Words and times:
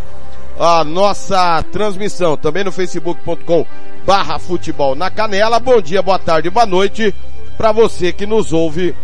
a 0.58 0.84
nossa 0.84 1.62
transmissão. 1.72 2.36
Também 2.36 2.64
no 2.64 2.72
facebook.com 2.72 3.64
barra 4.04 4.38
futebol 4.38 4.94
na 4.94 5.10
canela. 5.10 5.58
Bom 5.60 5.80
dia, 5.80 6.02
boa 6.02 6.18
tarde, 6.18 6.50
boa 6.50 6.66
noite 6.66 7.14
para 7.56 7.72
você 7.72 8.12
que 8.12 8.26
nos 8.26 8.52
ouve 8.52 8.94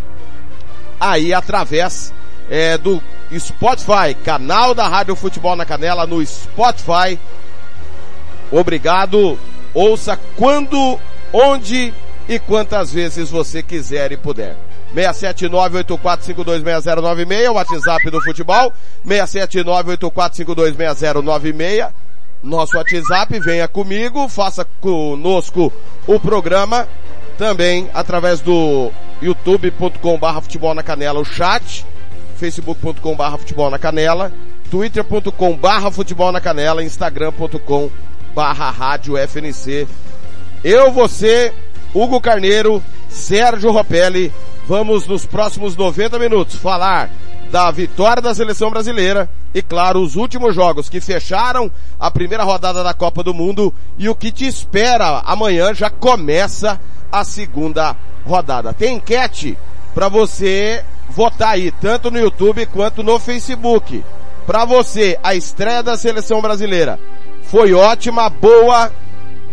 aí 0.98 1.32
através 1.32 2.12
é, 2.50 2.76
do 2.76 3.00
Spotify, 3.38 4.14
canal 4.24 4.74
da 4.74 4.88
Rádio 4.88 5.14
Futebol 5.14 5.54
na 5.54 5.64
Canela 5.64 6.06
no 6.06 6.24
Spotify. 6.26 7.18
Obrigado. 8.50 9.38
Ouça 9.74 10.16
quando, 10.36 10.98
onde 11.32 11.92
e 12.28 12.38
quantas 12.38 12.92
vezes 12.92 13.30
você 13.30 13.62
quiser 13.62 14.12
e 14.12 14.16
puder. 14.16 14.56
679-8452-6096, 14.94 17.50
o 17.50 17.54
WhatsApp 17.54 18.10
do 18.10 18.22
futebol. 18.22 18.72
679-8452-6096. 19.06 21.90
Nosso 22.42 22.74
WhatsApp, 22.76 23.38
venha 23.40 23.68
comigo, 23.68 24.28
faça 24.28 24.66
conosco 24.80 25.72
o 26.06 26.18
programa. 26.18 26.88
Também 27.36 27.90
através 27.94 28.40
do 28.40 28.90
youtube.com 29.22 30.18
barra 30.18 30.40
futebol 30.40 30.74
na 30.74 30.82
canela, 30.82 31.20
o 31.20 31.24
chat. 31.24 31.86
facebook.com 32.36 33.14
barra 33.14 33.38
futebol 33.38 33.70
na 33.70 33.78
canela. 33.78 34.32
twitter.com 34.70 35.56
barra 35.56 35.90
futebol 35.90 36.32
na 36.32 36.40
canela. 36.40 36.82
instagram.com 36.82 37.90
barra 38.34 38.70
rádio 38.70 39.16
FNC. 39.16 39.86
Eu, 40.62 40.92
você, 40.92 41.52
Hugo 41.94 42.20
Carneiro, 42.20 42.82
Sérgio 43.08 43.70
Ropelli, 43.70 44.32
vamos 44.66 45.06
nos 45.06 45.26
próximos 45.26 45.76
90 45.76 46.18
minutos 46.18 46.56
falar 46.56 47.10
da 47.50 47.70
vitória 47.70 48.22
da 48.22 48.34
seleção 48.34 48.70
brasileira 48.70 49.28
e, 49.52 49.60
claro, 49.60 50.00
os 50.00 50.14
últimos 50.14 50.54
jogos 50.54 50.88
que 50.88 51.00
fecharam 51.00 51.70
a 51.98 52.10
primeira 52.10 52.44
rodada 52.44 52.84
da 52.84 52.94
Copa 52.94 53.22
do 53.24 53.34
Mundo 53.34 53.74
e 53.98 54.08
o 54.08 54.14
que 54.14 54.30
te 54.30 54.46
espera 54.46 55.22
amanhã 55.24 55.74
já 55.74 55.90
começa 55.90 56.80
a 57.10 57.24
segunda 57.24 57.96
rodada. 58.24 58.72
Tem 58.72 58.96
enquete 58.96 59.58
para 59.92 60.08
você 60.08 60.84
votar 61.08 61.54
aí, 61.54 61.72
tanto 61.72 62.10
no 62.10 62.18
YouTube 62.18 62.66
quanto 62.66 63.02
no 63.02 63.18
Facebook. 63.18 64.04
Para 64.46 64.64
você, 64.64 65.18
a 65.22 65.34
estreia 65.34 65.82
da 65.82 65.96
seleção 65.96 66.40
brasileira 66.40 66.98
foi 67.50 67.74
ótima, 67.74 68.30
boa, 68.30 68.92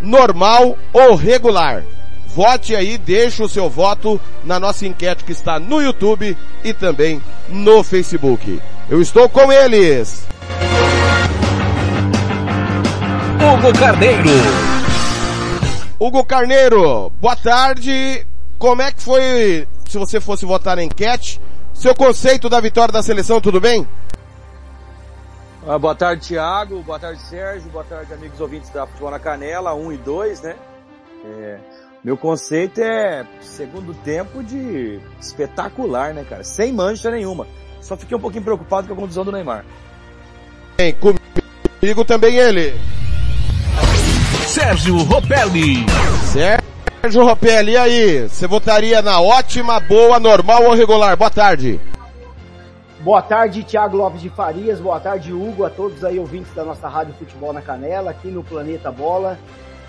normal 0.04 0.78
ou 0.94 1.16
regular? 1.16 1.84
Vote 2.28 2.76
aí, 2.76 2.96
deixe 2.96 3.42
o 3.42 3.50
seu 3.50 3.68
voto 3.68 4.22
na 4.46 4.60
nossa 4.60 4.86
enquete 4.86 5.24
que 5.24 5.32
está 5.32 5.60
no 5.60 5.82
YouTube 5.82 6.38
e 6.64 6.74
também 6.74 7.20
no 7.50 7.84
Facebook. 7.84 8.62
Eu 8.88 9.02
estou 9.02 9.28
com 9.28 9.52
eles. 9.52 10.28
Hugo 13.42 13.80
Carneiro. 13.80 14.30
Hugo 16.00 16.24
Carneiro, 16.24 17.12
boa 17.20 17.36
tarde. 17.36 18.24
Como 18.60 18.84
é 18.84 18.92
que 18.92 19.02
foi, 19.02 19.68
se 19.90 19.98
você 19.98 20.22
fosse 20.22 20.46
votar 20.46 20.76
na 20.76 20.84
enquete, 20.84 21.42
seu 21.74 21.96
conceito 21.96 22.48
da 22.48 22.60
vitória 22.62 22.92
da 22.92 23.02
seleção, 23.02 23.42
tudo 23.42 23.60
bem? 23.60 23.88
Ah, 25.70 25.78
boa 25.78 25.94
tarde, 25.94 26.30
Thiago. 26.30 26.82
Boa 26.82 26.98
tarde, 26.98 27.20
Sérgio. 27.20 27.70
Boa 27.70 27.84
tarde, 27.84 28.14
amigos 28.14 28.40
ouvintes 28.40 28.70
da 28.70 28.88
Futebol 28.88 29.12
na 29.12 29.20
Canela 29.20 29.74
1 29.74 29.92
e 29.92 29.98
2, 29.98 30.42
né? 30.42 30.56
É, 31.26 31.58
meu 32.02 32.16
conceito 32.16 32.80
é 32.80 33.28
segundo 33.42 33.94
tempo 33.96 34.42
de 34.42 34.98
espetacular, 35.20 36.14
né, 36.14 36.24
cara? 36.24 36.42
Sem 36.46 36.72
mancha 36.72 37.12
nenhuma. 37.12 37.46
Só 37.82 37.98
fiquei 37.98 38.16
um 38.16 38.20
pouquinho 38.20 38.46
preocupado 38.46 38.88
com 38.88 38.94
a 38.94 38.98
condição 38.98 39.26
do 39.26 39.32
Neymar. 39.32 39.66
Bem, 40.78 40.96
comigo 40.96 42.06
também 42.06 42.38
ele. 42.38 42.74
Sérgio 44.46 44.98
Ropelli. 45.04 45.86
Sérgio 46.32 47.26
Ropelli, 47.26 47.74
e 47.74 47.78
aí? 47.78 48.30
Você 48.30 48.48
votaria 48.48 49.02
na 49.02 49.20
ótima, 49.20 49.82
boa, 49.82 50.18
normal 50.18 50.64
ou 50.64 50.74
regular? 50.74 51.18
Boa 51.18 51.30
tarde. 51.30 51.78
Boa 53.08 53.22
tarde, 53.22 53.64
Thiago 53.64 53.96
Lopes 53.96 54.20
de 54.20 54.30
Farias. 54.30 54.82
Boa 54.82 55.00
tarde, 55.00 55.32
Hugo, 55.32 55.64
a 55.64 55.70
todos 55.70 56.04
aí 56.04 56.20
ouvintes 56.20 56.54
da 56.54 56.66
nossa 56.66 56.90
Rádio 56.90 57.14
Futebol 57.14 57.54
na 57.54 57.62
Canela, 57.62 58.12
aqui 58.12 58.28
no 58.28 58.44
Planeta 58.44 58.92
Bola. 58.92 59.40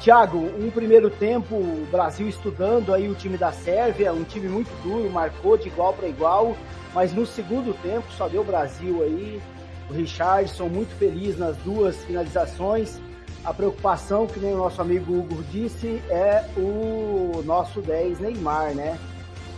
Thiago, 0.00 0.38
um 0.38 0.70
primeiro 0.70 1.10
tempo, 1.10 1.56
o 1.56 1.88
Brasil 1.90 2.28
estudando 2.28 2.94
aí 2.94 3.08
o 3.08 3.16
time 3.16 3.36
da 3.36 3.50
Sérvia, 3.50 4.12
um 4.12 4.22
time 4.22 4.46
muito 4.46 4.70
duro, 4.84 5.10
marcou 5.10 5.58
de 5.58 5.66
igual 5.66 5.94
para 5.94 6.06
igual, 6.06 6.56
mas 6.94 7.12
no 7.12 7.26
segundo 7.26 7.74
tempo 7.82 8.06
só 8.12 8.28
deu 8.28 8.44
Brasil 8.44 9.02
aí. 9.02 9.42
O 9.90 9.94
Richardson 9.94 10.68
muito 10.68 10.94
feliz 10.94 11.36
nas 11.36 11.56
duas 11.56 11.96
finalizações. 12.04 13.00
A 13.44 13.52
preocupação, 13.52 14.28
que 14.28 14.38
nem 14.38 14.54
o 14.54 14.58
nosso 14.58 14.80
amigo 14.80 15.12
Hugo 15.12 15.42
disse, 15.50 16.00
é 16.08 16.44
o 16.56 17.42
nosso 17.44 17.82
10 17.82 18.20
Neymar, 18.20 18.76
né? 18.76 18.96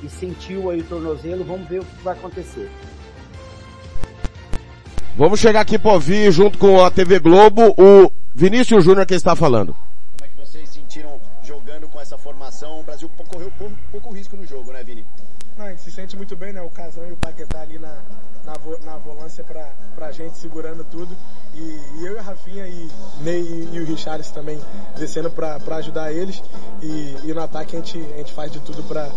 E 0.02 0.08
sentiu 0.08 0.70
aí 0.70 0.80
o 0.80 0.84
tornozelo, 0.84 1.44
vamos 1.44 1.68
ver 1.68 1.80
o 1.80 1.84
que 1.84 2.02
vai 2.02 2.16
acontecer. 2.16 2.70
Vamos 5.16 5.40
chegar 5.40 5.60
aqui 5.60 5.78
para 5.78 5.92
ouvir, 5.92 6.30
junto 6.30 6.56
com 6.56 6.82
a 6.82 6.90
TV 6.90 7.18
Globo, 7.18 7.74
o 7.76 8.10
Vinícius 8.34 8.84
Júnior 8.84 9.04
que 9.04 9.14
está 9.14 9.34
falando. 9.34 9.74
Como 10.16 10.24
é 10.24 10.28
que 10.28 10.46
vocês 10.46 10.68
sentiram 10.70 11.20
jogando 11.42 11.88
com 11.88 12.00
essa 12.00 12.16
formação? 12.16 12.80
O 12.80 12.82
Brasil 12.84 13.10
correu 13.28 13.50
pouco, 13.58 13.74
pouco 13.90 14.12
risco 14.12 14.36
no 14.36 14.46
jogo, 14.46 14.72
né, 14.72 14.82
Vini? 14.84 15.04
Não, 15.58 15.66
a 15.66 15.70
gente 15.70 15.82
se 15.82 15.90
sente 15.90 16.16
muito 16.16 16.36
bem, 16.36 16.52
né? 16.52 16.62
O 16.62 16.70
Casão 16.70 17.06
e 17.06 17.12
o 17.12 17.16
Paquetá 17.16 17.60
ali 17.60 17.78
na, 17.78 17.98
na, 18.46 18.54
vo, 18.54 18.78
na 18.84 18.96
volância 18.96 19.44
pra, 19.44 19.68
pra 19.94 20.12
gente, 20.12 20.38
segurando 20.38 20.84
tudo. 20.84 21.14
E, 21.54 21.80
e 22.00 22.06
eu 22.06 22.14
e 22.14 22.18
a 22.18 22.22
Rafinha 22.22 22.66
e 22.66 22.88
Ney 23.20 23.42
e, 23.42 23.76
e 23.76 23.80
o 23.80 23.84
Richards 23.84 24.30
também 24.30 24.58
descendo 24.96 25.30
pra, 25.30 25.58
pra 25.58 25.76
ajudar 25.76 26.12
eles. 26.12 26.42
E, 26.80 27.16
e 27.24 27.34
no 27.34 27.42
ataque 27.42 27.76
a 27.76 27.80
gente, 27.80 27.98
a 27.98 28.16
gente 28.18 28.32
faz 28.32 28.50
de 28.50 28.60
tudo 28.60 28.82
pra, 28.84 29.10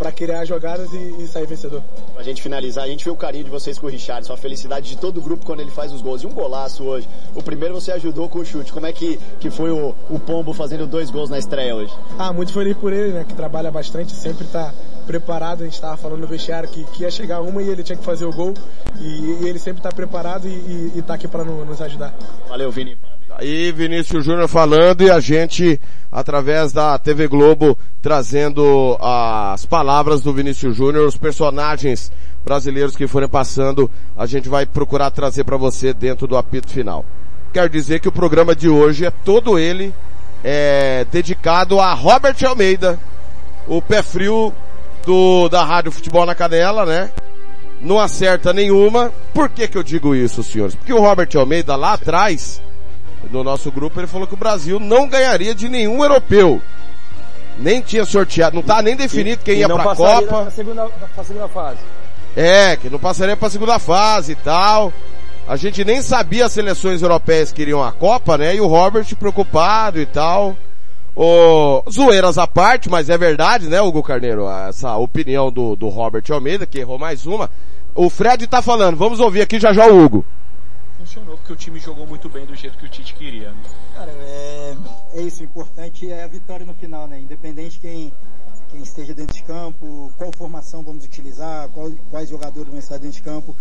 para 0.00 0.10
criar 0.10 0.46
jogadas 0.46 0.90
e, 0.94 1.22
e, 1.22 1.26
sair 1.26 1.46
vencedor. 1.46 1.82
Pra 2.14 2.22
gente 2.22 2.40
finalizar, 2.40 2.84
a 2.84 2.88
gente 2.88 3.04
viu 3.04 3.12
o 3.12 3.16
carinho 3.16 3.44
de 3.44 3.50
vocês 3.50 3.78
com 3.78 3.86
o 3.86 3.90
Richardson, 3.90 4.32
a 4.32 4.36
felicidade 4.36 4.88
de 4.88 4.96
todo 4.96 5.18
o 5.18 5.20
grupo 5.20 5.44
quando 5.44 5.60
ele 5.60 5.70
faz 5.70 5.92
os 5.92 6.00
gols. 6.00 6.22
E 6.22 6.26
um 6.26 6.32
golaço 6.32 6.84
hoje. 6.84 7.06
O 7.34 7.42
primeiro 7.42 7.74
você 7.74 7.92
ajudou 7.92 8.26
com 8.26 8.38
o 8.38 8.44
chute. 8.44 8.72
Como 8.72 8.86
é 8.86 8.94
que, 8.94 9.20
que 9.38 9.50
foi 9.50 9.70
o, 9.70 9.94
o 10.08 10.18
Pombo 10.18 10.54
fazendo 10.54 10.86
dois 10.86 11.10
gols 11.10 11.28
na 11.28 11.38
estreia 11.38 11.76
hoje? 11.76 11.92
Ah, 12.18 12.32
muito 12.32 12.50
feliz 12.50 12.74
por 12.78 12.94
ele, 12.94 13.12
né? 13.12 13.26
Que 13.28 13.34
trabalha 13.34 13.70
bastante, 13.70 14.12
sempre 14.12 14.46
tá 14.46 14.72
preparado. 15.06 15.60
A 15.60 15.64
gente 15.64 15.74
estava 15.74 15.98
falando 15.98 16.20
no 16.20 16.26
vestiário 16.26 16.66
que, 16.70 16.82
que, 16.84 17.02
ia 17.02 17.10
chegar 17.10 17.42
uma 17.42 17.62
e 17.62 17.68
ele 17.68 17.82
tinha 17.82 17.98
que 17.98 18.04
fazer 18.04 18.24
o 18.24 18.32
gol. 18.32 18.54
E, 18.98 19.42
e 19.42 19.48
ele 19.48 19.58
sempre 19.58 19.80
está 19.80 19.92
preparado 19.92 20.48
e, 20.48 20.92
está 20.96 21.12
aqui 21.12 21.28
para 21.28 21.44
no, 21.44 21.62
nos 21.66 21.82
ajudar. 21.82 22.14
Valeu, 22.48 22.70
Vini. 22.72 22.96
Aí 23.40 23.72
Vinícius 23.72 24.26
Júnior 24.26 24.46
falando 24.48 25.00
e 25.00 25.10
a 25.10 25.18
gente, 25.18 25.80
através 26.12 26.74
da 26.74 26.98
TV 26.98 27.26
Globo, 27.26 27.78
trazendo 28.02 28.98
as 29.00 29.64
palavras 29.64 30.20
do 30.20 30.30
Vinícius 30.30 30.76
Júnior, 30.76 31.06
os 31.06 31.16
personagens 31.16 32.12
brasileiros 32.44 32.94
que 32.94 33.06
forem 33.06 33.30
passando, 33.30 33.90
a 34.14 34.26
gente 34.26 34.46
vai 34.46 34.66
procurar 34.66 35.10
trazer 35.10 35.44
para 35.44 35.56
você 35.56 35.94
dentro 35.94 36.26
do 36.26 36.36
apito 36.36 36.68
final. 36.68 37.02
Quer 37.50 37.70
dizer 37.70 38.00
que 38.00 38.08
o 38.08 38.12
programa 38.12 38.54
de 38.54 38.68
hoje 38.68 39.06
é 39.06 39.10
todo 39.10 39.58
ele 39.58 39.94
é, 40.44 41.06
dedicado 41.10 41.80
a 41.80 41.94
Robert 41.94 42.36
Almeida, 42.46 43.00
o 43.66 43.80
pé 43.80 44.02
frio 44.02 44.52
do, 45.06 45.48
da 45.48 45.64
Rádio 45.64 45.92
Futebol 45.92 46.26
na 46.26 46.34
Canela, 46.34 46.84
né? 46.84 47.10
Não 47.80 47.98
acerta 47.98 48.52
nenhuma. 48.52 49.10
Por 49.32 49.48
que 49.48 49.66
que 49.66 49.78
eu 49.78 49.82
digo 49.82 50.14
isso, 50.14 50.42
senhores? 50.42 50.74
Porque 50.74 50.92
o 50.92 51.00
Robert 51.00 51.30
Almeida 51.36 51.74
lá 51.74 51.94
atrás, 51.94 52.60
no 53.30 53.44
nosso 53.44 53.70
grupo, 53.70 54.00
ele 54.00 54.06
falou 54.06 54.26
que 54.26 54.34
o 54.34 54.38
Brasil 54.38 54.80
não 54.80 55.08
ganharia 55.08 55.54
de 55.54 55.68
nenhum 55.68 56.02
europeu. 56.02 56.62
Nem 57.58 57.80
tinha 57.82 58.04
sorteado, 58.04 58.56
não 58.56 58.62
tá 58.62 58.80
nem 58.80 58.96
definido 58.96 59.42
quem 59.44 59.56
e 59.56 59.58
ia 59.58 59.68
pra 59.68 59.94
Copa. 59.94 60.22
Pra 60.26 60.50
segunda, 60.50 60.86
pra 61.14 61.24
segunda 61.24 61.48
fase. 61.48 61.78
É, 62.34 62.76
que 62.76 62.88
não 62.88 62.98
passaria 62.98 63.36
pra 63.36 63.50
segunda 63.50 63.78
fase 63.78 64.32
e 64.32 64.34
tal. 64.36 64.92
A 65.46 65.56
gente 65.56 65.84
nem 65.84 66.00
sabia 66.00 66.46
as 66.46 66.52
seleções 66.52 67.02
europeias 67.02 67.52
que 67.52 67.60
iriam 67.60 67.82
à 67.82 67.92
Copa, 67.92 68.38
né? 68.38 68.54
E 68.54 68.60
o 68.60 68.66
Robert 68.66 69.04
preocupado 69.16 70.00
e 70.00 70.06
tal. 70.06 70.56
O, 71.14 71.82
zoeiras 71.90 72.38
à 72.38 72.46
parte, 72.46 72.88
mas 72.88 73.10
é 73.10 73.18
verdade, 73.18 73.66
né, 73.66 73.80
Hugo 73.82 74.02
Carneiro? 74.02 74.48
Essa 74.48 74.96
opinião 74.96 75.50
do, 75.50 75.74
do 75.74 75.88
Robert 75.88 76.22
Almeida, 76.30 76.66
que 76.66 76.78
errou 76.78 76.98
mais 76.98 77.26
uma. 77.26 77.50
O 77.94 78.08
Fred 78.08 78.46
tá 78.46 78.62
falando, 78.62 78.96
vamos 78.96 79.18
ouvir 79.18 79.42
aqui 79.42 79.58
já 79.58 79.72
já 79.72 79.86
o 79.86 80.02
Hugo 80.02 80.24
funcionou 81.10 81.36
porque 81.36 81.52
o 81.52 81.56
time 81.56 81.80
jogou 81.80 82.06
muito 82.06 82.28
bem 82.28 82.46
do 82.46 82.54
jeito 82.54 82.78
que 82.78 82.86
o 82.86 82.88
Tite 82.88 83.14
queria. 83.14 83.50
Né? 83.50 83.62
Cara, 83.94 84.12
é, 84.12 84.76
é 85.14 85.22
isso, 85.22 85.42
o 85.42 85.44
importante 85.44 86.10
é 86.10 86.22
a 86.22 86.28
vitória 86.28 86.64
no 86.64 86.72
final, 86.72 87.08
né? 87.08 87.18
Independente 87.18 87.80
quem, 87.80 88.12
quem 88.70 88.80
esteja 88.80 89.12
dentro 89.12 89.34
de 89.34 89.42
campo, 89.42 90.12
qual 90.16 90.30
formação 90.36 90.84
vamos 90.84 91.04
utilizar, 91.04 91.68
qual, 91.70 91.90
quais 92.10 92.28
jogadores 92.28 92.70
vão 92.70 92.78
estar 92.78 92.96
dentro 92.98 93.16
de 93.16 93.22
campo. 93.22 93.56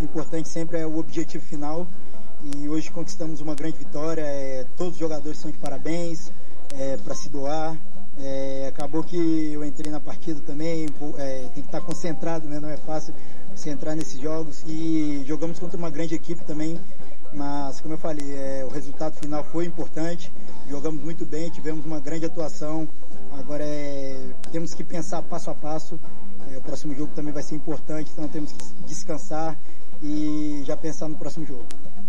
O 0.00 0.04
importante 0.04 0.48
sempre 0.48 0.78
é 0.78 0.86
o 0.86 0.96
objetivo 0.96 1.44
final. 1.44 1.86
E 2.56 2.68
hoje 2.68 2.90
conquistamos 2.90 3.40
uma 3.40 3.54
grande 3.54 3.78
vitória. 3.78 4.22
É, 4.22 4.66
todos 4.76 4.94
os 4.94 4.98
jogadores 4.98 5.38
são 5.38 5.50
de 5.50 5.58
parabéns 5.58 6.32
é, 6.78 6.96
para 6.96 7.14
se 7.14 7.28
doar. 7.28 7.76
É, 8.18 8.66
acabou 8.68 9.02
que 9.02 9.16
eu 9.52 9.64
entrei 9.64 9.90
na 9.90 9.98
partida 9.98 10.40
também, 10.40 10.86
é, 11.18 11.48
tem 11.52 11.62
que 11.62 11.68
estar 11.68 11.80
concentrado, 11.80 12.48
né? 12.48 12.60
Não 12.60 12.68
é 12.68 12.76
fácil 12.76 13.12
se 13.54 13.70
entrar 13.70 13.94
nesses 13.94 14.20
jogos 14.20 14.62
e 14.66 15.24
jogamos 15.26 15.58
contra 15.58 15.76
uma 15.76 15.90
grande 15.90 16.14
equipe 16.14 16.44
também, 16.44 16.78
mas 17.32 17.80
como 17.80 17.94
eu 17.94 17.98
falei, 17.98 18.24
é, 18.36 18.64
o 18.64 18.68
resultado 18.68 19.14
final 19.14 19.42
foi 19.44 19.64
importante, 19.64 20.32
jogamos 20.68 21.02
muito 21.02 21.26
bem, 21.26 21.50
tivemos 21.50 21.84
uma 21.84 21.98
grande 21.98 22.24
atuação, 22.26 22.88
agora 23.32 23.64
é, 23.64 24.16
temos 24.52 24.74
que 24.74 24.84
pensar 24.84 25.22
passo 25.22 25.50
a 25.50 25.54
passo, 25.54 25.98
é, 26.52 26.56
o 26.56 26.62
próximo 26.62 26.94
jogo 26.94 27.12
também 27.14 27.32
vai 27.32 27.42
ser 27.42 27.56
importante, 27.56 28.10
então 28.12 28.28
temos 28.28 28.52
que 28.52 28.64
descansar 28.86 29.56
e 30.02 30.62
já 30.64 30.76
pensar 30.76 31.08
no 31.08 31.16
próximo 31.16 31.44
jogo. 31.46 31.64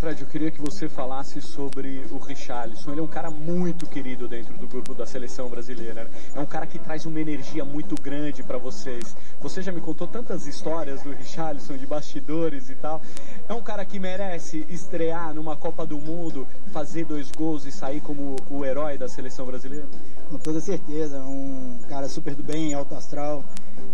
Fred, 0.06 0.22
eu 0.22 0.28
queria 0.28 0.52
que 0.52 0.62
você 0.62 0.88
falasse 0.88 1.42
sobre 1.42 2.06
o 2.12 2.20
Richarlison. 2.20 2.92
Ele 2.92 3.00
é 3.00 3.04
um 3.04 3.08
cara 3.08 3.32
muito 3.32 3.88
querido 3.88 4.28
dentro 4.28 4.56
do 4.56 4.68
grupo 4.68 4.94
da 4.94 5.04
seleção 5.04 5.50
brasileira. 5.50 6.08
É 6.36 6.40
um 6.40 6.46
cara 6.46 6.68
que 6.68 6.78
traz 6.78 7.08
uma 7.08 7.20
energia 7.20 7.66
muito 7.66 8.00
grande 8.00 8.44
para 8.44 8.60
vocês. 8.60 9.18
Você 9.42 9.64
já 9.64 9.72
me 9.72 9.82
contou 9.82 10.08
tantas 10.08 10.46
histórias 10.46 11.02
do 11.02 11.12
Richarlison, 11.12 11.76
de 11.76 11.88
bastidores 11.88 12.70
e 12.70 12.76
tal. 12.76 13.02
É 13.50 13.54
um 13.56 13.64
cara 13.64 13.84
que 13.84 13.98
merece 13.98 14.64
estrear 14.70 15.34
numa 15.34 15.58
Copa 15.58 15.88
do 15.88 15.98
Mundo, 15.98 16.48
fazer 16.72 17.06
dois 17.06 17.32
gols 17.32 17.66
e 17.66 17.72
sair 17.72 18.00
como 18.00 18.36
o 18.48 18.64
herói 18.64 19.00
da 19.00 19.10
seleção 19.10 19.48
brasileira? 19.48 19.88
Com 20.30 20.38
toda 20.38 20.62
certeza. 20.62 21.20
Um 21.22 21.80
cara 21.90 22.08
super 22.08 22.36
do 22.36 22.44
bem, 22.44 22.76
alto 22.76 22.94
astral. 22.94 23.44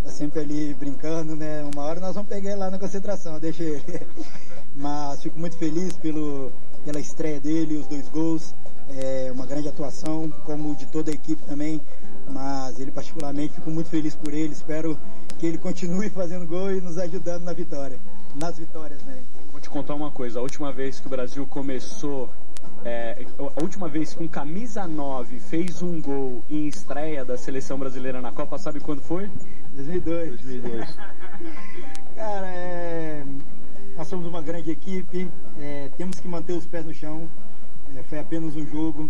Tá 0.03 0.11
sempre 0.11 0.41
ali 0.41 0.73
brincando, 0.73 1.37
né? 1.37 1.63
Uma 1.73 1.83
hora 1.83 2.01
nós 2.01 2.15
vamos 2.15 2.27
pegar 2.27 2.51
ele 2.51 2.59
lá 2.59 2.69
na 2.69 2.77
concentração, 2.77 3.39
deixa 3.39 3.63
ele. 3.63 3.81
Mas 4.75 5.21
fico 5.21 5.37
muito 5.37 5.57
feliz 5.57 5.97
pelo, 6.01 6.51
pela 6.83 6.99
estreia 6.99 7.39
dele, 7.39 7.77
os 7.77 7.87
dois 7.87 8.07
gols, 8.09 8.55
é 8.89 9.31
uma 9.31 9.45
grande 9.45 9.69
atuação, 9.69 10.29
como 10.45 10.75
de 10.75 10.85
toda 10.87 11.11
a 11.11 11.13
equipe 11.13 11.41
também. 11.43 11.81
Mas 12.29 12.79
ele 12.79 12.91
particularmente 12.91 13.53
fico 13.55 13.69
muito 13.69 13.89
feliz 13.89 14.15
por 14.15 14.33
ele, 14.33 14.53
espero 14.53 14.97
que 15.39 15.45
ele 15.45 15.57
continue 15.57 16.09
fazendo 16.11 16.47
gol 16.47 16.71
e 16.71 16.81
nos 16.81 16.97
ajudando 16.97 17.43
na 17.43 17.53
vitória, 17.53 17.99
nas 18.35 18.57
vitórias, 18.57 19.01
né? 19.03 19.21
Vou 19.51 19.59
te 19.59 19.69
contar 19.69 19.95
uma 19.95 20.11
coisa, 20.11 20.39
a 20.39 20.41
última 20.41 20.71
vez 20.71 20.99
que 20.99 21.07
o 21.07 21.09
Brasil 21.09 21.45
começou 21.45 22.29
é, 22.83 23.25
a 23.37 23.61
última 23.61 23.87
vez 23.87 24.13
que 24.13 24.23
um 24.23 24.27
camisa 24.27 24.87
9 24.87 25.39
fez 25.39 25.81
um 25.83 26.01
gol 26.01 26.43
em 26.49 26.67
estreia 26.67 27.23
da 27.23 27.37
seleção 27.37 27.77
brasileira 27.77 28.21
na 28.21 28.31
Copa, 28.31 28.57
sabe 28.57 28.79
quando 28.79 29.01
foi? 29.01 29.29
2002. 29.75 30.29
2002. 30.41 30.97
Cara, 32.15 32.47
é, 32.47 33.23
nós 33.95 34.07
somos 34.07 34.25
uma 34.25 34.41
grande 34.41 34.71
equipe, 34.71 35.29
é, 35.59 35.89
temos 35.97 36.19
que 36.19 36.27
manter 36.27 36.53
os 36.53 36.65
pés 36.65 36.85
no 36.85 36.93
chão. 36.93 37.27
É, 37.95 38.03
foi 38.03 38.19
apenas 38.19 38.55
um 38.55 38.65
jogo 38.65 39.09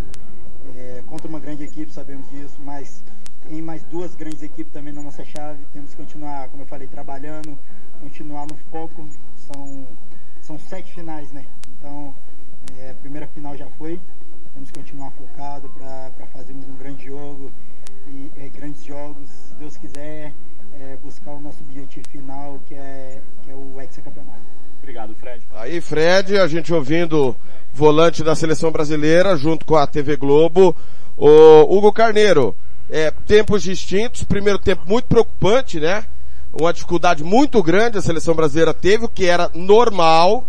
é, 0.76 1.04
contra 1.08 1.28
uma 1.28 1.40
grande 1.40 1.64
equipe, 1.64 1.92
sabemos 1.92 2.30
disso, 2.30 2.60
mas 2.64 3.04
tem 3.48 3.62
mais 3.62 3.84
duas 3.84 4.16
grandes 4.16 4.42
equipes 4.42 4.72
também 4.74 4.94
na 4.94 5.02
nossa 5.02 5.24
chave. 5.24 5.64
Temos 5.74 5.92
que 5.92 5.98
continuar, 5.98 6.50
como 6.50 6.64
eu 6.64 6.68
falei, 6.68 6.88
trabalhando, 6.88 7.58
continuar 8.00 8.46
no 8.48 8.56
foco. 8.72 9.08
São, 9.36 9.88
são 10.42 10.60
sete 10.60 10.94
finais, 10.94 11.32
né? 11.32 11.46
Então, 11.78 12.14
é, 12.78 12.92
a 12.92 12.94
primeira 12.96 13.28
final 13.28 13.56
já 13.56 13.68
foi. 13.72 14.00
Temos 14.54 14.70
que 14.70 14.80
continuar 14.80 15.12
focado 15.12 15.70
para 15.70 16.28
fazermos 16.34 16.68
um 16.68 16.76
grande 16.76 17.06
jogo 17.06 17.52
e 18.08 18.32
é, 18.38 18.50
grandes 18.50 18.84
jogos, 18.84 19.30
se 19.30 19.56
Deus 19.56 19.78
quiser, 19.78 20.34
é, 20.74 20.98
buscar 21.04 21.32
o 21.32 21.40
nosso 21.40 21.64
objetivo 21.64 22.08
final, 22.10 22.60
que 22.66 22.76
é, 22.76 23.22
que 23.44 23.52
é 23.52 23.56
o 23.56 23.80
hexacampeonato. 23.80 24.61
Obrigado, 24.82 25.16
Fred. 25.16 25.44
Aí, 25.54 25.80
Fred, 25.80 26.40
a 26.40 26.48
gente 26.48 26.74
ouvindo 26.74 27.36
volante 27.72 28.24
da 28.24 28.36
seleção 28.36 28.72
brasileira, 28.72 29.38
junto 29.38 29.64
com 29.66 29.76
a 29.76 29.86
TV 29.86 30.18
Globo, 30.18 30.76
o 31.16 31.78
Hugo 31.78 31.94
Carneiro. 31.94 32.56
É, 32.90 33.12
tempos 33.26 33.64
distintos, 33.64 34.24
primeiro 34.24 34.60
tempo 34.60 34.82
muito 34.86 35.06
preocupante, 35.06 35.80
né? 35.80 36.04
Uma 36.52 36.74
dificuldade 36.74 37.24
muito 37.24 37.64
grande 37.64 37.98
a 37.98 38.02
seleção 38.02 38.34
brasileira 38.34 38.74
teve, 38.74 39.06
o 39.06 39.10
que 39.10 39.28
era 39.28 39.50
normal. 39.54 40.46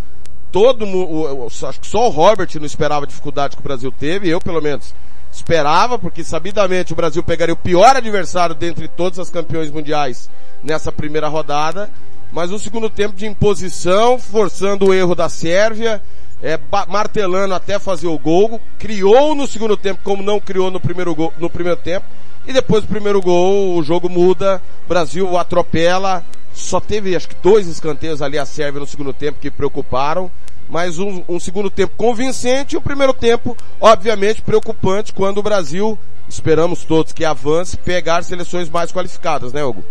Todo 0.50 0.86
mundo, 0.86 1.46
acho 1.46 1.80
que 1.80 1.86
só 1.86 2.06
o 2.08 2.10
Robert 2.10 2.48
não 2.56 2.66
esperava 2.66 3.04
a 3.04 3.08
dificuldade 3.08 3.54
que 3.54 3.60
o 3.60 3.64
Brasil 3.64 3.92
teve, 3.92 4.28
eu 4.28 4.40
pelo 4.40 4.60
menos 4.60 4.94
esperava, 5.30 5.98
porque 5.98 6.24
sabidamente 6.24 6.92
o 6.92 6.96
Brasil 6.96 7.22
pegaria 7.22 7.54
o 7.54 7.56
pior 7.56 7.96
adversário 7.96 8.54
dentre 8.54 8.88
todos 8.88 9.18
os 9.18 9.30
campeões 9.30 9.70
mundiais 9.70 10.28
nessa 10.62 10.90
primeira 10.90 11.28
rodada 11.28 11.88
mas 12.32 12.50
um 12.50 12.58
segundo 12.58 12.88
tempo 12.88 13.14
de 13.14 13.26
imposição, 13.26 14.18
forçando 14.18 14.86
o 14.86 14.94
erro 14.94 15.14
da 15.14 15.28
Sérvia, 15.28 16.02
é, 16.42 16.58
martelando 16.88 17.54
até 17.54 17.78
fazer 17.78 18.08
o 18.08 18.18
gol, 18.18 18.60
criou 18.78 19.34
no 19.34 19.46
segundo 19.46 19.76
tempo 19.76 20.00
como 20.02 20.22
não 20.22 20.40
criou 20.40 20.70
no 20.70 20.80
primeiro 20.80 21.14
gol, 21.14 21.32
no 21.38 21.50
primeiro 21.50 21.78
tempo, 21.78 22.06
e 22.46 22.52
depois 22.52 22.82
do 22.82 22.88
primeiro 22.88 23.20
gol 23.20 23.76
o 23.76 23.82
jogo 23.82 24.08
muda, 24.08 24.60
Brasil 24.88 25.36
atropela, 25.36 26.24
só 26.54 26.80
teve 26.80 27.14
acho 27.14 27.28
que 27.28 27.36
dois 27.42 27.66
escanteios 27.66 28.22
ali 28.22 28.38
a 28.38 28.46
Sérvia 28.46 28.80
no 28.80 28.86
segundo 28.86 29.12
tempo 29.12 29.38
que 29.38 29.50
preocuparam, 29.50 30.30
mas 30.68 30.98
um, 30.98 31.22
um 31.28 31.38
segundo 31.38 31.70
tempo 31.70 31.94
convincente 31.96 32.74
e 32.74 32.78
o 32.78 32.82
primeiro 32.82 33.12
tempo, 33.12 33.56
obviamente, 33.78 34.40
preocupante 34.40 35.12
quando 35.12 35.38
o 35.38 35.42
Brasil, 35.42 35.98
esperamos 36.28 36.82
todos 36.82 37.12
que 37.12 37.24
avance, 37.24 37.76
pegar 37.76 38.24
seleções 38.24 38.70
mais 38.70 38.90
qualificadas, 38.90 39.52
né, 39.52 39.62
Hugo? 39.62 39.84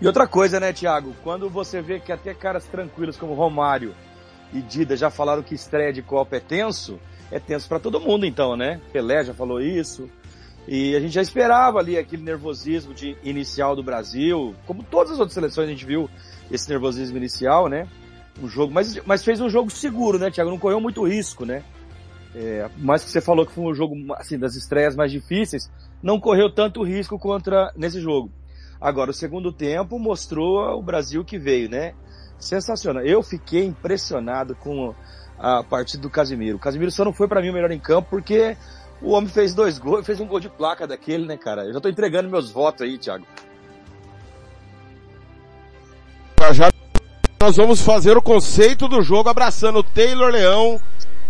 E 0.00 0.06
outra 0.06 0.26
coisa, 0.26 0.58
né, 0.58 0.72
Thiago? 0.72 1.14
Quando 1.22 1.50
você 1.50 1.82
vê 1.82 2.00
que 2.00 2.10
até 2.10 2.32
caras 2.32 2.64
tranquilos 2.64 3.18
como 3.18 3.34
Romário 3.34 3.94
e 4.52 4.62
Dida 4.62 4.96
já 4.96 5.10
falaram 5.10 5.42
que 5.42 5.54
estreia 5.54 5.92
de 5.92 6.00
Copa 6.00 6.36
é 6.36 6.40
tenso, 6.40 6.98
é 7.30 7.38
tenso 7.38 7.68
para 7.68 7.78
todo 7.78 8.00
mundo 8.00 8.24
então, 8.24 8.56
né? 8.56 8.80
Pelé 8.92 9.22
já 9.24 9.34
falou 9.34 9.60
isso. 9.60 10.08
E 10.66 10.96
a 10.96 11.00
gente 11.00 11.12
já 11.12 11.20
esperava 11.20 11.78
ali 11.78 11.98
aquele 11.98 12.22
nervosismo 12.22 12.94
de 12.94 13.14
inicial 13.22 13.76
do 13.76 13.82
Brasil, 13.82 14.54
como 14.66 14.82
todas 14.82 15.12
as 15.12 15.18
outras 15.18 15.34
seleções 15.34 15.68
a 15.68 15.70
gente 15.70 15.84
viu 15.84 16.08
esse 16.50 16.68
nervosismo 16.70 17.18
inicial, 17.18 17.68
né? 17.68 17.86
Um 18.42 18.48
jogo, 18.48 18.72
mas, 18.72 18.98
mas 19.04 19.22
fez 19.22 19.38
um 19.40 19.50
jogo 19.50 19.70
seguro, 19.70 20.18
né, 20.18 20.30
Thiago? 20.30 20.50
Não 20.50 20.58
correu 20.58 20.80
muito 20.80 21.06
risco, 21.06 21.44
né? 21.44 21.62
É, 22.34 22.70
mais 22.78 23.04
que 23.04 23.10
você 23.10 23.20
falou 23.20 23.44
que 23.44 23.52
foi 23.52 23.64
um 23.64 23.74
jogo 23.74 23.94
assim 24.14 24.38
das 24.38 24.54
estreias 24.54 24.96
mais 24.96 25.10
difíceis, 25.10 25.70
não 26.02 26.18
correu 26.18 26.48
tanto 26.50 26.82
risco 26.82 27.18
contra 27.18 27.70
nesse 27.76 28.00
jogo. 28.00 28.30
Agora 28.80 29.10
o 29.10 29.14
segundo 29.14 29.52
tempo 29.52 29.98
mostrou 29.98 30.78
o 30.78 30.82
Brasil 30.82 31.24
que 31.24 31.38
veio, 31.38 31.68
né? 31.68 31.94
Sensacional. 32.38 33.04
Eu 33.04 33.22
fiquei 33.22 33.64
impressionado 33.64 34.54
com 34.54 34.94
a 35.38 35.62
partida 35.62 36.02
do 36.02 36.08
Casimiro. 36.08 36.56
O 36.56 36.60
Casimiro 36.60 36.90
só 36.90 37.04
não 37.04 37.12
foi 37.12 37.28
para 37.28 37.42
mim 37.42 37.50
o 37.50 37.52
melhor 37.52 37.70
em 37.70 37.78
campo 37.78 38.08
porque 38.10 38.56
o 39.02 39.10
homem 39.10 39.28
fez 39.28 39.54
dois 39.54 39.78
gols, 39.78 40.06
fez 40.06 40.20
um 40.20 40.26
gol 40.26 40.40
de 40.40 40.48
placa 40.48 40.86
daquele, 40.86 41.26
né, 41.26 41.36
cara? 41.36 41.64
Eu 41.64 41.74
já 41.74 41.80
tô 41.80 41.88
entregando 41.88 42.30
meus 42.30 42.50
votos 42.50 42.82
aí, 42.82 42.96
Thiago. 42.96 43.26
Já 46.52 46.70
nós 47.40 47.56
vamos 47.56 47.80
fazer 47.80 48.16
o 48.16 48.22
conceito 48.22 48.88
do 48.88 49.02
jogo 49.02 49.28
abraçando 49.28 49.78
o 49.78 49.82
Taylor 49.82 50.30
Leão, 50.30 50.80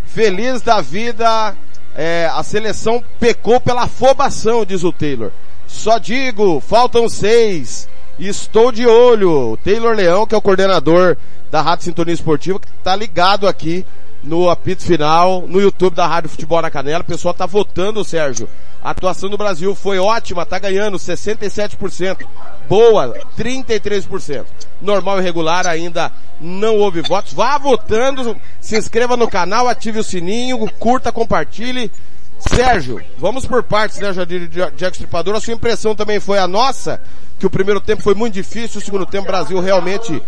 feliz 0.04 0.62
da 0.62 0.80
vida. 0.80 1.57
É, 1.95 2.28
a 2.33 2.42
seleção 2.42 3.02
pecou 3.19 3.61
pela 3.61 3.83
afobação, 3.83 4.64
diz 4.64 4.83
o 4.83 4.92
Taylor. 4.92 5.30
Só 5.71 5.97
digo, 5.97 6.61
faltam 6.61 7.09
seis. 7.09 7.89
Estou 8.19 8.71
de 8.71 8.87
olho. 8.87 9.57
Taylor 9.65 9.95
Leão, 9.95 10.27
que 10.27 10.35
é 10.35 10.39
o 10.39 10.43
coordenador 10.43 11.17
da 11.50 11.62
Rádio 11.62 11.87
Sintonia 11.87 12.12
Esportiva, 12.12 12.61
que 12.61 12.69
está 12.69 12.95
ligado 12.95 13.49
aqui 13.49 13.87
no 14.23 14.50
apito 14.50 14.83
final, 14.83 15.47
no 15.47 15.59
YouTube 15.59 15.95
da 15.95 16.07
Rádio 16.07 16.29
Futebol 16.29 16.61
na 16.61 16.71
Canela. 16.71 17.00
O 17.00 17.07
pessoal 17.07 17.33
tá 17.33 17.47
votando, 17.47 18.05
Sérgio. 18.05 18.47
A 18.83 18.91
atuação 18.91 19.31
do 19.31 19.39
Brasil 19.39 19.75
foi 19.75 19.99
ótima, 19.99 20.45
tá 20.45 20.59
ganhando 20.59 20.99
67%. 20.99 22.27
Boa, 22.69 23.15
33%. 23.39 24.45
Normal 24.83 25.21
e 25.21 25.23
regular 25.23 25.67
ainda 25.67 26.12
não 26.39 26.77
houve 26.77 27.00
votos. 27.00 27.33
Vá 27.33 27.57
votando, 27.57 28.37
se 28.61 28.77
inscreva 28.77 29.17
no 29.17 29.29
canal, 29.29 29.67
ative 29.67 30.00
o 30.00 30.05
sininho, 30.05 30.59
curta, 30.79 31.11
compartilhe. 31.11 31.91
Sérgio, 32.40 33.00
vamos 33.18 33.47
por 33.47 33.62
partes, 33.62 33.99
né, 33.99 34.12
Jadir 34.12 34.49
Jack 34.49 34.97
Stripador? 34.97 35.37
A 35.37 35.40
sua 35.40 35.54
impressão 35.54 35.94
também 35.94 36.18
foi 36.18 36.38
a 36.38 36.49
nossa, 36.49 37.00
que 37.38 37.47
o 37.47 37.50
primeiro 37.50 37.80
tempo 37.80 38.02
foi 38.02 38.14
muito 38.14 38.35
difícil, 38.35 38.80
o 38.80 38.85
segundo 38.85 39.06
tempo 39.06 39.25
o 39.25 39.30
Brasil 39.30 39.61
realmente 39.61 40.23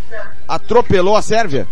atropelou 0.46 1.16
a 1.16 1.22
Sérvia? 1.22 1.66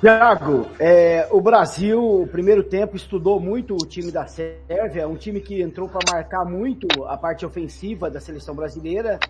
Tiago, 0.00 0.66
é, 0.78 1.28
o 1.30 1.42
Brasil, 1.42 2.02
o 2.22 2.26
primeiro 2.26 2.62
tempo, 2.62 2.96
estudou 2.96 3.38
muito 3.38 3.74
o 3.74 3.86
time 3.86 4.10
da 4.10 4.26
Sérvia, 4.26 5.06
um 5.06 5.16
time 5.16 5.40
que 5.40 5.60
entrou 5.60 5.88
para 5.88 6.00
marcar 6.10 6.44
muito 6.44 6.86
a 7.04 7.18
parte 7.18 7.44
ofensiva 7.44 8.08
da 8.10 8.18
seleção 8.18 8.54
brasileira 8.54 9.20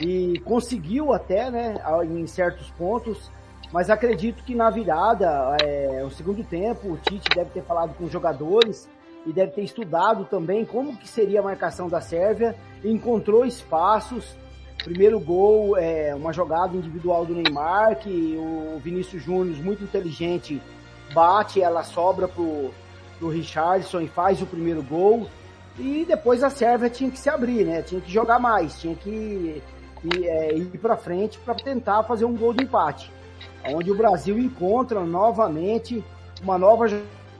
e 0.00 0.38
conseguiu 0.44 1.12
até, 1.12 1.50
né, 1.50 1.74
em 2.04 2.26
certos 2.26 2.70
pontos, 2.70 3.30
mas 3.72 3.90
acredito 3.90 4.44
que 4.44 4.54
na 4.54 4.70
virada, 4.70 5.56
é, 5.62 6.02
o 6.04 6.10
segundo 6.10 6.44
tempo, 6.44 6.92
o 6.92 6.96
Tite 6.98 7.28
deve 7.34 7.50
ter 7.50 7.62
falado 7.62 7.94
com 7.94 8.04
os 8.04 8.12
jogadores 8.12 8.88
e 9.26 9.32
deve 9.32 9.52
ter 9.52 9.62
estudado 9.62 10.24
também 10.24 10.64
como 10.64 10.96
que 10.96 11.08
seria 11.08 11.40
a 11.40 11.42
marcação 11.42 11.88
da 11.88 12.00
Sérvia, 12.00 12.54
encontrou 12.84 13.46
espaços, 13.46 14.36
Primeiro 14.84 15.20
gol 15.20 15.76
é 15.76 16.12
uma 16.12 16.32
jogada 16.32 16.76
individual 16.76 17.24
do 17.24 17.34
Neymar, 17.34 17.96
que 18.00 18.36
o 18.36 18.80
Vinícius 18.80 19.22
Júnior, 19.22 19.56
muito 19.62 19.84
inteligente, 19.84 20.60
bate, 21.14 21.62
ela 21.62 21.84
sobra 21.84 22.26
pro, 22.26 22.70
pro 23.16 23.28
Richardson 23.28 24.00
e 24.00 24.08
faz 24.08 24.42
o 24.42 24.46
primeiro 24.46 24.82
gol. 24.82 25.28
E 25.78 26.04
depois 26.06 26.42
a 26.42 26.50
Sérvia 26.50 26.90
tinha 26.90 27.10
que 27.10 27.18
se 27.18 27.30
abrir, 27.30 27.64
né? 27.64 27.82
Tinha 27.82 28.00
que 28.00 28.10
jogar 28.10 28.40
mais, 28.40 28.80
tinha 28.80 28.94
que 28.96 29.62
ir, 30.04 30.26
é, 30.26 30.56
ir 30.56 30.78
para 30.78 30.96
frente 30.96 31.38
para 31.38 31.54
tentar 31.54 32.02
fazer 32.02 32.24
um 32.24 32.36
gol 32.36 32.52
de 32.52 32.64
empate. 32.64 33.10
Onde 33.64 33.90
o 33.90 33.96
Brasil 33.96 34.38
encontra 34.38 35.00
novamente 35.00 36.04
uma 36.42 36.58
nova 36.58 36.86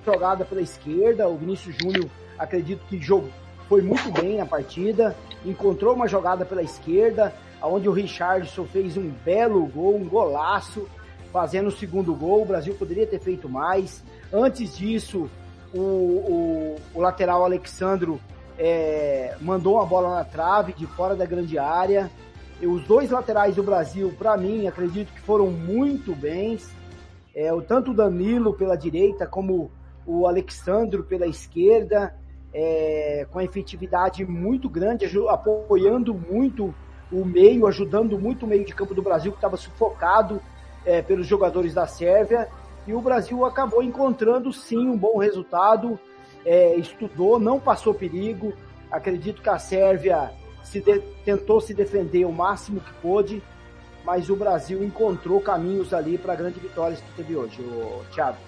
jogada 0.04 0.44
pela 0.44 0.60
esquerda. 0.60 1.28
O 1.28 1.36
Vinícius 1.36 1.76
Júnior, 1.76 2.08
acredito 2.38 2.84
que 2.86 3.00
jogou, 3.00 3.30
foi 3.68 3.82
muito 3.82 4.10
bem 4.12 4.36
na 4.36 4.46
partida 4.46 5.16
encontrou 5.44 5.94
uma 5.94 6.06
jogada 6.06 6.44
pela 6.44 6.62
esquerda, 6.62 7.32
onde 7.62 7.88
o 7.88 7.92
Richardson 7.92 8.64
fez 8.64 8.96
um 8.96 9.10
belo 9.24 9.66
gol, 9.66 9.96
um 9.96 10.08
golaço, 10.08 10.88
fazendo 11.32 11.68
o 11.68 11.72
segundo 11.72 12.14
gol. 12.14 12.42
O 12.42 12.46
Brasil 12.46 12.74
poderia 12.74 13.06
ter 13.06 13.20
feito 13.20 13.48
mais. 13.48 14.02
Antes 14.32 14.76
disso, 14.76 15.28
o, 15.74 15.78
o, 15.78 16.76
o 16.94 17.00
lateral 17.00 17.44
Alexandro 17.44 18.20
é, 18.58 19.36
mandou 19.40 19.74
uma 19.74 19.86
bola 19.86 20.16
na 20.16 20.24
trave, 20.24 20.72
de 20.72 20.86
fora 20.86 21.14
da 21.14 21.26
grande 21.26 21.58
área. 21.58 22.10
Os 22.66 22.84
dois 22.84 23.10
laterais 23.10 23.56
do 23.56 23.62
Brasil, 23.62 24.14
para 24.16 24.36
mim, 24.36 24.66
acredito 24.66 25.12
que 25.12 25.20
foram 25.20 25.50
muito 25.50 26.14
bens. 26.14 26.70
É, 27.34 27.50
tanto 27.62 27.90
o 27.90 27.94
Danilo 27.94 28.54
pela 28.54 28.76
direita, 28.76 29.26
como 29.26 29.70
o 30.06 30.26
Alexandro 30.26 31.02
pela 31.02 31.26
esquerda 31.26 32.14
é, 32.52 33.26
com 33.30 33.38
a 33.38 33.44
efetividade 33.44 34.24
muito 34.24 34.68
grande, 34.68 35.06
apoiando 35.28 36.14
muito 36.14 36.74
o 37.10 37.24
meio, 37.24 37.66
ajudando 37.66 38.18
muito 38.18 38.44
o 38.44 38.48
meio 38.48 38.64
de 38.64 38.74
campo 38.74 38.94
do 38.94 39.02
Brasil, 39.02 39.32
que 39.32 39.38
estava 39.38 39.56
sufocado 39.56 40.40
é, 40.84 41.02
pelos 41.02 41.26
jogadores 41.26 41.74
da 41.74 41.86
Sérvia. 41.86 42.48
E 42.86 42.92
o 42.92 43.00
Brasil 43.00 43.44
acabou 43.44 43.82
encontrando 43.82 44.52
sim 44.52 44.88
um 44.88 44.96
bom 44.96 45.18
resultado, 45.18 45.98
é, 46.44 46.74
estudou, 46.76 47.38
não 47.38 47.58
passou 47.58 47.94
perigo. 47.94 48.52
Acredito 48.90 49.40
que 49.40 49.48
a 49.48 49.58
Sérvia 49.58 50.32
se 50.64 50.80
de, 50.80 51.00
tentou 51.24 51.60
se 51.60 51.74
defender 51.74 52.24
o 52.24 52.32
máximo 52.32 52.80
que 52.80 52.92
pôde, 53.00 53.42
mas 54.04 54.28
o 54.30 54.36
Brasil 54.36 54.82
encontrou 54.82 55.40
caminhos 55.40 55.92
ali 55.92 56.18
para 56.18 56.32
a 56.32 56.36
grande 56.36 56.58
vitória 56.58 56.96
que 56.96 57.16
teve 57.16 57.36
hoje, 57.36 57.60
o 57.60 58.02
Thiago. 58.12 58.38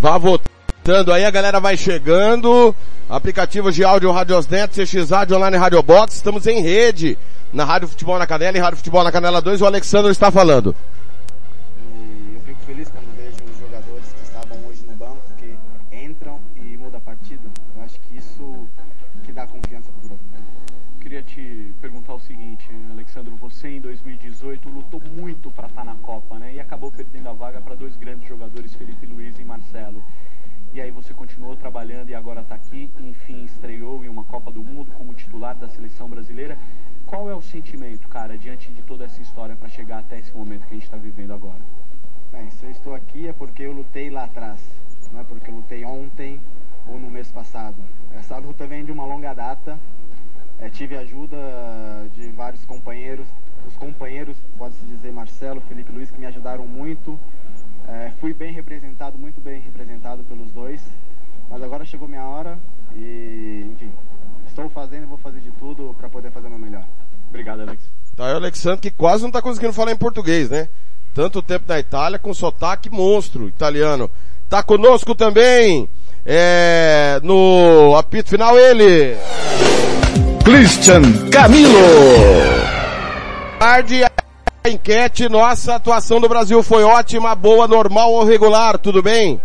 Vá 0.00 0.18
votando 0.18 1.12
aí, 1.12 1.24
a 1.24 1.30
galera 1.30 1.60
vai 1.60 1.76
chegando. 1.76 2.74
Aplicativos 3.08 3.74
de 3.74 3.84
áudio 3.84 4.10
Radiosnet, 4.12 4.70
CX 4.72 5.10
Rádio 5.10 5.36
Online 5.36 5.56
Rádio 5.56 5.82
Box. 5.82 6.16
Estamos 6.16 6.46
em 6.46 6.60
rede 6.60 7.18
na 7.52 7.64
Rádio 7.64 7.88
Futebol 7.88 8.18
na 8.18 8.26
Canela 8.26 8.56
e 8.56 8.60
Rádio 8.60 8.78
Futebol 8.78 9.04
na 9.04 9.12
Canela 9.12 9.40
2. 9.40 9.62
O 9.62 9.66
Alexandre 9.66 10.10
está 10.10 10.30
falando. 10.30 10.74
O 22.14 22.20
seguinte, 22.20 22.68
Alexandre, 22.90 23.34
você 23.34 23.68
em 23.68 23.80
2018 23.80 24.68
lutou 24.68 25.00
muito 25.00 25.50
para 25.50 25.68
estar 25.68 25.84
tá 25.84 25.92
na 25.92 25.98
Copa, 26.00 26.38
né? 26.38 26.54
E 26.54 26.60
acabou 26.60 26.90
perdendo 26.90 27.28
a 27.28 27.32
vaga 27.32 27.60
para 27.60 27.74
dois 27.74 27.96
grandes 27.96 28.28
jogadores, 28.28 28.74
Felipe 28.74 29.06
Luiz 29.06 29.38
e 29.38 29.44
Marcelo 29.44 30.02
e 30.74 30.80
aí 30.80 30.90
você 30.90 31.14
continuou 31.14 31.54
trabalhando 31.56 32.08
e 32.08 32.16
agora 32.16 32.40
está 32.40 32.56
aqui, 32.56 32.90
enfim, 32.98 33.44
estreou 33.44 34.04
em 34.04 34.08
uma 34.08 34.24
Copa 34.24 34.50
do 34.50 34.64
Mundo 34.64 34.90
como 34.98 35.14
titular 35.14 35.54
da 35.54 35.68
seleção 35.68 36.08
brasileira. 36.08 36.58
Qual 37.06 37.30
é 37.30 37.34
o 37.34 37.40
sentimento, 37.40 38.08
cara, 38.08 38.36
diante 38.36 38.72
de 38.72 38.82
toda 38.82 39.04
essa 39.04 39.22
história 39.22 39.54
para 39.54 39.68
chegar 39.68 40.00
até 40.00 40.18
esse 40.18 40.36
momento 40.36 40.66
que 40.66 40.72
a 40.72 40.74
gente 40.74 40.82
está 40.82 40.96
vivendo 40.96 41.32
agora? 41.32 41.60
Bem, 42.32 42.50
se 42.50 42.64
eu 42.64 42.72
estou 42.72 42.92
aqui 42.92 43.28
é 43.28 43.32
porque 43.32 43.62
eu 43.62 43.70
lutei 43.70 44.10
lá 44.10 44.24
atrás, 44.24 44.60
não 45.12 45.20
é 45.20 45.22
porque 45.22 45.48
eu 45.48 45.54
lutei 45.54 45.84
ontem 45.84 46.40
ou 46.88 46.98
no 46.98 47.08
mês 47.08 47.30
passado. 47.30 47.76
Essa 48.10 48.36
luta 48.38 48.66
vem 48.66 48.84
de 48.84 48.90
uma 48.90 49.06
longa 49.06 49.32
data. 49.32 49.78
É, 50.64 50.70
tive 50.70 50.96
ajuda 50.96 51.36
de 52.16 52.28
vários 52.30 52.64
companheiros, 52.64 53.26
os 53.68 53.76
companheiros, 53.76 54.34
pode-se 54.56 54.82
dizer 54.86 55.12
Marcelo, 55.12 55.60
Felipe 55.68 55.92
Luiz, 55.92 56.10
que 56.10 56.18
me 56.18 56.24
ajudaram 56.24 56.66
muito. 56.66 57.20
É, 57.86 58.10
fui 58.18 58.32
bem 58.32 58.50
representado, 58.50 59.18
muito 59.18 59.42
bem 59.42 59.60
representado 59.60 60.24
pelos 60.24 60.50
dois, 60.52 60.80
mas 61.50 61.62
agora 61.62 61.84
chegou 61.84 62.08
minha 62.08 62.24
hora 62.24 62.58
e, 62.96 63.68
enfim, 63.74 63.92
estou 64.48 64.70
fazendo 64.70 65.02
e 65.02 65.06
vou 65.06 65.18
fazer 65.18 65.40
de 65.40 65.50
tudo 65.50 65.94
para 65.98 66.08
poder 66.08 66.30
fazer 66.30 66.46
o 66.46 66.50
meu 66.50 66.58
melhor. 66.58 66.84
Obrigado, 67.28 67.60
Alex. 67.60 67.82
Tá 68.16 68.28
aí 68.28 68.32
o 68.32 68.36
Alexandre 68.36 68.80
que 68.80 68.90
quase 68.90 69.22
não 69.22 69.28
está 69.28 69.42
conseguindo 69.42 69.74
falar 69.74 69.92
em 69.92 69.98
português, 69.98 70.48
né? 70.48 70.70
Tanto 71.12 71.42
tempo 71.42 71.66
na 71.68 71.78
Itália 71.78 72.18
com 72.18 72.32
sotaque 72.32 72.88
monstro 72.88 73.48
italiano. 73.48 74.10
Tá 74.48 74.62
conosco 74.62 75.14
também, 75.14 75.86
é, 76.24 77.20
no 77.22 77.94
apito 77.96 78.30
final 78.30 78.58
ele. 78.58 79.14
Christian 80.44 81.00
Camilo. 81.32 81.72
Tarde 83.58 84.04
a 84.04 84.68
enquete, 84.68 85.26
nossa 85.26 85.76
atuação 85.76 86.20
do 86.20 86.28
Brasil 86.28 86.62
foi 86.62 86.84
ótima, 86.84 87.34
boa, 87.34 87.66
normal 87.66 88.12
ou 88.12 88.24
regular, 88.24 88.76
tudo 88.76 89.02
bem? 89.02 89.40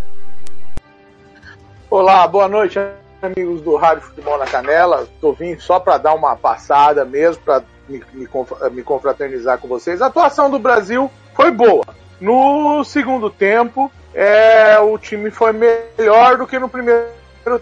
Olá, 1.89 2.27
boa 2.27 2.49
noite, 2.49 2.77
amigos 3.21 3.61
do 3.61 3.77
Rádio 3.77 4.03
Futebol 4.03 4.37
na 4.37 4.45
Canela. 4.45 5.07
Tô 5.21 5.31
vindo 5.31 5.61
só 5.61 5.79
para 5.79 5.97
dar 5.97 6.13
uma 6.13 6.35
passada 6.35 7.05
mesmo, 7.05 7.41
para 7.43 7.63
me, 7.87 8.03
me, 8.13 8.27
me 8.73 8.83
confraternizar 8.83 9.57
com 9.57 9.69
vocês. 9.69 10.01
A 10.01 10.07
atuação 10.07 10.51
do 10.51 10.59
Brasil 10.59 11.09
foi 11.33 11.49
boa. 11.49 11.85
No 12.19 12.83
segundo 12.83 13.29
tempo, 13.29 13.89
é, 14.13 14.77
o 14.79 14.97
time 14.97 15.31
foi 15.31 15.53
melhor 15.53 16.37
do 16.37 16.45
que 16.45 16.59
no 16.59 16.67
primeiro 16.67 17.07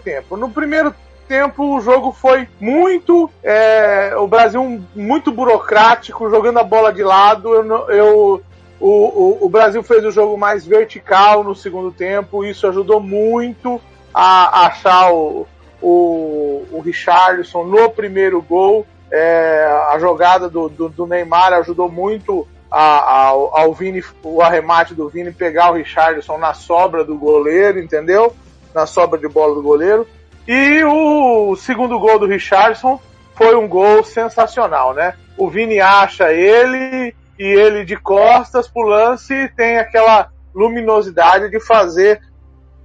tempo. 0.02 0.36
No 0.36 0.50
primeiro 0.50 0.92
tempo 1.28 1.76
o 1.76 1.80
jogo 1.80 2.10
foi 2.10 2.48
muito. 2.58 3.30
É, 3.42 4.14
o 4.16 4.26
Brasil 4.26 4.82
muito 4.96 5.30
burocrático, 5.30 6.30
jogando 6.30 6.58
a 6.58 6.64
bola 6.64 6.92
de 6.92 7.04
lado. 7.04 7.54
Eu, 7.54 7.90
eu 7.90 8.42
o, 8.80 8.88
o, 8.88 9.46
o, 9.46 9.48
Brasil 9.48 9.82
fez 9.82 10.04
o 10.04 10.10
jogo 10.10 10.36
mais 10.38 10.64
vertical 10.64 11.44
no 11.44 11.54
segundo 11.54 11.90
tempo, 11.90 12.44
isso 12.44 12.66
ajudou 12.66 13.00
muito 13.00 13.80
a, 14.14 14.60
a 14.62 14.66
achar 14.66 15.12
o, 15.12 15.46
o, 15.82 16.64
o 16.70 16.80
Richarlison 16.80 17.64
no 17.64 17.90
primeiro 17.90 18.40
gol. 18.40 18.86
É, 19.10 19.66
a 19.90 19.98
jogada 19.98 20.48
do, 20.48 20.68
do, 20.68 20.88
do, 20.88 21.06
Neymar 21.06 21.52
ajudou 21.54 21.90
muito 21.90 22.46
a, 22.70 23.26
ao, 23.28 23.58
ao 23.58 23.74
Vini, 23.74 24.02
o 24.22 24.42
arremate 24.42 24.94
do 24.94 25.08
Vini 25.08 25.32
pegar 25.32 25.70
o 25.70 25.74
Richarlison 25.74 26.38
na 26.38 26.54
sobra 26.54 27.04
do 27.04 27.16
goleiro, 27.16 27.80
entendeu? 27.80 28.34
Na 28.74 28.86
sobra 28.86 29.18
de 29.18 29.26
bola 29.26 29.54
do 29.54 29.62
goleiro. 29.62 30.06
E 30.48 30.82
o 30.82 31.54
segundo 31.56 31.98
gol 32.00 32.18
do 32.18 32.26
Richarlison 32.26 32.98
foi 33.34 33.54
um 33.54 33.68
gol 33.68 34.02
sensacional, 34.02 34.94
né? 34.94 35.12
O 35.36 35.50
Vini 35.50 35.78
acha 35.78 36.32
ele 36.32 37.14
e 37.38 37.44
ele 37.44 37.84
de 37.84 37.98
costas 37.98 38.66
pro 38.66 38.82
lance 38.88 39.52
tem 39.54 39.78
aquela 39.78 40.30
luminosidade 40.54 41.50
de 41.50 41.60
fazer 41.60 42.22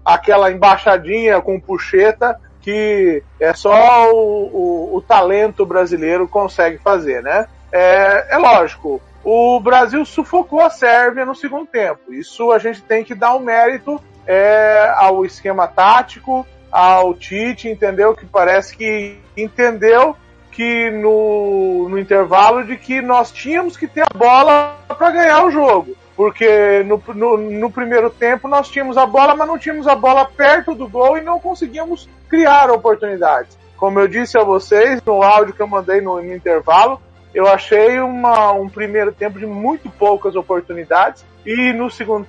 aquela 0.03 0.51
embaixadinha 0.51 1.41
com 1.41 1.58
puxeta 1.58 2.38
que 2.60 3.24
é 3.39 3.53
só 3.53 4.12
o, 4.12 4.50
o, 4.93 4.98
o 4.98 5.01
talento 5.01 5.65
brasileiro 5.65 6.27
consegue 6.27 6.77
fazer, 6.77 7.24
né? 7.24 7.48
É, 7.72 8.36
é, 8.36 8.38
lógico, 8.38 9.01
o 9.24 9.60
Brasil 9.60 10.05
sufocou 10.05 10.62
a 10.62 10.70
Sérvia 10.70 11.25
no 11.25 11.36
segundo 11.36 11.65
tempo. 11.65 12.13
Isso 12.13 12.51
a 12.51 12.60
gente 12.60 12.82
tem 12.82 13.03
que 13.03 13.15
dar 13.15 13.36
um 13.36 13.39
mérito 13.39 14.01
é, 14.27 14.93
ao 14.96 15.25
esquema 15.25 15.67
tático, 15.67 16.46
ao 16.74 17.13
Tite, 17.13 17.70
entendeu? 17.70 18.15
Que 18.15 18.25
parece 18.25 18.75
que 18.75 19.15
entendeu 19.38 20.15
que 20.51 20.89
no, 20.89 21.88
no 21.88 22.00
intervalo 22.00 22.63
de 22.63 22.77
que 22.77 23.00
nós 23.01 23.32
tínhamos 23.32 23.77
que 23.77 23.88
ter 23.88 24.01
a 24.01 24.18
bola 24.18 24.75
para 24.88 25.12
ganhar 25.12 25.46
o 25.46 25.51
jogo 25.51 25.96
porque 26.15 26.84
no, 26.84 27.01
no, 27.13 27.38
no, 27.38 27.72
primeiro 27.72 28.10
tempo 28.10 28.48
nós 28.48 28.70
tínhamos 28.70 28.98
a 28.98 29.06
bola, 29.06 29.36
mas 29.36 29.48
não 29.48 29.58
tínhamos 29.58 29.88
a 29.88 29.96
bola 29.96 30.25
perto 30.25 30.75
do 30.75 30.88
gol 30.88 31.18
e 31.18 31.22
não 31.22 31.39
conseguíamos 31.39 32.08
criar 32.30 32.70
oportunidades. 32.70 33.58
Como 33.75 34.00
eu 34.00 34.08
disse 34.08 34.38
a 34.38 34.44
vocês 34.44 35.01
no 35.03 35.24
áudio 35.24 35.56
que 35.56 35.62
eu 35.62 35.68
mandei 35.68 36.01
no, 36.01 36.22
no 36.22 36.34
intervalo, 36.36 37.01
eu 37.34 37.48
achei 37.48 38.00
uma, 38.00 38.51
um 38.51 38.70
primeiro 38.70 39.12
tempo 39.12 39.39
de 39.39 39.46
muito 39.46 39.89
poucas 39.89 40.36
oportunidades 40.36 41.25
e 41.44 41.74
no 41.74 41.89
segundo 41.89 42.27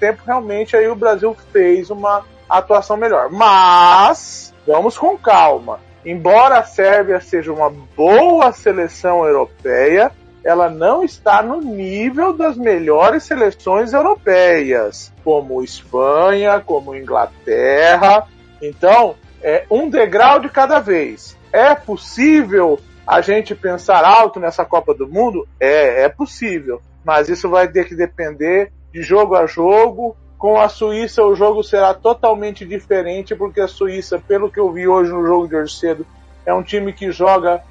tempo 0.00 0.22
realmente 0.24 0.74
aí 0.74 0.88
o 0.88 0.96
Brasil 0.96 1.36
fez 1.52 1.90
uma 1.90 2.24
atuação 2.48 2.96
melhor. 2.96 3.30
Mas 3.30 4.54
vamos 4.66 4.96
com 4.96 5.16
calma. 5.16 5.80
Embora 6.04 6.58
a 6.58 6.64
Sérvia 6.64 7.20
seja 7.20 7.52
uma 7.52 7.70
boa 7.70 8.52
seleção 8.52 9.24
europeia, 9.24 10.12
ela 10.44 10.70
não 10.70 11.02
está 11.02 11.42
no 11.42 11.60
nível 11.60 12.32
das 12.32 12.56
melhores 12.56 13.24
seleções 13.24 13.92
europeias, 13.92 15.12
como 15.24 15.64
Espanha, 15.64 16.60
como 16.60 16.94
Inglaterra. 16.94 18.28
Então, 18.62 19.16
é 19.42 19.64
um 19.68 19.90
degrau 19.90 20.38
de 20.38 20.48
cada 20.48 20.78
vez. 20.78 21.36
É 21.52 21.74
possível 21.74 22.78
a 23.04 23.20
gente 23.20 23.56
pensar 23.56 24.04
alto 24.04 24.38
nessa 24.38 24.64
Copa 24.64 24.94
do 24.94 25.08
Mundo? 25.08 25.48
É, 25.58 26.04
é 26.04 26.08
possível. 26.08 26.80
Mas 27.04 27.28
isso 27.28 27.48
vai 27.48 27.66
ter 27.66 27.88
que 27.88 27.96
depender 27.96 28.72
de 28.92 29.02
jogo 29.02 29.34
a 29.34 29.46
jogo. 29.46 30.16
Com 30.38 30.60
a 30.60 30.68
Suíça 30.68 31.24
o 31.24 31.34
jogo 31.34 31.62
será 31.62 31.94
totalmente 31.94 32.64
diferente, 32.64 33.34
porque 33.34 33.60
a 33.60 33.68
Suíça, 33.68 34.18
pelo 34.18 34.50
que 34.50 34.60
eu 34.60 34.70
vi 34.70 34.86
hoje 34.86 35.10
no 35.10 35.26
jogo 35.26 35.48
de 35.48 35.56
hoje 35.56 35.74
cedo, 35.74 36.06
é 36.44 36.52
um 36.52 36.62
time 36.62 36.92
que 36.92 37.10
joga 37.10 37.62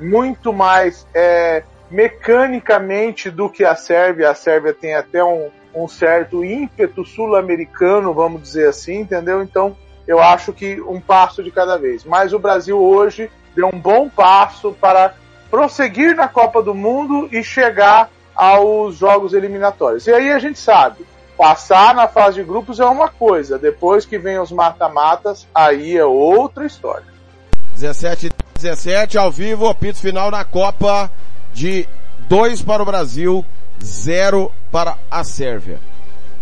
muito 0.00 0.52
mais 0.52 1.06
é, 1.14 1.62
mecanicamente 1.90 3.30
do 3.30 3.48
que 3.48 3.64
a 3.64 3.74
Sérvia. 3.74 4.30
A 4.30 4.34
Sérvia 4.34 4.72
tem 4.72 4.94
até 4.94 5.22
um, 5.22 5.50
um 5.74 5.86
certo 5.86 6.44
ímpeto 6.44 7.04
sul-americano, 7.04 8.14
vamos 8.14 8.42
dizer 8.42 8.68
assim, 8.68 9.00
entendeu? 9.00 9.42
Então, 9.42 9.76
eu 10.06 10.18
acho 10.18 10.52
que 10.52 10.80
um 10.80 11.00
passo 11.00 11.42
de 11.42 11.50
cada 11.50 11.76
vez. 11.76 12.04
Mas 12.04 12.32
o 12.32 12.38
Brasil 12.38 12.80
hoje 12.80 13.30
deu 13.54 13.68
um 13.72 13.78
bom 13.78 14.08
passo 14.08 14.72
para 14.80 15.14
prosseguir 15.50 16.16
na 16.16 16.28
Copa 16.28 16.62
do 16.62 16.74
Mundo 16.74 17.28
e 17.30 17.42
chegar 17.42 18.10
aos 18.34 18.96
jogos 18.96 19.34
eliminatórios. 19.34 20.06
E 20.06 20.12
aí 20.12 20.30
a 20.30 20.38
gente 20.38 20.58
sabe, 20.58 21.04
passar 21.38 21.94
na 21.94 22.08
fase 22.08 22.38
de 22.38 22.42
grupos 22.42 22.80
é 22.80 22.84
uma 22.84 23.08
coisa, 23.08 23.56
depois 23.56 24.04
que 24.04 24.18
vem 24.18 24.40
os 24.40 24.50
mata-matas, 24.50 25.46
aí 25.54 25.96
é 25.96 26.04
outra 26.04 26.66
história. 26.66 27.06
17 27.74 28.30
17 28.58 29.16
ao 29.16 29.30
vivo, 29.30 29.68
apito 29.68 30.00
final 30.00 30.32
na 30.32 30.44
Copa 30.44 31.08
de 31.54 31.88
2 32.28 32.62
para 32.62 32.82
o 32.82 32.86
Brasil, 32.86 33.46
0 33.80 34.50
para 34.72 34.98
a 35.08 35.22
Sérvia. 35.22 35.78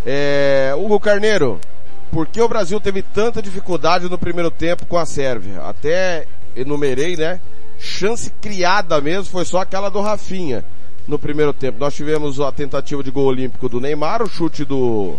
É, 0.07 0.73
Hugo 0.75 0.99
Carneiro, 0.99 1.61
por 2.11 2.27
que 2.27 2.41
o 2.41 2.49
Brasil 2.49 2.81
teve 2.81 3.03
tanta 3.03 3.43
dificuldade 3.43 4.09
no 4.09 4.17
primeiro 4.17 4.51
tempo 4.51 4.87
com 4.87 4.97
a 4.97 5.05
Sérvia? 5.05 5.61
Até 5.61 6.27
enumerei, 6.57 7.17
né? 7.17 7.39
Chance 7.79 8.31
criada 8.41 8.99
mesmo 9.03 9.27
foi 9.27 9.45
só 9.45 9.61
aquela 9.61 9.91
do 9.91 10.01
Rafinha 10.01 10.65
no 11.07 11.19
primeiro 11.19 11.53
tempo. 11.53 11.79
Nós 11.79 11.95
tivemos 11.95 12.41
a 12.41 12.51
tentativa 12.51 13.03
de 13.03 13.11
gol 13.11 13.27
olímpico 13.27 13.69
do 13.69 13.81
Neymar, 13.81 14.23
o 14.23 14.29
chute 14.29 14.65
do, 14.65 15.17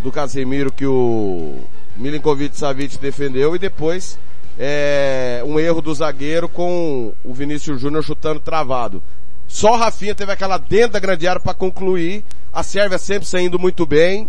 do 0.00 0.10
Casemiro 0.10 0.72
que 0.72 0.86
o 0.86 1.58
Milinkovic 1.96 2.56
Savic 2.56 2.98
defendeu 2.98 3.54
e 3.54 3.58
depois 3.58 4.18
é, 4.58 5.42
um 5.46 5.58
erro 5.58 5.80
do 5.80 5.94
zagueiro 5.94 6.48
com 6.48 7.14
o 7.24 7.32
Vinícius 7.32 7.80
Júnior 7.80 8.02
chutando 8.02 8.40
travado. 8.40 9.02
Só 9.46 9.74
o 9.74 9.76
Rafinha 9.76 10.14
teve 10.14 10.32
aquela 10.32 10.58
dentro 10.58 10.92
da 10.92 10.98
grande 10.98 11.26
área 11.26 11.40
para 11.40 11.54
concluir. 11.54 12.24
A 12.52 12.62
Sérvia 12.62 12.98
sempre 12.98 13.26
saindo 13.26 13.58
muito 13.58 13.86
bem. 13.86 14.28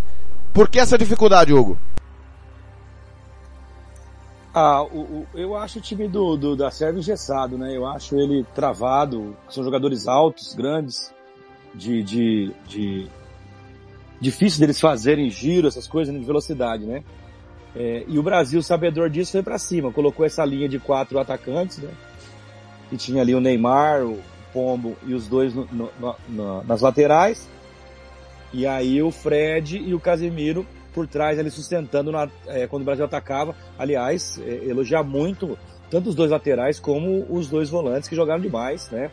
Por 0.54 0.70
que 0.70 0.80
essa 0.80 0.98
dificuldade, 0.98 1.54
Hugo? 1.54 1.78
Ah, 4.54 4.82
o, 4.84 5.00
o, 5.00 5.28
eu 5.36 5.56
acho 5.56 5.78
o 5.78 5.82
time 5.82 6.08
do, 6.08 6.36
do, 6.36 6.56
da 6.56 6.72
Sérvia 6.72 7.00
engessado, 7.00 7.58
né? 7.58 7.76
Eu 7.76 7.86
acho 7.86 8.16
ele 8.16 8.44
travado. 8.56 9.36
São 9.50 9.64
jogadores 9.64 10.08
altos, 10.08 10.56
grandes, 10.56 11.14
de, 11.74 12.02
de, 12.02 12.52
de 12.68 13.08
difícil 14.20 14.60
deles 14.60 14.80
fazerem 14.80 15.30
giro, 15.30 15.68
essas 15.68 15.88
coisas 15.88 16.14
de 16.14 16.26
velocidade, 16.26 16.86
né? 16.86 17.04
É, 17.76 18.04
e 18.08 18.18
o 18.18 18.24
Brasil, 18.24 18.62
sabedor 18.64 19.10
disso, 19.10 19.34
foi 19.34 19.44
para 19.44 19.60
cima. 19.60 19.92
Colocou 19.92 20.26
essa 20.26 20.44
linha 20.44 20.68
de 20.68 20.80
quatro 20.80 21.20
atacantes, 21.20 21.78
né? 21.78 21.92
E 22.92 22.98
tinha 22.98 23.22
ali 23.22 23.36
o 23.36 23.40
Neymar, 23.40 24.04
o 24.04 24.20
Pombo 24.52 24.98
e 25.06 25.14
os 25.14 25.28
dois 25.28 25.54
no, 25.54 25.68
no, 25.72 26.16
no, 26.28 26.64
nas 26.64 26.82
laterais. 26.82 27.48
E 28.52 28.66
aí 28.66 29.00
o 29.02 29.12
Fred 29.12 29.78
e 29.78 29.94
o 29.94 30.00
Casemiro 30.00 30.66
por 30.94 31.08
trás 31.08 31.40
ali 31.40 31.50
sustentando 31.50 32.12
na, 32.12 32.30
é, 32.48 32.68
quando 32.68 32.82
o 32.82 32.86
Brasil 32.86 33.06
atacava. 33.06 33.56
Aliás, 33.78 34.40
é, 34.46 34.66
elogiar 34.66 35.04
muito 35.04 35.58
tanto 35.90 36.10
os 36.10 36.16
dois 36.16 36.32
laterais 36.32 36.80
como 36.80 37.26
os 37.30 37.48
dois 37.48 37.70
volantes 37.70 38.08
que 38.08 38.16
jogaram 38.16 38.42
demais, 38.42 38.90
né? 38.92 39.10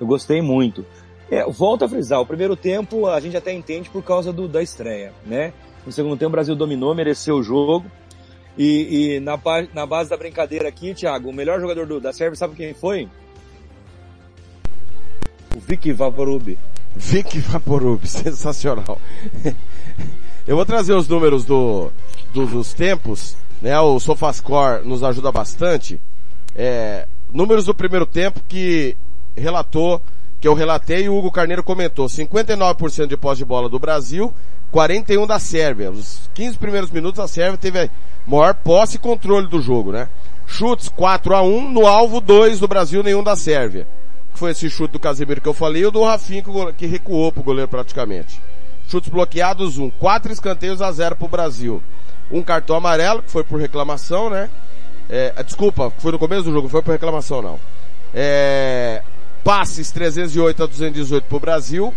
Eu 0.00 0.06
gostei 0.06 0.42
muito. 0.42 0.84
É, 1.30 1.44
volto 1.44 1.84
a 1.84 1.88
frisar, 1.88 2.20
o 2.20 2.26
primeiro 2.26 2.56
tempo 2.56 3.06
a 3.06 3.20
gente 3.20 3.36
até 3.36 3.52
entende 3.52 3.90
por 3.90 4.02
causa 4.02 4.32
do, 4.32 4.48
da 4.48 4.62
estreia, 4.62 5.12
né? 5.24 5.52
No 5.84 5.92
segundo 5.92 6.16
tempo 6.16 6.28
o 6.28 6.32
Brasil 6.32 6.56
dominou, 6.56 6.94
mereceu 6.94 7.36
o 7.36 7.42
jogo. 7.42 7.86
E, 8.56 9.16
e 9.16 9.20
na, 9.20 9.38
na, 9.72 9.86
base 9.86 10.10
da 10.10 10.16
brincadeira 10.16 10.68
aqui, 10.68 10.92
Thiago, 10.92 11.28
o 11.28 11.32
melhor 11.32 11.60
jogador 11.60 11.86
do, 11.86 12.00
da 12.00 12.12
Sérvia, 12.12 12.36
sabe 12.36 12.56
quem 12.56 12.74
foi? 12.74 13.08
O 15.56 15.60
Vic 15.60 15.92
Vaporub. 15.92 16.58
Vic 16.96 17.38
Vaporub, 17.38 18.02
sensacional. 18.08 18.98
Eu 20.48 20.56
vou 20.56 20.64
trazer 20.64 20.94
os 20.94 21.06
números 21.06 21.44
do, 21.44 21.92
do 22.32 22.46
dos 22.46 22.72
tempos, 22.72 23.36
né? 23.60 23.78
O 23.80 24.00
Sofascore 24.00 24.82
nos 24.82 25.04
ajuda 25.04 25.30
bastante. 25.30 26.00
É, 26.56 27.06
números 27.30 27.66
do 27.66 27.74
primeiro 27.74 28.06
tempo 28.06 28.40
que 28.48 28.96
relatou, 29.36 30.00
que 30.40 30.48
eu 30.48 30.54
relatei 30.54 31.04
e 31.04 31.08
o 31.10 31.18
Hugo 31.18 31.30
Carneiro 31.30 31.62
comentou. 31.62 32.06
59% 32.06 33.08
de 33.08 33.16
posse 33.18 33.40
de 33.40 33.44
bola 33.44 33.68
do 33.68 33.78
Brasil, 33.78 34.32
41 34.70 35.26
da 35.26 35.38
Sérvia. 35.38 35.90
Os 35.90 36.30
15 36.32 36.56
primeiros 36.56 36.90
minutos 36.90 37.20
a 37.20 37.28
Sérvia 37.28 37.58
teve 37.58 37.90
maior 38.26 38.54
posse 38.54 38.96
e 38.96 38.98
controle 38.98 39.48
do 39.48 39.60
jogo, 39.60 39.92
né? 39.92 40.08
Chutes 40.46 40.88
4 40.88 41.34
a 41.34 41.42
1 41.42 41.70
no 41.70 41.86
alvo 41.86 42.22
2 42.22 42.58
do 42.58 42.66
Brasil, 42.66 43.02
nenhum 43.02 43.22
da 43.22 43.36
Sérvia 43.36 43.86
foi 44.38 44.52
esse 44.52 44.70
chute 44.70 44.92
do 44.92 45.00
Casemiro 45.00 45.40
que 45.40 45.48
eu 45.48 45.52
falei, 45.52 45.82
e 45.82 45.86
o 45.86 45.90
do 45.90 46.04
Rafinha 46.04 46.44
que 46.76 46.86
recuou 46.86 47.32
pro 47.32 47.42
goleiro 47.42 47.68
praticamente. 47.68 48.40
Chutes 48.88 49.10
bloqueados, 49.10 49.78
um. 49.78 49.90
Quatro 49.90 50.32
escanteios 50.32 50.82
a 50.82 50.90
zero 50.90 51.14
pro 51.14 51.28
Brasil. 51.28 51.82
Um 52.30 52.42
cartão 52.42 52.74
amarelo, 52.74 53.22
que 53.22 53.30
foi 53.30 53.44
por 53.44 53.60
reclamação, 53.60 54.28
né? 54.28 54.50
É, 55.08 55.32
desculpa, 55.42 55.92
foi 55.98 56.12
no 56.12 56.18
começo 56.18 56.42
do 56.44 56.52
jogo, 56.52 56.68
foi 56.68 56.82
por 56.82 56.90
reclamação 56.90 57.40
não. 57.40 57.60
É, 58.12 59.02
passes 59.44 59.90
308 59.90 60.62
a 60.62 60.66
218 60.66 61.24
pro 61.24 61.38
Brasil. 61.38 61.94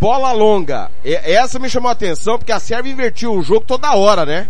Bola 0.00 0.32
longa. 0.32 0.90
E, 1.04 1.14
essa 1.14 1.58
me 1.58 1.68
chamou 1.68 1.88
a 1.88 1.92
atenção 1.92 2.38
porque 2.38 2.52
a 2.52 2.60
Sérvia 2.60 2.92
invertiu 2.92 3.34
o 3.34 3.42
jogo 3.42 3.64
toda 3.66 3.94
hora, 3.94 4.24
né? 4.24 4.48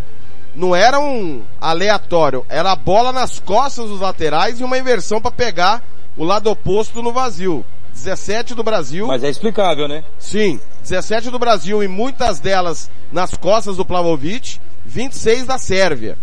não 0.56 0.74
era 0.74 0.98
um 0.98 1.42
aleatório, 1.60 2.44
era 2.48 2.72
a 2.72 2.76
bola 2.76 3.12
nas 3.12 3.38
costas 3.38 3.90
dos 3.90 4.00
laterais 4.00 4.58
e 4.58 4.64
uma 4.64 4.78
inversão 4.78 5.20
para 5.20 5.30
pegar 5.30 5.82
o 6.16 6.24
lado 6.24 6.50
oposto 6.50 7.02
no 7.02 7.12
vazio. 7.12 7.64
17 7.96 8.54
do 8.54 8.62
Brasil. 8.62 9.06
Mas 9.06 9.24
é 9.24 9.30
explicável, 9.30 9.88
né? 9.88 10.04
Sim, 10.18 10.60
17 10.82 11.30
do 11.30 11.38
Brasil 11.38 11.82
e 11.82 11.88
muitas 11.88 12.38
delas 12.38 12.90
nas 13.10 13.32
costas 13.34 13.76
do 13.76 13.84
Plavovic, 13.84 14.60
26 14.84 15.46
da 15.46 15.58
Sérvia. 15.58 16.18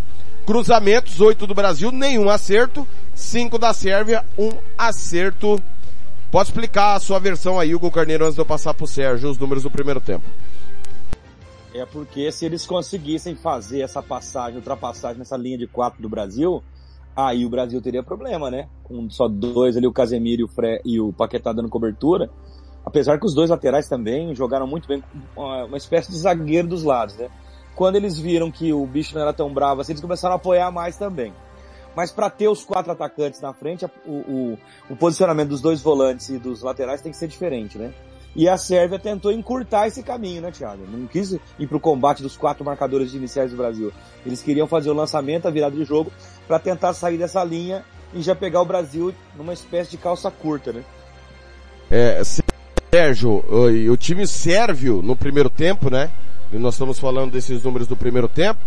Cruzamentos, 0.46 1.20
8 1.20 1.46
do 1.46 1.54
Brasil, 1.54 1.90
nenhum 1.90 2.30
acerto, 2.30 2.86
5 3.14 3.58
da 3.58 3.72
Sérvia, 3.72 4.24
um 4.38 4.50
acerto. 4.78 5.60
Pode 6.30 6.48
explicar 6.48 6.94
a 6.94 7.00
sua 7.00 7.18
versão 7.18 7.58
aí, 7.58 7.74
Hugo 7.74 7.90
Carneiro, 7.90 8.24
antes 8.24 8.34
de 8.34 8.40
eu 8.40 8.46
passar 8.46 8.74
pro 8.74 8.86
Sérgio, 8.86 9.30
os 9.30 9.38
números 9.38 9.62
do 9.62 9.70
primeiro 9.70 10.00
tempo. 10.00 10.24
É 11.74 11.84
porque 11.84 12.30
se 12.30 12.44
eles 12.44 12.64
conseguissem 12.64 13.34
fazer 13.34 13.80
essa 13.80 14.00
passagem, 14.00 14.56
ultrapassagem 14.58 15.18
nessa 15.18 15.36
linha 15.36 15.58
de 15.58 15.66
quatro 15.66 16.00
do 16.00 16.08
Brasil, 16.08 16.62
aí 17.16 17.44
o 17.44 17.50
Brasil 17.50 17.80
teria 17.80 18.02
problema, 18.02 18.50
né? 18.50 18.68
Com 18.82 19.08
só 19.10 19.28
dois 19.28 19.76
ali, 19.76 19.86
o 19.86 19.92
Casemiro 19.92 20.42
e 20.42 20.44
o, 20.44 20.48
Fre 20.48 20.80
e 20.84 21.00
o 21.00 21.12
Paquetá 21.12 21.52
dando 21.52 21.68
cobertura. 21.68 22.30
Apesar 22.84 23.18
que 23.18 23.26
os 23.26 23.34
dois 23.34 23.50
laterais 23.50 23.88
também 23.88 24.34
jogaram 24.34 24.66
muito 24.66 24.86
bem, 24.86 25.02
uma 25.36 25.76
espécie 25.76 26.10
de 26.10 26.18
zagueiro 26.18 26.68
dos 26.68 26.82
lados, 26.82 27.16
né? 27.16 27.28
Quando 27.74 27.96
eles 27.96 28.18
viram 28.18 28.50
que 28.50 28.72
o 28.72 28.86
bicho 28.86 29.14
não 29.14 29.22
era 29.22 29.32
tão 29.32 29.52
bravo 29.52 29.80
assim, 29.80 29.92
eles 29.92 30.02
começaram 30.02 30.34
a 30.34 30.36
apoiar 30.36 30.70
mais 30.70 30.96
também. 30.96 31.32
Mas 31.96 32.10
para 32.10 32.28
ter 32.28 32.48
os 32.48 32.64
quatro 32.64 32.92
atacantes 32.92 33.40
na 33.40 33.52
frente, 33.52 33.86
o, 34.04 34.10
o, 34.10 34.58
o 34.90 34.96
posicionamento 34.96 35.48
dos 35.48 35.60
dois 35.60 35.80
volantes 35.80 36.28
e 36.28 36.38
dos 36.38 36.62
laterais 36.62 37.00
tem 37.00 37.12
que 37.12 37.18
ser 37.18 37.28
diferente, 37.28 37.78
né? 37.78 37.92
E 38.36 38.48
a 38.48 38.56
Sérvia 38.56 38.98
tentou 38.98 39.30
encurtar 39.30 39.86
esse 39.86 40.02
caminho, 40.02 40.42
né, 40.42 40.50
Thiago? 40.50 40.84
Não 40.90 41.06
quis 41.06 41.32
ir 41.32 41.66
para 41.68 41.76
o 41.76 41.80
combate 41.80 42.22
dos 42.22 42.36
quatro 42.36 42.64
marcadores 42.64 43.14
iniciais 43.14 43.52
do 43.52 43.56
Brasil. 43.56 43.92
Eles 44.26 44.42
queriam 44.42 44.66
fazer 44.66 44.90
o 44.90 44.94
lançamento, 44.94 45.46
a 45.46 45.50
virada 45.50 45.76
de 45.76 45.84
jogo, 45.84 46.12
para 46.46 46.58
tentar 46.58 46.94
sair 46.94 47.16
dessa 47.16 47.44
linha 47.44 47.84
e 48.12 48.22
já 48.22 48.34
pegar 48.34 48.60
o 48.60 48.64
Brasil 48.64 49.14
numa 49.36 49.52
espécie 49.52 49.92
de 49.92 49.98
calça 49.98 50.30
curta, 50.30 50.72
né? 50.72 50.82
É, 51.90 52.22
Sérgio, 52.94 53.44
o, 53.90 53.96
time 53.96 54.26
sérvio 54.26 55.02
no 55.02 55.16
primeiro 55.16 55.50
tempo, 55.50 55.90
né? 55.90 56.10
E 56.52 56.56
nós 56.56 56.74
estamos 56.74 56.98
falando 56.98 57.32
desses 57.32 57.62
números 57.62 57.88
do 57.88 57.96
primeiro 57.96 58.28
tempo. 58.28 58.60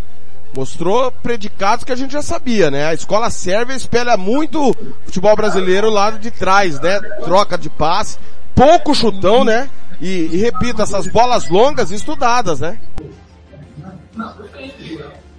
Mostrou 0.54 1.10
predicados 1.10 1.84
que 1.84 1.92
a 1.92 1.96
gente 1.96 2.12
já 2.12 2.22
sabia, 2.22 2.70
né? 2.70 2.86
A 2.86 2.94
escola 2.94 3.30
sérvia 3.30 3.74
espelha 3.74 4.16
muito 4.16 4.70
o 4.70 4.74
futebol 5.04 5.34
brasileiro 5.34 5.88
lado 5.88 6.18
de 6.18 6.30
trás, 6.30 6.78
né? 6.80 7.00
Troca 7.24 7.56
de 7.56 7.70
passe, 7.70 8.18
pouco 8.58 8.92
chutão, 8.92 9.44
né? 9.44 9.70
E, 10.00 10.26
e 10.32 10.36
repito, 10.36 10.82
essas 10.82 11.06
bolas 11.06 11.48
longas 11.48 11.92
estudadas, 11.92 12.58
né? 12.58 12.80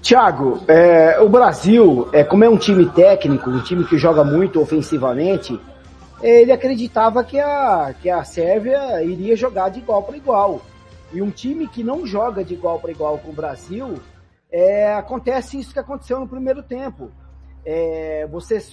Tiago, 0.01 0.63
é, 0.67 1.19
o 1.19 1.27
Brasil, 1.27 2.07
é, 2.13 2.23
como 2.23 2.45
é 2.45 2.49
um 2.49 2.57
time 2.57 2.85
técnico, 2.85 3.49
um 3.49 3.61
time 3.61 3.83
que 3.83 3.97
joga 3.97 4.23
muito 4.23 4.61
ofensivamente, 4.61 5.59
ele 6.21 6.51
acreditava 6.51 7.23
que 7.23 7.37
a, 7.37 7.93
que 8.01 8.09
a 8.09 8.23
Sérvia 8.23 9.03
iria 9.03 9.35
jogar 9.35 9.69
de 9.69 9.79
igual 9.79 10.03
para 10.03 10.15
igual. 10.15 10.61
E 11.11 11.21
um 11.21 11.29
time 11.29 11.67
que 11.67 11.83
não 11.83 12.05
joga 12.05 12.43
de 12.43 12.53
igual 12.53 12.79
para 12.79 12.91
igual 12.91 13.17
com 13.17 13.31
o 13.31 13.35
Brasil, 13.35 13.99
é, 14.49 14.93
acontece 14.93 15.59
isso 15.59 15.73
que 15.73 15.79
aconteceu 15.79 16.19
no 16.19 16.27
primeiro 16.27 16.63
tempo. 16.63 17.11
É, 17.65 18.25
você, 18.31 18.63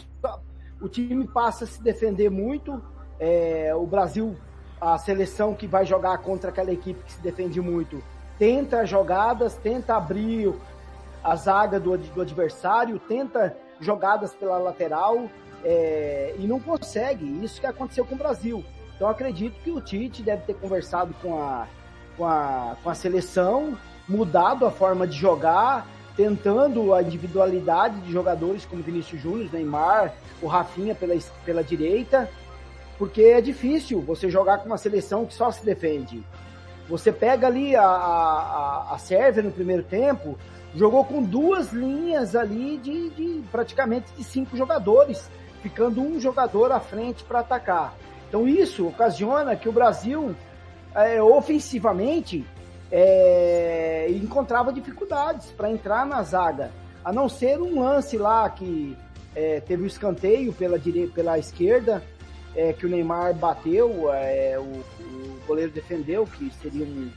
o 0.81 0.89
time 0.89 1.27
passa 1.27 1.65
a 1.65 1.67
se 1.67 1.83
defender 1.83 2.31
muito, 2.31 2.81
é, 3.19 3.73
o 3.75 3.87
Brasil, 3.87 4.37
a 4.81 4.99
seleção 4.99 5.55
que 5.55 5.67
vai 5.67 5.85
jogar 5.85 6.19
contra 6.19 6.51
aquela 6.51 6.73
equipe 6.73 7.03
que 7.05 7.13
se 7.13 7.21
defende 7.21 7.61
muito, 7.61 8.03
tenta 8.39 8.85
jogadas, 8.85 9.55
tenta 9.55 9.97
abrir 9.97 10.53
a 11.25 11.35
zaga 11.35 11.81
do, 11.81 11.97
do 11.97 12.21
adversário, 12.21 12.99
tenta 12.99 13.57
jogadas 13.81 14.35
pela 14.35 14.59
lateral 14.59 15.29
é, 15.65 16.35
e 16.39 16.47
não 16.47 16.61
consegue. 16.61 17.25
Isso 17.45 17.61
que 17.61 17.67
aconteceu 17.67 18.05
com 18.05 18.15
o 18.15 18.19
Brasil. 18.19 18.65
Então 18.95 19.09
acredito 19.09 19.61
que 19.63 19.71
o 19.71 19.81
Tite 19.81 20.23
deve 20.23 20.43
ter 20.43 20.55
conversado 20.55 21.15
com 21.21 21.41
a, 21.43 21.67
com 22.17 22.25
a, 22.25 22.77
com 22.83 22.91
a 22.91 22.95
seleção, 22.95 23.77
mudado 24.09 24.65
a 24.65 24.71
forma 24.71 25.07
de 25.07 25.17
jogar, 25.17 25.87
tentando 26.17 26.95
a 26.95 27.03
individualidade 27.03 28.01
de 28.01 28.13
jogadores 28.13 28.65
como 28.65 28.83
Vinícius 28.83 29.21
Júnior, 29.21 29.51
Neymar, 29.53 30.15
o 30.41 30.47
Rafinha 30.47 30.95
pela, 30.95 31.15
pela 31.45 31.63
direita 31.63 32.31
porque 32.99 33.23
é 33.23 33.41
difícil 33.41 34.01
você 34.01 34.31
jogar 34.31 34.59
com 34.59 34.67
uma 34.67 34.79
seleção 34.79 35.27
que 35.27 35.35
só 35.35 35.51
se 35.51 35.65
defende. 35.65 36.25
Você 36.89 37.13
pega 37.13 37.47
ali 37.47 37.75
a, 37.75 37.85
a, 37.85 38.95
a 38.95 38.99
Sérvia 38.99 39.43
no 39.43 39.51
primeiro 39.51 39.83
tempo, 39.83 40.39
jogou 40.75 41.05
com 41.05 41.23
duas 41.23 41.73
linhas 41.73 42.37
ali 42.37 42.79
de, 42.79 43.11
de 43.11 43.43
praticamente 43.51 44.13
de 44.17 44.23
cinco 44.23 44.57
jogadores, 44.57 45.31
ficando 45.63 46.01
um 46.01 46.21
jogador 46.21 46.71
à 46.71 46.81
frente 46.81 47.25
para 47.25 47.41
atacar. 47.41 47.95
Então 48.29 48.47
isso 48.47 48.87
ocasiona 48.87 49.57
que 49.57 49.69
o 49.69 49.73
Brasil, 49.73 50.35
é, 50.95 51.21
ofensivamente, 51.21 52.47
é, 52.91 54.07
encontrava 54.11 54.73
dificuldades 54.73 55.51
para 55.53 55.71
entrar 55.71 56.07
na 56.07 56.23
zaga, 56.23 56.71
a 57.05 57.13
não 57.13 57.29
ser 57.29 57.61
um 57.61 57.81
lance 57.81 58.17
lá 58.17 58.49
que 58.49 58.97
é, 59.35 59.61
teve 59.61 59.83
o 59.83 59.85
um 59.85 59.89
escanteio 59.89 60.53
pela, 60.53 60.79
direita, 60.79 61.13
pela 61.13 61.39
esquerda, 61.39 62.03
é, 62.57 62.73
que 62.73 62.87
o 62.87 62.89
Neymar 62.89 63.35
bateu, 63.35 64.13
é, 64.13 64.59
o, 64.59 64.63
o, 64.63 65.41
goleiro 65.47 65.71
defendeu, 65.71 66.27
que 66.27 66.51
seria 66.55 66.85
um, 66.85 67.11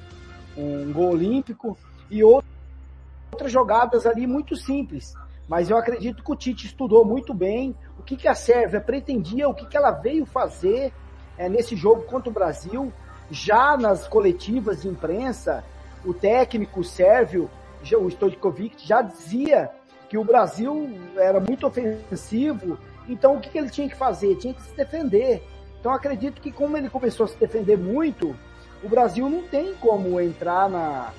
um 0.58 0.92
gol 0.92 1.12
olímpico, 1.12 1.78
e 2.12 2.22
outras 2.24 3.52
jogadas 3.52 4.06
ali 4.06 4.28
muito 4.28 4.56
simples. 4.58 5.14
Mas 5.48 5.70
eu 5.70 5.78
acredito 5.78 6.24
que 6.24 6.32
o 6.32 6.36
Tite 6.36 6.68
estudou 6.68 7.06
muito 7.06 7.34
bem 7.34 7.76
o 7.98 8.04
que, 8.04 8.18
que 8.18 8.28
a 8.28 8.36
Sérvia 8.36 8.82
pretendia, 8.82 9.48
o 9.48 9.54
que, 9.54 9.66
que 9.66 9.78
ela 9.78 9.92
veio 9.92 10.26
fazer 10.26 10.94
é, 11.38 11.48
nesse 11.48 11.76
jogo 11.76 12.04
contra 12.04 12.30
o 12.30 12.34
Brasil. 12.34 12.92
Já 13.32 13.78
nas 13.78 14.08
coletivas 14.08 14.82
de 14.82 14.88
imprensa, 14.88 15.64
o 16.04 16.14
técnico 16.14 16.84
sérvio, 16.84 17.50
o 17.82 18.10
Stojkovic, 18.10 18.86
já 18.86 19.02
dizia 19.02 19.72
que 20.10 20.18
o 20.18 20.24
Brasil 20.24 20.90
era 21.16 21.40
muito 21.40 21.66
ofensivo 21.66 22.78
então 23.10 23.36
o 23.36 23.40
que, 23.40 23.50
que 23.50 23.58
ele 23.58 23.70
tinha 23.70 23.90
que 23.90 23.96
fazer? 23.96 24.36
Tinha 24.36 24.54
que 24.54 24.62
se 24.62 24.76
defender. 24.76 25.44
Então 25.80 25.92
acredito 25.92 26.42
que 26.42 26.52
como 26.52 26.78
ele 26.78 26.90
começou 26.90 27.26
a 27.26 27.28
se 27.28 27.38
defender 27.38 27.78
muito, 27.78 28.36
o 28.84 28.88
Brasil 28.88 29.28
não 29.30 29.44
tem 29.44 29.74
como 29.76 30.20
entrar 30.22 30.70
na, 30.70 31.12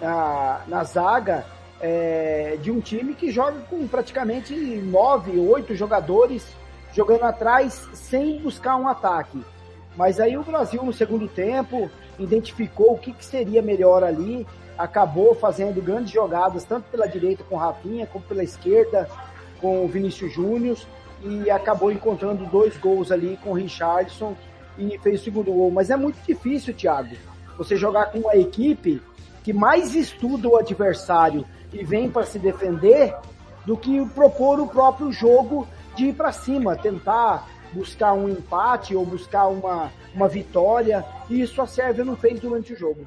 na, 0.00 0.60
na 0.66 0.84
zaga 0.84 1.44
é, 1.80 2.56
de 2.60 2.70
um 2.70 2.80
time 2.80 3.14
que 3.14 3.30
joga 3.30 3.60
com 3.68 3.86
praticamente 3.86 4.54
nove, 4.54 5.38
oito 5.38 5.74
jogadores 5.74 6.46
jogando 6.92 7.24
atrás 7.24 7.88
sem 7.92 8.40
buscar 8.40 8.76
um 8.76 8.88
ataque. 8.88 9.44
Mas 9.96 10.18
aí 10.20 10.36
o 10.36 10.42
Brasil 10.42 10.82
no 10.82 10.92
segundo 10.92 11.28
tempo 11.28 11.90
identificou 12.18 12.94
o 12.94 12.98
que, 12.98 13.12
que 13.12 13.24
seria 13.24 13.60
melhor 13.60 14.02
ali, 14.02 14.46
acabou 14.76 15.34
fazendo 15.34 15.82
grandes 15.82 16.12
jogadas 16.12 16.64
tanto 16.64 16.88
pela 16.90 17.06
direita 17.06 17.44
com 17.44 17.56
o 17.56 17.58
Rafinha 17.58 18.06
como 18.06 18.24
pela 18.24 18.42
esquerda 18.42 19.08
com 19.60 19.84
o 19.84 19.88
Vinícius 19.88 20.32
Júnior 20.32 20.78
e 21.22 21.50
acabou 21.50 21.90
encontrando 21.90 22.46
dois 22.46 22.76
gols 22.76 23.10
ali 23.10 23.38
com 23.42 23.50
o 23.50 23.54
Richardson 23.54 24.36
e 24.78 24.98
fez 24.98 25.20
o 25.20 25.24
segundo 25.24 25.52
gol. 25.52 25.70
Mas 25.70 25.90
é 25.90 25.96
muito 25.96 26.18
difícil, 26.26 26.74
Thiago, 26.74 27.16
você 27.56 27.76
jogar 27.76 28.06
com 28.06 28.18
uma 28.20 28.36
equipe 28.36 29.02
que 29.42 29.52
mais 29.52 29.94
estuda 29.94 30.48
o 30.48 30.56
adversário 30.56 31.44
e 31.72 31.84
vem 31.84 32.10
para 32.10 32.24
se 32.24 32.38
defender 32.38 33.14
do 33.66 33.76
que 33.76 34.04
propor 34.10 34.60
o 34.60 34.66
próprio 34.66 35.12
jogo 35.12 35.66
de 35.94 36.06
ir 36.06 36.14
para 36.14 36.32
cima, 36.32 36.76
tentar 36.76 37.48
buscar 37.72 38.12
um 38.12 38.28
empate 38.28 38.94
ou 38.94 39.04
buscar 39.04 39.48
uma, 39.48 39.90
uma 40.14 40.28
vitória. 40.28 41.04
E 41.28 41.40
isso 41.40 41.60
a 41.60 41.66
Sérvia 41.66 42.04
não 42.04 42.16
fez 42.16 42.40
durante 42.40 42.72
o 42.72 42.78
jogo. 42.78 43.06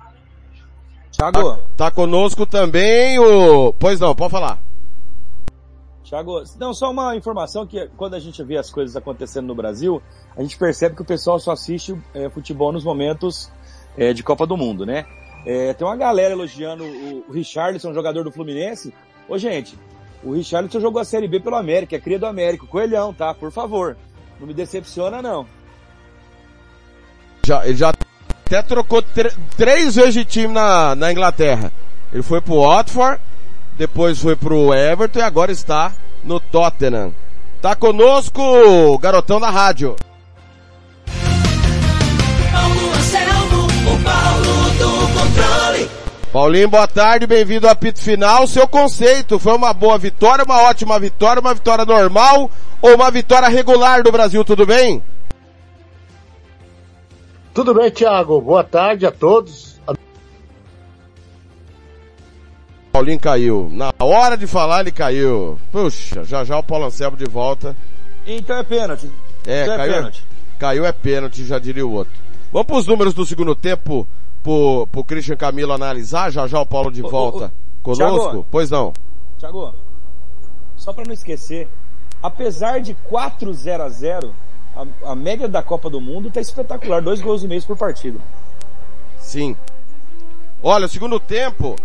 Thiago. 1.11 1.55
Tá, 1.55 1.59
tá 1.77 1.91
conosco 1.91 2.45
também 2.45 3.19
o. 3.19 3.73
Pois 3.73 3.99
não, 3.99 4.15
pode 4.15 4.31
falar. 4.31 4.59
Thiago, 6.11 6.43
não, 6.59 6.73
só 6.73 6.91
uma 6.91 7.15
informação 7.15 7.65
que 7.65 7.87
quando 7.95 8.15
a 8.15 8.19
gente 8.19 8.43
vê 8.43 8.57
as 8.57 8.69
coisas 8.69 8.97
acontecendo 8.97 9.47
no 9.47 9.55
Brasil, 9.55 10.03
a 10.35 10.41
gente 10.41 10.57
percebe 10.57 10.93
que 10.93 11.01
o 11.01 11.05
pessoal 11.05 11.39
só 11.39 11.53
assiste 11.53 11.95
é, 12.13 12.29
futebol 12.29 12.73
nos 12.73 12.83
momentos 12.83 13.49
é, 13.97 14.11
de 14.11 14.21
Copa 14.21 14.45
do 14.45 14.57
Mundo, 14.57 14.85
né? 14.85 15.05
É, 15.45 15.73
tem 15.73 15.87
uma 15.87 15.95
galera 15.95 16.33
elogiando 16.33 16.83
o, 16.83 17.31
Richarlison, 17.31 17.93
jogador 17.93 18.25
do 18.25 18.31
Fluminense. 18.31 18.93
Ô 19.29 19.37
gente, 19.37 19.79
o 20.21 20.33
Richarlison 20.33 20.81
jogou 20.81 21.01
a 21.01 21.05
Série 21.05 21.29
B 21.29 21.39
pelo 21.39 21.55
América, 21.55 21.95
é 21.95 21.99
cria 21.99 22.19
do 22.19 22.25
América, 22.25 22.67
coelhão, 22.67 23.13
tá? 23.13 23.33
Por 23.33 23.49
favor, 23.49 23.95
não 24.37 24.45
me 24.45 24.53
decepciona 24.53 25.21
não. 25.21 25.47
Já, 27.45 27.65
ele 27.65 27.77
já 27.77 27.93
até 28.45 28.61
trocou 28.61 29.01
três 29.55 29.95
vezes 29.95 30.13
de 30.13 30.25
time 30.25 30.53
na, 30.53 30.93
na 30.93 31.09
Inglaterra. 31.09 31.71
Ele 32.11 32.21
foi 32.21 32.41
pro 32.41 32.59
Watford, 32.63 33.21
depois 33.77 34.19
foi 34.19 34.35
pro 34.35 34.73
Everton 34.73 35.19
e 35.19 35.21
agora 35.21 35.51
está 35.51 35.93
no 36.23 36.39
Tottenham. 36.39 37.13
Tá 37.61 37.75
conosco, 37.75 38.97
garotão 38.99 39.39
da 39.39 39.49
rádio. 39.49 39.95
O. 43.87 44.01
Paulinho, 46.31 46.69
boa 46.69 46.87
tarde, 46.87 47.27
bem-vindo 47.27 47.67
ao 47.67 47.73
apito 47.73 47.99
final. 47.99 48.47
Seu 48.47 48.65
conceito, 48.65 49.37
foi 49.37 49.53
uma 49.53 49.73
boa 49.73 49.97
vitória, 49.97 50.45
uma 50.45 50.61
ótima 50.61 50.97
vitória, 50.97 51.41
uma 51.41 51.53
vitória 51.53 51.83
normal 51.83 52.49
ou 52.81 52.95
uma 52.95 53.11
vitória 53.11 53.49
regular 53.49 54.01
do 54.01 54.13
Brasil, 54.13 54.43
tudo 54.45 54.65
bem? 54.65 55.03
Tudo 57.53 57.73
bem, 57.73 57.91
Thiago. 57.91 58.39
Boa 58.39 58.63
tarde 58.63 59.05
a 59.05 59.11
todos. 59.11 59.70
Paulinho 63.01 63.19
caiu. 63.19 63.69
Na 63.73 63.91
hora 63.99 64.37
de 64.37 64.45
falar, 64.45 64.81
ele 64.81 64.91
caiu. 64.91 65.57
Puxa, 65.71 66.23
já 66.23 66.43
já 66.43 66.57
o 66.59 66.63
Paulo 66.63 66.85
Anselmo 66.85 67.17
de 67.17 67.25
volta. 67.25 67.75
Então 68.27 68.55
é 68.55 68.63
pênalti. 68.63 69.11
É, 69.47 69.63
então 69.63 69.77
caiu, 69.77 69.91
é 69.91 69.95
pênalti. 69.95 70.25
caiu 70.59 70.85
é 70.85 70.91
pênalti, 70.91 71.43
já 71.43 71.57
diria 71.57 71.85
o 71.85 71.91
outro. 71.91 72.13
Vamos 72.51 72.67
para 72.67 72.75
os 72.75 72.85
números 72.85 73.15
do 73.15 73.25
segundo 73.25 73.55
tempo 73.55 74.07
pro, 74.43 74.85
pro 74.91 75.03
Christian 75.03 75.35
Camilo 75.35 75.73
analisar, 75.73 76.29
já 76.29 76.45
já 76.45 76.59
o 76.59 76.65
Paulo 76.65 76.91
de 76.91 77.01
Ô, 77.01 77.07
ô, 77.07 77.09
volta 77.09 77.45
ô, 77.45 77.83
conosco? 77.83 78.19
Thiago. 78.19 78.47
Pois 78.51 78.69
não. 78.69 78.93
Thiago, 79.39 79.73
só 80.77 80.93
para 80.93 81.05
não 81.05 81.13
esquecer, 81.13 81.67
apesar 82.21 82.81
de 82.81 82.93
4 82.93 83.51
0 83.51 83.83
a 83.83 83.89
0 83.89 84.35
a, 84.75 85.11
a 85.11 85.15
média 85.15 85.47
da 85.47 85.63
Copa 85.63 85.89
do 85.89 85.99
Mundo 85.99 86.29
tá 86.29 86.39
espetacular, 86.39 87.01
dois 87.01 87.19
gols 87.19 87.41
e 87.41 87.47
meio 87.47 87.63
por 87.63 87.75
partida. 87.75 88.19
Sim. 89.17 89.57
Olha, 90.61 90.85
o 90.85 90.89
segundo 90.89 91.19
tempo 91.19 91.75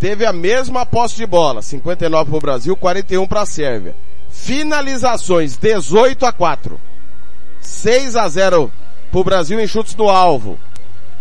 teve 0.00 0.24
a 0.24 0.32
mesma 0.32 0.86
posse 0.86 1.14
de 1.14 1.26
bola, 1.26 1.60
59 1.60 2.30
para 2.30 2.36
o 2.38 2.40
Brasil, 2.40 2.74
41 2.74 3.26
para 3.28 3.42
a 3.42 3.46
Sérvia. 3.46 3.94
Finalizações, 4.30 5.58
18 5.58 6.24
a 6.24 6.32
4. 6.32 6.80
6 7.60 8.16
a 8.16 8.26
0 8.26 8.72
para 9.10 9.20
o 9.20 9.24
Brasil 9.24 9.60
em 9.60 9.66
chutes 9.66 9.94
no 9.94 10.08
alvo. 10.08 10.58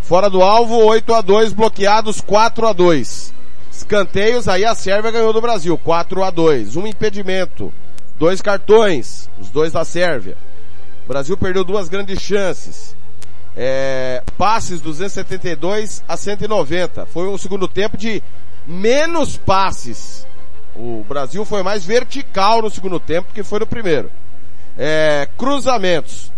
Fora 0.02 0.30
do 0.30 0.42
alvo, 0.42 0.78
8 0.78 1.13
a 1.13 1.22
2, 1.22 1.52
bloqueados 1.52 2.22
4 2.22 2.68
a 2.68 2.74
2. 2.74 3.34
Escanteios, 3.70 4.48
aí 4.48 4.63
a 4.63 4.74
Sérvia 4.74 5.12
ganhou 5.12 5.34
do 5.34 5.42
Brasil, 5.42 5.78
4 5.78 6.24
a 6.24 6.30
2. 6.30 6.78
Um 6.78 6.88
impedimento, 6.88 7.74
dois 8.18 8.42
cartões, 8.42 9.30
os 9.38 9.50
dois 9.50 9.74
da 9.74 9.84
Sérvia. 9.84 10.38
O 11.04 11.08
Brasil 11.08 11.38
perdeu 11.38 11.65
duas 11.65 11.89
grandes 11.89 12.22
chances. 12.22 12.96
É, 13.58 14.24
passes 14.38 14.80
272 14.80 16.02
a 16.08 16.15
190. 16.15 17.06
Foi 17.08 17.28
um 17.28 17.38
segundo 17.38 17.68
tempo 17.68 17.98
de 17.98 18.24
menos 18.65 19.38
passes. 19.38 20.28
O 20.76 21.04
Brasil 21.08 21.43
foi 21.43 21.63
mais 21.63 21.86
vertical 21.86 22.62
no 22.62 22.69
segundo 22.69 23.00
tempo 23.00 23.34
que 23.34 23.43
foi 23.43 23.60
no 23.60 23.67
primeiro. 23.67 24.12
É, 24.78 25.28
cruzamentos. 25.38 26.32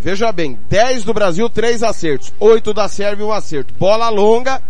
Veja 0.00 0.32
bem, 0.32 0.58
10 0.68 1.04
do 1.04 1.14
Brasil, 1.14 1.48
3 1.48 1.82
acertos. 1.82 2.32
8 2.40 2.74
da 2.74 2.88
Sérvia, 2.88 3.26
1 3.26 3.32
acerto. 3.32 3.74
Bola 3.74 4.08
longa, 4.08 4.60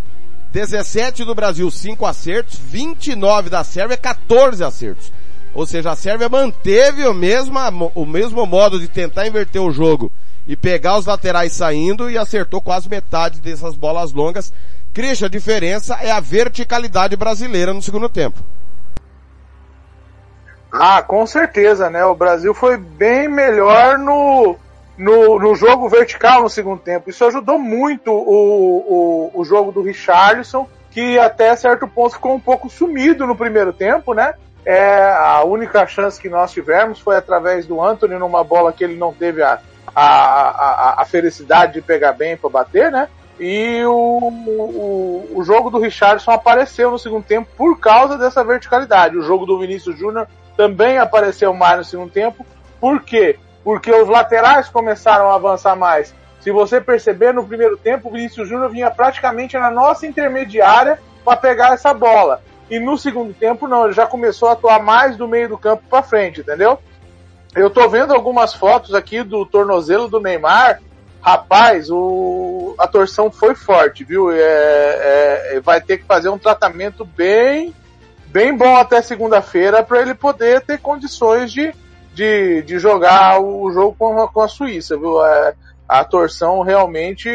17 0.53 1.25
do 1.25 1.35
Brasil, 1.35 1.70
5 1.70 2.05
acertos. 2.05 2.59
29 2.59 3.48
da 3.48 3.64
Sérvia, 3.64 3.96
14 3.96 4.62
acertos. 4.62 5.12
Ou 5.55 5.66
seja, 5.66 5.92
a 5.92 5.96
Sérvia 5.96 6.29
manteve 6.29 7.07
o 7.07 7.14
mesmo, 7.14 7.92
o 7.94 8.07
mesmo 8.07 8.44
modo 8.46 8.81
de 8.81 8.88
tentar 8.88 9.27
inverter 9.27 9.61
o 9.61 9.72
jogo 9.72 10.11
e 10.46 10.57
pegar 10.57 10.98
os 10.98 11.07
laterais 11.07 11.53
saindo 11.53 12.11
e 12.11 12.18
acertou 12.18 12.61
quase 12.61 12.88
metade 12.88 13.40
dessas 13.40 13.75
bolas 13.75 14.12
longas. 14.12 14.53
Christian, 14.92 15.26
a 15.26 15.31
diferença 15.31 15.98
é 16.00 16.11
a 16.11 16.20
verticalidade 16.20 17.16
brasileira 17.16 17.72
no 17.72 17.83
segundo 17.83 18.09
tempo. 18.09 18.38
Ah, 20.72 21.02
com 21.02 21.26
certeza, 21.26 21.90
né? 21.90 22.05
O 22.05 22.14
Brasil 22.14 22.55
foi 22.55 22.78
bem 22.78 23.28
melhor 23.28 23.98
no, 23.98 24.57
no, 24.96 25.38
no 25.38 25.55
jogo 25.55 25.88
vertical 25.88 26.42
no 26.42 26.48
segundo 26.48 26.81
tempo. 26.81 27.11
Isso 27.11 27.24
ajudou 27.24 27.59
muito 27.59 28.11
o, 28.11 29.31
o, 29.35 29.40
o 29.40 29.44
jogo 29.44 29.70
do 29.70 29.83
Richarlison, 29.83 30.66
que 30.90 31.18
até 31.18 31.55
certo 31.57 31.87
ponto 31.87 32.14
ficou 32.14 32.35
um 32.35 32.40
pouco 32.40 32.70
sumido 32.70 33.26
no 33.26 33.37
primeiro 33.37 33.72
tempo, 33.72 34.14
né? 34.14 34.35
É, 34.64 35.12
a 35.12 35.42
única 35.44 35.87
chance 35.87 36.20
que 36.20 36.28
nós 36.28 36.52
tivemos 36.52 37.00
foi 37.00 37.16
através 37.16 37.66
do 37.66 37.83
Anthony 37.83 38.14
numa 38.14 38.44
bola 38.44 38.72
que 38.72 38.85
ele 38.85 38.96
não 38.96 39.12
teve 39.12 39.42
a, 39.42 39.59
a, 39.94 40.05
a, 40.05 41.02
a 41.02 41.05
felicidade 41.05 41.74
de 41.74 41.83
pegar 41.83 42.12
bem 42.12 42.37
para 42.37 42.48
bater, 42.48 42.90
né? 42.90 43.09
E 43.44 43.85
o, 43.85 44.20
o, 44.22 45.31
o 45.35 45.42
jogo 45.42 45.68
do 45.68 45.81
Richardson 45.81 46.31
apareceu 46.31 46.92
no 46.92 46.98
segundo 46.98 47.24
tempo 47.24 47.50
por 47.57 47.76
causa 47.81 48.16
dessa 48.16 48.44
verticalidade. 48.44 49.18
O 49.18 49.22
jogo 49.22 49.44
do 49.44 49.59
Vinícius 49.59 49.98
Júnior 49.98 50.28
também 50.57 50.98
apareceu 50.98 51.52
mais 51.52 51.78
no 51.78 51.85
segundo 51.85 52.12
tempo. 52.12 52.46
Por 52.81 53.02
quê? 53.02 53.37
Porque 53.64 53.90
os 53.90 54.09
laterais 54.09 54.68
começaram 54.68 55.28
a 55.28 55.35
avançar 55.35 55.74
mais. 55.74 56.14
Se 56.40 56.52
você 56.52 56.81
perceber, 56.81 57.35
no 57.35 57.44
primeiro 57.44 57.76
tempo, 57.76 58.09
o 58.09 58.12
Vinícius 58.12 58.48
Júnior 58.48 58.70
vinha 58.70 58.92
praticamente 58.92 59.59
na 59.59 59.72
nossa 59.72 60.07
intermediária 60.07 61.00
para 61.24 61.37
pegar 61.37 61.74
essa 61.74 61.92
bola. 61.92 62.44
E 62.70 62.78
no 62.78 62.96
segundo 62.96 63.35
tempo, 63.35 63.66
não, 63.66 63.87
ele 63.87 63.92
já 63.92 64.07
começou 64.07 64.50
a 64.50 64.52
atuar 64.52 64.81
mais 64.81 65.16
do 65.16 65.26
meio 65.26 65.48
do 65.48 65.59
campo 65.59 65.83
para 65.90 66.05
frente, 66.05 66.42
entendeu? 66.42 66.78
Eu 67.57 67.68
tô 67.68 67.88
vendo 67.88 68.14
algumas 68.14 68.55
fotos 68.55 68.94
aqui 68.94 69.24
do 69.24 69.44
tornozelo 69.44 70.07
do 70.07 70.20
Neymar. 70.20 70.81
Rapaz, 71.22 71.88
o, 71.88 72.74
a 72.76 72.88
torção 72.88 73.30
foi 73.30 73.54
forte, 73.54 74.02
viu? 74.02 74.32
É, 74.32 74.40
é, 75.54 75.61
vai 75.61 75.80
ter 75.80 75.98
que 75.98 76.04
fazer 76.04 76.28
um 76.28 76.38
tratamento 76.38 77.04
bem, 77.04 77.72
bem 78.26 78.56
bom 78.56 78.76
até 78.76 79.00
segunda-feira 79.00 79.85
para 79.85 80.02
ele 80.02 80.14
poder 80.14 80.62
ter 80.62 80.80
condições 80.80 81.52
de, 81.52 81.72
de, 82.12 82.62
de 82.62 82.78
jogar 82.80 83.40
o 83.40 83.70
jogo 83.70 83.94
com 83.96 84.20
a, 84.20 84.28
com 84.28 84.40
a 84.40 84.48
Suíça, 84.48 84.96
viu? 84.96 85.24
É, 85.24 85.54
a 85.88 86.04
torção 86.04 86.61
realmente 86.62 87.30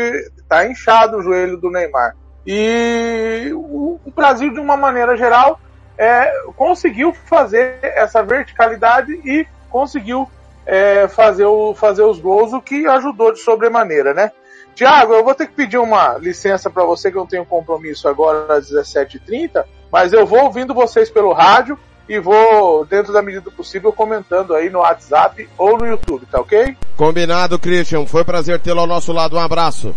tá 0.49 0.67
inchado 0.67 1.17
o 1.17 1.21
joelho 1.21 1.55
do 1.55 1.71
Neymar. 1.71 2.13
E 2.45 3.51
o, 3.53 4.01
o 4.03 4.11
Brasil, 4.13 4.53
de 4.53 4.59
uma 4.59 4.75
maneira 4.75 5.15
geral, 5.15 5.61
é, 5.97 6.29
conseguiu 6.57 7.13
fazer 7.13 7.79
essa 7.81 8.21
verticalidade 8.21 9.13
e 9.23 9.47
conseguiu 9.69 10.29
é, 10.67 11.07
fazer, 11.07 11.45
o, 11.45 11.73
fazer 11.73 12.03
os 12.03 12.19
gols, 12.19 12.51
o 12.51 12.61
que 12.61 12.85
ajudou 12.85 13.31
de 13.31 13.39
sobremaneira, 13.39 14.13
né? 14.13 14.31
Tiago, 14.75 15.13
eu 15.13 15.23
vou 15.23 15.33
ter 15.33 15.47
que 15.47 15.53
pedir 15.53 15.77
uma 15.77 16.17
licença 16.17 16.69
para 16.69 16.83
você, 16.83 17.09
que 17.09 17.17
eu 17.17 17.25
tenho 17.25 17.43
um 17.43 17.45
compromisso 17.45 18.07
agora 18.07 18.53
às 18.53 18.69
17h30, 18.69 19.63
mas 19.91 20.11
eu 20.11 20.25
vou 20.25 20.43
ouvindo 20.43 20.73
vocês 20.73 21.09
pelo 21.09 21.31
rádio 21.31 21.79
e 22.07 22.19
vou, 22.19 22.85
dentro 22.85 23.11
da 23.11 23.21
medida 23.21 23.45
do 23.45 23.51
possível, 23.51 23.91
comentando 23.91 24.53
aí 24.53 24.69
no 24.69 24.79
WhatsApp 24.79 25.49
ou 25.57 25.77
no 25.77 25.87
YouTube, 25.87 26.25
tá 26.27 26.39
ok? 26.41 26.77
Combinado, 26.95 27.57
Christian. 27.57 28.05
Foi 28.05 28.23
prazer 28.23 28.59
tê-lo 28.59 28.81
ao 28.81 28.87
nosso 28.87 29.11
lado. 29.11 29.35
Um 29.35 29.39
abraço. 29.39 29.95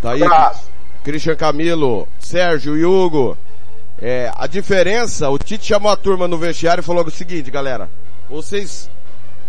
Tá 0.00 0.12
aí, 0.12 0.22
Abraço. 0.22 0.70
Christian 1.02 1.36
Camilo, 1.36 2.06
Sérgio 2.20 2.76
e 2.76 2.84
Hugo. 2.84 3.36
É, 4.00 4.30
a 4.36 4.46
diferença, 4.46 5.28
o 5.28 5.38
Tite 5.38 5.66
chamou 5.66 5.90
a 5.90 5.96
turma 5.96 6.28
no 6.28 6.38
vestiário 6.38 6.80
e 6.82 6.84
falou 6.84 7.04
o 7.04 7.10
seguinte, 7.10 7.50
galera, 7.50 7.90
vocês 8.28 8.90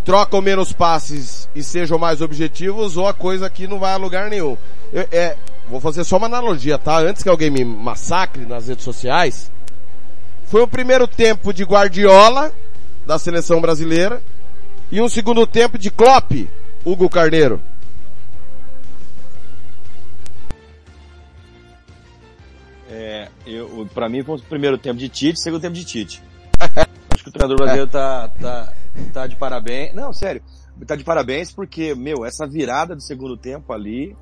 trocam 0.05 0.41
menos 0.41 0.71
passes 0.73 1.49
e 1.53 1.61
sejam 1.61 1.97
mais 1.97 2.21
objetivos 2.21 2.97
ou 2.97 3.07
a 3.07 3.13
coisa 3.13 3.45
aqui 3.45 3.67
não 3.67 3.79
vai 3.79 3.93
a 3.93 3.97
lugar 3.97 4.29
nenhum. 4.29 4.57
Eu, 4.91 5.07
é, 5.11 5.37
vou 5.69 5.79
fazer 5.79 6.03
só 6.03 6.17
uma 6.17 6.27
analogia, 6.27 6.77
tá? 6.77 6.97
Antes 6.99 7.21
que 7.21 7.29
alguém 7.29 7.49
me 7.49 7.63
massacre 7.63 8.45
nas 8.45 8.67
redes 8.67 8.83
sociais, 8.83 9.51
foi 10.45 10.61
o 10.61 10.67
primeiro 10.67 11.07
tempo 11.07 11.53
de 11.53 11.63
Guardiola, 11.63 12.51
da 13.05 13.19
seleção 13.19 13.61
brasileira, 13.61 14.21
e 14.91 14.99
um 14.99 15.07
segundo 15.07 15.45
tempo 15.45 15.77
de 15.77 15.91
Klopp, 15.91 16.31
Hugo 16.83 17.07
Carneiro. 17.09 17.61
É, 22.89 23.27
eu, 23.45 23.87
pra 23.93 24.09
mim 24.09 24.23
foi 24.23 24.37
o 24.37 24.41
primeiro 24.41 24.77
tempo 24.77 24.97
de 24.97 25.07
Tite, 25.07 25.39
segundo 25.39 25.61
tempo 25.61 25.75
de 25.75 25.85
Tite. 25.85 26.28
O 27.29 27.31
treinador 27.31 27.57
brasileiro 27.57 27.91
tá, 27.91 28.27
tá, 28.27 28.73
tá 29.13 29.27
de 29.27 29.35
parabéns. 29.35 29.93
Não, 29.93 30.11
sério, 30.11 30.41
tá 30.87 30.95
de 30.95 31.03
parabéns 31.03 31.51
porque, 31.51 31.93
meu, 31.93 32.25
essa 32.25 32.47
virada 32.47 32.95
do 32.95 33.01
segundo 33.03 33.37
tempo 33.37 33.71
ali, 33.71 34.17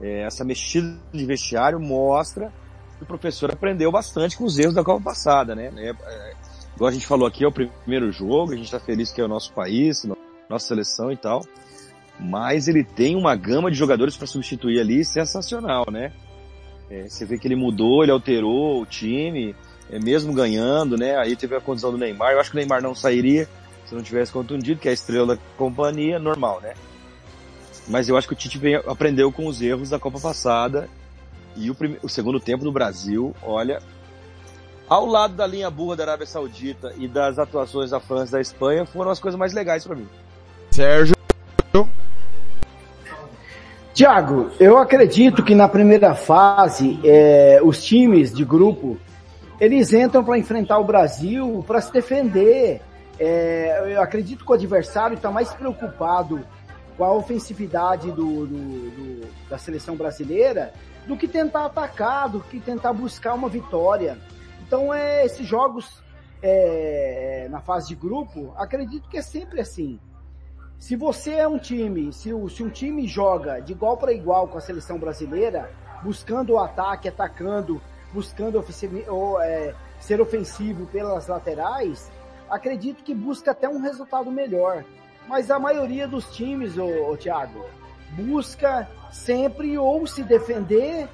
é, 0.00 0.22
essa 0.22 0.44
mexida 0.44 0.96
de 1.12 1.26
vestiário 1.26 1.80
mostra 1.80 2.52
que 2.96 3.02
o 3.02 3.06
professor 3.06 3.50
aprendeu 3.50 3.90
bastante 3.90 4.38
com 4.38 4.44
os 4.44 4.60
erros 4.60 4.74
da 4.74 4.84
Copa 4.84 5.02
passada, 5.02 5.56
né? 5.56 5.72
É, 5.76 5.90
é, 5.90 6.34
igual 6.76 6.88
a 6.88 6.92
gente 6.92 7.04
falou 7.04 7.26
aqui, 7.26 7.44
é 7.44 7.48
o 7.48 7.52
primeiro 7.52 8.12
jogo, 8.12 8.52
a 8.52 8.56
gente 8.56 8.70
tá 8.70 8.78
feliz 8.78 9.10
que 9.10 9.20
é 9.20 9.24
o 9.24 9.28
nosso 9.28 9.52
país, 9.52 10.04
nossa 10.48 10.68
seleção 10.68 11.10
e 11.10 11.16
tal. 11.16 11.42
Mas 12.20 12.68
ele 12.68 12.84
tem 12.84 13.16
uma 13.16 13.34
gama 13.34 13.72
de 13.72 13.76
jogadores 13.76 14.16
para 14.16 14.28
substituir 14.28 14.78
ali 14.78 15.04
sensacional, 15.04 15.86
né? 15.90 16.12
É, 16.88 17.08
você 17.08 17.24
vê 17.24 17.38
que 17.38 17.48
ele 17.48 17.56
mudou, 17.56 18.04
ele 18.04 18.12
alterou 18.12 18.82
o 18.82 18.86
time, 18.86 19.50
é, 19.50 19.54
mesmo 19.98 20.32
ganhando, 20.32 20.96
né? 20.96 21.16
Aí 21.16 21.36
teve 21.36 21.54
a 21.54 21.60
condição 21.60 21.90
do 21.90 21.98
Neymar. 21.98 22.32
Eu 22.32 22.40
acho 22.40 22.50
que 22.50 22.56
o 22.56 22.58
Neymar 22.58 22.82
não 22.82 22.94
sairia 22.94 23.48
se 23.86 23.94
não 23.94 24.02
tivesse 24.02 24.32
contundido, 24.32 24.80
que 24.80 24.88
é 24.88 24.90
a 24.90 24.94
estrela 24.94 25.36
da 25.36 25.42
companhia, 25.56 26.18
normal, 26.18 26.60
né? 26.62 26.72
Mas 27.86 28.08
eu 28.08 28.16
acho 28.16 28.26
que 28.26 28.32
o 28.32 28.36
Tite 28.36 28.58
aprendeu 28.86 29.30
com 29.30 29.46
os 29.46 29.60
erros 29.60 29.90
da 29.90 29.98
Copa 29.98 30.18
passada 30.18 30.88
e 31.56 31.70
o, 31.70 31.74
prime... 31.74 31.98
o 32.02 32.08
segundo 32.08 32.40
tempo 32.40 32.64
do 32.64 32.72
Brasil, 32.72 33.34
olha, 33.42 33.82
ao 34.88 35.04
lado 35.04 35.34
da 35.34 35.46
linha 35.46 35.70
burra 35.70 35.96
da 35.96 36.04
Arábia 36.04 36.26
Saudita 36.26 36.94
e 36.96 37.06
das 37.06 37.38
atuações 37.38 37.90
da 37.90 38.00
França 38.00 38.28
e 38.28 38.32
da 38.32 38.40
Espanha, 38.40 38.86
foram 38.86 39.10
as 39.10 39.20
coisas 39.20 39.38
mais 39.38 39.52
legais 39.52 39.84
para 39.84 39.96
mim. 39.96 40.08
Sérgio. 40.70 41.14
Tiago, 43.92 44.50
eu 44.58 44.78
acredito 44.78 45.42
que 45.42 45.54
na 45.54 45.68
primeira 45.68 46.14
fase 46.14 46.98
é, 47.04 47.60
os 47.62 47.84
times 47.84 48.32
de 48.32 48.42
grupo 48.42 48.96
eles 49.60 49.92
entram 49.92 50.24
para 50.24 50.38
enfrentar 50.38 50.78
o 50.78 50.84
Brasil 50.84 51.64
para 51.66 51.80
se 51.80 51.92
defender. 51.92 52.80
É, 53.18 53.94
eu 53.94 54.00
acredito 54.00 54.44
que 54.44 54.50
o 54.50 54.54
adversário 54.54 55.14
está 55.16 55.30
mais 55.30 55.52
preocupado 55.52 56.44
com 56.96 57.04
a 57.04 57.12
ofensividade 57.12 58.10
do, 58.10 58.46
do, 58.46 58.90
do, 58.90 59.28
da 59.48 59.58
seleção 59.58 59.96
brasileira 59.96 60.72
do 61.06 61.16
que 61.16 61.26
tentar 61.26 61.66
atacar, 61.66 62.28
do 62.28 62.40
que 62.40 62.60
tentar 62.60 62.92
buscar 62.92 63.34
uma 63.34 63.48
vitória. 63.48 64.18
Então, 64.66 64.92
é, 64.92 65.24
esses 65.24 65.46
jogos 65.46 66.02
é, 66.42 67.46
na 67.50 67.60
fase 67.60 67.88
de 67.88 67.94
grupo, 67.94 68.52
acredito 68.56 69.08
que 69.08 69.18
é 69.18 69.22
sempre 69.22 69.60
assim. 69.60 69.98
Se 70.78 70.96
você 70.96 71.34
é 71.34 71.46
um 71.46 71.58
time, 71.58 72.12
se, 72.12 72.32
o, 72.32 72.48
se 72.48 72.62
um 72.62 72.68
time 72.68 73.06
joga 73.06 73.60
de 73.60 73.72
igual 73.72 73.96
para 73.96 74.12
igual 74.12 74.48
com 74.48 74.58
a 74.58 74.60
seleção 74.60 74.98
brasileira, 74.98 75.70
buscando 76.02 76.54
o 76.54 76.58
ataque, 76.58 77.08
atacando, 77.08 77.80
buscando 78.12 78.62
ou, 79.08 79.40
é, 79.40 79.74
ser 80.00 80.20
ofensivo 80.20 80.86
pelas 80.86 81.26
laterais, 81.26 82.10
acredito 82.48 83.02
que 83.02 83.14
busca 83.14 83.52
até 83.52 83.68
um 83.68 83.80
resultado 83.80 84.30
melhor. 84.30 84.84
Mas 85.28 85.50
a 85.50 85.58
maioria 85.58 86.06
dos 86.06 86.34
times, 86.34 86.76
ô 86.76 87.16
Thiago, 87.16 87.64
busca 88.10 88.88
sempre 89.10 89.78
ou 89.78 90.06
se 90.06 90.22
defender 90.22 91.08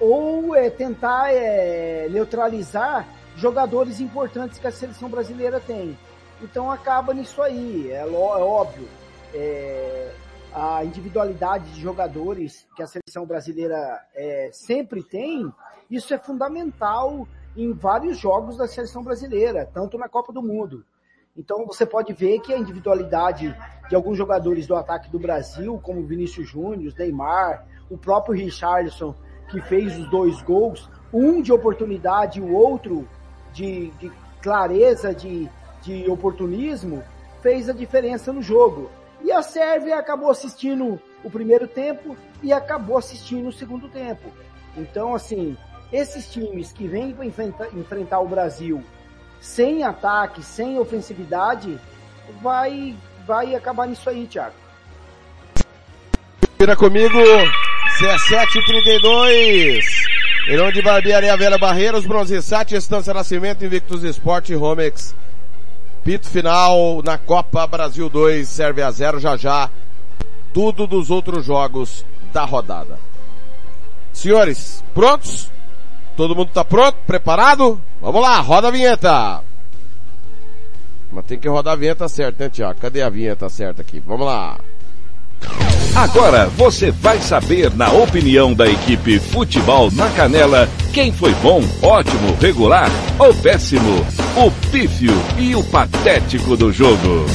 ou 0.00 0.54
é, 0.54 0.68
tentar 0.68 1.32
é, 1.32 2.08
neutralizar 2.10 3.08
jogadores 3.36 4.00
importantes 4.00 4.58
que 4.58 4.66
a 4.66 4.72
seleção 4.72 5.08
brasileira 5.08 5.60
tem. 5.60 5.96
Então 6.42 6.70
acaba 6.70 7.14
nisso 7.14 7.40
aí, 7.40 7.90
é, 7.90 8.00
é 8.00 8.06
óbvio. 8.06 8.88
É, 9.34 10.12
a 10.52 10.82
individualidade 10.84 11.70
de 11.72 11.80
jogadores 11.80 12.66
que 12.74 12.82
a 12.82 12.86
seleção 12.86 13.26
brasileira 13.26 14.02
é, 14.14 14.48
sempre 14.52 15.02
tem, 15.02 15.52
isso 15.90 16.12
é 16.12 16.18
fundamental 16.18 17.26
em 17.56 17.72
vários 17.72 18.18
jogos 18.18 18.56
da 18.56 18.66
seleção 18.66 19.02
brasileira, 19.02 19.68
tanto 19.72 19.96
na 19.96 20.08
Copa 20.08 20.32
do 20.32 20.42
Mundo. 20.42 20.84
Então 21.36 21.66
você 21.66 21.84
pode 21.84 22.12
ver 22.12 22.40
que 22.40 22.52
a 22.52 22.58
individualidade 22.58 23.54
de 23.88 23.94
alguns 23.94 24.16
jogadores 24.16 24.66
do 24.66 24.74
ataque 24.74 25.10
do 25.10 25.18
Brasil, 25.18 25.78
como 25.82 26.06
Vinícius 26.06 26.48
Júnior, 26.48 26.92
Neymar, 26.98 27.66
o 27.90 27.96
próprio 27.96 28.34
Richarlison, 28.34 29.14
que 29.48 29.60
fez 29.60 29.96
os 29.96 30.10
dois 30.10 30.42
gols, 30.42 30.88
um 31.12 31.40
de 31.40 31.52
oportunidade 31.52 32.40
e 32.40 32.42
o 32.42 32.52
outro 32.52 33.06
de, 33.52 33.90
de 33.92 34.10
clareza, 34.42 35.14
de, 35.14 35.48
de 35.82 36.10
oportunismo, 36.10 37.02
fez 37.42 37.68
a 37.68 37.72
diferença 37.72 38.32
no 38.32 38.42
jogo. 38.42 38.90
E 39.22 39.30
a 39.30 39.42
Sérvia 39.42 39.98
acabou 39.98 40.30
assistindo 40.30 41.00
o 41.22 41.30
primeiro 41.30 41.68
tempo 41.68 42.16
e 42.42 42.52
acabou 42.52 42.98
assistindo 42.98 43.48
o 43.48 43.52
segundo 43.52 43.88
tempo. 43.88 44.30
Então, 44.76 45.14
assim, 45.14 45.56
esses 45.92 46.30
times 46.30 46.72
que 46.72 46.86
vêm 46.86 47.12
para 47.12 47.24
enfrentar, 47.24 47.68
enfrentar 47.74 48.20
o 48.20 48.28
Brasil 48.28 48.82
sem 49.40 49.82
ataque, 49.82 50.42
sem 50.42 50.78
ofensividade, 50.78 51.78
vai, 52.42 52.96
vai 53.26 53.54
acabar 53.54 53.86
nisso 53.86 54.08
aí, 54.10 54.26
Thiago. 54.26 54.54
Vira 56.58 56.74
comigo, 56.74 57.18
1732. 58.00 59.84
Irão 60.48 60.70
de 60.70 60.80
Barbearia 60.80 61.36
Velha 61.36 61.58
Barreiros, 61.58 62.06
Bronze 62.06 62.40
Sat, 62.40 62.72
Estância 62.72 63.12
Nascimento, 63.12 63.64
Invictus 63.64 64.02
Esporte, 64.04 64.54
Romex. 64.54 65.14
Pito 66.04 66.28
final 66.28 67.02
na 67.02 67.18
Copa 67.18 67.66
Brasil 67.66 68.08
2, 68.08 68.48
serve 68.48 68.80
a 68.80 68.90
zero 68.92 69.18
já 69.18 69.36
já. 69.36 69.68
Tudo 70.54 70.86
dos 70.86 71.10
outros 71.10 71.44
jogos 71.44 72.06
da 72.32 72.44
rodada. 72.44 72.98
Senhores, 74.12 74.84
prontos? 74.94 75.50
Todo 76.16 76.34
mundo 76.34 76.50
tá 76.52 76.64
pronto? 76.64 76.96
Preparado? 77.06 77.80
Vamos 78.00 78.22
lá, 78.22 78.40
roda 78.40 78.68
a 78.68 78.70
vinheta. 78.70 79.42
Mas 81.12 81.24
tem 81.26 81.38
que 81.38 81.48
rodar 81.48 81.74
a 81.74 81.76
vinheta 81.76 82.08
certa, 82.08 82.44
né, 82.44 82.50
Tiago? 82.50 82.80
Cadê 82.80 83.02
a 83.02 83.10
vinheta 83.10 83.48
certa 83.48 83.82
aqui? 83.82 84.00
Vamos 84.00 84.26
lá. 84.26 84.58
Agora 85.94 86.46
você 86.48 86.90
vai 86.90 87.18
saber, 87.20 87.74
na 87.74 87.90
opinião 87.90 88.52
da 88.52 88.66
equipe 88.66 89.18
Futebol 89.18 89.90
na 89.92 90.10
Canela, 90.10 90.68
quem 90.92 91.12
foi 91.12 91.32
bom, 91.36 91.62
ótimo, 91.82 92.36
regular 92.40 92.90
ou 93.18 93.34
péssimo, 93.34 94.04
o 94.36 94.50
pífio 94.70 95.14
e 95.38 95.54
o 95.54 95.64
patético 95.64 96.56
do 96.56 96.72
jogo. 96.72 97.26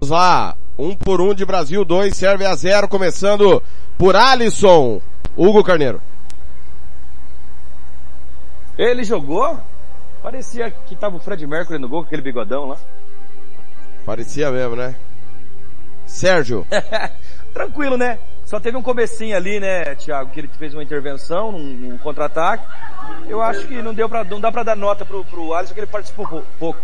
Vamos 0.00 0.10
lá, 0.10 0.56
um 0.78 0.94
por 0.94 1.20
um 1.20 1.34
de 1.34 1.44
Brasil, 1.44 1.84
dois 1.84 2.16
serve 2.16 2.46
a 2.46 2.54
zero, 2.54 2.88
começando 2.88 3.62
por 3.98 4.14
Alisson, 4.14 5.02
Hugo 5.36 5.64
Carneiro. 5.64 6.00
Ele 8.78 9.02
jogou? 9.02 9.58
Parecia 10.22 10.70
que 10.70 10.94
tava 10.94 11.16
o 11.16 11.20
Fred 11.20 11.44
Mercury 11.46 11.80
no 11.80 11.88
gol 11.88 12.02
com 12.02 12.06
aquele 12.06 12.22
bigodão 12.22 12.66
lá. 12.66 12.76
Parecia 14.06 14.50
mesmo, 14.52 14.76
né? 14.76 14.94
Sérgio. 16.06 16.64
Tranquilo, 17.52 17.96
né? 17.96 18.18
Só 18.44 18.58
teve 18.58 18.76
um 18.76 18.82
comecinho 18.82 19.36
ali, 19.36 19.60
né, 19.60 19.94
Thiago, 19.96 20.30
que 20.30 20.40
ele 20.40 20.48
fez 20.48 20.72
uma 20.72 20.82
intervenção, 20.82 21.52
num, 21.52 21.58
num 21.58 21.98
contra-ataque. 21.98 22.64
Eu 23.28 23.42
acho 23.42 23.66
que 23.66 23.82
não 23.82 23.92
deu 23.92 24.08
para 24.08 24.24
não 24.24 24.40
dá 24.40 24.50
para 24.50 24.62
dar 24.62 24.76
nota 24.76 25.04
pro, 25.04 25.24
pro 25.24 25.52
Alisson 25.52 25.74
que 25.74 25.80
ele 25.80 25.86
participou 25.86 26.42
pouco. 26.58 26.80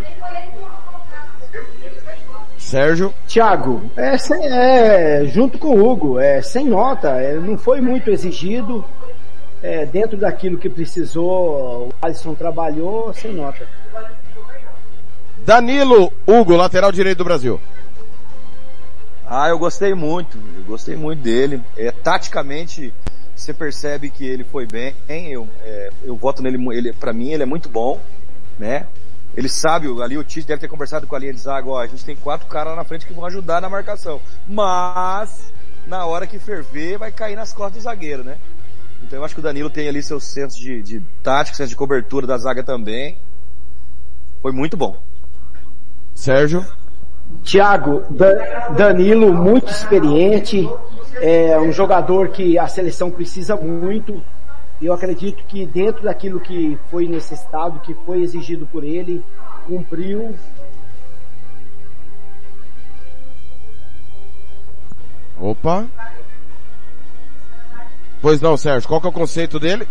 Sérgio. 2.65 3.13
Thiago, 3.29 3.91
é, 3.95 4.17
sem, 4.17 4.47
é, 4.47 5.27
junto 5.27 5.59
com 5.59 5.69
o 5.69 5.87
Hugo, 5.87 6.19
é 6.19 6.41
sem 6.41 6.67
nota, 6.67 7.11
é, 7.11 7.35
não 7.35 7.59
foi 7.59 7.81
muito 7.83 8.11
exigido, 8.11 8.83
é, 9.63 9.85
dentro 9.85 10.17
daquilo 10.17 10.57
que 10.57 10.71
precisou, 10.71 11.89
o 11.89 11.93
Alisson 12.01 12.35
trabalhou, 12.35 13.13
sem 13.13 13.35
nota. 13.35 13.69
Danilo 15.45 16.11
Hugo, 16.27 16.57
lateral 16.57 16.91
direito 16.91 17.19
do 17.19 17.25
Brasil. 17.25 17.61
Ah, 19.27 19.49
eu 19.51 19.59
gostei 19.59 19.93
muito, 19.93 20.39
eu 20.57 20.65
gostei 20.65 20.97
muito 20.97 21.21
dele. 21.21 21.61
É, 21.77 21.91
taticamente, 21.91 22.95
você 23.37 23.53
percebe 23.53 24.09
que 24.09 24.25
ele 24.27 24.43
foi 24.43 24.67
bem, 24.67 24.95
eu, 25.09 25.47
é, 25.63 25.91
eu 26.03 26.17
voto 26.17 26.43
nele, 26.43 26.59
ele, 26.75 26.95
pra 26.95 27.13
mim 27.13 27.31
ele 27.31 27.43
é 27.43 27.47
muito 27.47 27.69
bom, 27.69 28.01
né? 28.59 28.87
Ele 29.37 29.49
sabe, 29.49 29.89
ali 30.03 30.17
o 30.17 30.25
Tite 30.25 30.47
deve 30.47 30.61
ter 30.61 30.69
conversado 30.69 31.07
com 31.07 31.17
a 31.17 31.19
linha 31.19 31.33
de 31.33 31.41
zaga, 31.41 31.69
ó, 31.69 31.81
a 31.81 31.87
gente 31.87 32.05
tem 32.05 32.15
quatro 32.15 32.47
caras 32.47 32.71
lá 32.71 32.77
na 32.77 32.85
frente 32.85 33.07
que 33.07 33.13
vão 33.13 33.25
ajudar 33.25 33.61
na 33.61 33.69
marcação. 33.69 34.21
Mas, 34.47 35.53
na 35.87 36.07
hora 36.07 36.27
que 36.27 36.39
ferver, 36.39 36.99
vai 36.99 37.11
cair 37.11 37.35
nas 37.35 37.53
costas 37.53 37.83
do 37.83 37.85
zagueiro, 37.85 38.23
né? 38.23 38.39
Então 39.03 39.19
eu 39.19 39.25
acho 39.25 39.35
que 39.35 39.41
o 39.41 39.43
Danilo 39.43 39.69
tem 39.69 39.89
ali 39.89 40.03
seu 40.03 40.21
senso 40.21 40.59
de, 40.59 40.83
de 40.83 41.01
tática, 41.23 41.57
senso 41.57 41.71
de 41.71 41.77
cobertura 41.77 42.27
da 42.27 42.39
zaga 42.39 42.63
também. 42.63 43.19
Foi 44.41 44.53
muito 44.53 44.77
bom. 44.77 45.03
Sérgio? 46.15 46.65
Tiago, 47.43 48.03
Danilo 48.77 49.33
muito 49.33 49.71
experiente, 49.71 50.69
é 51.21 51.59
um 51.59 51.73
jogador 51.73 52.29
que 52.29 52.59
a 52.59 52.69
seleção 52.69 53.11
precisa 53.11 53.57
muito. 53.57 54.23
Eu 54.83 54.93
acredito 54.93 55.45
que 55.45 55.65
dentro 55.65 56.03
daquilo 56.03 56.41
que 56.41 56.79
foi 56.91 57.09
necessitado, 57.09 57.81
que 57.81 57.95
foi 57.95 58.23
exigido 58.23 58.67
por 58.67 58.85
ele, 58.85 59.23
cumpriu. 59.67 60.35
Opa. 65.39 65.87
Pois 68.21 68.41
não, 68.41 68.57
Sérgio, 68.57 68.89
qual 68.89 69.01
que 69.01 69.07
é 69.07 69.11
o 69.11 69.13
conceito 69.13 69.61
dele? 69.61 69.87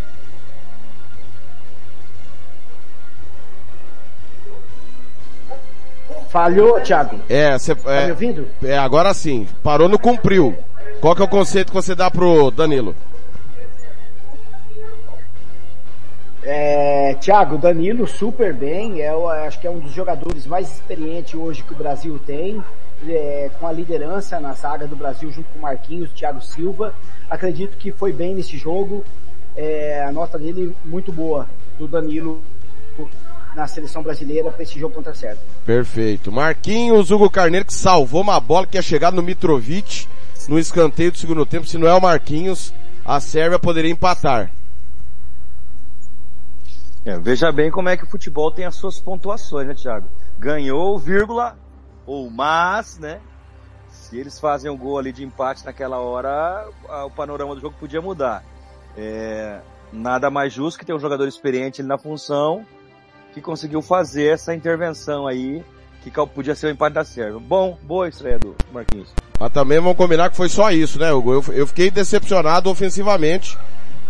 Falhou, 6.30 6.82
Thiago? 6.82 7.20
É, 7.30 7.58
você... 7.58 7.76
Tá 7.76 7.92
é, 7.92 8.06
me 8.06 8.12
ouvindo? 8.12 8.48
É, 8.64 8.76
agora 8.76 9.14
sim. 9.14 9.48
Parou 9.62 9.88
no 9.88 10.00
cumpriu. 10.00 10.58
Qual 11.00 11.16
que 11.16 11.22
é 11.22 11.26
o 11.26 11.30
conceito 11.30 11.68
que 11.68 11.76
você 11.76 11.94
dá 11.94 12.10
pro 12.10 12.50
Danilo? 12.50 12.96
É, 16.46 17.16
Thiago, 17.22 17.58
Danilo 17.58 18.06
super 18.06 18.54
bem, 18.54 19.02
é, 19.02 19.10
acho 19.48 19.60
que 19.60 19.68
é 19.68 19.70
um 19.70 19.80
dos 19.80 19.94
jogadores 19.94 20.46
mais 20.46 20.70
experientes 20.74 21.34
hoje 21.36 21.64
que 21.64 21.74
o 21.74 21.76
Brasil 21.76 22.20
tem, 22.26 22.62
é, 23.08 23.50
com 23.60 23.66
a 23.66 23.72
liderança 23.72 24.40
na 24.40 24.54
zaga 24.54 24.86
do 24.86 24.96
Brasil 24.96 25.32
junto 25.32 25.50
com 25.54 25.60
Marquinhos, 25.60 26.12
Thiago 26.12 26.42
Silva. 26.42 26.94
Acredito 27.30 27.78
que 27.78 27.92
foi 27.92 28.12
bem 28.12 28.36
nesse 28.36 28.58
jogo, 28.58 29.06
é, 29.56 30.04
a 30.04 30.12
nota 30.12 30.38
dele 30.38 30.76
muito 30.84 31.14
boa, 31.14 31.48
do 31.80 31.88
Danilo 31.88 32.42
na 33.56 33.68
seleção 33.68 34.02
brasileira 34.04 34.52
para 34.52 34.64
esse 34.64 34.78
jogo 34.78 34.96
contra 34.96 35.12
a 35.12 35.16
Sérvia. 35.16 35.42
Perfeito. 35.66 36.32
Marquinhos, 36.32 37.12
Hugo 37.12 37.30
Carneiro 37.30 37.66
que 37.66 37.74
salvou 37.74 38.22
uma 38.22 38.40
bola 38.40 38.68
que 38.68 38.78
ia 38.78 38.82
chegar 38.82 39.12
no 39.12 39.22
Mitrovic 39.22 40.08
no 40.48 40.60
escanteio 40.60 41.12
do 41.12 41.18
segundo 41.18 41.46
tempo. 41.46 41.68
Se 41.68 41.78
não 41.78 41.88
é 41.88 41.94
o 41.94 42.02
Marquinhos, 42.02 42.74
a 43.06 43.20
Sérvia 43.20 43.60
poderia 43.60 43.92
empatar. 43.92 44.52
É, 47.06 47.18
veja 47.20 47.52
bem 47.52 47.70
como 47.70 47.90
é 47.90 47.98
que 47.98 48.06
o 48.06 48.10
futebol 48.10 48.50
tem 48.50 48.66
as 48.66 48.76
suas 48.76 49.00
pontuações, 49.00 49.68
né, 49.68 49.74
Thiago? 49.74 50.08
Ganhou, 50.40 50.98
vírgula, 50.98 51.58
ou 52.06 52.30
mas, 52.30 52.98
né? 52.98 53.20
Se 53.90 54.18
eles 54.18 54.40
fazem 54.40 54.72
um 54.72 54.78
gol 54.78 54.98
ali 54.98 55.12
de 55.12 55.24
empate 55.24 55.66
naquela 55.66 55.98
hora, 55.98 56.66
o 57.06 57.10
panorama 57.10 57.56
do 57.56 57.62
jogo 57.62 57.76
podia 57.80 58.02
mudar. 58.02 58.44
É, 58.98 59.60
nada 59.92 60.30
mais 60.30 60.54
justo 60.54 60.80
que 60.80 60.86
ter 60.86 60.94
um 60.94 61.00
jogador 61.00 61.28
experiente 61.28 61.84
na 61.84 61.98
função 61.98 62.66
que 63.34 63.42
conseguiu 63.42 63.82
fazer 63.82 64.28
essa 64.28 64.54
intervenção 64.54 65.28
aí, 65.28 65.64
que 66.02 66.12
podia 66.28 66.56
ser 66.56 66.68
o 66.68 66.70
empate 66.70 66.94
da 66.94 67.04
Sérvia. 67.04 67.40
Bom, 67.40 67.78
boa 67.82 68.08
estreia 68.08 68.38
do 68.38 68.56
Marquinhos. 68.72 69.14
Mas 69.40 69.52
também 69.52 69.80
vamos 69.80 69.98
combinar 69.98 70.30
que 70.30 70.38
foi 70.38 70.50
só 70.50 70.72
isso, 70.72 71.00
né, 71.00 71.12
Hugo? 71.12 71.34
Eu, 71.34 71.44
eu 71.54 71.68
fiquei 71.68 71.90
decepcionado 71.90 72.70
ofensivamente 72.70 73.58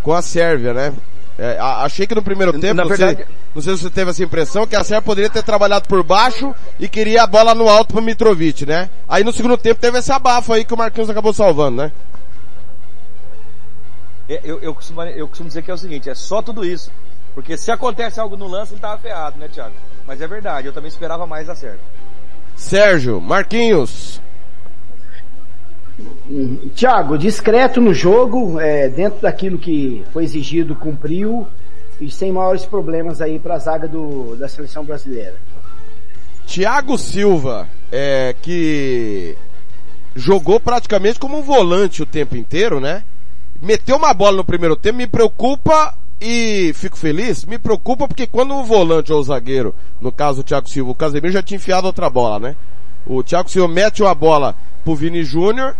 com 0.02 0.12
a 0.12 0.20
Sérvia, 0.20 0.74
né? 0.74 0.92
É, 1.36 1.58
achei 1.58 2.06
que 2.06 2.14
no 2.14 2.22
primeiro 2.22 2.52
tempo, 2.60 2.74
Na 2.74 2.82
não, 2.84 2.88
verdade- 2.88 3.24
sei, 3.24 3.34
não 3.54 3.60
sei 3.62 3.76
se 3.76 3.82
você 3.82 3.90
teve 3.90 4.10
essa 4.12 4.22
impressão, 4.22 4.66
que 4.68 4.76
a 4.76 4.84
Sérvia 4.84 5.02
poderia 5.02 5.28
ter 5.30 5.42
trabalhado 5.42 5.88
por 5.88 6.00
baixo 6.04 6.54
e 6.78 6.88
queria 6.88 7.24
a 7.24 7.26
bola 7.26 7.54
no 7.54 7.68
alto 7.68 7.92
pro 7.94 8.02
Mitrovic, 8.02 8.64
né? 8.64 8.88
Aí 9.08 9.24
no 9.24 9.32
segundo 9.32 9.56
tempo 9.56 9.80
teve 9.80 9.98
esse 9.98 10.12
abafo 10.12 10.52
aí 10.52 10.64
que 10.64 10.72
o 10.72 10.76
Marquinhos 10.76 11.10
acabou 11.10 11.32
salvando, 11.32 11.78
né? 11.82 11.92
É, 14.28 14.40
Eu, 14.44 14.60
eu, 14.60 14.74
costumo, 14.74 15.02
eu 15.02 15.28
costumo 15.28 15.48
dizer 15.48 15.62
que 15.62 15.70
é 15.70 15.74
o 15.74 15.78
seguinte, 15.78 16.08
é 16.08 16.14
só 16.14 16.40
tudo 16.40 16.64
isso. 16.64 16.90
Porque 17.34 17.56
se 17.56 17.70
acontece 17.72 18.20
algo 18.20 18.36
no 18.36 18.46
lance, 18.46 18.72
ele 18.74 18.80
tava 18.80 18.96
ferrado, 18.98 19.36
né, 19.38 19.48
Thiago? 19.48 19.74
Mas 20.06 20.20
é 20.20 20.26
verdade, 20.28 20.68
eu 20.68 20.72
também 20.72 20.88
esperava 20.88 21.26
mais 21.26 21.48
da 21.48 21.54
Sérvia. 21.56 21.80
Sérgio, 22.54 23.20
Marquinhos. 23.20 24.20
Thiago, 26.74 27.16
discreto 27.16 27.80
no 27.80 27.94
jogo, 27.94 28.58
é, 28.60 28.88
dentro 28.88 29.20
daquilo 29.20 29.58
que 29.58 30.04
foi 30.12 30.24
exigido, 30.24 30.74
cumpriu 30.74 31.46
e 32.00 32.10
sem 32.10 32.32
maiores 32.32 32.64
problemas 32.64 33.20
aí 33.20 33.38
para 33.38 33.54
a 33.54 33.58
zaga 33.58 33.86
do, 33.86 34.34
da 34.36 34.48
seleção 34.48 34.84
brasileira. 34.84 35.36
Thiago 36.46 36.98
Silva, 36.98 37.68
é, 37.90 38.34
que 38.42 39.36
jogou 40.14 40.60
praticamente 40.60 41.18
como 41.18 41.38
um 41.38 41.42
volante 41.42 42.02
o 42.02 42.06
tempo 42.06 42.36
inteiro, 42.36 42.80
né? 42.80 43.04
Meteu 43.62 43.96
uma 43.96 44.12
bola 44.12 44.38
no 44.38 44.44
primeiro 44.44 44.76
tempo, 44.76 44.98
me 44.98 45.06
preocupa 45.06 45.94
e 46.20 46.72
fico 46.74 46.98
feliz, 46.98 47.44
me 47.44 47.58
preocupa 47.58 48.06
porque 48.06 48.26
quando 48.26 48.54
o 48.54 48.64
volante 48.64 49.12
ou 49.12 49.20
o 49.20 49.22
zagueiro, 49.22 49.74
no 50.00 50.12
caso 50.12 50.40
o 50.40 50.44
Thiago 50.44 50.68
Silva, 50.68 50.90
o 50.90 50.94
Casemiro 50.94 51.32
já 51.32 51.42
tinha 51.42 51.56
enfiado 51.56 51.86
outra 51.86 52.10
bola, 52.10 52.38
né? 52.38 52.56
O 53.06 53.22
Thiago 53.22 53.50
Silva 53.50 53.72
mete 53.72 54.02
uma 54.02 54.14
bola 54.14 54.54
pro 54.84 54.94
Vini 54.94 55.24
Júnior, 55.24 55.76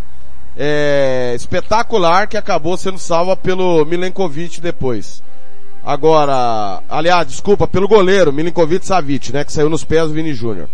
é, 0.57 1.33
espetacular, 1.35 2.27
que 2.27 2.37
acabou 2.37 2.77
sendo 2.77 2.97
salva 2.97 3.35
pelo 3.35 3.83
Milenkovic 3.85 4.61
depois. 4.61 5.23
Agora, 5.85 6.81
aliás, 6.89 7.27
desculpa, 7.27 7.67
pelo 7.67 7.87
goleiro, 7.87 8.33
Milinkovic 8.33 8.85
Savic, 8.85 9.31
né, 9.31 9.43
que 9.43 9.53
saiu 9.53 9.69
nos 9.69 9.83
pés 9.83 10.07
do 10.07 10.15
Vini 10.15 10.33
Júnior. 10.33 10.67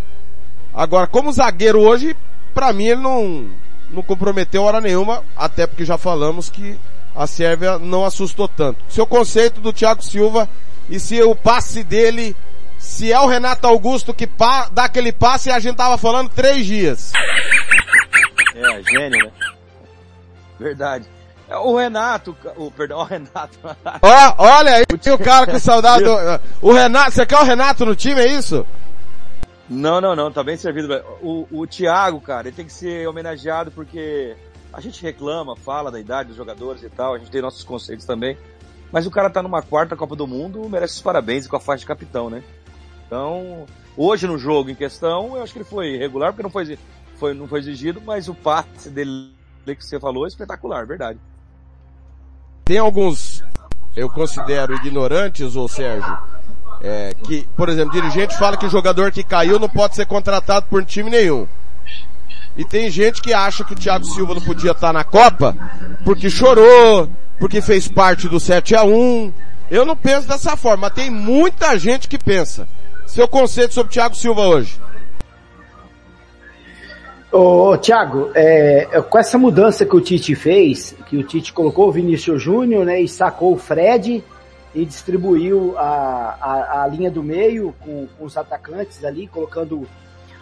Agora, 0.74 1.06
como 1.06 1.34
zagueiro 1.34 1.82
hoje, 1.82 2.16
pra 2.54 2.72
mim 2.72 2.86
ele 2.86 3.02
não, 3.02 3.46
não 3.92 4.02
comprometeu 4.02 4.64
hora 4.64 4.80
nenhuma, 4.80 5.22
até 5.36 5.68
porque 5.68 5.84
já 5.84 5.98
falamos 5.98 6.50
que 6.50 6.78
a 7.14 7.28
Sérvia 7.28 7.78
não 7.78 8.06
assustou 8.06 8.48
tanto. 8.48 8.80
Seu 8.88 9.06
conceito 9.06 9.60
do 9.60 9.74
Thiago 9.74 10.02
Silva 10.02 10.48
e 10.90 10.98
se 11.00 11.22
o 11.22 11.36
passe 11.36 11.84
dele, 11.84 12.36
se 12.92 13.12
é 13.12 13.20
o 13.20 13.26
Renato 13.26 13.66
Augusto 13.66 14.14
que 14.14 14.28
dá 14.72 14.84
aquele 14.84 15.14
passe, 15.14 15.50
a 15.50 15.60
gente 15.60 15.78
tava 15.78 15.98
falando 15.98 16.30
três 16.30 16.66
dias. 16.66 17.14
É, 18.54 18.84
gênio, 18.84 19.26
né? 19.26 19.32
Verdade. 20.60 21.08
É, 21.50 21.56
O 21.58 21.76
Renato, 21.76 22.36
o, 22.58 22.70
perdão, 22.70 23.00
o 23.02 23.04
Renato. 23.04 23.58
Ó, 24.02 24.36
olha 24.38 24.76
aí, 24.76 24.84
o 24.92 25.18
cara 25.18 25.48
com 25.48 25.58
saudade 25.60 26.04
do, 26.04 26.12
o 26.62 26.74
Renato, 26.74 27.12
você 27.12 27.26
quer 27.26 27.38
o 27.40 27.46
Renato 27.46 27.86
no 27.86 27.96
time, 27.96 28.20
é 28.20 28.28
isso? 28.28 28.66
Não, 29.70 30.02
não, 30.02 30.14
não, 30.14 30.30
tá 30.30 30.44
bem 30.44 30.58
servido. 30.58 30.94
O, 31.22 31.48
o 31.50 31.66
Thiago, 31.66 32.20
cara, 32.20 32.50
ele 32.50 32.56
tem 32.56 32.66
que 32.66 32.74
ser 32.74 33.08
homenageado 33.08 33.72
porque 33.72 34.36
a 34.74 34.82
gente 34.82 35.02
reclama, 35.02 35.56
fala 35.56 35.90
da 35.90 36.00
idade 36.00 36.28
dos 36.28 36.38
jogadores 36.38 36.84
e 36.84 36.90
tal, 36.90 37.16
a 37.16 37.18
gente 37.18 37.32
tem 37.32 37.42
nossos 37.42 37.64
conceitos 37.64 38.06
também. 38.06 38.38
Mas 38.92 39.08
o 39.08 39.12
cara 39.12 39.30
tá 39.30 39.42
numa 39.42 39.62
quarta 39.62 39.96
Copa 39.96 40.16
do 40.16 40.28
Mundo, 40.28 40.68
merece 40.70 40.96
os 40.96 41.02
parabéns 41.02 41.48
com 41.48 41.56
a 41.56 41.60
faixa 41.60 41.80
de 41.80 41.86
capitão, 41.86 42.30
né? 42.30 42.44
Então, 43.12 43.66
hoje 43.98 44.26
no 44.26 44.38
jogo 44.38 44.70
em 44.70 44.76
questão, 44.76 45.36
eu 45.36 45.44
acho 45.44 45.52
que 45.52 45.60
ele 45.60 45.66
foi 45.66 45.98
regular, 45.98 46.32
porque 46.32 46.44
não 46.44 46.50
foi, 46.50 46.80
foi, 47.20 47.34
não 47.34 47.46
foi 47.46 47.60
exigido, 47.60 48.02
mas 48.06 48.30
o 48.30 48.34
passe 48.34 48.90
dele 48.90 49.34
que 49.66 49.84
você 49.86 50.00
falou 50.00 50.24
é 50.24 50.30
espetacular, 50.30 50.88
verdade. 50.88 51.20
Tem 52.64 52.78
alguns, 52.78 53.44
eu 53.98 54.10
considero 54.10 54.76
ignorantes, 54.76 55.58
ô 55.58 55.68
Sérgio, 55.68 56.18
é, 56.82 57.14
que, 57.26 57.46
por 57.58 57.68
exemplo, 57.68 57.92
dirigente 57.92 58.38
fala 58.38 58.56
que 58.56 58.66
o 58.66 58.70
jogador 58.70 59.12
que 59.12 59.26
caiu 59.26 59.60
não 59.60 59.68
pode 59.68 59.94
ser 59.94 60.06
contratado 60.06 60.68
por 60.68 60.86
time 60.86 61.10
nenhum. 61.10 61.46
E 62.56 62.64
tem 62.64 62.90
gente 62.90 63.22
que 63.22 63.34
acha 63.34 63.66
que 63.66 63.74
o 63.74 63.78
Thiago 63.78 64.06
Silva 64.06 64.36
não 64.36 64.42
podia 64.42 64.72
estar 64.72 64.94
na 64.94 65.04
Copa 65.04 65.54
porque 66.06 66.30
chorou, 66.30 67.10
porque 67.38 67.60
fez 67.60 67.90
parte 67.90 68.30
do 68.30 68.40
7 68.40 68.74
a 68.74 68.86
1 68.86 69.34
Eu 69.70 69.86
não 69.86 69.98
penso 69.98 70.30
dessa 70.30 70.56
forma, 70.56 70.88
mas 70.88 70.94
tem 70.94 71.10
muita 71.10 71.78
gente 71.78 72.08
que 72.08 72.18
pensa. 72.18 72.70
Seu 73.12 73.28
conceito 73.28 73.74
sobre 73.74 73.90
o 73.90 73.94
Thiago 73.94 74.16
Silva 74.16 74.48
hoje. 74.48 74.80
Ô, 77.30 77.78
Thiago, 77.78 78.32
é, 78.34 78.86
com 79.02 79.18
essa 79.18 79.38
mudança 79.38 79.86
que 79.86 79.94
o 79.94 80.00
Tite 80.00 80.34
fez, 80.34 80.96
que 81.08 81.18
o 81.18 81.24
Tite 81.24 81.52
colocou 81.52 81.90
o 81.90 81.92
Vinícius 81.92 82.42
Júnior, 82.42 82.86
né, 82.86 83.02
e 83.02 83.10
sacou 83.10 83.52
o 83.52 83.58
Fred 83.58 84.24
e 84.74 84.86
distribuiu 84.86 85.78
a, 85.78 86.38
a, 86.40 86.84
a 86.84 86.88
linha 86.88 87.12
do 87.12 87.22
meio 87.22 87.76
com, 87.82 88.08
com 88.18 88.24
os 88.24 88.38
atacantes 88.38 89.04
ali, 89.04 89.28
colocando 89.28 89.86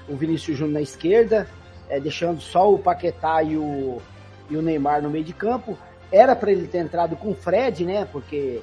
o 0.08 0.16
Vinícius 0.16 0.56
Júnior 0.56 0.76
na 0.76 0.82
esquerda, 0.82 1.48
é, 1.90 2.00
deixando 2.00 2.40
só 2.40 2.72
o 2.72 2.78
Paquetá 2.78 3.42
e 3.42 3.58
o, 3.58 4.00
e 4.48 4.56
o 4.56 4.62
Neymar 4.62 5.02
no 5.02 5.10
meio 5.10 5.26
de 5.26 5.34
campo. 5.34 5.76
Era 6.12 6.36
para 6.36 6.52
ele 6.52 6.68
ter 6.68 6.78
entrado 6.78 7.16
com 7.16 7.32
o 7.32 7.36
Fred, 7.36 7.84
né, 7.84 8.08
porque 8.12 8.62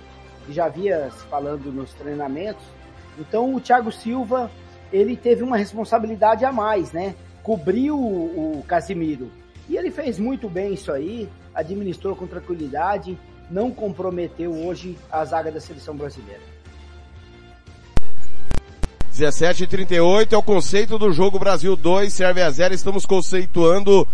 já 0.49 0.67
havia 0.67 1.11
se 1.11 1.27
falando 1.27 1.73
nos 1.73 1.93
treinamentos. 1.93 2.76
Então 3.19 3.55
o 3.55 3.61
Thiago 3.61 3.91
Silva, 3.93 4.51
ele 4.93 5.17
teve 5.17 5.43
uma 5.43 5.57
responsabilidade 5.57 6.45
a 6.45 6.53
mais, 6.53 6.93
né? 6.93 7.15
cobriu 7.47 7.97
o, 7.97 8.59
o 8.59 8.65
Casimiro. 8.65 9.31
E 9.69 9.77
ele 9.77 9.93
fez 9.93 10.19
muito 10.19 10.49
bem 10.49 10.75
isso 10.75 10.91
aí, 10.91 11.29
administrou 11.55 12.17
com 12.17 12.27
tranquilidade, 12.27 13.17
não 13.49 13.71
comprometeu 13.71 14.53
hoje 14.53 14.99
a 15.09 15.25
zaga 15.25 15.53
da 15.53 15.61
seleção 15.61 15.97
brasileira. 15.97 16.43
17 19.13 19.63
e 19.63 19.67
38 19.69 20.35
é 20.35 20.39
o 20.39 20.43
conceito 20.43 20.99
do 20.99 21.13
jogo 21.13 21.39
Brasil 21.39 21.77
2, 21.77 22.13
serve 22.13 22.43
a 22.43 22.51
0. 22.51 22.75
Estamos 22.75 23.07
conceituando 23.07 24.07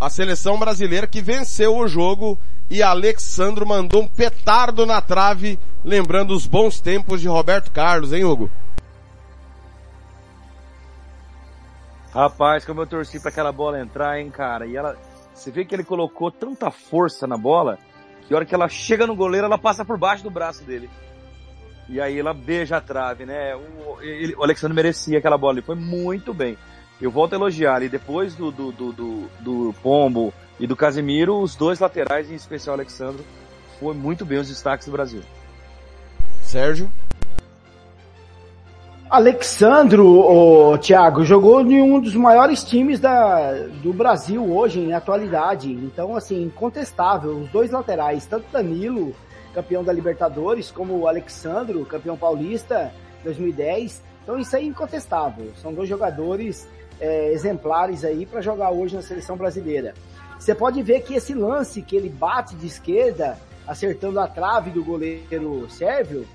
a 0.00 0.08
seleção 0.08 0.58
brasileira 0.58 1.06
que 1.06 1.20
venceu 1.20 1.76
o 1.76 1.86
jogo 1.86 2.38
e 2.70 2.82
Alexandro 2.82 3.66
mandou 3.66 4.02
um 4.02 4.08
petardo 4.08 4.86
na 4.86 5.00
trave, 5.02 5.58
lembrando 5.84 6.30
os 6.32 6.46
bons 6.46 6.80
tempos 6.80 7.20
de 7.20 7.28
Roberto 7.28 7.70
Carlos, 7.70 8.12
hein, 8.12 8.24
Hugo? 8.24 8.50
Rapaz, 12.14 12.64
como 12.64 12.80
eu 12.80 12.86
torci 12.86 13.20
para 13.20 13.28
aquela 13.28 13.52
bola 13.52 13.80
entrar, 13.80 14.18
hein, 14.18 14.30
cara. 14.30 14.66
E 14.66 14.74
ela, 14.74 14.96
você 15.34 15.50
vê 15.50 15.64
que 15.64 15.74
ele 15.74 15.84
colocou 15.84 16.30
tanta 16.30 16.70
força 16.70 17.26
na 17.26 17.36
bola, 17.36 17.78
que 18.26 18.32
a 18.32 18.36
hora 18.36 18.46
que 18.46 18.54
ela 18.54 18.68
chega 18.68 19.06
no 19.06 19.14
goleiro, 19.14 19.46
ela 19.46 19.58
passa 19.58 19.84
por 19.84 19.98
baixo 19.98 20.24
do 20.24 20.30
braço 20.30 20.64
dele. 20.64 20.88
E 21.88 22.00
aí 22.00 22.18
ela 22.18 22.32
beija 22.32 22.78
a 22.78 22.80
trave, 22.80 23.26
né? 23.26 23.54
O, 23.54 24.00
ele, 24.00 24.34
o 24.34 24.42
Alexandre 24.42 24.74
merecia 24.74 25.18
aquela 25.18 25.36
bola, 25.36 25.54
ele 25.58 25.66
foi 25.66 25.74
muito 25.74 26.32
bem. 26.32 26.56
Eu 27.00 27.10
volto 27.10 27.32
a 27.32 27.36
elogiar 27.36 27.76
ali, 27.76 27.88
depois 27.88 28.34
do, 28.34 28.50
do, 28.50 28.72
do, 28.72 28.92
do, 28.92 29.30
do 29.40 29.74
Pombo 29.82 30.34
e 30.58 30.66
do 30.66 30.76
Casimiro, 30.76 31.40
os 31.40 31.56
dois 31.56 31.78
laterais, 31.80 32.30
em 32.30 32.34
especial 32.34 32.76
o 32.76 32.78
Alexandre, 32.78 33.24
foi 33.78 33.94
muito 33.94 34.26
bem 34.26 34.38
os 34.38 34.48
destaques 34.48 34.86
do 34.86 34.92
Brasil. 34.92 35.22
Sérgio? 36.42 36.90
Alexandro, 39.08 40.06
o 40.06 40.78
Thiago, 40.78 41.24
jogou 41.24 41.62
em 41.62 41.82
um 41.82 42.00
dos 42.00 42.14
maiores 42.14 42.62
times 42.62 43.00
da, 43.00 43.54
do 43.82 43.92
Brasil 43.92 44.44
hoje, 44.52 44.78
em 44.78 44.92
atualidade. 44.92 45.72
Então, 45.72 46.14
assim, 46.14 46.42
incontestável. 46.42 47.38
Os 47.38 47.48
dois 47.48 47.72
laterais, 47.72 48.26
tanto 48.26 48.44
Danilo, 48.52 49.12
campeão 49.52 49.82
da 49.82 49.92
Libertadores, 49.92 50.70
como 50.70 50.96
o 50.96 51.08
Alexandro, 51.08 51.84
campeão 51.86 52.16
paulista 52.16 52.92
2010. 53.24 54.00
Então, 54.22 54.38
isso 54.38 54.54
aí 54.54 54.64
é 54.64 54.68
incontestável. 54.68 55.50
São 55.56 55.72
dois 55.72 55.88
jogadores 55.88 56.68
é, 57.00 57.32
exemplares 57.32 58.04
aí 58.04 58.26
para 58.26 58.40
jogar 58.40 58.70
hoje 58.70 58.94
na 58.94 59.02
seleção 59.02 59.36
brasileira. 59.36 59.94
Você 60.38 60.54
pode 60.54 60.82
ver 60.82 61.02
que 61.02 61.14
esse 61.14 61.34
lance 61.34 61.82
que 61.82 61.96
ele 61.96 62.08
bate 62.08 62.54
de 62.56 62.66
esquerda, 62.66 63.38
acertando 63.66 64.20
a 64.20 64.26
trave 64.26 64.70
do 64.70 64.84
goleiro 64.84 65.68
sérvio, 65.70 66.26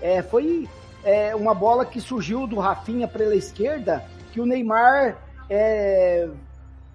é, 0.00 0.22
foi 0.22 0.68
é, 1.04 1.34
uma 1.34 1.54
bola 1.54 1.84
que 1.84 2.00
surgiu 2.00 2.46
do 2.46 2.58
Rafinha 2.58 3.08
pela 3.08 3.34
esquerda, 3.34 4.04
que 4.32 4.40
o 4.40 4.46
Neymar 4.46 5.16
é, 5.48 6.28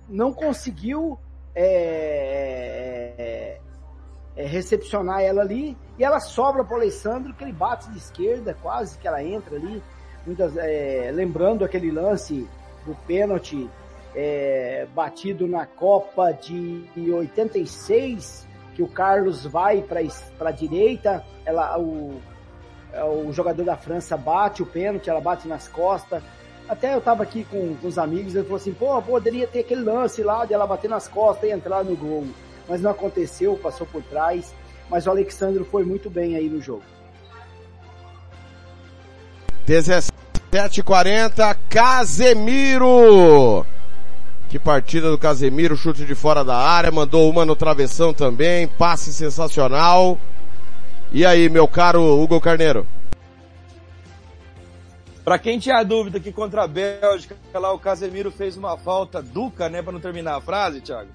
não 0.08 0.32
conseguiu 0.32 1.18
é, 1.56 3.58
é, 4.36 4.46
recepcionar 4.46 5.22
ela 5.22 5.42
ali, 5.42 5.78
e 5.98 6.04
ela 6.04 6.20
sobra 6.20 6.64
para 6.64 6.76
o 6.76 6.78
Alessandro, 6.78 7.34
que 7.34 7.44
ele 7.44 7.54
bate 7.54 7.90
de 7.92 7.98
esquerda, 7.98 8.56
quase 8.62 8.98
que 8.98 9.08
ela 9.08 9.24
entra 9.24 9.56
ali, 9.56 9.82
muitas, 10.26 10.56
é, 10.58 11.12
lembrando 11.14 11.66
aquele 11.66 11.92
lance 11.92 12.48
do 12.86 12.96
pênalti 13.08 13.70
é, 14.16 14.88
batido 14.94 15.48
na 15.48 15.66
Copa 15.66 16.32
de 16.32 16.86
86, 17.12 18.48
que 18.76 18.84
o 18.84 18.88
Carlos 18.88 19.46
vai 19.46 19.82
para 19.82 20.50
a 20.50 20.52
direita, 20.52 21.24
ela, 21.46 21.78
o, 21.80 22.22
é, 22.92 23.04
o 23.04 23.32
jogador 23.32 23.64
da 23.64 23.76
França 23.76 24.16
bate 24.18 24.62
o 24.62 24.66
pênalti, 24.66 25.10
ela 25.10 25.22
bate 25.22 25.48
nas 25.48 25.68
costas. 25.68 26.22
Até 26.68 26.96
eu 26.96 27.02
tava 27.02 27.24
aqui 27.24 27.44
com, 27.44 27.76
com 27.76 27.88
os 27.88 27.98
amigos, 27.98 28.36
ele 28.36 28.46
falou 28.46 28.58
assim, 28.58 28.74
pô, 28.74 29.02
poderia 29.02 29.48
ter 29.48 29.60
aquele 29.60 29.84
lance 29.84 30.24
lá 30.24 30.46
de 30.46 30.54
ela 30.54 30.66
bater 30.66 30.90
nas 30.90 31.08
costas 31.08 31.50
e 31.50 31.54
entrar 31.54 31.84
no 31.84 31.96
gol. 31.96 32.26
Mas 32.68 32.82
não 32.82 32.92
aconteceu, 32.92 33.58
passou 33.58 33.86
por 33.86 34.02
trás. 34.04 34.54
Mas 34.90 35.06
o 35.06 35.10
Alexandre 35.10 35.64
foi 35.66 35.84
muito 35.84 36.10
bem 36.10 36.36
aí 36.36 36.48
no 36.48 36.62
jogo. 36.62 36.84
17:40 40.54 41.58
Casemiro. 41.68 43.66
Que 44.48 44.60
partida 44.60 45.10
do 45.10 45.18
Casemiro, 45.18 45.76
chute 45.76 46.06
de 46.06 46.14
fora 46.14 46.46
da 46.46 46.56
área, 46.56 46.92
mandou 46.92 47.28
uma 47.28 47.44
no 47.44 47.56
travessão 47.56 48.14
também, 48.14 48.68
passe 48.68 49.12
sensacional. 49.12 50.20
E 51.12 51.26
aí, 51.26 51.50
meu 51.50 51.68
caro 51.68 52.04
Hugo 52.22 52.40
Carneiro? 52.40 52.86
Para 55.26 55.40
quem 55.40 55.58
tinha 55.58 55.82
dúvida 55.82 56.20
que 56.20 56.32
contra 56.32 56.66
a 56.66 56.68
Bélgica 56.68 57.36
lá 57.56 57.74
o 57.74 57.80
Casemiro 57.80 58.30
fez 58.30 58.56
uma 58.56 58.78
falta 58.78 59.24
duca, 59.24 59.68
né, 59.70 59.82
para 59.82 59.94
não 59.94 60.00
terminar 60.00 60.36
a 60.36 60.42
frase, 60.42 60.82
Thiago. 60.82 61.10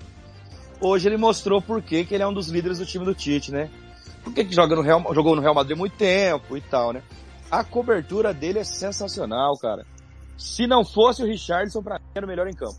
Hoje 0.80 1.09
ele 1.09 1.16
mostrou 1.16 1.62
por 1.62 1.80
que 1.80 2.07
ele 2.11 2.24
é 2.24 2.26
um 2.26 2.32
dos 2.32 2.49
líderes 2.49 2.78
do 2.78 2.86
time 2.86 3.05
do 3.05 3.14
Tite, 3.14 3.53
né? 3.53 3.70
Porque 4.24 4.45
que 4.45 4.55
joga 4.55 4.74
no 4.74 4.82
Real, 4.82 5.14
jogou 5.14 5.36
no 5.36 5.43
Real 5.43 5.55
Madrid 5.55 5.78
muito 5.78 5.97
tempo 5.97 6.57
e 6.57 6.61
tal, 6.61 6.93
né? 6.93 7.03
A 7.51 7.64
cobertura 7.64 8.34
dele 8.34 8.59
é 8.59 8.64
sensacional, 8.64 9.57
cara. 9.57 9.86
Se 10.36 10.66
não 10.66 10.84
fosse 10.84 11.22
o 11.22 11.26
Richardson, 11.26 11.82
para 11.82 11.99
mim 11.99 12.05
era 12.14 12.26
o 12.26 12.28
melhor 12.28 12.46
em 12.46 12.55
campo. 12.55 12.76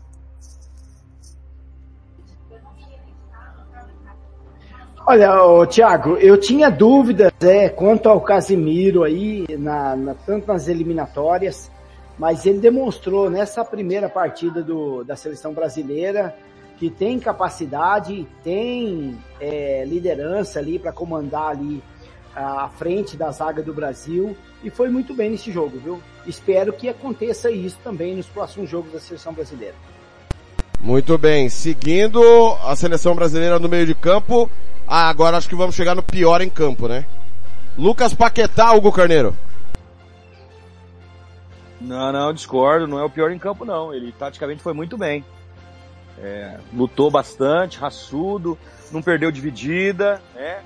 Olha, 5.06 5.42
ô, 5.42 5.66
Thiago, 5.66 6.16
eu 6.18 6.38
tinha 6.38 6.70
dúvidas 6.70 7.32
é, 7.40 7.68
quanto 7.68 8.08
ao 8.08 8.20
Casimiro 8.20 9.02
aí, 9.02 9.44
na, 9.58 9.96
na, 9.96 10.14
tanto 10.14 10.46
nas 10.46 10.68
eliminatórias, 10.68 11.70
mas 12.16 12.46
ele 12.46 12.60
demonstrou 12.60 13.28
nessa 13.28 13.64
primeira 13.64 14.08
partida 14.08 14.62
do, 14.62 15.02
da 15.02 15.16
seleção 15.16 15.52
brasileira 15.52 16.36
que 16.78 16.90
tem 16.90 17.18
capacidade, 17.18 18.26
tem 18.44 19.18
é, 19.40 19.84
liderança 19.84 20.60
ali 20.60 20.78
para 20.78 20.92
comandar 20.92 21.48
ali 21.48 21.82
a 22.34 22.68
frente 22.68 23.16
da 23.16 23.30
zaga 23.32 23.62
do 23.62 23.74
Brasil 23.74 24.36
e 24.62 24.70
foi 24.70 24.88
muito 24.88 25.14
bem 25.14 25.30
nesse 25.30 25.50
jogo, 25.50 25.78
viu? 25.78 26.02
Espero 26.26 26.72
que 26.72 26.88
aconteça 26.88 27.50
isso 27.50 27.78
também 27.82 28.14
nos 28.14 28.26
próximos 28.26 28.68
jogos 28.68 28.92
da 28.92 29.00
seleção 29.00 29.32
brasileira. 29.32 29.74
Muito 30.80 31.16
bem, 31.18 31.48
seguindo 31.48 32.22
a 32.64 32.74
seleção 32.74 33.14
brasileira 33.14 33.58
no 33.58 33.68
meio 33.68 33.86
de 33.86 33.94
campo, 33.94 34.50
ah, 34.86 35.08
agora 35.08 35.36
acho 35.36 35.48
que 35.48 35.54
vamos 35.54 35.74
chegar 35.74 35.94
no 35.94 36.02
pior 36.02 36.40
em 36.40 36.48
campo, 36.48 36.88
né? 36.88 37.04
Lucas 37.76 38.14
Paquetá, 38.14 38.72
Hugo 38.72 38.90
Carneiro. 38.90 39.36
Não, 41.80 42.12
não, 42.12 42.32
discordo, 42.32 42.86
não 42.86 42.98
é 42.98 43.04
o 43.04 43.10
pior 43.10 43.30
em 43.30 43.38
campo 43.38 43.64
não, 43.64 43.94
ele 43.94 44.12
taticamente 44.12 44.62
foi 44.62 44.74
muito 44.74 44.98
bem. 44.98 45.24
É, 46.18 46.58
lutou 46.74 47.10
bastante, 47.10 47.78
raçudo, 47.78 48.58
não 48.92 49.00
perdeu 49.00 49.30
dividida, 49.30 50.20
né? 50.34 50.60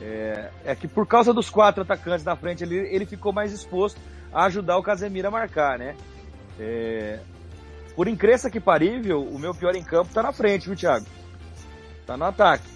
É, 0.00 0.50
é, 0.64 0.74
que 0.74 0.86
por 0.86 1.06
causa 1.06 1.32
dos 1.32 1.48
quatro 1.48 1.82
atacantes 1.82 2.24
na 2.24 2.36
frente 2.36 2.62
ele, 2.62 2.76
ele 2.76 3.06
ficou 3.06 3.32
mais 3.32 3.52
exposto 3.52 3.98
a 4.32 4.44
ajudar 4.44 4.76
o 4.76 4.82
Casemiro 4.82 5.28
a 5.28 5.30
marcar, 5.30 5.78
né? 5.78 5.96
É, 6.58 7.20
por 7.94 8.06
incrível 8.06 8.50
que 8.50 8.60
parível, 8.60 9.22
o 9.22 9.38
meu 9.38 9.54
pior 9.54 9.74
em 9.74 9.82
campo 9.82 10.12
tá 10.12 10.22
na 10.22 10.32
frente, 10.32 10.66
viu, 10.66 10.76
Thiago? 10.76 11.06
Tá 12.06 12.16
no 12.16 12.24
ataque. 12.24 12.68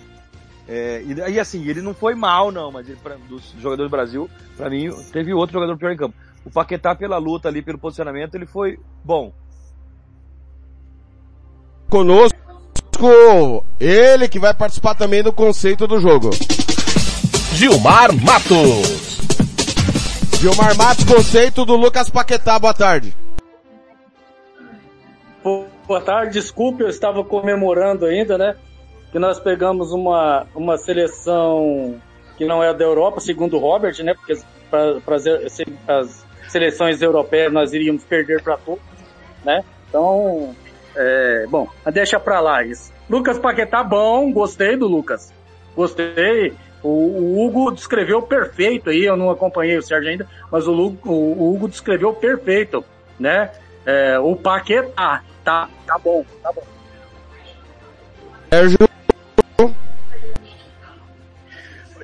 É, 0.67 1.03
e, 1.03 1.33
e, 1.33 1.41
assim, 1.41 1.67
ele 1.69 1.83
não 1.83 1.93
foi 1.93 2.15
mal, 2.15 2.51
não, 2.51 2.71
mas 2.71 2.89
ele, 2.89 2.99
pra, 3.03 3.17
dos 3.29 3.55
jogadores 3.59 3.91
do 3.91 3.95
Brasil, 3.95 4.31
para 4.57 4.71
mim, 4.71 4.89
teve 5.13 5.35
outro 5.35 5.53
jogador 5.53 5.77
pior 5.77 5.93
em 5.93 5.97
campo. 5.97 6.15
O 6.45 6.51
Paquetá, 6.51 6.95
pela 6.95 7.19
luta 7.19 7.49
ali, 7.49 7.61
pelo 7.61 7.77
posicionamento, 7.77 8.35
ele 8.35 8.47
foi 8.47 8.79
bom. 9.05 9.33
Conosco, 11.89 12.39
ele 13.79 14.29
que 14.29 14.39
vai 14.39 14.55
participar 14.55 14.95
também 14.95 15.23
do 15.23 15.33
conceito 15.33 15.87
do 15.87 16.01
jogo. 16.01 16.31
Gilmar 17.55 18.13
Matos. 18.15 19.21
Gilmar 20.41 20.77
Matos, 20.77 21.05
conceito 21.05 21.65
do 21.65 21.77
Lucas 21.77 22.09
Paquetá, 22.09 22.59
boa 22.59 22.75
tarde. 22.75 23.15
Boa 25.87 26.01
tarde, 26.01 26.35
desculpe, 26.35 26.83
eu 26.83 26.89
estava 26.89 27.25
comemorando 27.25 28.07
ainda, 28.07 28.39
né? 28.39 28.57
que 29.11 29.19
nós 29.19 29.41
pegamos 29.41 29.93
uma, 29.93 30.47
uma 30.55 30.77
seleção 30.79 32.01
que 32.37 32.45
não 32.45 32.63
é 32.63 32.73
da 32.73 32.85
Europa, 32.85 33.21
segundo 33.21 33.57
o 33.57 33.61
Robert, 33.61 34.03
né? 34.03 34.15
Porque 34.15 34.39
para 34.71 35.17
as 35.17 36.25
seleções 36.49 37.03
europeias 37.03 37.53
nós 37.53 37.73
iríamos 37.73 38.05
perder 38.05 38.43
para 38.43 38.57
todos, 38.57 38.83
né? 39.45 39.65
Então, 39.89 40.55
é, 40.97 41.47
bom, 41.49 41.69
deixa 41.93 42.19
para 42.21 42.41
lá 42.41 42.63
isso. 42.65 42.93
Lucas 43.09 43.39
Paquetá, 43.39 43.83
bom, 43.83 44.33
gostei 44.33 44.77
do 44.77 44.87
Lucas. 44.87 45.33
Gostei. 45.75 46.55
O, 46.83 46.89
o, 46.89 47.47
Hugo 47.47 47.71
descreveu 47.73 48.23
perfeito 48.23 48.91
aí, 48.91 49.05
eu 49.05 49.17
não 49.17 49.31
acompanhei 49.31 49.77
o 49.77 49.83
Sérgio 49.83 50.11
ainda, 50.11 50.27
mas 50.51 50.67
o, 50.67 50.73
o, 50.73 51.11
o 51.11 51.55
Hugo 51.55 51.69
descreveu 51.69 52.13
perfeito, 52.15 52.85
né? 53.19 53.51
É, 53.85 54.19
o 54.19 54.35
Paquetá, 54.35 55.23
tá, 55.45 55.69
tá 55.87 55.99
bom, 55.99 56.25
tá 56.43 56.53
bom. 56.53 56.63
Sérgio 58.51 58.91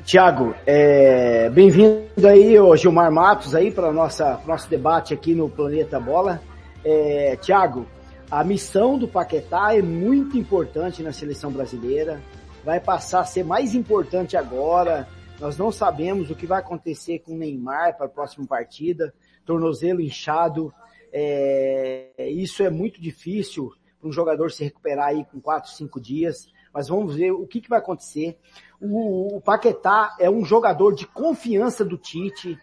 Tiago, 0.07 0.55
é, 0.65 1.51
bem-vindo 1.51 2.29
aí, 2.29 2.57
o 2.61 2.77
Gilmar 2.77 3.11
Matos, 3.11 3.57
aí 3.57 3.73
para 3.73 3.91
nossa 3.91 4.41
nosso 4.47 4.71
debate 4.71 5.13
aqui 5.13 5.35
no 5.35 5.49
Planeta 5.49 5.99
Bola. 5.99 6.41
É, 6.85 7.37
Tiago, 7.43 7.85
a 8.31 8.45
missão 8.45 8.97
do 8.97 9.09
Paquetá 9.09 9.75
é 9.75 9.83
muito 9.83 10.39
importante 10.39 11.03
na 11.03 11.13
seleção 11.13 11.51
brasileira. 11.51 12.21
Vai 12.67 12.81
passar 12.81 13.21
a 13.21 13.25
ser 13.25 13.45
mais 13.45 13.77
importante 13.77 14.37
agora. 14.37 15.07
Nós 15.39 15.57
não 15.57 15.71
sabemos 15.71 16.33
o 16.33 16.35
que 16.35 16.49
vai 16.49 16.59
acontecer 16.59 17.21
com 17.21 17.35
o 17.35 17.39
Neymar 17.39 17.97
para 17.97 18.07
a 18.07 18.09
próxima 18.09 18.45
partida. 18.45 19.15
Tornozelo 19.45 20.01
inchado. 20.01 20.75
É, 21.13 22.29
isso 22.29 22.65
é 22.65 22.69
muito 22.69 23.01
difícil 23.01 23.73
para 24.01 24.09
um 24.09 24.13
jogador 24.13 24.51
se 24.51 24.65
recuperar 24.65 25.11
aí 25.11 25.25
com 25.27 25.41
quatro, 25.41 25.71
cinco 25.71 26.01
dias. 26.01 26.49
Mas 26.75 26.89
vamos 26.89 27.15
ver 27.15 27.31
o 27.31 27.47
que, 27.47 27.61
que 27.61 27.69
vai 27.69 27.79
acontecer. 27.79 28.37
O, 28.81 29.37
o 29.37 29.41
Paquetá 29.41 30.17
é 30.19 30.29
um 30.29 30.45
jogador 30.45 30.93
de 30.93 31.07
confiança 31.07 31.85
do 31.85 31.97
Tite. 31.97 32.59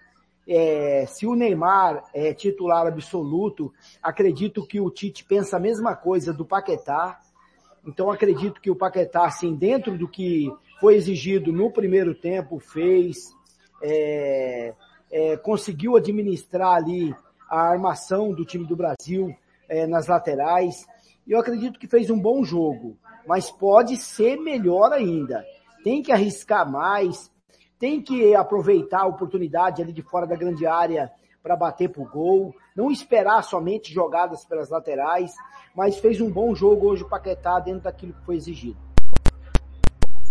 É, 0.46 1.06
se 1.06 1.26
o 1.26 1.34
Neymar 1.34 2.04
é 2.14 2.34
titular 2.34 2.86
absoluto, 2.88 3.74
acredito 4.02 4.68
que 4.68 4.82
o 4.82 4.92
Tite 4.92 5.24
pensa 5.24 5.56
a 5.56 5.62
mesma 5.62 5.96
coisa 5.96 6.34
do 6.34 6.44
Paquetá. 6.44 7.22
Então 7.86 8.10
acredito 8.10 8.62
que 8.62 8.72
o 8.72 8.76
Paquetá, 8.76 9.26
assim, 9.26 9.56
dentro 9.56 9.98
do 9.98 10.08
que 10.08 10.52
foi 10.80 10.96
exigido 10.96 11.52
no 11.52 11.72
primeiro 11.72 12.16
tempo, 12.16 12.60
fez, 12.60 13.18
é, 13.82 14.74
é, 15.12 15.38
conseguiu 15.38 15.96
administrar 15.96 16.76
ali 16.76 17.16
a 17.50 17.60
armação 17.60 18.34
do 18.34 18.46
time 18.46 18.66
do 18.66 18.76
Brasil 18.76 19.36
é, 19.68 19.86
nas 19.86 20.08
laterais. 20.08 20.86
E 21.28 21.32
eu 21.32 21.40
acredito 21.40 21.80
que 21.80 21.88
fez 21.88 22.10
um 22.10 22.20
bom 22.20 22.44
jogo, 22.44 22.98
mas 23.28 23.52
pode 23.52 23.98
ser 23.98 24.38
melhor 24.38 24.92
ainda 24.92 25.46
tem 25.84 26.02
que 26.02 26.12
arriscar 26.12 26.70
mais, 26.70 27.30
tem 27.78 28.02
que 28.02 28.34
aproveitar 28.34 29.02
a 29.02 29.08
oportunidade 29.08 29.82
ali 29.82 29.92
de 29.92 30.02
fora 30.02 30.26
da 30.26 30.36
grande 30.36 30.66
área 30.66 31.12
para 31.44 31.58
bater 31.58 31.90
pro 31.90 32.06
gol, 32.06 32.56
não 32.76 32.92
esperar 32.92 33.44
somente 33.44 33.94
jogadas 33.94 34.46
pelas 34.46 34.70
laterais, 34.70 35.34
mas 35.76 35.98
fez 35.98 36.20
um 36.20 36.30
bom 36.30 36.56
jogo 36.56 36.88
hoje 36.88 37.04
o 37.04 37.10
Paquetá 37.10 37.60
dentro 37.60 37.82
daquilo 37.82 38.14
que 38.14 38.26
foi 38.26 38.36
exigido. 38.36 38.78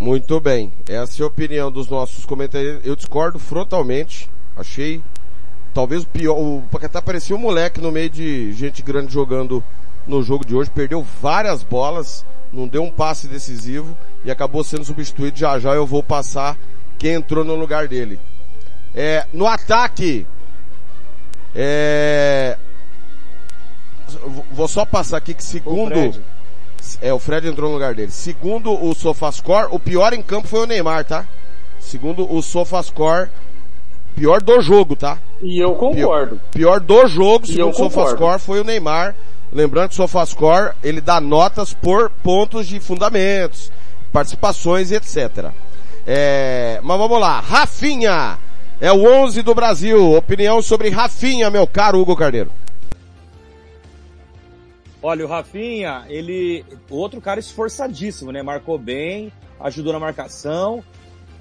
Muito 0.00 0.40
bem, 0.40 0.72
essa 0.88 1.22
é 1.22 1.24
a 1.24 1.28
opinião 1.28 1.70
dos 1.70 1.88
nossos 1.88 2.26
comentários. 2.26 2.84
Eu 2.84 2.96
discordo 2.96 3.38
frontalmente. 3.38 4.28
Achei 4.56 5.00
talvez 5.72 6.02
o 6.02 6.08
pior. 6.08 6.36
O 6.36 6.62
Paquetá 6.70 7.00
parecia 7.00 7.36
um 7.36 7.38
moleque 7.38 7.80
no 7.80 7.92
meio 7.92 8.10
de 8.10 8.52
gente 8.52 8.82
grande 8.82 9.12
jogando 9.12 9.62
no 10.04 10.20
jogo 10.20 10.44
de 10.44 10.56
hoje. 10.56 10.70
Perdeu 10.70 11.02
várias 11.02 11.62
bolas, 11.62 12.26
não 12.52 12.66
deu 12.66 12.82
um 12.82 12.90
passe 12.90 13.28
decisivo 13.28 13.96
e 14.24 14.30
acabou 14.30 14.64
sendo 14.64 14.84
substituído. 14.84 15.38
Já 15.38 15.60
já 15.60 15.72
eu 15.72 15.86
vou 15.86 16.02
passar 16.02 16.58
quem 16.98 17.12
entrou 17.12 17.44
no 17.44 17.54
lugar 17.54 17.86
dele. 17.86 18.18
É, 18.92 19.26
no 19.32 19.46
ataque, 19.46 20.26
é, 21.54 22.56
vou 24.50 24.68
só 24.68 24.84
passar 24.84 25.18
aqui 25.18 25.34
que 25.34 25.44
segundo, 25.44 25.98
o 25.98 26.14
é, 27.00 27.12
o 27.12 27.18
Fred 27.18 27.48
entrou 27.48 27.68
no 27.68 27.74
lugar 27.74 27.94
dele. 27.94 28.10
Segundo 28.10 28.72
o 28.72 28.94
Sofascore, 28.94 29.68
o 29.70 29.78
pior 29.78 30.12
em 30.12 30.22
campo 30.22 30.48
foi 30.48 30.60
o 30.60 30.66
Neymar, 30.66 31.04
tá? 31.04 31.26
Segundo 31.80 32.32
o 32.32 32.42
Sofascore, 32.42 33.28
pior 34.14 34.42
do 34.42 34.60
jogo, 34.60 34.96
tá? 34.96 35.18
E 35.40 35.58
eu 35.58 35.74
concordo. 35.74 36.40
Pior, 36.50 36.78
pior 36.78 36.80
do 36.80 37.06
jogo, 37.06 37.46
segundo 37.46 37.72
o 37.72 37.76
Sofascore, 37.76 38.40
foi 38.40 38.60
o 38.60 38.64
Neymar. 38.64 39.14
Lembrando 39.52 39.90
que 39.90 39.94
o 39.94 39.96
SofaScore, 39.96 40.72
ele 40.82 41.00
dá 41.00 41.20
notas 41.20 41.74
por 41.74 42.08
pontos 42.08 42.66
de 42.66 42.80
fundamentos, 42.80 43.70
participações 44.10 44.90
e 44.90 44.94
etc. 44.94 45.50
É, 46.06 46.80
mas 46.82 46.98
vamos 46.98 47.20
lá. 47.20 47.38
Rafinha 47.40 48.38
é 48.82 48.90
o 48.92 49.06
11 49.06 49.42
do 49.42 49.54
Brasil. 49.54 50.10
Opinião 50.10 50.60
sobre 50.60 50.90
Rafinha, 50.90 51.48
meu 51.48 51.68
caro 51.68 52.00
Hugo 52.00 52.16
Carneiro. 52.16 52.50
Olha, 55.00 55.24
o 55.24 55.28
Rafinha, 55.28 56.04
ele, 56.08 56.64
outro 56.90 57.20
cara 57.20 57.38
esforçadíssimo, 57.38 58.32
né? 58.32 58.42
Marcou 58.42 58.76
bem, 58.76 59.32
ajudou 59.60 59.92
na 59.92 60.00
marcação. 60.00 60.82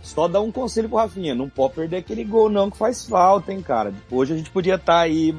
Só 0.03 0.27
dá 0.27 0.39
um 0.39 0.51
conselho 0.51 0.87
pro 0.87 0.99
Rafinha, 0.99 1.33
não 1.33 1.49
pode 1.49 1.73
perder 1.73 1.97
aquele 1.97 2.23
gol 2.23 2.47
não 2.47 2.69
que 2.69 2.77
faz 2.77 3.05
falta, 3.05 3.51
hein, 3.51 3.61
cara. 3.63 3.91
Hoje 4.11 4.33
a 4.33 4.37
gente 4.37 4.51
podia 4.51 4.75
estar 4.75 4.93
tá 4.93 4.99
aí 4.99 5.35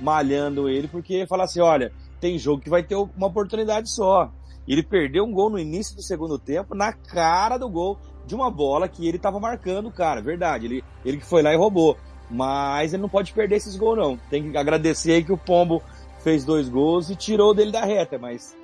malhando 0.00 0.68
ele 0.68 0.88
porque 0.88 1.24
falar 1.24 1.44
assim, 1.44 1.60
olha, 1.60 1.92
tem 2.20 2.36
jogo 2.36 2.62
que 2.62 2.70
vai 2.70 2.82
ter 2.82 2.96
uma 2.96 3.28
oportunidade 3.28 3.88
só. 3.90 4.28
Ele 4.66 4.82
perdeu 4.82 5.24
um 5.24 5.32
gol 5.32 5.50
no 5.50 5.58
início 5.58 5.94
do 5.94 6.02
segundo 6.02 6.36
tempo 6.36 6.74
na 6.74 6.92
cara 6.92 7.58
do 7.58 7.68
gol 7.68 7.98
de 8.26 8.34
uma 8.34 8.50
bola 8.50 8.88
que 8.88 9.06
ele 9.06 9.18
tava 9.18 9.38
marcando, 9.38 9.90
cara, 9.90 10.20
verdade. 10.20 10.66
Ele, 10.66 10.84
ele 11.04 11.18
que 11.18 11.26
foi 11.26 11.42
lá 11.42 11.52
e 11.52 11.56
roubou. 11.56 11.96
Mas 12.30 12.92
ele 12.92 13.02
não 13.02 13.08
pode 13.08 13.32
perder 13.32 13.56
esses 13.56 13.76
gols 13.76 13.98
não. 13.98 14.16
Tem 14.30 14.50
que 14.50 14.56
agradecer 14.56 15.12
aí 15.12 15.24
que 15.24 15.32
o 15.32 15.38
Pombo 15.38 15.82
fez 16.22 16.44
dois 16.44 16.68
gols 16.68 17.10
e 17.10 17.16
tirou 17.16 17.54
dele 17.54 17.70
da 17.70 17.84
reta, 17.84 18.18
mas 18.18 18.56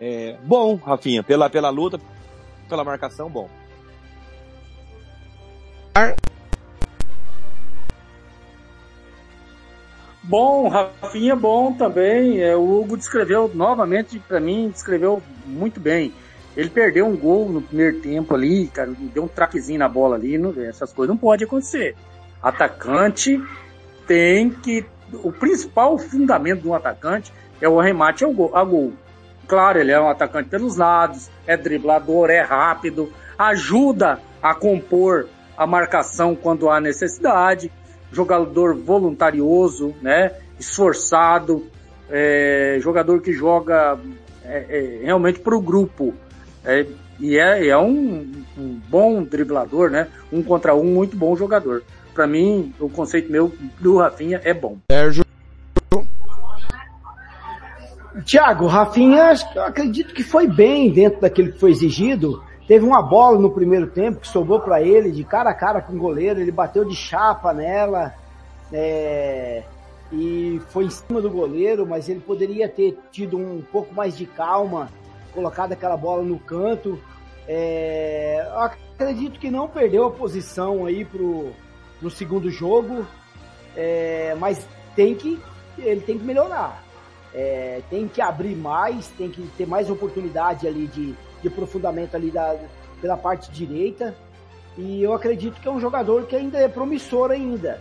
é 0.00 0.36
bom, 0.42 0.76
Rafinha, 0.76 1.22
pela, 1.22 1.50
pela 1.50 1.68
luta, 1.68 2.00
pela 2.68 2.82
marcação, 2.82 3.28
bom. 3.28 3.48
Bom, 10.22 10.68
Rafinha 10.68 11.34
bom 11.34 11.72
também. 11.72 12.40
É, 12.40 12.54
o 12.54 12.80
Hugo 12.80 12.96
descreveu 12.96 13.50
novamente 13.52 14.18
para 14.18 14.38
mim, 14.38 14.68
descreveu 14.68 15.22
muito 15.46 15.80
bem. 15.80 16.12
Ele 16.56 16.68
perdeu 16.68 17.06
um 17.06 17.16
gol 17.16 17.48
no 17.48 17.62
primeiro 17.62 18.00
tempo 18.00 18.34
ali, 18.34 18.66
cara, 18.68 18.90
deu 19.14 19.24
um 19.24 19.28
traquezinho 19.28 19.78
na 19.78 19.88
bola 19.88 20.16
ali, 20.16 20.36
não, 20.38 20.52
essas 20.62 20.92
coisas 20.92 21.14
não 21.14 21.20
pode 21.20 21.44
acontecer. 21.44 21.94
Atacante 22.42 23.40
tem 24.06 24.50
que 24.50 24.84
o 25.12 25.32
principal 25.32 25.98
fundamento 25.98 26.62
de 26.62 26.68
um 26.68 26.74
atacante 26.74 27.32
é 27.60 27.68
o 27.68 27.80
arremate 27.80 28.24
ao 28.24 28.32
gol, 28.32 28.54
a 28.54 28.64
gol. 28.64 28.92
Claro, 29.46 29.78
ele 29.78 29.92
é 29.92 30.00
um 30.00 30.08
atacante 30.08 30.48
pelos 30.48 30.76
lados, 30.76 31.30
é 31.46 31.56
driblador, 31.56 32.30
é 32.30 32.40
rápido, 32.40 33.12
ajuda 33.38 34.20
a 34.42 34.54
compor 34.54 35.28
a 35.56 35.66
marcação 35.66 36.36
quando 36.36 36.68
há 36.70 36.80
necessidade, 36.80 37.72
jogador 38.12 38.76
voluntarioso, 38.76 39.94
né, 40.00 40.32
esforçado, 40.58 41.66
é, 42.10 42.78
jogador 42.80 43.20
que 43.20 43.32
joga 43.32 43.98
é, 44.44 44.66
é, 44.68 45.04
realmente 45.04 45.40
para 45.40 45.56
o 45.56 45.60
grupo. 45.60 46.14
É, 46.68 46.86
e 47.18 47.38
é, 47.38 47.68
é 47.68 47.78
um, 47.78 48.30
um, 48.58 48.80
bom 48.90 49.22
driblador, 49.22 49.90
né? 49.90 50.06
Um 50.30 50.42
contra 50.42 50.74
um, 50.74 50.84
muito 50.84 51.16
bom 51.16 51.34
jogador. 51.34 51.82
Para 52.12 52.26
mim, 52.26 52.74
o 52.78 52.90
conceito 52.90 53.32
meu 53.32 53.50
do 53.80 53.96
Rafinha 53.96 54.38
é 54.44 54.52
bom. 54.52 54.76
Sérgio. 54.92 55.24
Tiago, 58.22 58.66
Rafinha, 58.66 59.32
eu 59.54 59.62
acredito 59.62 60.12
que 60.12 60.22
foi 60.22 60.46
bem 60.46 60.92
dentro 60.92 61.22
daquilo 61.22 61.52
que 61.52 61.58
foi 61.58 61.70
exigido. 61.70 62.42
Teve 62.66 62.84
uma 62.84 63.00
bola 63.00 63.38
no 63.38 63.50
primeiro 63.50 63.86
tempo 63.86 64.20
que 64.20 64.28
sobrou 64.28 64.60
para 64.60 64.82
ele 64.82 65.10
de 65.10 65.24
cara 65.24 65.48
a 65.48 65.54
cara 65.54 65.80
com 65.80 65.94
o 65.94 65.98
goleiro, 65.98 66.38
ele 66.38 66.52
bateu 66.52 66.84
de 66.84 66.94
chapa 66.94 67.54
nela 67.54 68.12
é, 68.70 69.62
e 70.12 70.60
foi 70.68 70.84
em 70.84 70.90
cima 70.90 71.22
do 71.22 71.30
goleiro, 71.30 71.86
mas 71.86 72.10
ele 72.10 72.20
poderia 72.20 72.68
ter 72.68 72.98
tido 73.10 73.38
um 73.38 73.62
pouco 73.72 73.94
mais 73.94 74.18
de 74.18 74.26
calma, 74.26 74.90
colocado 75.38 75.72
aquela 75.72 75.96
bola 75.96 76.22
no 76.22 76.38
canto. 76.38 77.00
É, 77.46 78.46
acredito 78.56 79.38
que 79.38 79.50
não 79.50 79.68
perdeu 79.68 80.04
a 80.04 80.10
posição 80.10 80.84
aí 80.84 81.04
pro, 81.04 81.52
pro 81.98 82.10
segundo 82.10 82.50
jogo, 82.50 83.06
é, 83.74 84.36
mas 84.38 84.66
tem 84.94 85.14
que 85.14 85.40
ele 85.78 86.00
tem 86.00 86.18
que 86.18 86.24
melhorar. 86.24 86.84
É, 87.32 87.82
tem 87.88 88.08
que 88.08 88.20
abrir 88.20 88.56
mais, 88.56 89.08
tem 89.08 89.30
que 89.30 89.42
ter 89.56 89.66
mais 89.66 89.88
oportunidade 89.88 90.66
ali 90.66 90.86
de 90.86 91.14
de 91.40 91.48
aprofundamento 91.48 92.14
ali 92.16 92.30
da, 92.30 92.56
pela 93.00 93.16
parte 93.16 93.50
direita. 93.50 94.14
E 94.76 95.02
eu 95.02 95.12
acredito 95.12 95.60
que 95.60 95.68
é 95.68 95.70
um 95.70 95.80
jogador 95.80 96.26
que 96.26 96.36
ainda 96.36 96.58
é 96.58 96.68
promissor 96.68 97.30
ainda. 97.30 97.80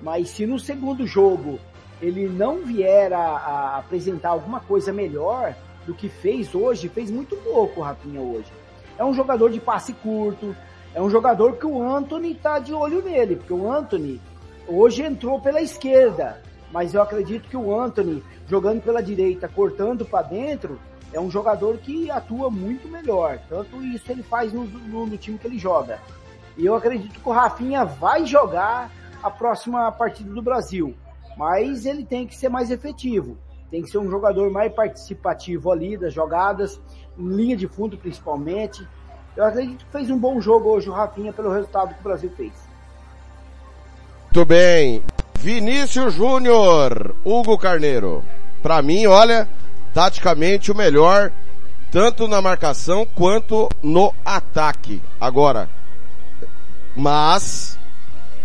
Mas 0.00 0.30
se 0.30 0.46
no 0.46 0.58
segundo 0.58 1.06
jogo 1.06 1.58
ele 2.02 2.28
não 2.28 2.64
vier 2.64 3.12
a, 3.12 3.18
a 3.18 3.78
apresentar 3.78 4.30
alguma 4.30 4.60
coisa 4.60 4.92
melhor 4.92 5.54
do 5.86 5.94
que 5.94 6.08
fez 6.08 6.54
hoje, 6.54 6.88
fez 6.88 7.10
muito 7.10 7.36
pouco 7.36 7.80
o 7.80 7.82
Rafinha 7.82 8.20
hoje. 8.20 8.50
É 8.98 9.04
um 9.04 9.14
jogador 9.14 9.50
de 9.50 9.60
passe 9.60 9.92
curto, 9.92 10.54
é 10.94 11.02
um 11.02 11.10
jogador 11.10 11.56
que 11.56 11.66
o 11.66 11.82
Anthony 11.82 12.34
tá 12.34 12.58
de 12.58 12.72
olho 12.72 13.02
nele, 13.02 13.36
porque 13.36 13.52
o 13.52 13.70
Anthony 13.70 14.20
hoje 14.66 15.02
entrou 15.02 15.40
pela 15.40 15.60
esquerda, 15.60 16.40
mas 16.72 16.94
eu 16.94 17.02
acredito 17.02 17.48
que 17.48 17.56
o 17.56 17.78
Anthony 17.78 18.22
jogando 18.46 18.82
pela 18.82 19.02
direita, 19.02 19.48
cortando 19.48 20.04
para 20.04 20.22
dentro, 20.22 20.78
é 21.12 21.20
um 21.20 21.30
jogador 21.30 21.78
que 21.78 22.10
atua 22.10 22.50
muito 22.50 22.88
melhor. 22.88 23.38
Tanto 23.48 23.82
isso 23.82 24.10
ele 24.10 24.22
faz 24.22 24.52
no, 24.52 24.64
no, 24.64 25.06
no, 25.06 25.16
time 25.16 25.38
que 25.38 25.46
ele 25.46 25.58
joga. 25.58 26.00
E 26.56 26.66
eu 26.66 26.74
acredito 26.74 27.20
que 27.20 27.28
o 27.28 27.32
Rafinha 27.32 27.84
vai 27.84 28.26
jogar 28.26 28.90
a 29.22 29.30
próxima 29.30 29.90
partida 29.92 30.32
do 30.32 30.42
Brasil. 30.42 30.94
Mas 31.36 31.86
ele 31.86 32.04
tem 32.04 32.26
que 32.26 32.36
ser 32.36 32.48
mais 32.48 32.70
efetivo. 32.70 33.36
Tem 33.74 33.82
que 33.82 33.90
ser 33.90 33.98
um 33.98 34.08
jogador 34.08 34.52
mais 34.52 34.72
participativo 34.72 35.72
ali 35.72 35.96
das 35.96 36.14
jogadas, 36.14 36.80
em 37.18 37.26
linha 37.26 37.56
de 37.56 37.66
fundo 37.66 37.98
principalmente. 37.98 38.86
Eu 39.36 39.42
acredito 39.42 39.84
que 39.84 39.90
fez 39.90 40.08
um 40.10 40.16
bom 40.16 40.40
jogo 40.40 40.68
hoje 40.68 40.88
o 40.88 40.92
Rafinha 40.92 41.32
pelo 41.32 41.52
resultado 41.52 41.92
que 41.92 41.98
o 41.98 42.04
Brasil 42.04 42.30
fez. 42.36 42.52
Muito 44.26 44.44
bem. 44.46 45.02
Vinícius 45.40 46.14
Júnior, 46.14 47.16
Hugo 47.24 47.58
Carneiro. 47.58 48.22
Para 48.62 48.80
mim, 48.80 49.06
olha, 49.06 49.48
taticamente 49.92 50.70
o 50.70 50.76
melhor, 50.76 51.32
tanto 51.90 52.28
na 52.28 52.40
marcação 52.40 53.04
quanto 53.04 53.68
no 53.82 54.14
ataque. 54.24 55.02
Agora, 55.20 55.68
mas 56.94 57.76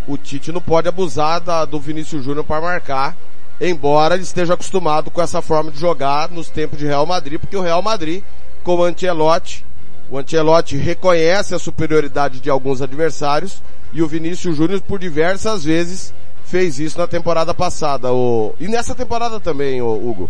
o 0.07 0.17
Tite 0.17 0.51
não 0.51 0.59
pode 0.59 0.89
abusar 0.89 1.39
da, 1.39 1.65
do 1.65 1.79
Vinícius 1.79 2.23
Júnior 2.23 2.43
para 2.43 2.61
marcar, 2.61 3.15
embora 3.59 4.15
ele 4.15 4.23
esteja 4.23 4.53
acostumado 4.53 5.11
com 5.11 5.21
essa 5.21 5.41
forma 5.41 5.71
de 5.71 5.79
jogar 5.79 6.29
nos 6.29 6.49
tempos 6.49 6.79
de 6.79 6.85
Real 6.85 7.05
Madrid, 7.05 7.39
porque 7.39 7.57
o 7.57 7.61
Real 7.61 7.81
Madrid, 7.81 8.23
com 8.63 8.75
o 8.75 8.83
Ancelotti, 8.83 9.65
o 10.09 10.17
Ancelotti 10.17 10.75
reconhece 10.77 11.53
a 11.53 11.59
superioridade 11.59 12.39
de 12.39 12.49
alguns 12.49 12.81
adversários 12.81 13.61
e 13.93 14.01
o 14.01 14.07
Vinícius 14.07 14.55
Júnior 14.55 14.81
por 14.81 14.99
diversas 14.99 15.63
vezes 15.63 16.13
fez 16.43 16.79
isso 16.79 16.97
na 16.97 17.07
temporada 17.07 17.53
passada. 17.53 18.11
O... 18.11 18.55
E 18.59 18.67
nessa 18.67 18.95
temporada 18.95 19.39
também, 19.39 19.81
o 19.81 19.91
Hugo. 19.91 20.29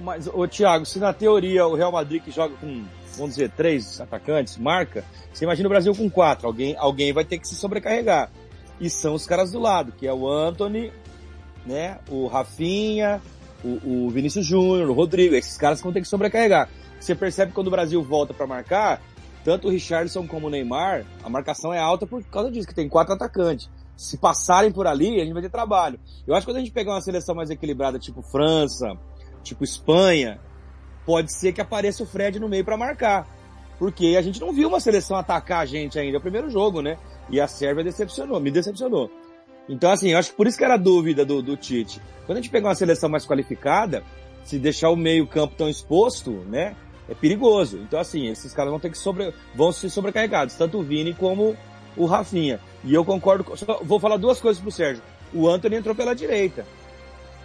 Mas, 0.00 0.26
ô 0.26 0.46
Thiago, 0.48 0.84
se 0.84 0.98
na 0.98 1.12
teoria 1.12 1.66
o 1.66 1.76
Real 1.76 1.92
Madrid 1.92 2.22
que 2.22 2.30
joga 2.30 2.54
com, 2.56 2.84
vamos 3.16 3.36
dizer, 3.36 3.50
três 3.50 4.00
atacantes, 4.00 4.58
marca, 4.58 5.04
você 5.32 5.44
imagina 5.44 5.68
o 5.68 5.70
Brasil 5.70 5.94
com 5.94 6.10
quatro. 6.10 6.46
Alguém, 6.46 6.76
alguém 6.76 7.12
vai 7.12 7.24
ter 7.24 7.38
que 7.38 7.48
se 7.48 7.54
sobrecarregar. 7.54 8.30
E 8.80 8.90
são 8.90 9.14
os 9.14 9.26
caras 9.26 9.52
do 9.52 9.58
lado, 9.58 9.92
que 9.92 10.06
é 10.06 10.12
o 10.12 10.28
Anthony, 10.28 10.92
né, 11.64 11.98
o 12.08 12.26
Rafinha, 12.26 13.20
o, 13.64 14.06
o 14.06 14.10
Vinícius 14.10 14.44
Júnior, 14.46 14.88
o 14.88 14.92
Rodrigo. 14.92 15.34
Esses 15.34 15.56
caras 15.56 15.80
vão 15.80 15.92
ter 15.92 16.00
que 16.00 16.08
sobrecarregar. 16.08 16.68
Você 17.00 17.14
percebe 17.14 17.50
que 17.50 17.54
quando 17.54 17.68
o 17.68 17.70
Brasil 17.70 18.02
volta 18.02 18.34
para 18.34 18.46
marcar, 18.46 19.02
tanto 19.44 19.68
o 19.68 19.70
Richardson 19.70 20.26
como 20.26 20.46
o 20.46 20.50
Neymar, 20.50 21.04
a 21.22 21.28
marcação 21.28 21.72
é 21.72 21.78
alta 21.78 22.06
por 22.06 22.22
causa 22.24 22.50
disso, 22.50 22.66
que 22.66 22.74
tem 22.74 22.88
quatro 22.88 23.14
atacantes. 23.14 23.68
Se 23.96 24.18
passarem 24.18 24.72
por 24.72 24.86
ali, 24.86 25.20
a 25.20 25.24
gente 25.24 25.34
vai 25.34 25.42
ter 25.42 25.50
trabalho. 25.50 26.00
Eu 26.26 26.34
acho 26.34 26.46
que 26.46 26.50
quando 26.50 26.56
a 26.56 26.60
gente 26.60 26.72
pegar 26.72 26.92
uma 26.92 27.00
seleção 27.00 27.34
mais 27.34 27.50
equilibrada, 27.50 27.98
tipo 27.98 28.22
França, 28.22 28.96
tipo 29.42 29.62
Espanha, 29.62 30.40
pode 31.04 31.32
ser 31.32 31.52
que 31.52 31.60
apareça 31.60 32.02
o 32.02 32.06
Fred 32.06 32.40
no 32.40 32.48
meio 32.48 32.64
para 32.64 32.76
marcar. 32.76 33.28
Porque 33.78 34.14
a 34.16 34.22
gente 34.22 34.40
não 34.40 34.52
viu 34.52 34.68
uma 34.68 34.80
seleção 34.80 35.16
atacar 35.16 35.60
a 35.60 35.66
gente 35.66 35.98
ainda, 35.98 36.16
é 36.16 36.18
o 36.18 36.22
primeiro 36.22 36.50
jogo, 36.50 36.80
né? 36.80 36.96
E 37.28 37.40
a 37.40 37.46
Sérvia 37.46 37.84
decepcionou, 37.84 38.40
me 38.40 38.50
decepcionou. 38.50 39.10
Então, 39.68 39.90
assim, 39.90 40.10
eu 40.10 40.18
acho 40.18 40.30
que 40.30 40.36
por 40.36 40.46
isso 40.46 40.58
que 40.58 40.64
era 40.64 40.74
a 40.74 40.78
dúvida 40.78 41.24
do, 41.24 41.42
do 41.42 41.56
Tite. 41.56 42.00
Quando 42.26 42.38
a 42.38 42.40
gente 42.40 42.50
pegar 42.50 42.68
uma 42.68 42.74
seleção 42.74 43.08
mais 43.08 43.26
qualificada, 43.26 44.02
se 44.44 44.58
deixar 44.58 44.90
o 44.90 44.96
meio 44.96 45.26
campo 45.26 45.54
tão 45.56 45.68
exposto, 45.68 46.30
né? 46.48 46.76
É 47.08 47.14
perigoso. 47.14 47.78
Então, 47.78 47.98
assim, 47.98 48.28
esses 48.28 48.52
caras 48.52 48.70
vão 48.70 48.80
ter 48.80 48.90
que 48.90 48.98
sobre, 48.98 49.32
vão 49.54 49.72
ser 49.72 49.90
sobrecarregados, 49.90 50.54
tanto 50.54 50.78
o 50.78 50.82
Vini 50.82 51.14
como 51.14 51.56
o 51.96 52.06
Rafinha. 52.06 52.60
E 52.82 52.94
eu 52.94 53.04
concordo, 53.04 53.56
só 53.56 53.80
vou 53.82 53.98
falar 53.98 54.16
duas 54.16 54.40
coisas 54.40 54.60
pro 54.60 54.70
Sérgio. 54.70 55.02
O 55.32 55.48
Anthony 55.48 55.76
entrou 55.76 55.94
pela 55.94 56.14
direita. 56.14 56.66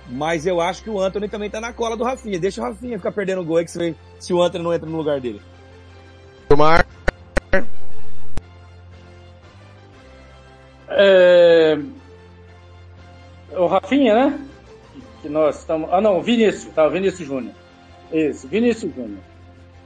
Mas 0.10 0.46
eu 0.46 0.60
acho 0.60 0.84
que 0.84 0.90
o 0.90 1.00
Anthony 1.00 1.30
também 1.30 1.50
tá 1.50 1.62
na 1.62 1.72
cola 1.72 1.96
do 1.96 2.04
Rafinha. 2.04 2.40
Deixa 2.40 2.62
o 2.62 2.64
Rafinha 2.64 2.98
ficar 2.98 3.12
perdendo 3.12 3.44
gol 3.44 3.58
aí 3.58 3.66
que 3.66 3.72
se, 3.72 3.96
se 4.20 4.34
o 4.34 4.42
Anthony 4.42 4.64
não 4.64 4.74
entra 4.74 4.90
no 4.90 4.98
lugar 4.98 5.22
dele. 5.22 5.40
Tomar. 6.50 6.86
É... 10.90 11.78
O 13.52 13.68
Rafinha, 13.68 14.14
né? 14.14 14.50
que 15.22 15.30
nós 15.30 15.60
estamos. 15.60 15.90
Ah, 15.92 16.02
não, 16.02 16.22
Vinícius, 16.22 16.74
tá, 16.74 16.88
Vinícius 16.88 17.28
Júnior. 17.28 17.54
Isso, 18.12 18.48
Vinícius 18.48 18.94
Júnior. 18.94 19.20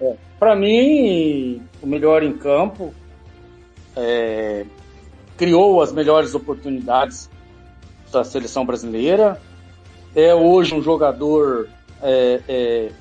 É. 0.01 0.16
Para 0.39 0.55
mim, 0.55 1.61
o 1.82 1.88
melhor 1.88 2.24
em 2.24 2.34
campo, 2.34 2.93
é, 3.95 4.66
criou 5.38 5.82
as 5.82 5.91
melhores 5.91 6.34
oportunidades 6.36 7.30
da 8.11 8.24
seleção 8.24 8.66
brasileira. 8.66 9.39
É 10.16 10.34
hoje 10.34 10.76
um 10.76 10.82
jogador 10.82 11.68
é, 12.01 12.41
é, 12.47 12.91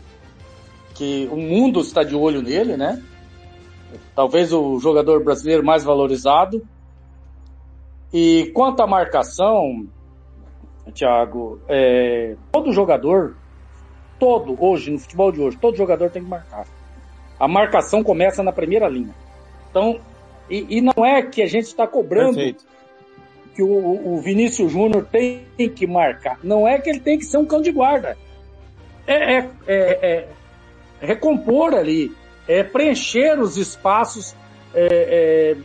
que 0.95 1.29
o 1.31 1.37
mundo 1.37 1.81
está 1.81 2.03
de 2.03 2.15
olho 2.15 2.43
nele, 2.43 2.77
né? 2.77 3.03
Talvez 4.15 4.53
o 4.53 4.79
jogador 4.79 5.23
brasileiro 5.23 5.65
mais 5.65 5.85
valorizado. 5.85 6.63
E 8.13 8.51
quanto 8.55 8.81
à 8.83 8.87
marcação, 8.87 9.87
Thiago, 10.95 11.61
é, 11.69 12.37
todo 12.51 12.73
jogador, 12.73 13.37
todo 14.19 14.57
hoje, 14.63 14.91
no 14.91 14.99
futebol 14.99 15.33
de 15.33 15.41
hoje, 15.41 15.57
todo 15.57 15.77
jogador 15.77 16.11
tem 16.11 16.23
que 16.23 16.29
marcar. 16.29 16.67
A 17.41 17.49
marcação 17.49 18.05
começa 18.05 18.43
na 18.43 18.53
primeira 18.53 18.89
linha. 18.89 19.15
Então, 19.71 19.99
e, 20.49 20.79
e 20.79 20.81
não 20.81 21.05
é 21.05 21.23
que 21.23 21.43
a 21.43 21.47
gente 21.47 21.65
está 21.65 21.87
cobrando 21.87 22.35
Perfeito. 22.35 22.65
que 23.55 23.63
o, 23.63 24.15
o 24.15 24.21
Vinícius 24.21 24.71
Júnior 24.71 25.07
tem 25.11 25.47
que 25.75 25.87
marcar. 25.87 26.39
Não 26.43 26.69
é 26.69 26.79
que 26.79 26.91
ele 26.91 27.01
tem 27.01 27.19
que 27.19 27.25
ser 27.25 27.39
um 27.39 27.47
cão 27.47 27.63
de 27.63 27.73
guarda. 27.73 28.17
É, 29.07 29.39
é, 29.39 29.51
é, 29.67 30.29
é 31.01 31.07
recompor 31.07 31.75
ali, 31.75 32.13
é 32.53 32.65
preencher 32.65 33.39
os 33.41 33.57
espaços 33.57 34.35
é, 34.75 34.87
é, 34.91 35.57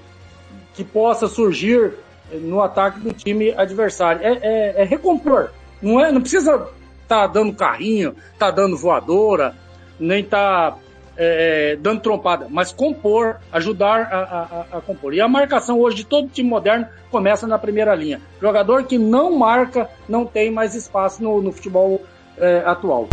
que 0.73 0.83
possa 0.83 1.27
surgir 1.27 1.93
no 2.33 2.61
ataque 2.61 2.99
do 2.99 3.13
time 3.13 3.51
adversário. 3.51 4.21
É, 4.25 4.39
é, 4.41 4.81
é 4.81 4.83
recompor. 4.83 5.51
Não, 5.81 5.99
é, 5.99 6.11
não 6.11 6.21
precisa 6.21 6.67
estar 7.03 7.21
tá 7.21 7.27
dando 7.27 7.53
carrinho, 7.53 8.15
tá 8.38 8.51
dando 8.51 8.77
voadora, 8.77 9.55
nem 9.99 10.23
tá 10.23 10.77
é, 11.15 11.75
dando 11.79 12.01
trompada, 12.01 12.47
mas 12.49 12.71
compor, 12.71 13.38
ajudar 13.51 14.01
a, 14.11 14.19
a, 14.19 14.77
a, 14.77 14.81
compor. 14.81 15.13
E 15.13 15.19
a 15.19 15.27
marcação 15.27 15.79
hoje 15.79 15.97
de 15.97 16.05
todo 16.05 16.29
time 16.29 16.47
moderno 16.47 16.88
começa 17.09 17.47
na 17.47 17.57
primeira 17.57 17.95
linha. 17.95 18.21
Jogador 18.39 18.83
que 18.83 18.97
não 18.97 19.35
marca 19.35 19.89
não 20.07 20.25
tem 20.25 20.51
mais 20.51 20.75
espaço 20.75 21.23
no, 21.23 21.41
no 21.41 21.51
futebol 21.51 22.03
é, 22.38 22.61
atual. 22.65 23.09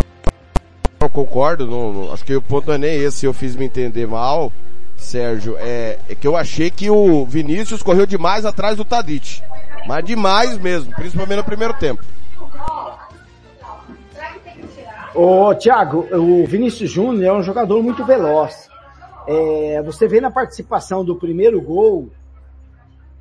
Concordo, 1.15 1.65
não, 1.65 1.93
não, 1.93 2.13
acho 2.13 2.25
que 2.25 2.35
o 2.35 2.43
ponto 2.43 2.67
não 2.67 2.75
é 2.75 2.79
nem 2.79 2.97
esse, 2.97 3.25
eu 3.25 3.33
fiz 3.33 3.55
me 3.55 3.65
entender 3.65 4.05
mal. 4.05 4.53
Sérgio, 4.97 5.57
é, 5.59 6.01
é, 6.09 6.15
que 6.17 6.27
eu 6.27 6.37
achei 6.37 6.73
que 6.73 6.91
o 6.91 7.25
Vinícius 7.25 7.85
correu 7.85 8.05
demais 8.05 8.45
atrás 8.45 8.77
do 8.77 8.85
Tadic. 8.85 9.41
Mas 9.87 10.05
demais 10.05 10.59
mesmo, 10.59 10.93
principalmente 10.93 11.37
no 11.37 11.45
primeiro 11.45 11.73
tempo. 11.75 12.03
Ô, 15.15 15.55
Thiago, 15.55 16.09
o 16.13 16.45
Vinícius 16.47 16.91
Júnior 16.91 17.25
é 17.25 17.39
um 17.39 17.45
jogador 17.45 17.81
muito 17.81 18.05
veloz. 18.05 18.69
É, 19.29 19.81
você 19.83 20.09
vê 20.09 20.21
na 20.21 20.33
participação 20.33 21.05
do 21.05 21.15
primeiro 21.15 21.61
gol 21.63 22.11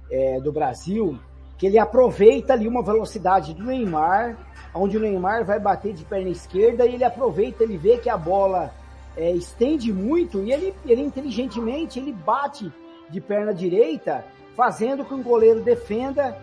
é, 0.09 0.39
do 0.39 0.51
Brasil 0.51 1.19
que 1.59 1.67
ele 1.67 1.77
aproveita 1.77 2.53
ali 2.53 2.67
uma 2.67 2.81
velocidade 2.81 3.53
do 3.53 3.63
Neymar, 3.63 4.35
onde 4.73 4.97
o 4.97 4.99
Neymar 4.99 5.45
vai 5.45 5.59
bater 5.59 5.93
de 5.93 6.03
perna 6.03 6.29
esquerda 6.29 6.85
e 6.85 6.95
ele 6.95 7.03
aproveita, 7.03 7.63
ele 7.63 7.77
vê 7.77 7.97
que 7.97 8.09
a 8.09 8.17
bola 8.17 8.73
é, 9.15 9.31
estende 9.31 9.93
muito 9.93 10.41
e 10.43 10.51
ele, 10.51 10.73
ele 10.85 11.01
inteligentemente 11.01 11.99
ele 11.99 12.11
bate 12.11 12.71
de 13.09 13.21
perna 13.21 13.53
direita, 13.53 14.25
fazendo 14.55 15.05
com 15.05 15.15
que 15.15 15.21
o 15.21 15.23
goleiro 15.23 15.61
defenda 15.61 16.37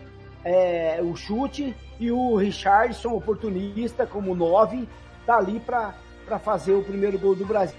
é, 0.44 1.00
o 1.02 1.16
chute 1.16 1.74
e 1.98 2.10
o 2.10 2.36
Richardson, 2.36 3.10
oportunista 3.10 4.06
como 4.06 4.34
nove, 4.34 4.88
tá 5.26 5.36
ali 5.36 5.60
para 5.60 6.38
fazer 6.38 6.72
o 6.72 6.82
primeiro 6.82 7.18
gol 7.18 7.34
do 7.34 7.44
Brasil. 7.44 7.74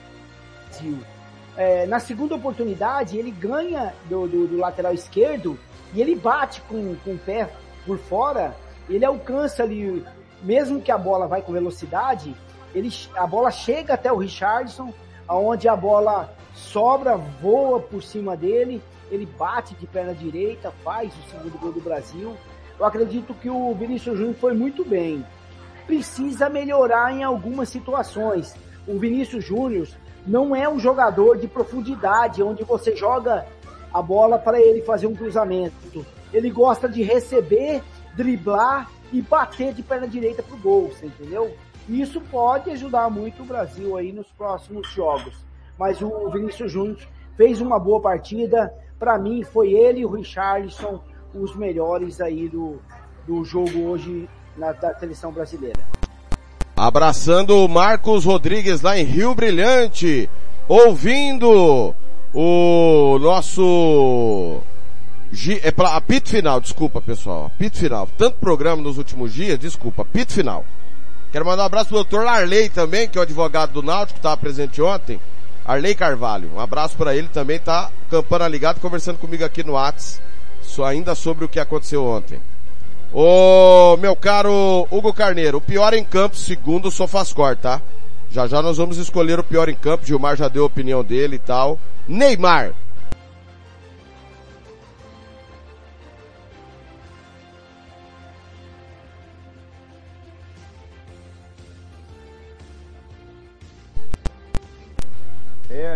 É, 1.57 1.85
na 1.85 1.99
segunda 1.99 2.35
oportunidade, 2.35 3.17
ele 3.17 3.31
ganha 3.31 3.93
do, 4.09 4.27
do, 4.27 4.47
do, 4.47 4.57
lateral 4.57 4.93
esquerdo 4.93 5.57
e 5.93 6.01
ele 6.01 6.15
bate 6.15 6.61
com, 6.61 6.95
com 7.03 7.13
o 7.13 7.17
pé 7.17 7.49
por 7.85 7.97
fora, 7.97 8.55
ele 8.89 9.03
alcança 9.03 9.63
ali, 9.63 10.05
mesmo 10.43 10.81
que 10.81 10.91
a 10.91 10.97
bola 10.97 11.27
vai 11.27 11.41
com 11.41 11.51
velocidade, 11.51 12.35
ele, 12.73 12.89
a 13.15 13.27
bola 13.27 13.51
chega 13.51 13.93
até 13.93 14.11
o 14.11 14.17
Richardson, 14.17 14.93
aonde 15.27 15.67
a 15.67 15.75
bola 15.75 16.33
sobra, 16.53 17.15
voa 17.15 17.79
por 17.79 18.01
cima 18.01 18.35
dele, 18.35 18.81
ele 19.09 19.25
bate 19.25 19.75
de 19.75 19.85
perna 19.85 20.13
direita, 20.13 20.71
faz 20.83 21.11
o 21.13 21.29
segundo 21.29 21.59
gol 21.59 21.71
do 21.71 21.81
Brasil. 21.81 22.35
Eu 22.79 22.85
acredito 22.85 23.33
que 23.33 23.49
o 23.49 23.73
Vinícius 23.75 24.17
Júnior 24.17 24.35
foi 24.35 24.53
muito 24.53 24.83
bem. 24.83 25.25
Precisa 25.85 26.49
melhorar 26.49 27.13
em 27.13 27.23
algumas 27.23 27.69
situações. 27.69 28.55
O 28.87 28.97
Vinícius 28.97 29.43
Júnior 29.43 29.87
não 30.25 30.55
é 30.55 30.67
um 30.67 30.79
jogador 30.79 31.37
de 31.37 31.47
profundidade, 31.47 32.41
onde 32.41 32.63
você 32.63 32.95
joga 32.95 33.45
a 33.93 34.01
bola 34.01 34.39
para 34.39 34.59
ele 34.59 34.81
fazer 34.81 35.07
um 35.07 35.15
cruzamento. 35.15 36.05
Ele 36.33 36.49
gosta 36.49 36.87
de 36.87 37.03
receber, 37.03 37.83
driblar 38.15 38.89
e 39.11 39.21
bater 39.21 39.73
de 39.73 39.83
perna 39.83 40.07
direita 40.07 40.41
pro 40.41 40.57
gol, 40.57 40.89
você 40.89 41.05
entendeu? 41.07 41.55
Isso 41.89 42.21
pode 42.21 42.69
ajudar 42.71 43.09
muito 43.09 43.43
o 43.43 43.45
Brasil 43.45 43.97
aí 43.97 44.11
nos 44.11 44.27
próximos 44.27 44.87
jogos. 44.89 45.33
Mas 45.77 46.01
o 46.01 46.29
Vinícius 46.29 46.71
Júnior 46.71 46.97
fez 47.35 47.59
uma 47.59 47.79
boa 47.79 47.99
partida. 47.99 48.73
Para 48.99 49.17
mim, 49.17 49.43
foi 49.43 49.73
ele 49.73 50.01
e 50.01 50.05
o 50.05 50.09
Richarlison 50.09 51.01
os 51.33 51.55
melhores 51.55 52.19
aí 52.19 52.49
do, 52.49 52.79
do 53.27 53.43
jogo 53.43 53.79
hoje 53.87 54.29
na 54.57 54.71
da 54.73 54.93
seleção 54.97 55.31
brasileira. 55.31 55.79
Abraçando 56.75 57.57
o 57.57 57.67
Marcos 57.69 58.25
Rodrigues 58.25 58.81
lá 58.81 58.97
em 58.97 59.03
Rio 59.03 59.35
Brilhante, 59.35 60.29
ouvindo 60.67 61.95
o 62.33 63.19
nosso 63.19 64.61
é 65.63 65.71
pra, 65.71 65.95
apito 65.95 66.29
final, 66.29 66.59
desculpa 66.59 67.01
pessoal, 67.01 67.45
apito 67.45 67.77
final. 67.77 68.07
Tanto 68.17 68.37
programa 68.37 68.81
nos 68.81 68.97
últimos 68.97 69.33
dias, 69.33 69.57
desculpa, 69.57 70.01
apito 70.01 70.33
final. 70.33 70.65
Quero 71.31 71.45
mandar 71.45 71.63
um 71.63 71.67
abraço 71.67 71.87
pro 71.87 71.95
doutor 71.95 72.27
Arley 72.27 72.69
também, 72.69 73.07
que 73.07 73.17
é 73.17 73.21
o 73.21 73.23
advogado 73.23 73.71
do 73.71 73.81
Náutico, 73.81 74.19
estava 74.19 74.35
presente 74.35 74.81
ontem. 74.81 75.19
Arley 75.65 75.95
Carvalho. 75.95 76.51
Um 76.53 76.59
abraço 76.59 76.97
para 76.97 77.15
ele 77.15 77.29
também, 77.29 77.59
tá 77.59 77.89
campana 78.09 78.47
ligado, 78.47 78.81
conversando 78.81 79.17
comigo 79.17 79.45
aqui 79.45 79.63
no 79.63 79.73
Whats, 79.73 80.21
ainda 80.85 81.15
sobre 81.15 81.45
o 81.45 81.49
que 81.49 81.59
aconteceu 81.59 82.03
ontem. 82.03 82.41
Ô, 83.13 83.97
meu 83.97 84.15
caro 84.15 84.87
Hugo 84.89 85.13
Carneiro, 85.13 85.57
o 85.57 85.61
pior 85.61 85.93
em 85.93 86.03
campo, 86.03 86.35
segundo 86.35 86.87
o 86.87 86.91
Sofascor, 86.91 87.55
tá? 87.55 87.81
Já 88.29 88.47
já 88.47 88.61
nós 88.61 88.77
vamos 88.77 88.97
escolher 88.97 89.39
o 89.39 89.43
pior 89.43 89.67
em 89.67 89.75
campo, 89.75 90.05
Gilmar 90.05 90.37
já 90.37 90.47
deu 90.47 90.63
a 90.63 90.67
opinião 90.67 91.03
dele 91.03 91.35
e 91.35 91.39
tal. 91.39 91.77
Neymar, 92.07 92.73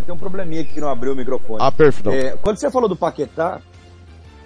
tem 0.05 0.13
um 0.13 0.17
probleminha 0.17 0.61
aqui 0.61 0.73
que 0.73 0.81
não 0.81 0.89
abriu 0.89 1.13
o 1.13 1.15
microfone. 1.15 1.59
Ah, 1.61 1.71
perfeito. 1.71 2.09
É, 2.11 2.37
quando 2.37 2.57
você 2.57 2.69
falou 2.69 2.87
do 2.87 2.95
Paquetá, 2.95 3.61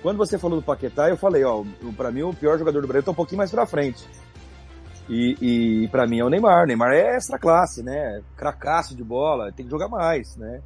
quando 0.01 0.17
você 0.17 0.37
falou 0.37 0.59
do 0.59 0.63
Paquetá, 0.63 1.09
eu 1.09 1.17
falei, 1.17 1.43
ó, 1.43 1.63
para 1.95 2.11
mim 2.11 2.23
o 2.23 2.33
pior 2.33 2.57
jogador 2.57 2.81
do 2.81 2.87
Brasil 2.87 3.03
tá 3.03 3.11
um 3.11 3.15
pouquinho 3.15 3.39
mais 3.39 3.51
pra 3.51 3.65
frente. 3.65 4.07
E, 5.09 5.83
e 5.83 5.87
para 5.89 6.07
mim 6.07 6.19
é 6.19 6.23
o 6.23 6.29
Neymar. 6.29 6.63
O 6.63 6.67
Neymar 6.67 6.91
é 6.91 7.15
extra 7.15 7.37
classe, 7.39 7.83
né? 7.83 8.21
Cracaço 8.37 8.95
de 8.95 9.03
bola, 9.03 9.51
tem 9.51 9.65
que 9.65 9.71
jogar 9.71 9.87
mais, 9.87 10.37
né? 10.37 10.61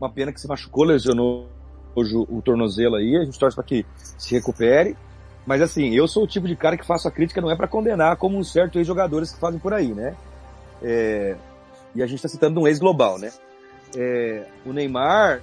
Uma 0.00 0.10
pena 0.10 0.32
que 0.32 0.40
se 0.40 0.48
machucou, 0.48 0.84
lesionou 0.84 1.48
hoje 1.94 2.16
o 2.16 2.42
tornozelo 2.42 2.96
aí, 2.96 3.16
a 3.16 3.24
gente 3.24 3.38
torce 3.38 3.54
para 3.54 3.64
que 3.64 3.86
se 3.96 4.34
recupere. 4.34 4.96
Mas 5.46 5.62
assim, 5.62 5.94
eu 5.94 6.08
sou 6.08 6.24
o 6.24 6.26
tipo 6.26 6.48
de 6.48 6.56
cara 6.56 6.76
que 6.76 6.86
faço 6.86 7.06
a 7.06 7.10
crítica 7.10 7.40
não 7.40 7.50
é 7.50 7.56
para 7.56 7.68
condenar 7.68 8.16
como 8.16 8.36
um 8.36 8.42
certo 8.42 8.78
ex-jogadores 8.78 9.32
que 9.32 9.38
fazem 9.38 9.60
por 9.60 9.72
aí, 9.72 9.94
né? 9.94 10.16
É, 10.82 11.36
e 11.94 12.02
a 12.02 12.06
gente 12.06 12.16
está 12.16 12.28
citando 12.28 12.60
um 12.60 12.66
ex-global, 12.66 13.18
né? 13.18 13.30
É, 13.96 14.46
o 14.64 14.72
Neymar, 14.72 15.42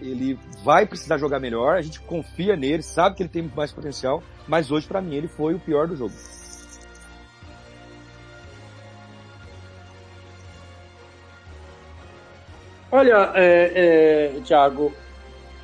ele 0.00 0.38
vai 0.64 0.86
precisar 0.86 1.18
jogar 1.18 1.38
melhor, 1.40 1.76
a 1.76 1.82
gente 1.82 2.00
confia 2.00 2.56
nele, 2.56 2.82
sabe 2.82 3.16
que 3.16 3.22
ele 3.22 3.28
tem 3.28 3.50
mais 3.54 3.72
potencial, 3.72 4.22
mas 4.48 4.70
hoje 4.70 4.86
para 4.86 5.00
mim 5.00 5.14
ele 5.14 5.28
foi 5.28 5.54
o 5.54 5.60
pior 5.60 5.86
do 5.86 5.96
jogo. 5.96 6.14
Olha, 12.92 13.30
é, 13.34 14.32
é, 14.36 14.40
Thiago, 14.40 14.92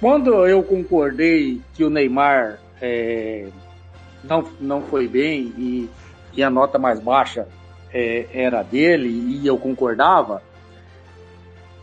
quando 0.00 0.46
eu 0.46 0.62
concordei 0.62 1.60
que 1.74 1.82
o 1.82 1.90
Neymar 1.90 2.60
é, 2.80 3.48
não, 4.22 4.48
não 4.60 4.82
foi 4.82 5.08
bem 5.08 5.52
e, 5.58 5.90
e 6.34 6.42
a 6.42 6.50
nota 6.50 6.78
mais 6.78 7.00
baixa 7.00 7.48
é, 7.92 8.26
era 8.32 8.62
dele 8.62 9.08
e 9.08 9.46
eu 9.46 9.58
concordava, 9.58 10.40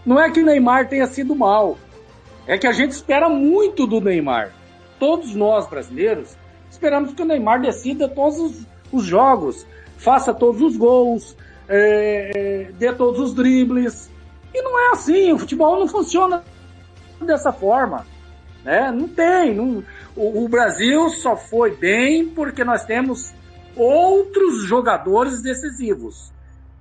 não 0.06 0.20
é 0.20 0.30
que 0.30 0.41
o 0.41 0.45
Neymar 0.45 0.89
tenha 0.89 1.08
sido 1.08 1.36
mal. 1.36 1.78
É 2.45 2.58
que 2.58 2.68
a 2.68 2.72
gente 2.74 2.91
espera 2.91 3.30
muito 3.30 3.88
do 3.88 4.01
Neymar. 4.01 4.51
Todos 4.99 5.34
nós 5.34 5.68
brasileiros 5.68 6.36
esperamos 6.70 7.14
que 7.14 7.22
o 7.22 7.26
Neymar 7.26 7.62
decida 7.62 8.10
todos 8.10 8.38
os, 8.39 8.68
os 8.91 9.06
jogos, 9.06 9.66
faça 9.97 10.34
todos 10.34 10.62
os 10.62 10.76
gols, 10.76 11.38
é, 11.70 12.70
dê 12.78 12.91
todos 12.91 13.20
os 13.22 13.34
dribles. 13.34 14.12
E 14.54 14.62
não 14.62 14.78
é 14.78 14.91
assim, 14.91 15.32
o 15.32 15.39
futebol 15.39 15.80
não 15.80 15.88
funciona 15.88 16.43
dessa 17.22 17.54
forma. 17.54 18.06
Né? 18.66 18.91
Não 18.91 19.08
tem. 19.08 19.56
Não, 19.56 19.84
o, 20.16 20.43
o 20.43 20.49
Brasil 20.49 21.10
só 21.10 21.38
foi 21.38 21.76
bem 21.76 22.28
porque 22.28 22.64
nós 22.64 22.84
temos 22.84 23.34
outros 23.76 24.64
jogadores 24.64 25.41
decisivos. 25.41 26.33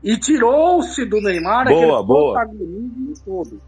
E 0.02 0.16
tirou-se 0.16 1.04
do 1.04 1.20
Neymar 1.20 1.68
Boa, 1.68 1.76
aquele 1.76 2.06
boa. 2.06 2.32
protagonismo 2.32 3.14
todo. 3.24 3.60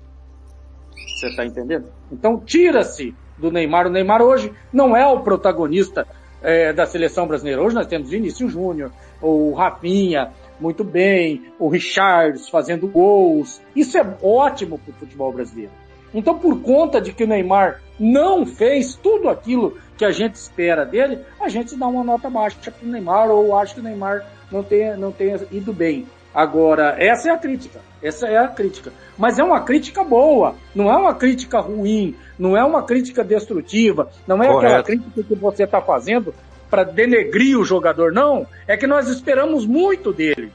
Você 0.92 1.28
está 1.28 1.44
entendendo? 1.44 1.86
Então 2.10 2.38
tira-se 2.38 3.14
do 3.38 3.50
Neymar. 3.50 3.86
O 3.86 3.90
Neymar 3.90 4.20
hoje 4.20 4.52
não 4.72 4.96
é 4.96 5.06
o 5.06 5.20
protagonista 5.20 6.06
é, 6.42 6.72
da 6.72 6.86
seleção 6.86 7.26
brasileira. 7.26 7.62
Hoje 7.62 7.74
nós 7.74 7.86
temos 7.86 8.10
Vinícius 8.10 8.52
Júnior, 8.52 8.90
o 9.22 9.52
Rafinha, 9.54 10.32
muito 10.60 10.84
bem, 10.84 11.52
o 11.58 11.68
Richards 11.68 12.48
fazendo 12.48 12.86
gols. 12.86 13.60
Isso 13.74 13.96
é 13.96 14.16
ótimo 14.22 14.78
para 14.78 14.90
o 14.90 14.94
futebol 14.94 15.32
brasileiro. 15.32 15.72
Então, 16.12 16.38
por 16.38 16.60
conta 16.60 17.00
de 17.00 17.12
que 17.12 17.24
o 17.24 17.26
Neymar 17.26 17.80
não 17.98 18.46
fez 18.46 18.94
tudo 18.94 19.28
aquilo 19.28 19.76
que 19.96 20.04
a 20.04 20.12
gente 20.12 20.34
espera 20.34 20.84
dele, 20.84 21.20
a 21.40 21.48
gente 21.48 21.76
dá 21.76 21.88
uma 21.88 22.04
nota 22.04 22.30
baixa 22.30 22.70
para 22.70 22.86
o 22.86 22.90
Neymar 22.90 23.30
ou 23.30 23.56
acha 23.56 23.74
que 23.74 23.80
o 23.80 23.82
Neymar 23.82 24.24
não 24.50 24.62
tenha, 24.62 24.96
não 24.96 25.10
tenha 25.10 25.40
ido 25.50 25.72
bem. 25.72 26.06
Agora, 26.34 26.96
essa 26.98 27.28
é 27.28 27.32
a 27.32 27.38
crítica. 27.38 27.80
Essa 28.02 28.26
é 28.26 28.36
a 28.36 28.48
crítica. 28.48 28.92
Mas 29.16 29.38
é 29.38 29.44
uma 29.44 29.60
crítica 29.60 30.02
boa. 30.02 30.56
Não 30.74 30.90
é 30.90 30.96
uma 30.96 31.14
crítica 31.14 31.60
ruim. 31.60 32.16
Não 32.36 32.56
é 32.56 32.64
uma 32.64 32.82
crítica 32.82 33.22
destrutiva. 33.22 34.10
Não 34.26 34.42
é 34.42 34.46
aquela 34.46 34.82
Correto. 34.82 34.84
crítica 34.84 35.22
que 35.22 35.34
você 35.36 35.62
está 35.62 35.80
fazendo 35.80 36.34
para 36.68 36.82
denegrir 36.82 37.56
o 37.56 37.64
jogador. 37.64 38.12
Não. 38.12 38.46
É 38.66 38.76
que 38.76 38.86
nós 38.86 39.08
esperamos 39.08 39.64
muito 39.64 40.12
dele. 40.12 40.50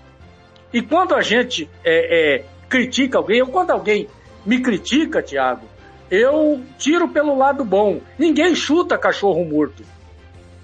E 0.74 0.82
quando 0.82 1.16
a 1.16 1.22
gente 1.22 1.70
é, 1.84 2.40
é, 2.40 2.46
critica 2.68 3.18
alguém, 3.18 3.42
ou 3.42 3.48
quando 3.48 3.72
alguém 3.72 4.08
me 4.46 4.62
critica, 4.62 5.24
Thiago, 5.24 5.66
eu 6.12 6.62
tiro 6.78 7.08
pelo 7.08 7.38
lado 7.38 7.64
bom. 7.64 8.02
Ninguém 8.18 8.54
chuta 8.54 8.98
cachorro 8.98 9.46
morto. 9.46 9.84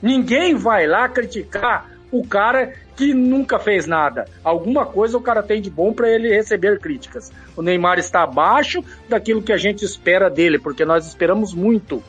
Ninguém 0.01 0.55
vai 0.55 0.85
lá 0.85 1.07
criticar 1.07 1.94
o 2.11 2.25
cara 2.25 2.73
que 2.95 3.13
nunca 3.13 3.59
fez 3.59 3.85
nada. 3.85 4.25
Alguma 4.43 4.85
coisa 4.85 5.17
o 5.17 5.21
cara 5.21 5.43
tem 5.43 5.61
de 5.61 5.69
bom 5.69 5.91
para 5.93 6.09
ele 6.09 6.29
receber 6.33 6.79
críticas. 6.79 7.31
O 7.55 7.61
Neymar 7.61 7.99
está 7.99 8.23
abaixo 8.23 8.83
daquilo 9.09 9.41
que 9.43 9.51
a 9.51 9.57
gente 9.57 9.83
espera 9.83 10.29
dele, 10.29 10.57
porque 10.59 10.85
nós 10.85 11.05
esperamos 11.05 11.53
muito. 11.53 12.01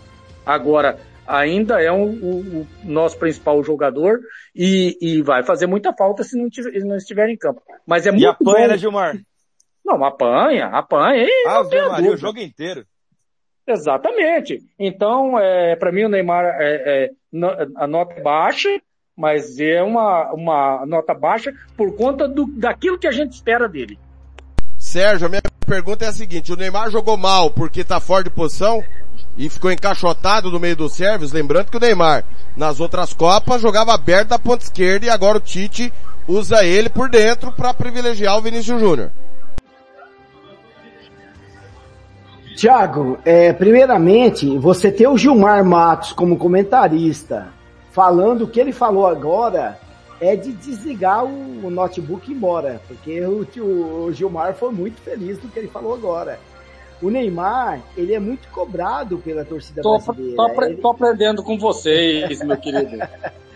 Agora, 0.45 0.99
ainda 1.27 1.83
é 1.83 1.91
um- 1.91 2.05
o, 2.23 2.61
o 2.61 2.67
nosso 2.85 3.19
principal 3.19 3.63
jogador 3.65 4.21
e, 4.55 4.97
e 5.01 5.23
vai 5.23 5.43
fazer 5.43 5.67
muita 5.67 5.93
falta 5.93 6.23
se 6.23 6.39
não, 6.41 6.49
tiver- 6.49 6.79
não 6.85 6.97
estiver 6.97 7.29
em 7.29 7.37
campo. 7.37 7.61
Mas 7.85 8.07
é 8.07 8.11
E 8.11 8.13
muito 8.13 8.29
apanha, 8.29 8.67
bom. 8.67 8.73
né, 8.73 8.79
Gilmar? 8.79 9.17
Não, 9.85 10.05
apanha, 10.05 10.67
apanha. 10.67 11.25
E 11.27 11.69
tenha 11.69 11.89
Maria, 11.89 12.13
o 12.13 12.17
jogo 12.17 12.39
inteiro. 12.39 12.85
Exatamente. 13.67 14.59
Então, 14.79 15.39
é, 15.39 15.75
para 15.77 15.91
mim, 15.91 16.05
o 16.05 16.09
Neymar, 16.09 16.45
é, 16.61 17.05
é, 17.05 17.11
a 17.77 17.87
nota 17.87 18.15
é 18.15 18.23
baixa, 18.23 18.69
mas 19.17 19.59
é 19.59 19.83
uma, 19.83 20.31
uma 20.33 20.85
nota 20.87 21.14
baixa 21.14 21.53
por 21.75 21.97
conta 21.97 22.29
do, 22.29 22.47
daquilo 22.47 22.99
que 22.99 23.07
a 23.07 23.12
gente 23.12 23.33
espera 23.33 23.67
dele. 23.67 23.99
Sérgio, 24.79 25.27
a 25.27 25.31
minha 25.31 25.43
pergunta 25.67 26.05
é 26.05 26.09
a 26.09 26.12
seguinte, 26.12 26.53
o 26.53 26.57
Neymar 26.57 26.91
jogou 26.91 27.17
mal 27.17 27.51
porque 27.51 27.83
tá 27.83 27.99
fora 27.99 28.25
de 28.25 28.31
posição 28.31 28.85
e 29.37 29.49
ficou 29.49 29.73
encaixotado 29.73 30.51
no 30.51 30.61
meio 30.61 30.77
do 30.77 30.89
serviço, 30.89 31.35
lembrando 31.35 31.71
que 31.71 31.77
o 31.79 31.81
Neymar, 31.81 32.25
nas 32.55 32.79
outras 32.79 33.14
Copas, 33.14 33.62
jogava 33.62 33.95
aberto 33.95 34.29
da 34.29 34.39
ponta 34.39 34.64
esquerda 34.64 35.07
e 35.07 35.11
agora 35.11 35.39
o 35.39 35.41
Tite 35.41 35.91
usa 36.29 36.64
ele 36.64 36.91
por 36.91 37.09
dentro 37.09 37.51
para 37.53 37.73
privilegiar 37.73 38.37
o 38.37 38.43
Vinícius 38.43 38.81
Júnior. 38.81 39.11
Tiago, 42.55 43.19
é, 43.25 43.53
primeiramente, 43.53 44.57
você 44.59 44.91
ter 44.91 45.07
o 45.07 45.17
Gilmar 45.17 45.62
Matos 45.64 46.12
como 46.12 46.39
comentarista, 46.39 47.49
falando 47.97 48.43
o 48.43 48.47
que 48.47 48.61
ele 48.61 48.73
falou 48.73 49.07
agora, 49.07 49.81
é 50.21 50.37
de 50.37 50.53
desligar 50.53 51.25
o, 51.25 51.67
o 51.67 51.71
notebook 51.71 52.29
e 52.29 52.33
ir 52.35 52.37
embora, 52.37 52.79
porque 52.87 53.23
o, 53.23 54.05
o 54.05 54.13
Gilmar 54.13 54.53
foi 54.55 54.71
muito 54.71 55.01
feliz 55.01 55.39
do 55.39 55.49
que 55.49 55.59
ele 55.59 55.69
falou 55.69 55.95
agora. 55.95 56.39
O 57.01 57.09
Neymar, 57.09 57.81
ele 57.97 58.13
é 58.15 58.19
muito 58.19 58.49
cobrado 58.49 59.17
pela 59.19 59.47
torcida 59.47 59.81
Tô, 59.81 59.99
brasileira. 59.99 60.37
tô, 60.37 60.63
Ele- 60.63 60.77
tô 60.77 60.89
aprendendo 60.91 61.43
com 61.43 61.59
vocês, 61.59 62.43
meu 62.43 62.57
querido. 62.59 62.99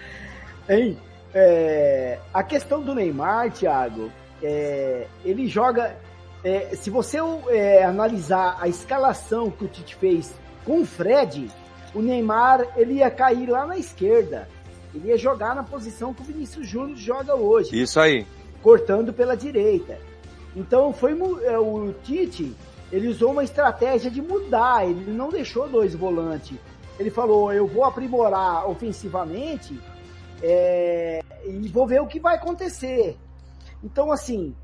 Hein? 0.69 0.97
É, 1.35 2.19
a 2.33 2.43
questão 2.43 2.81
do 2.81 2.95
Neymar, 2.95 3.51
Thiago, 3.53 4.11
é, 4.43 5.07
ele 5.25 5.47
joga. 5.49 5.97
é, 6.45 6.71
se 6.75 6.89
você 6.91 7.19
é, 7.49 7.85
analisar 7.85 8.57
a 8.61 8.69
escalação 8.69 9.51
que 9.51 9.65
o 9.65 9.69
Tite 9.69 9.97
fez 9.97 10.33
com 10.65 10.81
o 10.81 10.87
Fred, 10.87 11.51
o 11.95 12.01
Neymar 12.01 12.67
ele 12.77 12.95
ia 12.95 13.11
cair 13.11 13.49
lá 13.49 13.67
na 13.67 13.77
esquerda. 13.77 14.49
Ele 14.95 15.09
ia 15.09 15.17
jogar 15.17 15.55
na 15.55 15.63
posição 15.63 16.13
que 16.13 16.23
o 16.23 16.25
Vinícius 16.25 16.67
Júnior 16.67 16.97
joga 16.97 17.35
hoje, 17.35 17.81
Isso 17.81 18.01
aí. 18.01 18.27
cortando 18.61 19.13
pela 19.13 19.37
direita. 19.37 19.99
Então 20.55 20.93
foi 20.93 21.13
é, 21.45 21.59
o 21.59 21.93
Tite, 22.03 22.55
ele 22.91 23.07
usou 23.07 23.31
uma 23.31 23.45
estratégia 23.45 24.11
de 24.11 24.21
mudar, 24.21 24.85
ele 24.89 25.13
não 25.13 25.29
deixou 25.29 25.69
dois 25.69 25.95
volantes. 25.95 26.59
Ele 26.99 27.11
falou, 27.11 27.53
eu 27.53 27.67
vou 27.67 27.85
aprimorar 27.85 28.69
ofensivamente 28.69 29.79
é, 30.43 31.23
e 31.47 31.69
vou 31.69 31.87
ver 31.87 32.03
o 32.03 32.07
que 32.07 32.19
vai 32.19 32.35
acontecer. 32.35 33.17
Então, 33.83 34.13
assim, 34.13 34.55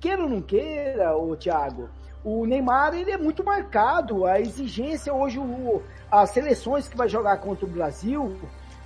queira 0.00 0.22
ou 0.22 0.28
não 0.28 0.40
queira, 0.40 1.16
o 1.16 1.36
Thiago, 1.36 1.90
o 2.26 2.44
Neymar 2.44 2.92
ele 2.92 3.12
é 3.12 3.16
muito 3.16 3.44
marcado. 3.44 4.26
A 4.26 4.40
exigência 4.40 5.14
hoje, 5.14 5.38
o, 5.38 5.80
as 6.10 6.30
seleções 6.30 6.88
que 6.88 6.96
vai 6.96 7.08
jogar 7.08 7.36
contra 7.36 7.64
o 7.64 7.68
Brasil 7.68 8.36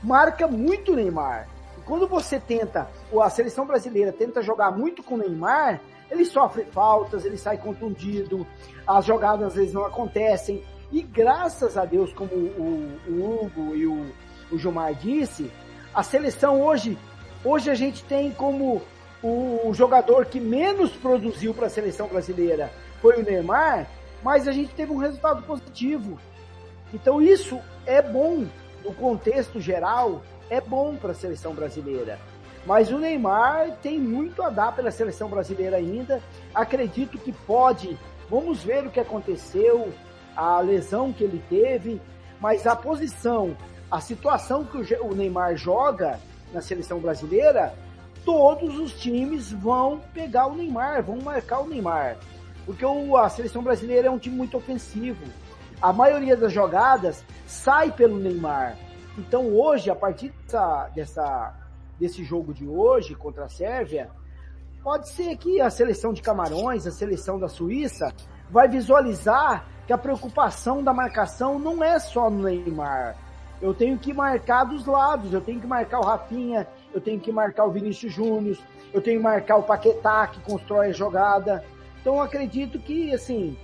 marca 0.02 0.46
muito 0.46 0.92
o 0.92 0.94
Neymar. 0.94 1.48
E 1.78 1.80
quando 1.80 2.06
você 2.06 2.38
tenta, 2.38 2.90
ou 3.10 3.22
a 3.22 3.30
seleção 3.30 3.64
brasileira 3.64 4.12
tenta 4.12 4.42
jogar 4.42 4.70
muito 4.70 5.02
com 5.02 5.14
o 5.14 5.18
Neymar, 5.18 5.80
ele 6.10 6.26
sofre 6.26 6.66
faltas, 6.66 7.24
ele 7.24 7.38
sai 7.38 7.56
contundido, 7.56 8.46
as 8.86 9.06
jogadas 9.06 9.46
às 9.46 9.54
vezes 9.54 9.72
não 9.72 9.86
acontecem. 9.86 10.62
E 10.92 11.00
graças 11.00 11.78
a 11.78 11.86
Deus, 11.86 12.12
como 12.12 12.34
o, 12.34 13.00
o 13.08 13.42
Hugo 13.42 13.74
e 13.74 13.86
o, 13.86 14.04
o 14.52 14.58
Gilmar 14.58 14.94
disse, 14.94 15.50
a 15.94 16.02
seleção 16.02 16.60
hoje, 16.60 16.98
hoje 17.42 17.70
a 17.70 17.74
gente 17.74 18.04
tem 18.04 18.32
como 18.32 18.82
o 19.22 19.72
jogador 19.72 20.26
que 20.26 20.40
menos 20.40 20.90
produziu 20.92 21.54
para 21.54 21.66
a 21.66 21.70
seleção 21.70 22.06
brasileira 22.06 22.70
foi 23.00 23.20
o 23.20 23.24
Neymar, 23.24 23.86
mas 24.22 24.46
a 24.46 24.52
gente 24.52 24.74
teve 24.74 24.92
um 24.92 24.98
resultado 24.98 25.42
positivo. 25.42 26.18
Então 26.92 27.20
isso 27.20 27.60
é 27.86 28.02
bom 28.02 28.46
no 28.84 28.94
contexto 28.94 29.60
geral, 29.60 30.22
é 30.48 30.60
bom 30.60 30.96
para 30.96 31.12
a 31.12 31.14
seleção 31.14 31.54
brasileira. 31.54 32.18
Mas 32.66 32.90
o 32.90 32.98
Neymar 32.98 33.76
tem 33.82 33.98
muito 33.98 34.42
a 34.42 34.50
dar 34.50 34.74
pela 34.74 34.90
seleção 34.90 35.28
brasileira 35.28 35.76
ainda. 35.76 36.22
Acredito 36.54 37.18
que 37.18 37.32
pode. 37.32 37.98
Vamos 38.28 38.62
ver 38.62 38.86
o 38.86 38.90
que 38.90 39.00
aconteceu, 39.00 39.92
a 40.36 40.60
lesão 40.60 41.12
que 41.12 41.24
ele 41.24 41.42
teve, 41.48 42.00
mas 42.38 42.66
a 42.66 42.76
posição, 42.76 43.56
a 43.90 44.00
situação 44.00 44.64
que 44.64 44.76
o 44.76 45.14
Neymar 45.14 45.56
joga 45.56 46.20
na 46.52 46.60
seleção 46.60 47.00
brasileira, 47.00 47.74
todos 48.24 48.78
os 48.78 48.92
times 48.92 49.50
vão 49.50 50.00
pegar 50.12 50.46
o 50.46 50.54
Neymar, 50.54 51.02
vão 51.02 51.18
marcar 51.18 51.60
o 51.60 51.66
Neymar. 51.66 52.16
Porque 52.70 52.86
o- 52.86 53.16
a 53.16 53.28
seleção 53.28 53.64
brasileira 53.64 54.06
é 54.06 54.10
um 54.12 54.18
time 54.18 54.36
muito 54.36 54.56
ofensivo. 54.56 55.24
A 55.82 55.92
maioria 55.92 56.36
das 56.36 56.52
jogadas 56.52 57.24
sai 57.44 57.90
pelo 57.90 58.16
Neymar. 58.16 58.76
Então 59.18 59.48
hoje, 59.48 59.90
a 59.90 59.96
partir 59.96 60.28
dessa, 60.46 60.88
dessa- 60.94 61.54
desse 61.98 62.22
jogo 62.22 62.54
de 62.54 62.68
hoje 62.68 63.16
contra 63.16 63.46
a 63.46 63.48
Sérvia, 63.48 64.08
pode 64.84 65.08
ser 65.08 65.36
que 65.36 65.60
a 65.60 65.68
seleção 65.68 66.12
de 66.12 66.22
Camarões, 66.22 66.86
a 66.86 66.92
seleção 66.92 67.40
da 67.40 67.48
Suíça, 67.48 68.14
vai 68.48 68.68
visualizar 68.68 69.66
que 69.84 69.92
a 69.92 69.98
preocupação 69.98 70.80
da 70.80 70.92
marcação 70.94 71.58
não 71.58 71.82
é 71.82 71.98
só 71.98 72.30
no 72.30 72.44
Neymar. 72.44 73.16
Eu 73.60 73.74
tenho 73.74 73.98
que 73.98 74.12
marcar 74.12 74.62
dos 74.62 74.86
lados, 74.86 75.32
eu 75.32 75.40
tenho 75.40 75.60
que 75.60 75.66
marcar 75.66 75.98
o 75.98 76.04
Rafinha, 76.04 76.68
eu 76.94 77.00
tenho 77.00 77.18
que 77.18 77.32
marcar 77.32 77.64
o 77.64 77.70
Vinícius 77.72 78.12
Júnior, 78.12 78.56
eu 78.94 79.00
tenho 79.02 79.18
que 79.18 79.24
marcar 79.24 79.56
o 79.56 79.62
Paquetá, 79.64 80.28
que 80.28 80.40
constrói 80.40 80.90
a 80.90 80.92
jogada. 80.92 81.64
Então 82.00 82.20
acredito 82.20 82.78
que, 82.78 83.12
assim, 83.12 83.56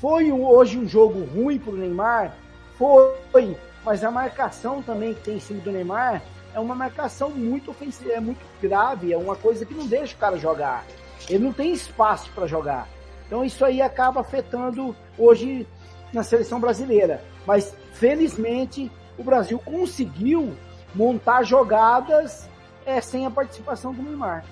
foi 0.00 0.32
hoje 0.32 0.78
um 0.78 0.88
jogo 0.88 1.24
ruim 1.24 1.58
pro 1.58 1.76
Neymar? 1.76 2.34
Foi, 2.78 3.56
mas 3.84 4.02
a 4.02 4.10
marcação 4.10 4.82
também 4.82 5.14
que 5.14 5.20
tem 5.20 5.36
em 5.36 5.40
cima 5.40 5.60
do 5.60 5.70
Neymar 5.70 6.22
é 6.54 6.60
uma 6.60 6.74
marcação 6.74 7.30
muito 7.30 7.70
ofensiva, 7.70 8.12
é 8.12 8.20
muito 8.20 8.40
grave, 8.60 9.12
é 9.12 9.16
uma 9.16 9.36
coisa 9.36 9.64
que 9.64 9.74
não 9.74 9.86
deixa 9.86 10.14
o 10.14 10.18
cara 10.18 10.36
jogar. 10.36 10.84
Ele 11.28 11.44
não 11.44 11.52
tem 11.52 11.72
espaço 11.72 12.30
para 12.34 12.46
jogar. 12.46 12.88
Então 13.26 13.44
isso 13.44 13.64
aí 13.64 13.80
acaba 13.80 14.20
afetando 14.20 14.94
hoje 15.16 15.66
na 16.12 16.22
seleção 16.22 16.60
brasileira. 16.60 17.22
Mas 17.46 17.74
felizmente 17.94 18.90
o 19.16 19.22
Brasil 19.22 19.58
conseguiu 19.58 20.54
montar 20.94 21.42
jogadas 21.42 22.48
é 22.84 23.00
sem 23.00 23.24
a 23.24 23.30
participação 23.30 23.94
do 23.94 24.02
Neymar. 24.02 24.44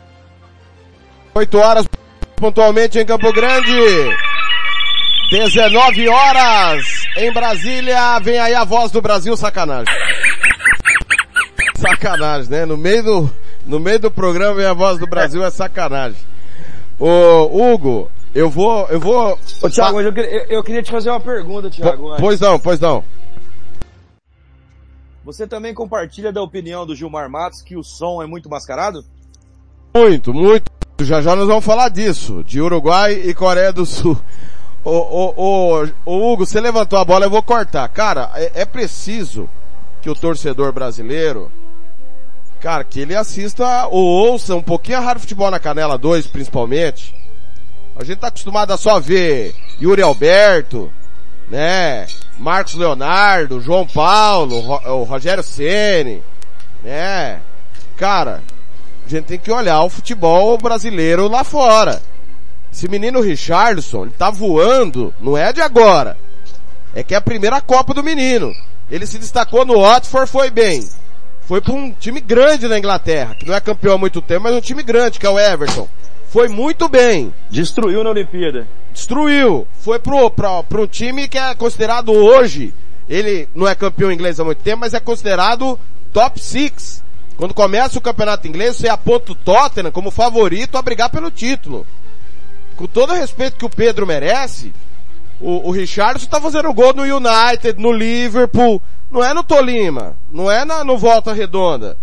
8 1.34 1.59
horas 1.59 1.86
pontualmente 2.41 2.99
em 2.99 3.05
Campo 3.07 3.32
Grande. 3.32 3.70
19 5.30 6.09
horas 6.09 6.84
em 7.16 7.32
Brasília. 7.32 8.18
Vem 8.20 8.38
aí 8.38 8.55
a 8.55 8.64
voz 8.64 8.91
do 8.91 9.01
Brasil, 9.01 9.36
sacanagem. 9.36 9.95
Sacanagem, 11.76 12.51
né? 12.51 12.64
No 12.66 12.76
meio 12.76 13.03
do, 13.03 13.30
no 13.66 13.78
meio 13.78 13.99
do 14.01 14.11
programa 14.11 14.55
vem 14.57 14.66
a 14.66 14.72
voz 14.74 14.99
do 14.99 15.07
Brasil, 15.07 15.45
é 15.45 15.51
sacanagem. 15.51 16.18
Ô, 16.99 17.45
Hugo, 17.72 18.11
eu 18.34 18.51
vou, 18.51 18.86
eu 18.88 18.99
vou... 19.01 19.38
Ô, 19.62 19.70
Thiago, 19.70 20.01
eu, 20.01 20.12
queria- 20.12 20.47
eu- 20.53 20.62
queria 20.64 20.82
te 20.82 20.91
fazer 20.91 21.11
uma 21.11 21.20
pergunta, 21.20 21.70
Thiago. 21.70 22.16
Pois 22.18 22.41
não, 22.41 22.59
pois 22.59 22.80
não. 22.80 23.05
Você 25.24 25.47
também 25.47 25.72
compartilha 25.72 26.32
da 26.32 26.43
opinião 26.43 26.84
do 26.84 26.95
Gilmar 26.97 27.30
Matos 27.30 27.62
que 27.62 27.76
o 27.76 27.82
som 27.84 28.22
é 28.22 28.26
muito 28.26 28.49
mascarado? 28.51 29.05
Muito, 29.95 30.34
muito. 30.34 30.70
Já 31.05 31.20
já 31.20 31.34
nós 31.34 31.46
vamos 31.46 31.64
falar 31.64 31.88
disso, 31.88 32.44
de 32.44 32.61
Uruguai 32.61 33.12
e 33.12 33.34
Coreia 33.34 33.72
do 33.72 33.86
Sul. 33.86 34.20
Ô, 34.84 35.84
Hugo, 36.07 36.46
você 36.46 36.61
levantou 36.61 36.98
a 36.98 37.05
bola, 37.05 37.26
eu 37.26 37.30
vou 37.30 37.42
cortar. 37.42 37.88
Cara, 37.88 38.30
é, 38.34 38.62
é 38.62 38.64
preciso 38.64 39.48
que 40.01 40.09
o 40.09 40.14
torcedor 40.14 40.72
brasileiro, 40.72 41.51
cara, 42.61 42.84
que 42.84 43.01
ele 43.01 43.14
assista 43.14 43.86
ou 43.88 44.05
ouça 44.05 44.55
um 44.55 44.62
pouquinho 44.62 44.98
a 44.98 45.01
Rádio 45.01 45.22
Futebol 45.22 45.51
na 45.51 45.59
Canela 45.59 45.98
2, 45.98 46.26
principalmente. 46.26 47.14
A 47.96 48.05
gente 48.05 48.18
tá 48.18 48.28
acostumado 48.28 48.72
a 48.72 48.76
só 48.76 48.98
ver 48.98 49.55
Yuri 49.80 50.03
Alberto, 50.03 50.90
né? 51.51 52.07
Marcos 52.38 52.74
Leonardo, 52.74 53.61
João 53.61 53.86
Paulo, 53.86 54.57
o 54.57 55.03
Rogério 55.05 55.42
Ceni, 55.42 56.22
né? 56.82 57.40
Cara, 57.96 58.42
a 59.16 59.18
gente 59.18 59.26
tem 59.26 59.38
que 59.38 59.50
olhar 59.50 59.82
o 59.82 59.90
futebol 59.90 60.56
brasileiro 60.58 61.28
lá 61.28 61.44
fora. 61.44 62.00
Esse 62.72 62.88
menino 62.88 63.20
Richardson, 63.20 64.02
ele 64.02 64.14
tá 64.16 64.30
voando, 64.30 65.12
não 65.20 65.36
é 65.36 65.52
de 65.52 65.61
agora. 65.61 66.16
É 66.94 67.02
que 67.02 67.14
é 67.14 67.16
a 67.16 67.20
primeira 67.20 67.61
Copa 67.61 67.92
do 67.92 68.02
menino. 68.02 68.52
Ele 68.90 69.06
se 69.06 69.18
destacou 69.18 69.64
no 69.64 69.80
Watford, 69.80 70.30
foi 70.30 70.50
bem. 70.50 70.88
Foi 71.42 71.61
para 71.61 71.72
um 71.72 71.90
time 71.92 72.20
grande 72.20 72.68
na 72.68 72.78
Inglaterra, 72.78 73.34
que 73.34 73.46
não 73.46 73.54
é 73.54 73.61
campeão 73.61 73.94
há 73.94 73.98
muito 73.98 74.22
tempo, 74.22 74.44
mas 74.44 74.54
um 74.54 74.61
time 74.61 74.82
grande, 74.82 75.18
que 75.18 75.26
é 75.26 75.30
o 75.30 75.38
Everton. 75.38 75.88
Foi 76.28 76.48
muito 76.48 76.88
bem. 76.88 77.34
Destruiu 77.50 78.04
na 78.04 78.11
Olimpíada. 78.11 78.68
Destruiu. 78.92 79.66
Foi 79.80 79.98
pro, 79.98 80.30
pra, 80.30 80.62
um 80.72 80.86
time 80.86 81.26
que 81.26 81.36
é 81.36 81.54
considerado 81.56 82.12
hoje, 82.12 82.72
ele 83.08 83.48
não 83.52 83.66
é 83.66 83.74
campeão 83.74 84.12
inglês 84.12 84.38
há 84.38 84.44
muito 84.44 84.62
tempo, 84.62 84.78
mas 84.78 84.94
é 84.94 85.00
considerado 85.00 85.76
top 86.12 86.40
6. 86.40 87.02
Quando 87.41 87.55
começa 87.55 87.99
o 87.99 88.03
campeonato 88.03 88.47
inglês, 88.47 88.76
você 88.76 88.86
aponta 88.86 89.32
o 89.32 89.34
Tottenham 89.34 89.91
como 89.91 90.11
favorito 90.11 90.76
a 90.76 90.82
brigar 90.82 91.09
pelo 91.09 91.30
título. 91.30 91.86
Com 92.76 92.86
todo 92.86 93.14
o 93.14 93.16
respeito 93.16 93.57
que 93.57 93.64
o 93.64 93.70
Pedro 93.70 94.07
merece, 94.07 94.74
o, 95.41 95.66
o 95.66 95.70
Richardson 95.70 96.26
tá 96.26 96.38
fazendo 96.38 96.70
gol 96.74 96.93
no 96.93 97.03
United, 97.03 97.80
no 97.80 97.93
Liverpool, 97.93 98.82
não 99.11 99.24
é 99.24 99.32
no 99.32 99.43
Tolima, 99.43 100.18
não 100.30 100.51
é 100.51 100.66
na, 100.66 100.84
no 100.84 100.99
Volta 100.99 101.32
Redonda. 101.32 101.97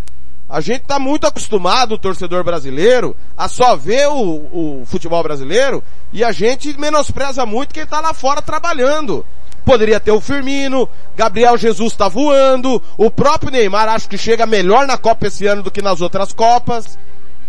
A 0.49 0.59
gente 0.59 0.85
tá 0.85 0.97
muito 0.97 1.27
acostumado, 1.27 1.93
o 1.93 1.99
torcedor 1.99 2.43
brasileiro, 2.43 3.15
a 3.37 3.47
só 3.47 3.75
ver 3.75 4.07
o, 4.07 4.79
o 4.81 4.83
futebol 4.87 5.21
brasileiro 5.21 5.83
e 6.11 6.23
a 6.23 6.31
gente 6.31 6.75
menospreza 6.79 7.45
muito 7.45 7.75
quem 7.75 7.85
tá 7.85 8.01
lá 8.01 8.11
fora 8.11 8.41
trabalhando. 8.41 9.23
Poderia 9.67 9.99
ter 9.99 10.11
o 10.11 10.21
Firmino, 10.21 10.87
Gabriel 11.13 11.57
Jesus 11.57 11.93
tá 11.93 12.07
voando, 12.07 12.81
o 12.97 13.11
próprio 13.11 13.51
Neymar 13.51 13.89
acho 13.89 14.07
que 14.07 14.17
chega 14.17 14.45
melhor 14.45 14.87
na 14.87 14.97
Copa 14.97 15.27
esse 15.27 15.45
ano 15.45 15.61
do 15.61 15.69
que 15.69 15.81
nas 15.81 15.99
outras 15.99 16.31
Copas. 16.31 16.97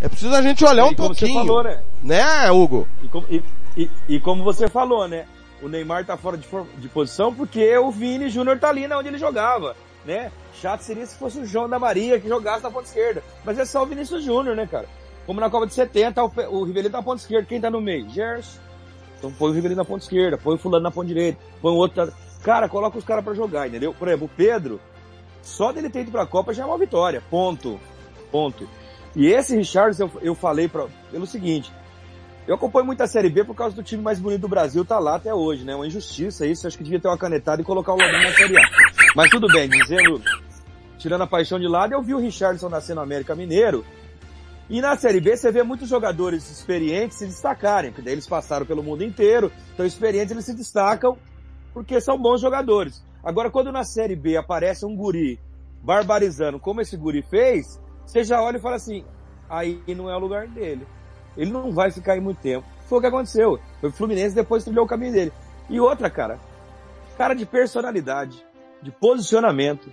É 0.00 0.08
preciso 0.08 0.34
a 0.34 0.42
gente 0.42 0.64
olhar 0.64 0.84
um 0.86 0.90
E 0.90 0.96
você 0.96 0.96
pouquinho. 0.96 1.34
falou, 1.34 1.62
né? 1.62 1.80
Né, 2.02 2.50
Hugo? 2.50 2.88
E 3.04 3.06
como, 3.08 3.24
e, 3.30 3.40
e- 3.76 3.90
e 4.08 4.18
como 4.20 4.42
você 4.42 4.66
falou, 4.68 5.06
né? 5.06 5.26
O 5.62 5.68
Neymar 5.68 6.04
tá 6.04 6.16
fora 6.16 6.36
de, 6.36 6.44
de 6.78 6.88
posição 6.88 7.32
porque 7.32 7.78
o 7.78 7.88
Vini 7.92 8.28
Júnior 8.28 8.58
tá 8.58 8.68
ali 8.68 8.88
na 8.88 8.98
onde 8.98 9.08
ele 9.10 9.18
jogava, 9.18 9.76
né? 10.04 10.32
Chato 10.60 10.80
seria 10.80 11.06
se 11.06 11.16
fosse 11.16 11.38
o 11.38 11.46
João 11.46 11.68
da 11.68 11.78
Maria 11.78 12.18
que 12.18 12.28
jogasse 12.28 12.64
na 12.64 12.70
ponta 12.70 12.86
esquerda. 12.86 13.22
Mas 13.44 13.60
é 13.60 13.64
só 13.64 13.84
o 13.84 13.86
Vinícius 13.86 14.24
Júnior, 14.24 14.56
né, 14.56 14.66
cara? 14.68 14.86
Como 15.24 15.38
na 15.38 15.48
Copa 15.48 15.68
de 15.68 15.74
70, 15.74 16.20
o, 16.24 16.32
o 16.50 16.64
Rivelino 16.64 16.90
tá 16.90 16.98
na 16.98 17.04
ponta 17.04 17.20
esquerda. 17.22 17.46
Quem 17.48 17.60
tá 17.60 17.70
no 17.70 17.80
meio? 17.80 18.10
Gerson. 18.10 18.58
Então 19.18 19.32
põe 19.32 19.50
o 19.50 19.54
Rivelino 19.54 19.78
na 19.78 19.84
ponta 19.84 20.04
esquerda, 20.04 20.38
põe 20.38 20.54
o 20.54 20.58
fulano 20.58 20.84
na 20.84 20.90
ponta 20.90 21.08
direita, 21.08 21.38
põe 21.60 21.72
o 21.72 21.76
outro... 21.76 22.12
Cara, 22.42 22.68
coloca 22.68 22.96
os 22.96 23.04
caras 23.04 23.24
pra 23.24 23.34
jogar, 23.34 23.66
entendeu? 23.66 23.92
Por 23.92 24.06
exemplo, 24.06 24.26
o 24.26 24.36
Pedro, 24.36 24.80
só 25.42 25.72
dele 25.72 25.90
ter 25.90 26.02
ido 26.02 26.12
pra 26.12 26.24
Copa 26.24 26.54
já 26.54 26.62
é 26.62 26.66
uma 26.66 26.78
vitória. 26.78 27.22
Ponto. 27.28 27.80
Ponto. 28.30 28.68
E 29.16 29.26
esse 29.26 29.56
Richards 29.56 29.98
eu, 29.98 30.10
eu 30.22 30.34
falei 30.34 30.68
pra, 30.68 30.86
pelo 31.10 31.26
seguinte, 31.26 31.72
eu 32.46 32.54
acompanho 32.54 32.86
muito 32.86 33.02
a 33.02 33.06
Série 33.06 33.28
B 33.28 33.44
por 33.44 33.54
causa 33.54 33.74
do 33.74 33.82
time 33.82 34.02
mais 34.02 34.18
bonito 34.18 34.40
do 34.42 34.48
Brasil 34.48 34.84
tá 34.84 34.98
lá 34.98 35.16
até 35.16 35.34
hoje, 35.34 35.64
né? 35.64 35.74
Uma 35.74 35.86
injustiça 35.86 36.46
isso, 36.46 36.66
acho 36.66 36.78
que 36.78 36.84
devia 36.84 37.00
ter 37.00 37.08
uma 37.08 37.18
canetada 37.18 37.60
e 37.60 37.64
colocar 37.64 37.92
o 37.92 37.96
Lobinho 37.96 38.22
na 38.22 38.32
Série 38.32 38.56
A. 38.56 38.62
Mas 39.14 39.30
tudo 39.30 39.48
bem, 39.48 39.68
dizendo, 39.68 40.22
tirando 40.96 41.22
a 41.22 41.26
paixão 41.26 41.58
de 41.58 41.68
lado, 41.68 41.92
eu 41.92 42.02
vi 42.02 42.14
o 42.14 42.18
Richardson 42.18 42.68
nascer 42.68 42.94
no 42.94 43.02
América 43.02 43.34
Mineiro, 43.34 43.84
e 44.70 44.80
na 44.80 44.96
Série 44.96 45.20
B 45.20 45.36
você 45.36 45.50
vê 45.50 45.62
muitos 45.62 45.88
jogadores 45.88 46.50
experientes 46.50 47.18
se 47.18 47.26
destacarem, 47.26 47.90
porque 47.90 48.02
daí 48.02 48.12
eles 48.12 48.26
passaram 48.26 48.66
pelo 48.66 48.82
mundo 48.82 49.02
inteiro, 49.02 49.50
então 49.72 49.86
experientes 49.86 50.30
eles 50.30 50.44
se 50.44 50.54
destacam 50.54 51.16
porque 51.72 52.00
são 52.00 52.18
bons 52.18 52.40
jogadores. 52.40 53.02
Agora 53.24 53.50
quando 53.50 53.72
na 53.72 53.84
Série 53.84 54.16
B 54.16 54.36
aparece 54.36 54.84
um 54.84 54.94
guri 54.94 55.40
barbarizando 55.82 56.58
como 56.58 56.80
esse 56.80 56.96
guri 56.96 57.22
fez, 57.22 57.80
você 58.04 58.22
já 58.22 58.42
olha 58.42 58.58
e 58.58 58.60
fala 58.60 58.76
assim, 58.76 59.04
aí 59.48 59.82
não 59.88 60.10
é 60.10 60.16
o 60.16 60.20
lugar 60.20 60.46
dele. 60.48 60.86
Ele 61.36 61.50
não 61.50 61.72
vai 61.72 61.90
ficar 61.90 62.14
aí 62.14 62.20
muito 62.20 62.40
tempo. 62.40 62.66
Foi 62.86 62.98
o 62.98 63.00
que 63.00 63.06
aconteceu. 63.06 63.60
Foi 63.80 63.90
o 63.90 63.92
Fluminense 63.92 64.34
depois 64.34 64.64
trilhou 64.64 64.84
o 64.84 64.88
caminho 64.88 65.12
dele. 65.12 65.32
E 65.70 65.78
outra, 65.78 66.10
cara, 66.10 66.38
cara 67.16 67.34
de 67.34 67.46
personalidade, 67.46 68.44
de 68.82 68.90
posicionamento. 68.90 69.90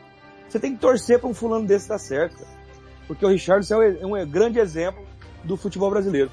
Você 0.49 0.59
tem 0.59 0.73
que 0.73 0.81
torcer 0.81 1.19
para 1.19 1.29
um 1.29 1.33
fulano 1.33 1.67
desse 1.67 1.87
dar 1.87 1.99
certo, 1.99 2.37
cara. 2.37 2.54
Porque 3.07 3.25
o 3.25 3.29
Richardson 3.29 3.81
é 3.81 4.05
um, 4.05 4.17
é 4.17 4.23
um 4.23 4.27
grande 4.27 4.59
exemplo 4.59 5.03
do 5.43 5.55
futebol 5.55 5.89
brasileiro. 5.89 6.31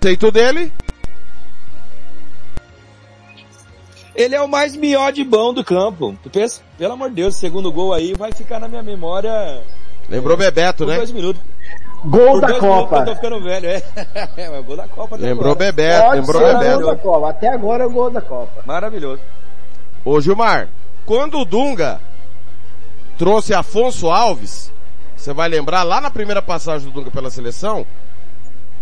Aceito 0.00 0.30
dele? 0.30 0.72
Ele 4.14 4.34
é 4.34 4.40
o 4.40 4.48
mais 4.48 4.76
mió 4.76 5.10
de 5.10 5.24
bom 5.24 5.52
do 5.52 5.64
campo. 5.64 6.16
Tu 6.22 6.30
pensa, 6.30 6.62
pelo 6.78 6.92
amor 6.92 7.08
de 7.08 7.16
Deus, 7.16 7.36
segundo 7.36 7.72
gol 7.72 7.92
aí 7.92 8.14
vai 8.14 8.32
ficar 8.32 8.60
na 8.60 8.68
minha 8.68 8.82
memória. 8.82 9.62
Lembrou 10.08 10.36
Bebeto, 10.36 10.84
por 10.84 10.90
né? 10.90 10.96
dois 10.96 11.10
minutos. 11.10 11.42
Gol 12.04 12.32
Por 12.32 12.40
da 12.42 12.46
dois 12.48 12.62
minutos 12.62 12.80
Copa. 12.82 12.96
Eu 12.98 13.04
tô 13.06 13.14
ficando 13.16 13.40
velho, 13.42 13.66
é. 13.66 13.82
é 14.36 14.58
o 14.60 14.62
gol 14.62 14.76
da 14.76 14.86
Copa. 14.86 15.16
Lembrou 15.16 15.52
agora. 15.52 15.72
Bebeto, 15.72 16.04
Pode 16.04 16.20
lembrou 16.20 16.42
Bebeto. 16.42 16.80
gol 16.80 16.86
da 16.86 16.96
Copa. 16.96 17.30
Até 17.30 17.48
agora 17.48 17.84
é 17.84 17.86
o 17.86 17.90
gol 17.90 18.10
da 18.10 18.20
Copa. 18.20 18.62
Maravilhoso. 18.66 19.22
Ô 20.04 20.20
Gilmar, 20.20 20.68
quando 21.06 21.38
o 21.38 21.44
Dunga 21.44 22.00
trouxe 23.18 23.54
Afonso 23.54 24.10
Alves, 24.10 24.70
você 25.24 25.32
vai 25.32 25.48
lembrar 25.48 25.82
lá 25.84 26.02
na 26.02 26.10
primeira 26.10 26.42
passagem 26.42 26.86
do 26.86 26.92
Dunga 26.92 27.10
pela 27.10 27.30
seleção, 27.30 27.86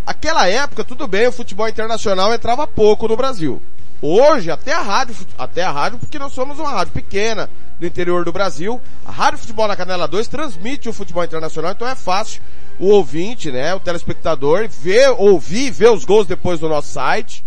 aquela 0.04 0.48
época, 0.48 0.82
tudo 0.82 1.06
bem, 1.06 1.28
o 1.28 1.32
futebol 1.32 1.68
internacional 1.68 2.34
entrava 2.34 2.66
pouco 2.66 3.06
no 3.06 3.16
Brasil. 3.16 3.62
Hoje, 4.02 4.50
até 4.50 4.72
a 4.72 4.80
rádio, 4.80 5.14
até 5.38 5.62
a 5.62 5.70
rádio, 5.70 6.00
porque 6.00 6.18
nós 6.18 6.32
somos 6.32 6.58
uma 6.58 6.70
rádio 6.70 6.94
pequena 6.94 7.48
do 7.78 7.86
interior 7.86 8.24
do 8.24 8.32
Brasil, 8.32 8.80
a 9.06 9.12
Rádio 9.12 9.38
Futebol 9.38 9.68
na 9.68 9.76
Canela 9.76 10.08
2 10.08 10.26
transmite 10.26 10.88
o 10.88 10.92
futebol 10.92 11.22
internacional, 11.22 11.70
então 11.70 11.86
é 11.86 11.94
fácil 11.94 12.42
o 12.76 12.88
ouvinte, 12.88 13.52
né, 13.52 13.72
o 13.72 13.78
telespectador, 13.78 14.68
ver, 14.68 15.10
ouvir, 15.10 15.70
ver 15.70 15.90
os 15.90 16.04
gols 16.04 16.26
depois 16.26 16.58
no 16.58 16.68
nosso 16.68 16.88
site. 16.88 17.44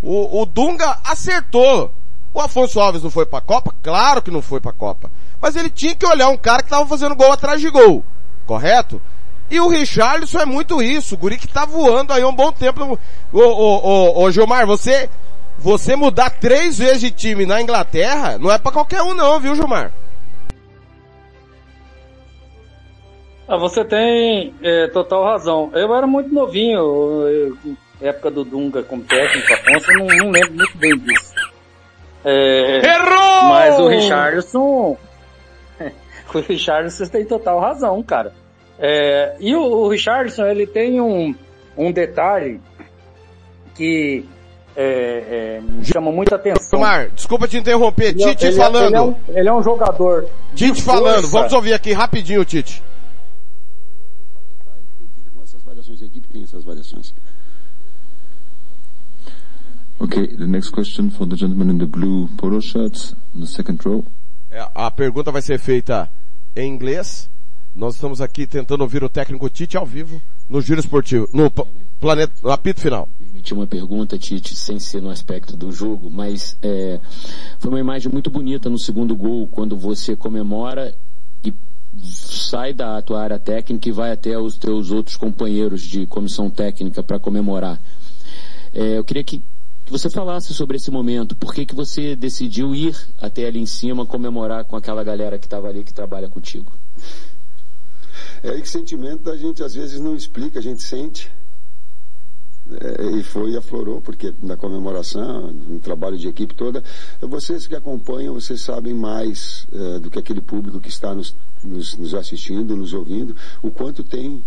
O, 0.00 0.42
o 0.42 0.46
Dunga 0.46 1.00
acertou. 1.02 1.92
O 2.32 2.40
Afonso 2.40 2.78
Alves 2.78 3.02
não 3.02 3.10
foi 3.10 3.26
pra 3.26 3.40
Copa? 3.40 3.74
Claro 3.82 4.22
que 4.22 4.30
não 4.30 4.42
foi 4.42 4.60
pra 4.60 4.72
Copa. 4.72 5.10
Mas 5.40 5.56
ele 5.56 5.70
tinha 5.70 5.96
que 5.96 6.06
olhar 6.06 6.28
um 6.28 6.36
cara 6.36 6.62
que 6.62 6.68
tava 6.68 6.86
fazendo 6.86 7.16
gol 7.16 7.32
atrás 7.32 7.60
de 7.60 7.70
gol. 7.70 8.04
Correto? 8.46 9.00
E 9.50 9.60
o 9.60 9.68
Richarlison 9.68 10.40
é 10.40 10.44
muito 10.44 10.82
isso. 10.82 11.14
O 11.14 11.18
guri 11.18 11.36
que 11.36 11.48
tá 11.48 11.64
voando 11.64 12.12
aí 12.12 12.22
há 12.22 12.28
um 12.28 12.34
bom 12.34 12.52
tempo. 12.52 12.98
Ô, 13.32 13.38
ô, 13.38 13.42
ô, 13.42 14.22
ô 14.22 14.30
Gilmar, 14.30 14.66
você, 14.66 15.08
você 15.58 15.94
mudar 15.94 16.30
três 16.30 16.78
vezes 16.78 17.00
de 17.00 17.10
time 17.10 17.46
na 17.46 17.60
Inglaterra 17.60 18.38
não 18.38 18.50
é 18.50 18.58
pra 18.58 18.72
qualquer 18.72 19.02
um 19.02 19.14
não, 19.14 19.38
viu 19.38 19.54
Gilmar? 19.54 19.92
Ah, 23.48 23.56
você 23.56 23.84
tem 23.84 24.52
é, 24.62 24.88
total 24.88 25.24
razão. 25.24 25.70
Eu 25.72 25.94
era 25.94 26.06
muito 26.06 26.34
novinho, 26.34 26.78
eu, 26.78 27.28
eu, 27.64 27.76
época 28.00 28.30
do 28.30 28.44
Dunga 28.44 28.82
como 28.82 29.04
técnico, 29.04 29.52
Afonso, 29.52 29.92
eu 29.92 29.98
não, 30.00 30.06
não 30.06 30.30
lembro 30.30 30.54
muito 30.54 30.76
bem 30.76 30.98
disso. 30.98 31.32
É, 32.24 32.80
Errou! 32.84 33.48
Mas 33.48 33.78
o 33.78 33.86
Richardson, 33.86 34.96
o 36.34 36.40
Richardson 36.40 37.04
você 37.04 37.10
tem 37.10 37.24
total 37.24 37.60
razão, 37.60 38.02
cara. 38.02 38.32
É, 38.78 39.36
e 39.40 39.54
o, 39.54 39.62
o 39.62 39.88
Richardson, 39.88 40.46
ele 40.46 40.66
tem 40.66 41.00
um, 41.00 41.34
um 41.76 41.90
detalhe 41.92 42.60
que 43.74 44.24
é, 44.76 45.56
é, 45.56 45.60
me 45.60 45.84
chama 45.84 46.12
muita 46.12 46.36
atenção. 46.36 46.78
Gilmar, 46.78 47.10
desculpa 47.10 47.48
te 47.48 47.56
interromper. 47.56 48.08
Ele 48.10 48.22
é- 48.24 48.28
Tite 48.34 48.46
ele 48.46 48.56
é- 48.56 48.58
falando. 48.58 48.86
Ele 48.86 48.96
é, 48.96 49.00
um, 49.02 49.14
ele 49.28 49.48
é 49.48 49.52
um 49.52 49.62
jogador. 49.62 50.28
Tite 50.54 50.82
falando. 50.82 51.22
força. 51.22 51.28
Vamos 51.30 51.52
ouvir 51.52 51.72
aqui 51.72 51.92
rapidinho, 51.92 52.44
Tite. 52.44 52.82
variações, 55.64 56.02
a 56.02 56.06
equipe 56.06 56.28
tem 56.28 56.42
essas 56.42 56.64
variações. 56.64 57.14
Okay, 59.98 60.26
the 60.26 60.46
next 60.46 60.70
question 60.72 61.10
for 61.10 61.26
the 61.26 61.36
gentleman 61.36 61.70
in 61.70 61.78
the 61.78 61.86
blue 61.86 62.28
polo 62.36 62.60
shirts 62.60 63.14
on 63.34 63.40
the 63.40 63.46
second 63.46 63.80
row. 63.84 64.04
É, 64.56 64.66
a 64.74 64.90
pergunta 64.90 65.30
vai 65.30 65.42
ser 65.42 65.58
feita 65.58 66.10
em 66.56 66.66
inglês. 66.72 67.28
Nós 67.74 67.96
estamos 67.96 68.22
aqui 68.22 68.46
tentando 68.46 68.80
ouvir 68.80 69.04
o 69.04 69.08
técnico 69.08 69.50
Tite 69.50 69.76
ao 69.76 69.84
vivo 69.84 70.18
no 70.48 70.62
Giro 70.62 70.80
Esportivo, 70.80 71.28
no 71.30 71.50
planeta, 72.00 72.32
no 72.42 72.50
apito 72.50 72.80
final. 72.80 73.06
Tinha 73.42 73.60
uma 73.60 73.66
pergunta, 73.66 74.18
Tite, 74.18 74.56
sem 74.56 74.80
ser 74.80 75.02
no 75.02 75.10
aspecto 75.10 75.58
do 75.58 75.70
jogo, 75.70 76.08
mas 76.08 76.56
é, 76.62 76.98
foi 77.58 77.70
uma 77.70 77.80
imagem 77.80 78.10
muito 78.10 78.30
bonita 78.30 78.70
no 78.70 78.78
segundo 78.78 79.14
gol, 79.14 79.46
quando 79.46 79.76
você 79.76 80.16
comemora 80.16 80.94
e 81.44 81.52
sai 82.02 82.72
da 82.72 83.02
tua 83.02 83.22
área 83.22 83.38
técnica 83.38 83.90
e 83.90 83.92
vai 83.92 84.10
até 84.10 84.38
os 84.38 84.56
teus 84.56 84.90
outros 84.90 85.18
companheiros 85.18 85.82
de 85.82 86.06
comissão 86.06 86.48
técnica 86.48 87.02
para 87.02 87.18
comemorar. 87.18 87.78
É, 88.72 88.96
eu 88.96 89.04
queria 89.04 89.22
que 89.22 89.42
que 89.86 89.92
você 89.92 90.10
falasse 90.10 90.52
sobre 90.52 90.76
esse 90.76 90.90
momento. 90.90 91.36
Por 91.36 91.54
que, 91.54 91.64
que 91.64 91.74
você 91.74 92.16
decidiu 92.16 92.74
ir 92.74 92.96
até 93.20 93.46
ali 93.46 93.60
em 93.60 93.66
cima 93.66 94.04
comemorar 94.04 94.64
com 94.64 94.74
aquela 94.76 95.04
galera 95.04 95.38
que 95.38 95.46
estava 95.46 95.68
ali 95.68 95.84
que 95.84 95.94
trabalha 95.94 96.28
contigo? 96.28 96.72
É 98.42 98.60
que 98.60 98.68
sentimento 98.68 99.30
a 99.30 99.36
gente 99.36 99.62
às 99.62 99.74
vezes 99.74 100.00
não 100.00 100.16
explica, 100.16 100.58
a 100.58 100.62
gente 100.62 100.82
sente. 100.82 101.30
É, 102.68 103.10
e 103.12 103.22
foi 103.22 103.52
e 103.52 103.56
aflorou, 103.56 104.02
porque 104.02 104.34
na 104.42 104.56
comemoração, 104.56 105.52
no 105.52 105.78
trabalho 105.78 106.18
de 106.18 106.26
equipe 106.26 106.52
toda, 106.52 106.82
vocês 107.20 107.68
que 107.68 107.76
acompanham, 107.76 108.34
vocês 108.34 108.60
sabem 108.60 108.92
mais 108.92 109.68
é, 109.72 110.00
do 110.00 110.10
que 110.10 110.18
aquele 110.18 110.40
público 110.40 110.80
que 110.80 110.88
está 110.88 111.14
nos, 111.14 111.32
nos, 111.62 111.96
nos 111.96 112.12
assistindo, 112.12 112.76
nos 112.76 112.92
ouvindo, 112.92 113.36
o 113.62 113.70
quanto 113.70 114.02
tem 114.02 114.44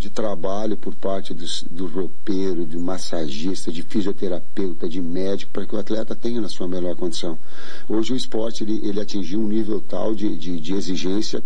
de 0.00 0.08
trabalho 0.08 0.78
por 0.78 0.94
parte 0.94 1.34
dos, 1.34 1.62
do 1.70 1.86
roupeiro, 1.86 2.64
de 2.64 2.78
massagista, 2.78 3.70
de 3.70 3.82
fisioterapeuta, 3.82 4.88
de 4.88 4.98
médico, 4.98 5.52
para 5.52 5.66
que 5.66 5.76
o 5.76 5.78
atleta 5.78 6.16
tenha 6.16 6.40
na 6.40 6.48
sua 6.48 6.66
melhor 6.66 6.96
condição. 6.96 7.38
Hoje 7.86 8.14
o 8.14 8.16
esporte 8.16 8.64
ele, 8.64 8.80
ele 8.82 8.98
atingiu 8.98 9.38
um 9.38 9.46
nível 9.46 9.78
tal 9.78 10.14
de, 10.14 10.34
de, 10.38 10.58
de 10.58 10.72
exigência 10.72 11.44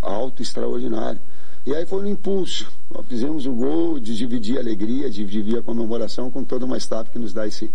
alto, 0.00 0.40
extraordinário. 0.40 1.20
E 1.66 1.74
aí 1.74 1.84
foi 1.84 2.04
um 2.04 2.06
impulso. 2.06 2.70
Nós 2.94 3.04
fizemos 3.06 3.44
o 3.44 3.52
gol 3.52 3.98
de 3.98 4.16
dividir 4.16 4.56
a 4.56 4.60
alegria, 4.60 5.10
de 5.10 5.24
dividir 5.24 5.58
a 5.58 5.62
comemoração 5.62 6.30
com 6.30 6.44
toda 6.44 6.64
uma 6.64 6.76
staff 6.76 7.10
que 7.10 7.18
nos 7.18 7.32
dá 7.32 7.44
esse, 7.44 7.68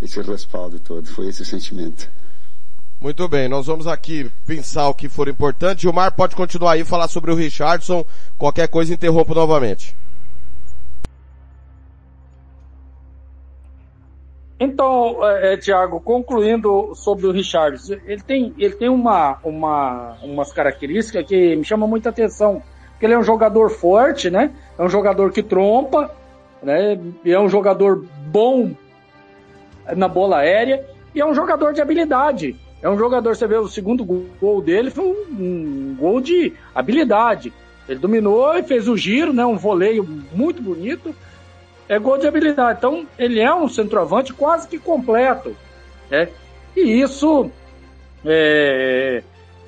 esse 0.00 0.22
respaldo 0.22 0.78
todo. 0.80 1.06
Foi 1.06 1.28
esse 1.28 1.44
sentimento. 1.44 2.10
Muito 3.00 3.26
bem, 3.26 3.48
nós 3.48 3.66
vamos 3.66 3.86
aqui 3.86 4.30
pensar 4.46 4.86
o 4.90 4.94
que 4.94 5.08
for 5.08 5.26
importante. 5.26 5.82
Gilmar 5.82 6.14
pode 6.14 6.36
continuar 6.36 6.72
aí 6.72 6.84
falar 6.84 7.08
sobre 7.08 7.30
o 7.30 7.34
Richardson. 7.34 8.04
Qualquer 8.36 8.68
coisa 8.68 8.92
interrompo 8.92 9.34
novamente. 9.34 9.96
Então, 14.60 15.26
é, 15.26 15.54
é, 15.54 15.56
Tiago, 15.56 15.98
concluindo 15.98 16.94
sobre 16.94 17.26
o 17.26 17.32
Richards, 17.32 17.88
ele 17.88 18.20
tem, 18.20 18.54
ele 18.58 18.74
tem 18.74 18.90
uma, 18.90 19.38
uma, 19.42 20.18
umas 20.22 20.52
características 20.52 21.24
que 21.24 21.56
me 21.56 21.64
chamam 21.64 21.88
muita 21.88 22.10
atenção. 22.10 22.62
Porque 22.90 23.06
ele 23.06 23.14
é 23.14 23.18
um 23.18 23.24
jogador 23.24 23.70
forte, 23.70 24.28
né? 24.28 24.50
É 24.78 24.82
um 24.82 24.90
jogador 24.90 25.32
que 25.32 25.42
trompa, 25.42 26.14
né? 26.62 27.00
É 27.24 27.40
um 27.40 27.48
jogador 27.48 28.04
bom 28.26 28.72
na 29.96 30.06
bola 30.06 30.40
aérea 30.40 30.86
e 31.14 31.20
é 31.22 31.24
um 31.24 31.34
jogador 31.34 31.72
de 31.72 31.80
habilidade. 31.80 32.60
É 32.82 32.88
um 32.88 32.98
jogador, 32.98 33.36
você 33.36 33.46
vê 33.46 33.56
o 33.56 33.68
segundo 33.68 34.04
gol 34.04 34.62
dele, 34.62 34.90
foi 34.90 35.04
um, 35.04 35.26
um 35.38 35.96
gol 35.98 36.20
de 36.20 36.54
habilidade. 36.74 37.52
Ele 37.88 37.98
dominou 37.98 38.56
e 38.56 38.62
fez 38.62 38.88
o 38.88 38.96
giro, 38.96 39.32
né? 39.32 39.44
Um 39.44 39.56
voleio 39.56 40.06
muito 40.32 40.62
bonito. 40.62 41.14
É 41.88 41.98
gol 41.98 42.16
de 42.16 42.26
habilidade. 42.26 42.78
Então, 42.78 43.06
ele 43.18 43.40
é 43.40 43.52
um 43.54 43.68
centroavante 43.68 44.32
quase 44.32 44.66
que 44.66 44.78
completo. 44.78 45.54
Né? 46.10 46.28
E 46.74 47.00
isso, 47.02 47.50
é, 48.24 49.22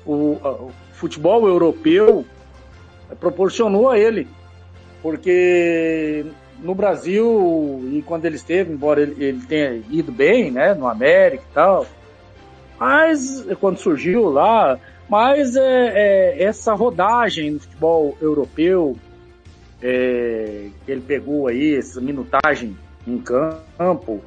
o, 0.05 0.37
o 0.37 0.71
futebol 0.93 1.47
europeu 1.47 2.25
proporcionou 3.19 3.89
a 3.89 3.99
ele. 3.99 4.27
Porque 5.01 6.25
no 6.59 6.73
Brasil, 6.73 7.83
e 7.91 8.01
quando 8.01 8.25
ele 8.25 8.37
esteve, 8.37 8.71
embora 8.71 9.01
ele, 9.01 9.23
ele 9.23 9.41
tenha 9.45 9.83
ido 9.91 10.11
bem, 10.11 10.49
né? 10.49 10.73
No 10.73 10.87
América 10.87 11.43
e 11.43 11.53
tal, 11.53 11.85
mas 12.79 13.45
quando 13.59 13.77
surgiu 13.77 14.29
lá, 14.29 14.79
mas 15.09 15.55
é, 15.55 15.61
é, 15.61 16.43
essa 16.43 16.73
rodagem 16.73 17.51
no 17.51 17.59
futebol 17.59 18.17
europeu 18.21 18.95
é, 19.81 20.69
que 20.85 20.91
ele 20.91 21.01
pegou 21.01 21.47
aí, 21.47 21.75
essa 21.75 21.99
minutagem 21.99 22.77
em 23.05 23.17
campo, 23.19 24.21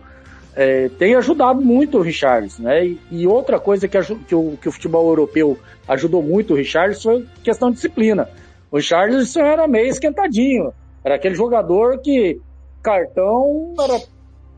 é, 0.54 0.88
tem 0.98 1.14
ajudado 1.14 1.60
muito 1.60 1.98
o 1.98 2.02
Richarlison, 2.02 2.62
né? 2.62 2.86
E, 2.86 3.00
e 3.10 3.26
outra 3.26 3.58
coisa 3.58 3.88
que, 3.88 3.98
que, 4.26 4.34
o, 4.34 4.56
que 4.60 4.68
o 4.68 4.72
futebol 4.72 5.08
europeu 5.08 5.58
ajudou 5.88 6.22
muito 6.22 6.52
o 6.52 6.56
Richarlison 6.56 7.02
foi 7.02 7.26
questão 7.42 7.70
de 7.70 7.76
disciplina. 7.76 8.28
O 8.70 8.76
Richarlison 8.76 9.40
era 9.40 9.66
meio 9.66 9.88
esquentadinho, 9.88 10.72
era 11.04 11.14
aquele 11.14 11.34
jogador 11.34 11.98
que 11.98 12.40
cartão 12.82 13.74
era 13.78 14.00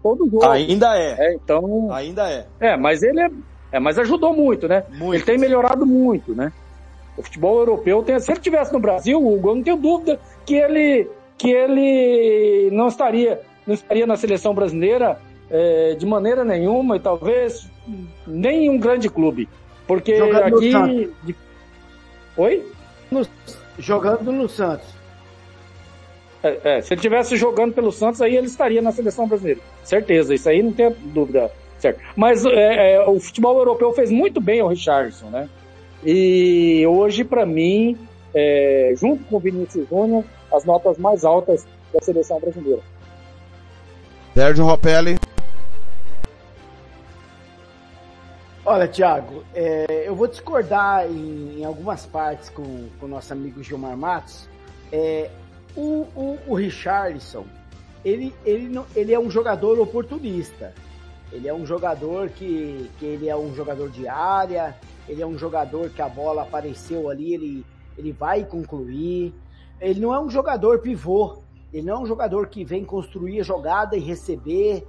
todo 0.03 0.29
jogo. 0.31 0.47
Ainda 0.47 0.97
é. 0.97 1.17
é 1.19 1.35
então, 1.35 1.93
Ainda 1.93 2.31
é. 2.31 2.47
é, 2.61 2.77
mas 2.77 3.03
ele 3.03 3.21
é, 3.21 3.31
é, 3.73 3.79
mas 3.79 3.99
ajudou 3.99 4.33
muito, 4.35 4.67
né? 4.69 4.85
Muito. 4.91 5.15
Ele 5.15 5.23
tem 5.25 5.39
melhorado 5.39 5.85
muito, 5.87 6.35
né? 6.35 6.53
O 7.17 7.23
futebol 7.23 7.59
europeu 7.59 8.03
tem, 8.03 8.19
se 8.21 8.31
ele 8.31 8.41
tivesse 8.41 8.73
no 8.73 8.79
Brasil, 8.79 9.19
Hugo, 9.19 9.51
eu 9.51 9.55
não 9.57 9.63
tenho 9.63 9.77
dúvida 9.77 10.19
que 10.47 10.55
ele 10.55 11.09
que 11.37 11.51
ele 11.53 12.69
não 12.73 12.89
estaria 12.89 13.41
não 13.67 13.75
estaria 13.75 14.07
na 14.07 14.17
seleção 14.17 14.55
brasileira 14.55 15.21
é, 15.51 15.95
de 15.95 16.05
maneira 16.07 16.45
nenhuma 16.45 16.97
e 16.97 17.01
talvez 17.01 17.69
nem 18.27 18.67
em 18.67 18.71
um 18.71 18.79
grande 18.79 19.09
clube, 19.09 19.49
porque 19.87 20.17
Jogando 20.17 20.57
aqui 20.57 21.11
de- 21.23 21.37
Oi? 22.37 22.65
No- 23.11 23.27
jogando 23.79 24.31
no 24.33 24.49
Santos. 24.49 24.87
É, 26.43 26.77
é, 26.77 26.81
se 26.83 26.95
ele 26.95 27.01
tivesse 27.01 27.37
jogando 27.37 27.73
pelo 27.75 27.91
Santos, 27.91 28.23
aí 28.23 28.37
ele 28.37 28.47
estaria 28.47 28.81
na 28.81 28.93
seleção 28.93 29.27
brasileira. 29.27 29.61
Certeza, 29.83 30.35
isso 30.35 30.49
aí 30.49 30.63
não 30.63 30.73
tem 30.73 30.91
dúvida. 30.91 31.51
Certo. 31.79 32.01
Mas 32.17 32.45
é, 32.45 32.95
é, 32.95 33.09
o 33.09 33.21
futebol 33.21 33.57
europeu 33.59 33.93
fez 33.93 34.11
muito 34.11 34.41
bem 34.41 34.61
ao 34.61 34.69
Richardson, 34.69 35.31
né? 35.31 35.49
E 36.05 36.85
hoje, 36.87 37.25
para 37.25 37.47
mim, 37.47 37.97
é, 38.35 38.93
junto 38.97 39.25
com 39.25 39.37
o 39.37 39.41
Vinícius 39.41 39.89
Júnior, 39.89 40.25
as 40.53 40.65
notas 40.65 40.99
mais 40.99 41.25
altas 41.25 41.67
da 41.93 42.01
seleção 42.01 42.41
brasileira. 42.41 42.83
Sérgio 44.35 44.65
Ropelli. 44.65 45.19
Olha, 48.65 48.87
Thiago, 48.87 49.45
é, 49.55 50.05
eu 50.07 50.15
vou 50.15 50.27
discordar 50.27 51.07
em, 51.07 51.61
em 51.61 51.65
algumas 51.65 52.05
partes 52.05 52.51
com, 52.51 52.89
com 53.01 53.07
o 53.07 53.09
nosso 53.09 53.33
amigo 53.33 53.63
Gilmar 53.63 53.97
Matos. 53.97 54.49
É, 54.93 55.31
o, 55.75 56.07
o, 56.15 56.39
o 56.47 56.55
Richarlison, 56.55 57.47
ele, 58.05 58.35
ele, 58.45 58.69
não, 58.69 58.85
ele 58.95 59.15
é 59.15 59.19
um 59.19 59.31
jogador 59.31 59.81
oportunista. 59.81 60.75
Ele 61.33 61.47
é 61.47 61.55
um 61.55 61.67
jogador 61.67 62.31
que, 62.31 62.91
que 62.99 63.05
ele 63.05 63.29
é 63.29 63.37
um 63.37 63.55
jogador 63.55 63.91
de 63.91 64.09
área, 64.09 64.77
ele 65.09 65.23
é 65.23 65.27
um 65.27 65.37
jogador 65.37 65.91
que 65.91 66.01
a 66.01 66.09
bola 66.09 66.43
apareceu 66.43 67.09
ali, 67.09 67.35
ele, 67.35 67.67
ele 67.97 68.13
vai 68.13 68.45
concluir. 68.45 69.35
Ele 69.81 70.01
não 70.01 70.15
é 70.15 70.21
um 70.21 70.31
jogador 70.31 70.81
pivô, 70.81 71.39
ele 71.73 71.87
não 71.87 71.97
é 71.97 71.99
um 72.01 72.07
jogador 72.07 72.49
que 72.49 72.65
vem 72.65 72.85
construir 72.85 73.41
a 73.41 73.43
jogada 73.43 73.97
e 73.97 74.01
receber. 74.01 74.87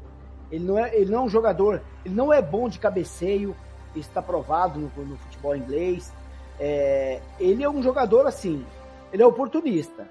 Ele 0.51 0.65
não 0.65 0.77
é, 0.79 0.95
ele 0.95 1.11
não 1.11 1.19
é 1.19 1.21
um 1.23 1.29
jogador, 1.29 1.81
ele 2.03 2.15
não 2.15 2.33
é 2.33 2.41
bom 2.41 2.67
de 2.67 2.79
cabeceio, 2.79 3.55
isso 3.95 4.09
está 4.09 4.21
provado 4.21 4.79
no, 4.79 5.05
no 5.05 5.17
futebol 5.17 5.55
inglês. 5.55 6.13
É, 6.59 7.21
ele 7.39 7.63
é 7.63 7.69
um 7.69 7.83
jogador 7.83 8.25
assim, 8.25 8.65
ele 9.11 9.21
é 9.21 9.25
oportunista. 9.25 10.07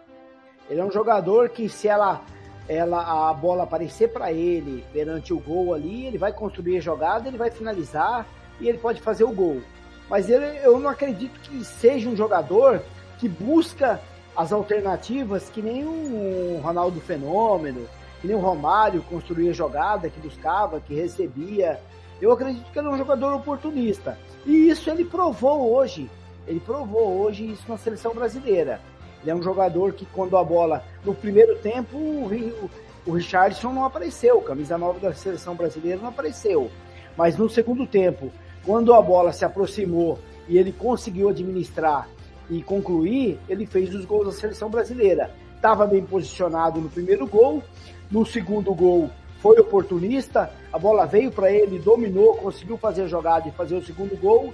Ele 0.69 0.81
é 0.81 0.85
um 0.85 0.91
jogador 0.91 1.49
que 1.49 1.69
se 1.69 1.89
ela, 1.89 2.23
ela 2.69 3.31
a 3.31 3.33
bola 3.33 3.63
aparecer 3.63 4.09
para 4.13 4.31
ele 4.31 4.85
perante 4.93 5.33
o 5.33 5.41
gol 5.41 5.73
ali, 5.73 6.07
ele 6.07 6.19
vai 6.19 6.33
construir 6.33 6.77
a 6.77 6.81
jogada, 6.81 7.27
ele 7.27 7.39
vai 7.39 7.51
finalizar 7.51 8.27
e 8.61 8.69
ele 8.69 8.79
pode 8.79 9.01
fazer 9.01 9.25
o 9.25 9.33
gol. 9.33 9.63
Mas 10.09 10.29
ele, 10.29 10.59
eu 10.63 10.79
não 10.79 10.91
acredito 10.91 11.41
que 11.41 11.65
seja 11.65 12.09
um 12.09 12.17
jogador 12.17 12.83
que 13.19 13.29
busca 13.29 14.01
as 14.37 14.53
alternativas 14.53 15.49
que 15.49 15.63
nem 15.63 15.85
o 15.85 16.61
Ronaldo 16.63 17.01
Fenômeno, 17.01 17.89
que 18.21 18.27
nem 18.27 18.37
o 18.37 18.41
Romário 18.41 19.03
construía 19.03 19.53
jogada, 19.53 20.11
que 20.11 20.21
buscava, 20.21 20.81
que 20.81 20.95
recebia. 20.95 21.81
Eu 22.21 22.33
acredito 22.33 22.71
que 22.71 22.79
ele 22.79 22.89
é 22.89 22.91
um 22.91 22.99
jogador 22.99 23.35
oportunista. 23.35 24.19
E 24.45 24.69
isso 24.69 24.91
ele 24.91 25.05
provou 25.05 25.73
hoje. 25.75 26.11
Ele 26.47 26.61
provou 26.61 27.21
hoje 27.21 27.51
isso 27.51 27.65
na 27.69 27.77
seleção 27.77 28.15
brasileira. 28.15 28.81
Ele 29.23 29.31
é 29.31 29.35
um 29.35 29.43
jogador 29.43 29.93
que 29.93 30.07
quando 30.07 30.37
a 30.37 30.45
bola, 30.45 30.85
no 31.05 31.15
primeiro 31.15 31.57
tempo, 31.59 31.97
o, 31.97 32.71
o 33.07 33.13
Richardson 33.13 33.73
não 33.73 33.85
apareceu, 33.85 34.41
camisa 34.41 34.79
nova 34.79 34.99
da 35.01 35.13
seleção 35.13 35.55
brasileira 35.55 36.01
não 36.01 36.09
apareceu. 36.09 36.71
Mas 37.17 37.37
no 37.37 37.49
segundo 37.49 37.87
tempo, 37.87 38.31
quando 38.65 38.95
a 38.95 39.03
bola 39.03 39.33
se 39.33 39.45
aproximou 39.45 40.19
e 40.49 40.57
ele 40.57 40.73
conseguiu 40.73 41.29
administrar 41.29 42.09
e 42.49 42.63
concluir, 42.63 43.39
ele 43.49 43.67
fez 43.67 43.95
os 43.95 44.05
gols 44.05 44.27
da 44.27 44.33
seleção 44.33 44.71
brasileira. 44.71 45.31
estava 45.57 45.87
bem 45.87 46.05
posicionado 46.05 46.81
no 46.81 46.89
primeiro 46.89 47.27
gol, 47.27 47.63
no 48.11 48.25
segundo 48.25 48.73
gol 48.75 49.11
foi 49.41 49.59
oportunista, 49.59 50.51
a 50.73 50.79
bola 50.79 51.07
veio 51.07 51.31
para 51.31 51.51
ele, 51.51 51.79
dominou, 51.79 52.35
conseguiu 52.35 52.77
fazer 52.77 53.03
a 53.03 53.07
jogada 53.07 53.49
e 53.49 53.53
fazer 53.53 53.77
o 53.77 53.85
segundo 53.85 54.17
gol, 54.21 54.53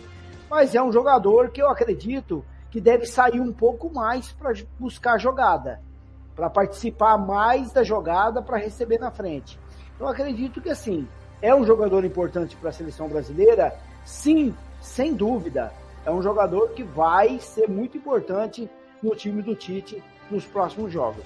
mas 0.50 0.74
é 0.74 0.82
um 0.82 0.92
jogador 0.92 1.50
que 1.50 1.62
eu 1.62 1.68
acredito 1.68 2.44
que 2.74 2.80
deve 2.80 3.06
sair 3.06 3.40
um 3.40 3.52
pouco 3.52 3.88
mais 3.88 4.32
para 4.32 4.52
buscar 4.80 5.16
jogada, 5.16 5.80
para 6.34 6.50
participar 6.50 7.16
mais 7.16 7.70
da 7.70 7.84
jogada 7.84 8.42
para 8.42 8.58
receber 8.58 8.98
na 8.98 9.12
frente. 9.12 9.56
Então 9.94 10.08
acredito 10.08 10.60
que 10.60 10.70
assim, 10.70 11.06
é 11.40 11.54
um 11.54 11.64
jogador 11.64 12.04
importante 12.04 12.56
para 12.56 12.70
a 12.70 12.72
seleção 12.72 13.08
brasileira? 13.08 13.72
Sim, 14.04 14.52
sem 14.80 15.14
dúvida. 15.14 15.72
É 16.04 16.10
um 16.10 16.20
jogador 16.20 16.70
que 16.70 16.82
vai 16.82 17.38
ser 17.38 17.68
muito 17.68 17.96
importante 17.96 18.68
no 19.00 19.14
time 19.14 19.40
do 19.40 19.54
Tite 19.54 20.02
nos 20.28 20.44
próximos 20.44 20.92
jogos. 20.92 21.22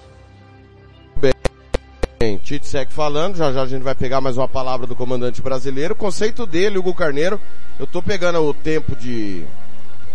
Bem, 2.19 2.37
Tite 2.37 2.67
segue 2.67 2.93
falando, 2.93 3.37
já 3.37 3.51
já 3.51 3.63
a 3.63 3.65
gente 3.65 3.81
vai 3.81 3.95
pegar 3.95 4.21
mais 4.21 4.37
uma 4.37 4.47
palavra 4.47 4.85
do 4.85 4.95
comandante 4.95 5.41
brasileiro. 5.41 5.95
O 5.95 5.97
conceito 5.97 6.45
dele, 6.45 6.77
Hugo 6.77 6.93
Carneiro, 6.93 7.41
eu 7.79 7.87
tô 7.87 8.03
pegando 8.03 8.39
o 8.39 8.53
tempo 8.53 8.95
de, 8.95 9.47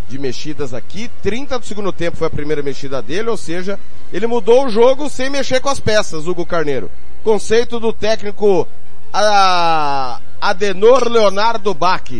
de 0.09 0.19
mexidas 0.19 0.75
aqui. 0.75 1.11
30 1.23 1.59
do 1.59 1.67
segundo 1.67 1.93
tempo 1.93 2.17
foi 2.17 2.27
a 2.27 2.31
primeira 2.31 2.63
mexida 2.63 3.01
dele, 3.01 3.31
ou 3.31 3.37
seja, 3.37 3.79
ele 4.13 4.27
mudou 4.27 4.67
o 4.67 4.69
jogo 4.71 5.09
sem 5.09 5.31
mexer 5.31 5.61
com 5.61 5.69
as 5.69 5.81
peças, 5.81 6.27
Hugo 6.27 6.47
Carneiro. 6.47 6.91
Conceito 7.23 7.81
do 7.81 7.93
técnico 7.93 8.69
a, 9.13 10.21
Adenor 10.41 11.09
Leonardo 11.09 11.73
Bach. 11.73 12.11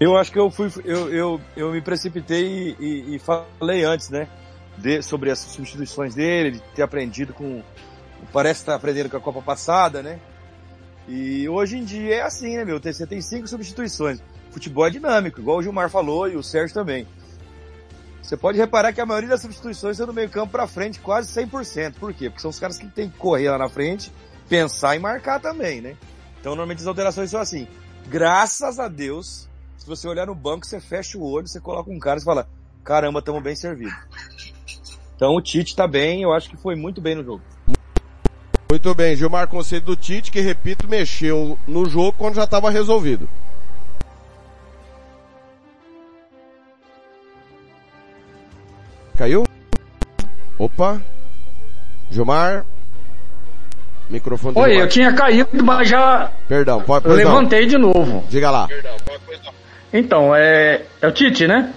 Eu 0.00 0.16
acho 0.16 0.32
que 0.32 0.38
eu 0.38 0.50
fui, 0.50 0.70
eu, 0.84 1.12
eu, 1.12 1.40
eu 1.54 1.72
me 1.72 1.82
precipitei 1.82 2.74
e, 2.80 2.84
e, 2.84 3.16
e 3.16 3.18
falei 3.18 3.84
antes, 3.84 4.08
né? 4.08 4.26
De, 4.78 5.02
sobre 5.02 5.30
as 5.30 5.38
substituições 5.40 6.14
dele, 6.14 6.52
de 6.52 6.60
ter 6.74 6.82
aprendido 6.82 7.34
com, 7.34 7.62
parece 8.32 8.60
estar 8.60 8.74
aprendendo 8.74 9.10
com 9.10 9.18
a 9.18 9.20
Copa 9.20 9.42
passada, 9.42 10.02
né? 10.02 10.18
E 11.06 11.48
hoje 11.48 11.76
em 11.76 11.84
dia 11.84 12.16
é 12.16 12.22
assim, 12.22 12.56
né, 12.56 12.64
meu? 12.64 12.80
Você 12.80 13.06
tem 13.06 13.20
cinco 13.20 13.46
substituições. 13.46 14.22
Futebol 14.50 14.86
é 14.86 14.90
dinâmico, 14.90 15.40
igual 15.40 15.58
o 15.58 15.62
Gilmar 15.62 15.88
falou 15.90 16.28
e 16.28 16.36
o 16.36 16.42
Sérgio 16.42 16.74
também. 16.74 17.06
Você 18.22 18.36
pode 18.36 18.58
reparar 18.58 18.92
que 18.92 19.00
a 19.00 19.06
maioria 19.06 19.30
das 19.30 19.40
substituições 19.40 19.96
são 19.96 20.06
do 20.06 20.12
meio 20.12 20.28
campo 20.28 20.52
para 20.52 20.66
frente, 20.66 21.00
quase 21.00 21.32
100%. 21.40 21.94
Por 21.94 22.12
quê? 22.12 22.28
Porque 22.28 22.42
são 22.42 22.50
os 22.50 22.58
caras 22.58 22.78
que 22.78 22.86
tem 22.86 23.08
que 23.08 23.18
correr 23.18 23.50
lá 23.50 23.58
na 23.58 23.68
frente, 23.68 24.12
pensar 24.48 24.94
e 24.94 24.98
marcar 24.98 25.40
também, 25.40 25.80
né? 25.80 25.96
Então 26.40 26.52
normalmente 26.52 26.80
as 26.80 26.86
alterações 26.86 27.30
são 27.30 27.40
assim. 27.40 27.66
Graças 28.08 28.78
a 28.78 28.88
Deus, 28.88 29.48
se 29.76 29.86
você 29.86 30.06
olhar 30.06 30.26
no 30.26 30.34
banco, 30.34 30.66
você 30.66 30.80
fecha 30.80 31.16
o 31.16 31.22
olho, 31.22 31.48
você 31.48 31.60
coloca 31.60 31.90
um 31.90 31.98
cara 31.98 32.20
e 32.20 32.24
fala, 32.24 32.48
caramba, 32.84 33.20
estamos 33.20 33.42
bem 33.42 33.56
servidos. 33.56 33.94
Então 35.16 35.34
o 35.34 35.42
Tite 35.42 35.76
tá 35.76 35.86
bem, 35.86 36.22
eu 36.22 36.32
acho 36.32 36.48
que 36.48 36.56
foi 36.56 36.74
muito 36.74 37.00
bem 37.00 37.14
no 37.14 37.24
jogo. 37.24 37.42
Muito 38.70 38.94
bem, 38.94 39.16
Gilmar 39.16 39.48
Conceito 39.48 39.86
do 39.86 39.96
Tite, 39.96 40.30
que 40.30 40.40
repito, 40.40 40.88
mexeu 40.88 41.58
no 41.66 41.88
jogo 41.88 42.16
quando 42.16 42.36
já 42.36 42.44
estava 42.44 42.70
resolvido. 42.70 43.28
Caiu? 49.20 49.44
Opa. 50.58 50.98
Gilmar. 52.10 52.64
Microfone 54.08 54.58
Oi, 54.58 54.80
eu 54.80 54.88
tinha 54.88 55.12
caído, 55.12 55.62
mas 55.62 55.90
já. 55.90 56.32
Perdão, 56.48 56.80
pode 56.80 57.06
Eu 57.06 57.12
levantei 57.12 57.66
de 57.66 57.76
novo. 57.76 58.24
Diga 58.30 58.50
lá. 58.50 58.66
Então, 59.92 60.34
é, 60.34 60.86
é 61.02 61.06
o 61.06 61.12
Tite, 61.12 61.46
né? 61.46 61.70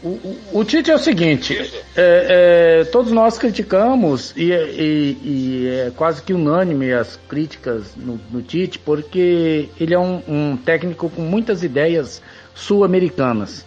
O, 0.00 0.10
o, 0.10 0.38
o 0.60 0.64
Tite 0.64 0.88
é 0.88 0.94
o 0.94 0.98
seguinte, 0.98 1.58
é, 1.96 2.82
é, 2.82 2.84
todos 2.92 3.10
nós 3.10 3.36
criticamos 3.36 4.32
e, 4.36 4.52
e, 4.52 5.18
e, 5.24 5.68
é 5.68 5.90
quase 5.96 6.22
que 6.22 6.32
unânime 6.32 6.92
as 6.92 7.16
críticas 7.28 7.96
no, 7.96 8.20
no 8.30 8.40
Tite, 8.40 8.78
porque 8.78 9.68
ele 9.80 9.94
é 9.94 9.98
um, 9.98 10.22
um 10.28 10.56
técnico 10.56 11.10
com 11.10 11.22
muitas 11.22 11.64
ideias 11.64 12.22
sul-americanas. 12.54 13.66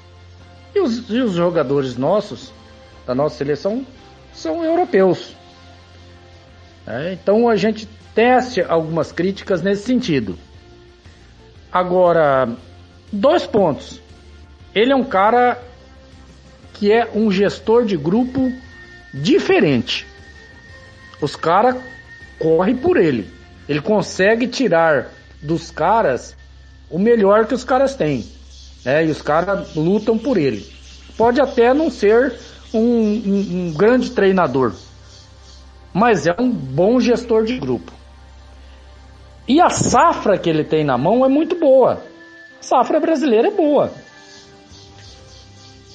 E 0.73 0.79
os, 0.79 1.09
e 1.09 1.21
os 1.21 1.33
jogadores 1.33 1.97
nossos, 1.97 2.51
da 3.05 3.13
nossa 3.13 3.37
seleção, 3.37 3.85
são 4.33 4.63
europeus. 4.63 5.35
É, 6.87 7.13
então 7.13 7.47
a 7.49 7.55
gente 7.55 7.87
teste 8.15 8.61
algumas 8.61 9.11
críticas 9.11 9.61
nesse 9.61 9.83
sentido. 9.83 10.37
Agora, 11.71 12.49
dois 13.11 13.45
pontos. 13.45 14.01
Ele 14.73 14.91
é 14.91 14.95
um 14.95 15.03
cara 15.03 15.61
que 16.73 16.91
é 16.91 17.09
um 17.13 17.31
gestor 17.31 17.85
de 17.85 17.97
grupo 17.97 18.51
diferente. 19.13 20.07
Os 21.21 21.35
caras 21.35 21.75
correm 22.39 22.75
por 22.75 22.97
ele. 22.97 23.29
Ele 23.67 23.81
consegue 23.81 24.47
tirar 24.47 25.09
dos 25.41 25.71
caras 25.71 26.35
o 26.89 26.97
melhor 26.97 27.45
que 27.45 27.53
os 27.53 27.63
caras 27.63 27.95
têm. 27.95 28.25
Né? 28.83 29.05
E 29.05 29.09
os 29.09 29.21
caras 29.21 29.75
lutam 29.75 30.17
por 30.17 30.37
ele. 30.37 30.65
Pode 31.17 31.41
até 31.41 31.73
não 31.73 31.89
ser 31.89 32.33
um, 32.73 32.79
um, 32.79 33.47
um 33.67 33.73
grande 33.73 34.11
treinador, 34.11 34.73
mas 35.93 36.25
é 36.25 36.35
um 36.39 36.49
bom 36.49 36.99
gestor 36.99 37.43
de 37.43 37.57
grupo. 37.59 37.91
E 39.47 39.59
a 39.59 39.69
safra 39.69 40.37
que 40.37 40.49
ele 40.49 40.63
tem 40.63 40.83
na 40.83 40.97
mão 40.97 41.25
é 41.25 41.29
muito 41.29 41.55
boa. 41.55 42.03
A 42.59 42.63
safra 42.63 42.99
brasileira 42.99 43.49
é 43.49 43.51
boa. 43.51 43.91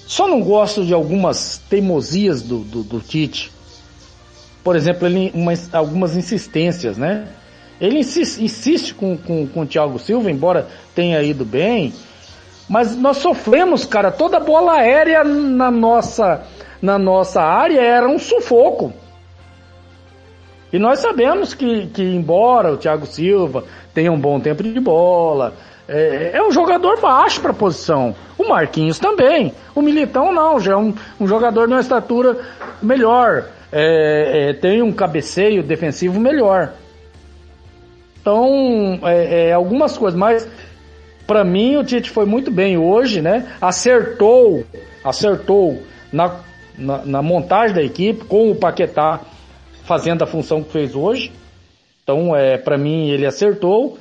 Só 0.07 0.29
não 0.29 0.41
gosto 0.41 0.85
de 0.85 0.95
algumas 0.95 1.59
teimosias 1.69 2.43
do, 2.43 2.59
do, 2.59 2.83
do 2.83 3.01
Tite. 3.01 3.51
Por 4.63 4.77
exemplo, 4.77 5.07
ele, 5.07 5.31
umas, 5.35 5.73
algumas 5.75 6.17
insistências, 6.17 6.97
né? 6.97 7.29
Ele 7.81 7.99
insiste, 7.99 8.43
insiste 8.43 8.95
com, 8.95 9.17
com, 9.17 9.47
com 9.47 9.61
o 9.63 9.67
Thiago 9.67 9.99
Silva, 9.99 10.31
embora 10.31 10.69
tenha 10.95 11.23
ido 11.23 11.45
bem. 11.45 11.93
Mas 12.69 12.97
nós 12.97 13.19
sofremos, 13.19 13.85
cara. 13.85 14.11
Toda 14.11 14.41
bola 14.41 14.75
aérea 14.75 15.23
na 15.23 15.71
nossa, 15.71 16.43
na 16.83 16.99
nossa 16.99 17.41
área 17.43 17.81
era 17.81 18.09
um 18.09 18.19
sufoco. 18.19 18.93
E 20.73 20.79
nós 20.79 20.99
sabemos 20.99 21.55
que, 21.55 21.87
que 21.87 22.03
embora 22.03 22.73
o 22.73 22.77
Thiago 22.77 23.07
Silva 23.07 23.65
tenha 23.95 24.11
um 24.11 24.19
bom 24.19 24.41
tempo 24.41 24.63
de 24.63 24.81
bola, 24.81 25.55
é, 25.89 26.33
é 26.35 26.43
um 26.43 26.51
jogador 26.51 27.01
baixo 27.01 27.41
para 27.41 27.53
a 27.53 27.55
posição. 27.55 28.15
O 28.37 28.49
Marquinhos 28.49 28.99
também. 28.99 29.55
O 29.75 29.81
Militão 29.81 30.33
não, 30.33 30.59
já 30.59 30.73
é 30.73 30.77
um, 30.77 30.93
um 31.21 31.27
jogador 31.27 31.67
de 31.69 31.75
uma 31.75 31.81
estatura 31.81 32.37
melhor. 32.83 33.45
É, 33.71 34.51
é, 34.51 34.53
tem 34.55 34.83
um 34.83 34.93
cabeceio 34.93 35.63
defensivo 35.63 36.19
melhor. 36.19 36.73
Então, 38.21 38.99
é, 39.05 39.49
é, 39.49 39.53
algumas 39.53 39.97
coisas, 39.97 40.19
mas 40.19 40.49
para 41.27 41.45
mim 41.45 41.77
o 41.77 41.85
Tite 41.85 42.11
foi 42.11 42.25
muito 42.25 42.51
bem 42.51 42.79
hoje, 42.79 43.21
né? 43.21 43.57
Acertou, 43.61 44.65
acertou 45.05 45.83
na, 46.13 46.41
na, 46.79 47.05
na 47.05 47.23
montagem 47.23 47.75
da 47.75 47.83
equipe 47.83 48.25
com 48.25 48.51
o 48.51 48.55
Paquetá 48.55 49.21
fazendo 49.85 50.23
a 50.23 50.27
função 50.27 50.63
que 50.63 50.73
fez 50.73 50.95
hoje. 50.95 51.33
Então, 52.03 52.37
é, 52.37 52.57
para 52.57 52.79
mim 52.79 53.11
ele 53.11 53.27
acertou. 53.27 53.99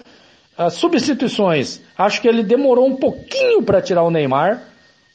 As 0.58 0.74
substituições, 0.76 1.82
acho 1.98 2.22
que 2.22 2.28
ele 2.28 2.44
demorou 2.44 2.88
um 2.88 2.96
pouquinho 2.96 3.64
para 3.64 3.82
tirar 3.82 4.04
o 4.04 4.12
Neymar. 4.12 4.62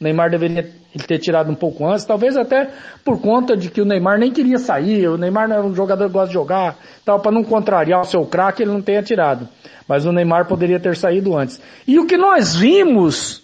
Neymar 0.01 0.31
deveria 0.31 0.66
ter 1.06 1.18
tirado 1.18 1.51
um 1.51 1.55
pouco 1.55 1.86
antes, 1.86 2.06
talvez 2.06 2.35
até 2.35 2.70
por 3.05 3.20
conta 3.20 3.55
de 3.55 3.70
que 3.70 3.82
o 3.82 3.85
Neymar 3.85 4.18
nem 4.18 4.32
queria 4.32 4.59
sair, 4.59 5.06
o 5.06 5.18
Neymar 5.18 5.47
não 5.47 5.56
é 5.56 5.60
um 5.60 5.74
jogador 5.74 6.06
que 6.06 6.12
gosta 6.14 6.28
de 6.28 6.32
jogar, 6.32 6.78
tal, 7.05 7.20
para 7.20 7.31
não 7.31 7.44
contrariar 7.44 8.01
o 8.01 8.05
seu 8.05 8.24
craque, 8.24 8.62
ele 8.62 8.72
não 8.72 8.81
tenha 8.81 9.02
tirado. 9.02 9.47
Mas 9.86 10.06
o 10.06 10.12
Neymar 10.12 10.48
poderia 10.48 10.81
ter 10.81 10.97
saído 10.97 11.36
antes. 11.36 11.60
E 11.86 11.98
o 11.98 12.06
que 12.06 12.16
nós 12.16 12.56
vimos 12.56 13.43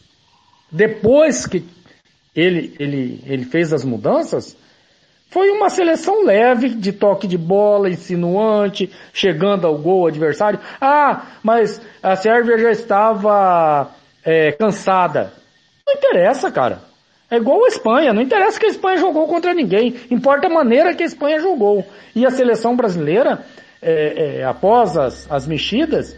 depois 0.72 1.46
que 1.46 1.62
ele, 2.34 2.74
ele, 2.80 3.22
ele 3.26 3.44
fez 3.44 3.70
as 3.74 3.84
mudanças, 3.84 4.56
foi 5.28 5.50
uma 5.50 5.68
seleção 5.68 6.24
leve, 6.24 6.70
de 6.70 6.90
toque 6.90 7.26
de 7.26 7.36
bola, 7.36 7.90
insinuante, 7.90 8.90
chegando 9.12 9.66
ao 9.66 9.76
gol 9.76 10.06
adversário. 10.06 10.58
Ah, 10.80 11.26
mas 11.42 11.82
a 12.02 12.16
Sérvia 12.16 12.56
já 12.56 12.70
estava 12.70 13.90
é, 14.24 14.52
cansada. 14.52 15.34
Não 15.86 15.94
interessa, 15.94 16.50
cara. 16.50 16.80
É 17.30 17.36
igual 17.36 17.64
a 17.64 17.68
Espanha, 17.68 18.12
não 18.12 18.22
interessa 18.22 18.58
que 18.58 18.66
a 18.66 18.70
Espanha 18.70 18.98
jogou 18.98 19.26
contra 19.26 19.52
ninguém, 19.52 19.94
importa 20.10 20.46
a 20.46 20.50
maneira 20.50 20.94
que 20.94 21.02
a 21.02 21.06
Espanha 21.06 21.40
jogou. 21.40 21.84
E 22.14 22.24
a 22.24 22.30
seleção 22.30 22.76
brasileira, 22.76 23.44
é, 23.82 24.38
é, 24.38 24.44
após 24.44 24.96
as, 24.96 25.30
as 25.30 25.46
mexidas, 25.46 26.16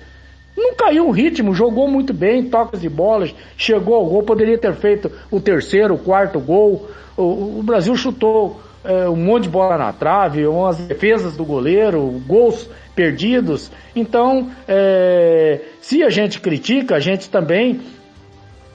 não 0.57 0.75
caiu 0.75 1.07
o 1.07 1.11
ritmo, 1.11 1.55
jogou 1.55 1.89
muito 1.89 2.13
bem, 2.13 2.51
toques 2.51 2.81
de 2.81 2.89
bolas, 2.89 3.35
chegou 3.57 3.95
ao 3.95 4.07
gol, 4.07 4.23
poderia 4.23 4.59
ter 4.59 4.75
feito 4.75 5.11
o 5.31 5.41
terceiro, 5.41 5.95
o 5.95 5.99
quarto 5.99 6.41
gol. 6.41 6.89
O, 7.17 7.59
o 7.59 7.63
Brasil 7.63 7.95
chutou 7.97 8.61
é, 8.85 9.09
um 9.09 9.17
monte 9.17 9.45
de 9.45 9.51
bola 9.51 9.79
na 9.79 9.93
trave, 9.93 10.47
umas 10.47 10.77
defesas 10.77 11.37
do 11.37 11.45
goleiro, 11.45 12.23
gols 12.27 12.69
perdidos. 12.95 13.71
Então, 13.95 14.51
é, 14.67 15.61
se 15.81 16.03
a 16.03 16.11
gente 16.11 16.41
critica, 16.41 16.97
a 16.97 17.01
gente 17.01 17.31
também 17.31 17.81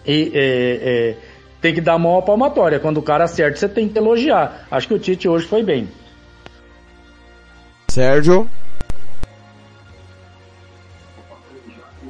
e, 0.06 0.32
é, 0.34 0.80
é 0.84 1.16
tem 1.64 1.74
que 1.74 1.80
dar 1.80 1.98
mão 1.98 2.18
à 2.18 2.22
palmatória. 2.22 2.78
Quando 2.78 2.98
o 2.98 3.02
cara 3.02 3.24
acerta, 3.24 3.58
você 3.58 3.70
tem 3.70 3.88
que 3.88 3.98
elogiar. 3.98 4.68
Acho 4.70 4.86
que 4.90 4.94
o 4.96 5.00
Tite 5.00 5.30
hoje 5.30 5.48
foi 5.48 5.64
bem. 5.64 5.88
Sérgio. 7.88 8.50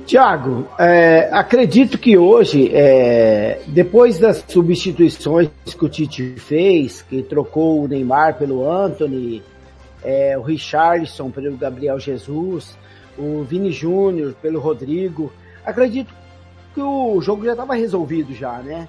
Tiago, 0.07 0.67
é, 0.79 1.29
acredito 1.31 1.99
que 1.99 2.17
hoje, 2.17 2.71
é, 2.73 3.61
depois 3.67 4.17
das 4.17 4.43
substituições 4.47 5.49
que 5.77 5.85
o 5.85 5.89
Tite 5.89 6.33
fez, 6.37 7.03
que 7.03 7.21
trocou 7.21 7.83
o 7.83 7.87
Neymar 7.87 8.37
pelo 8.39 8.67
Anthony, 8.69 9.43
é, 10.03 10.35
o 10.35 10.41
Richarlison 10.41 11.29
pelo 11.29 11.55
Gabriel 11.55 11.99
Jesus, 11.99 12.75
o 13.17 13.43
Vini 13.43 13.71
Júnior 13.71 14.33
pelo 14.41 14.59
Rodrigo, 14.59 15.31
acredito 15.63 16.11
que 16.73 16.81
o 16.81 17.21
jogo 17.21 17.45
já 17.45 17.51
estava 17.51 17.75
resolvido 17.75 18.33
já, 18.33 18.59
né? 18.59 18.87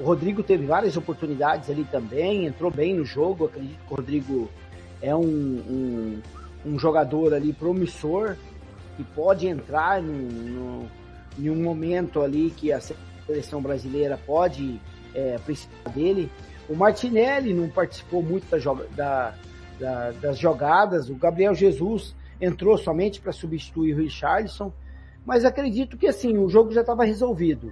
O 0.00 0.04
Rodrigo 0.04 0.42
teve 0.42 0.64
várias 0.64 0.96
oportunidades 0.96 1.68
ali 1.68 1.84
também, 1.84 2.46
entrou 2.46 2.70
bem 2.70 2.94
no 2.94 3.04
jogo, 3.04 3.46
acredito 3.46 3.78
que 3.86 3.92
o 3.92 3.96
Rodrigo 3.96 4.50
é 5.02 5.14
um, 5.14 5.22
um, 5.22 6.22
um 6.64 6.78
jogador 6.78 7.34
ali 7.34 7.52
promissor, 7.52 8.36
que 8.96 9.04
pode 9.04 9.46
entrar 9.46 10.00
no, 10.00 10.12
no, 10.12 10.86
em 11.38 11.50
um 11.50 11.62
momento 11.62 12.22
ali 12.22 12.50
que 12.50 12.72
a 12.72 12.80
seleção 13.26 13.60
brasileira 13.60 14.18
pode 14.24 14.80
é, 15.14 15.36
precisar 15.44 15.90
dele. 15.92 16.30
O 16.68 16.76
Martinelli 16.76 17.52
não 17.52 17.68
participou 17.68 18.22
muito 18.22 18.48
da, 18.50 18.58
da, 18.94 19.34
da, 19.78 20.10
das 20.12 20.38
jogadas, 20.38 21.10
o 21.10 21.14
Gabriel 21.14 21.54
Jesus 21.54 22.14
entrou 22.40 22.78
somente 22.78 23.20
para 23.20 23.32
substituir 23.32 23.94
o 23.94 23.98
Richarlison, 23.98 24.72
mas 25.28 25.44
acredito 25.44 25.98
que 25.98 26.06
assim, 26.06 26.38
o 26.38 26.48
jogo 26.48 26.72
já 26.72 26.80
estava 26.80 27.04
resolvido. 27.04 27.70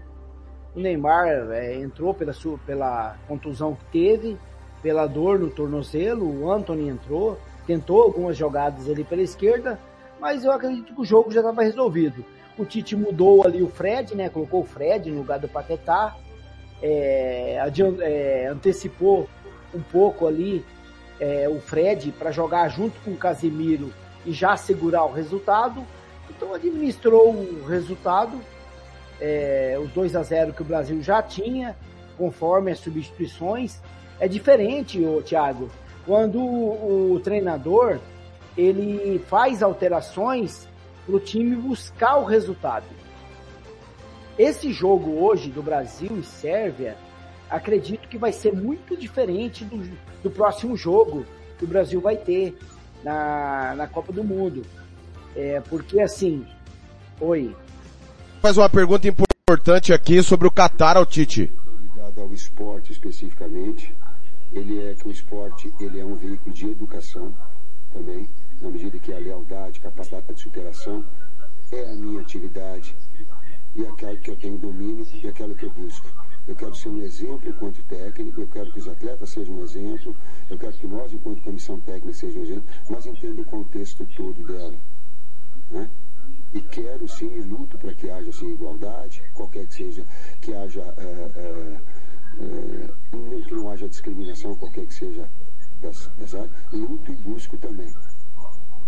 O 0.75 0.79
Neymar 0.79 1.27
é, 1.53 1.75
entrou 1.77 2.13
pela, 2.13 2.35
sua, 2.35 2.59
pela 2.67 3.17
contusão 3.27 3.75
que 3.75 3.85
teve, 3.87 4.37
pela 4.83 5.07
dor 5.07 5.39
no 5.39 5.49
tornozelo, 5.49 6.43
o 6.43 6.53
Anthony 6.53 6.91
entrou, 6.91 7.39
tentou 7.67 8.03
algumas 8.03 8.37
jogadas 8.37 8.91
ali 8.91 9.05
pela 9.05 9.23
esquerda, 9.23 9.81
mas 10.21 10.45
eu 10.45 10.53
acredito 10.53 10.95
que 10.95 11.01
o 11.01 11.05
jogo 11.05 11.31
já 11.31 11.41
estava 11.41 11.63
resolvido. 11.63 12.23
O 12.59 12.67
Tite 12.67 12.95
mudou 12.95 13.43
ali 13.47 13.63
o 13.63 13.71
Fred, 13.71 14.15
né? 14.15 14.29
Colocou 14.29 14.61
o 14.61 14.67
Fred 14.67 15.11
no 15.11 15.21
lugar 15.21 15.39
do 15.39 15.49
Paquetá, 15.49 16.15
é, 16.83 17.57
é, 18.03 18.49
antecipou 18.49 19.31
um 19.75 19.81
pouco 19.81 20.27
ali 20.27 20.63
é, 21.19 21.49
o 21.49 21.59
Fred 21.59 22.13
para 22.13 22.31
jogar 22.31 22.69
junto 22.69 23.01
com 23.01 23.13
o 23.13 23.17
Casemiro 23.17 23.91
e 24.27 24.33
já 24.33 24.59
segurar 24.59 25.07
o 25.07 25.13
resultado. 25.13 25.83
Então 26.37 26.53
administrou 26.53 27.31
o 27.31 27.65
resultado, 27.67 28.39
é, 29.21 29.79
os 29.83 29.91
2 29.91 30.15
a 30.15 30.23
0 30.23 30.53
que 30.53 30.63
o 30.63 30.65
Brasil 30.65 31.03
já 31.03 31.23
tinha, 31.23 31.75
conforme 32.19 32.71
as 32.71 32.79
substituições. 32.79 33.81
É 34.21 34.29
diferente, 34.29 35.01
o 35.01 35.23
Thiago, 35.23 35.71
quando 36.05 36.39
o, 36.39 37.15
o 37.15 37.21
treinador 37.21 37.99
ele 38.57 39.19
faz 39.29 39.63
alterações 39.63 40.69
para 41.05 41.17
o 41.17 41.21
time 41.21 41.55
buscar 41.57 42.17
o 42.17 42.25
resultado. 42.25 42.87
Esse 44.39 44.73
jogo 44.73 45.23
hoje 45.25 45.51
do 45.51 45.63
Brasil 45.63 46.19
e 46.19 46.23
Sérvia, 46.23 46.97
acredito 47.49 48.09
que 48.09 48.19
vai 48.19 48.33
ser 48.33 48.53
muito 48.53 48.97
diferente 48.97 49.65
do, 49.65 49.79
do 50.23 50.31
próximo 50.31 50.77
jogo 50.77 51.25
que 51.59 51.65
o 51.65 51.69
Brasil 51.69 52.01
vai 52.01 52.17
ter 52.17 52.59
na, 53.03 53.75
na 53.77 53.87
Copa 53.87 54.13
do 54.13 54.25
Mundo. 54.25 54.63
É, 55.37 55.61
porque 55.61 56.01
assim, 56.01 56.47
oi. 57.21 57.55
Faz 58.41 58.57
uma 58.57 58.71
pergunta 58.71 59.07
importante 59.07 59.93
aqui 59.93 60.23
sobre 60.23 60.49
o 60.49 60.51
Qatar 60.51 60.97
ao 60.97 61.05
Tite. 61.05 61.53
Ligado 61.83 62.23
ao 62.23 62.33
esporte 62.33 62.93
especificamente, 62.93 63.95
ele 64.51 64.83
é 64.83 64.95
que 64.95 65.07
o 65.07 65.11
esporte 65.11 65.71
ele 65.79 66.01
é 66.01 66.05
um 66.05 66.15
veículo 66.15 66.55
de 66.55 66.71
educação 66.71 67.35
também 67.93 68.27
na 68.63 68.71
medida 68.71 68.99
que 68.99 69.13
a 69.13 69.19
lealdade, 69.19 69.81
capacidade 69.81 70.33
de 70.33 70.41
superação 70.41 71.05
é 71.71 71.91
a 71.91 71.95
minha 71.95 72.23
atividade 72.23 72.97
e 73.75 73.85
aquela 73.87 74.17
que 74.17 74.31
eu 74.31 74.37
tenho 74.37 74.57
domínio 74.57 75.07
e 75.23 75.29
aquela 75.29 75.55
que 75.55 75.67
eu 75.67 75.71
busco. 75.71 76.09
Eu 76.49 76.57
quero 76.57 76.75
ser 76.75 76.89
um 76.89 77.03
exemplo 77.03 77.51
enquanto 77.51 77.83
técnico, 77.83 78.41
eu 78.41 78.49
quero 78.49 78.73
que 78.73 78.79
os 78.79 78.89
atletas 78.89 79.29
sejam 79.31 79.57
um 79.57 79.65
exemplo, 79.65 80.17
eu 80.49 80.57
quero 80.57 80.73
que 80.73 80.87
nós, 80.87 81.13
enquanto 81.13 81.43
comissão 81.43 81.79
técnica, 81.81 82.15
sejam 82.15 82.41
um 82.41 82.45
exemplo, 82.45 82.65
mas 82.89 83.05
entendo 83.05 83.43
o 83.43 83.45
contexto 83.45 84.07
todo 84.17 84.43
dela. 84.47 84.75
Né? 85.71 85.91
E 86.55 86.61
quero 86.61 87.09
sim, 87.09 87.33
e 87.35 87.41
luto 87.41 87.77
para 87.79 87.93
que 87.95 88.09
haja 88.09 88.33
sim, 88.33 88.53
igualdade, 88.53 89.23
qualquer 89.35 89.67
que 89.67 89.75
seja, 89.75 90.07
que 90.41 90.55
haja, 90.55 90.83
uh, 90.83 91.83
uh, 92.41 93.17
uh, 93.17 93.45
que 93.45 93.55
não 93.55 93.71
haja 93.71 93.89
discriminação, 93.89 94.55
qualquer 94.57 94.87
que 94.87 94.95
seja 94.95 95.29
das, 95.81 96.11
das 96.19 96.35
áreas, 96.35 96.51
luto 96.73 97.13
e 97.13 97.17
busco 97.17 97.59
também 97.59 97.93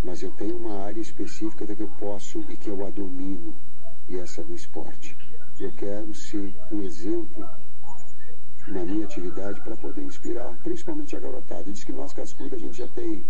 mas 0.03 0.23
eu 0.23 0.31
tenho 0.31 0.57
uma 0.57 0.85
área 0.85 1.01
específica 1.01 1.65
da 1.65 1.75
que 1.75 1.83
eu 1.83 1.91
posso 1.99 2.39
e 2.49 2.55
que 2.55 2.69
eu 2.69 2.85
a 2.85 2.89
domino, 2.89 3.55
e 4.07 4.17
essa 4.17 4.41
é 4.41 4.43
do 4.43 4.53
esporte. 4.53 5.15
Eu 5.59 5.71
quero 5.73 6.13
ser 6.13 6.55
um 6.71 6.81
exemplo 6.81 7.45
na 8.67 8.85
minha 8.85 9.05
atividade 9.05 9.59
para 9.61 9.75
poder 9.75 10.03
inspirar, 10.03 10.55
principalmente 10.63 11.15
a 11.15 11.19
garotada. 11.19 11.71
Diz 11.71 11.83
que 11.83 11.91
nós, 11.91 12.13
cascuda, 12.13 12.55
a 12.55 12.59
gente 12.59 12.77
já 12.77 12.87
tem, 12.87 13.25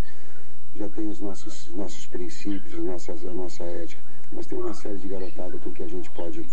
já 0.75 0.87
tem 0.89 1.07
os 1.07 1.19
nossos, 1.19 1.67
nossos 1.73 2.05
princípios, 2.05 2.73
as 2.73 2.83
nossas, 2.83 3.25
a 3.25 3.33
nossa 3.33 3.63
ética, 3.63 4.01
mas 4.31 4.45
tem 4.45 4.57
uma 4.57 4.73
série 4.73 4.97
de 4.97 5.07
garotada 5.07 5.57
com 5.57 5.71
que 5.71 5.83
a 5.83 5.87
gente 5.87 6.09
pode, 6.11 6.45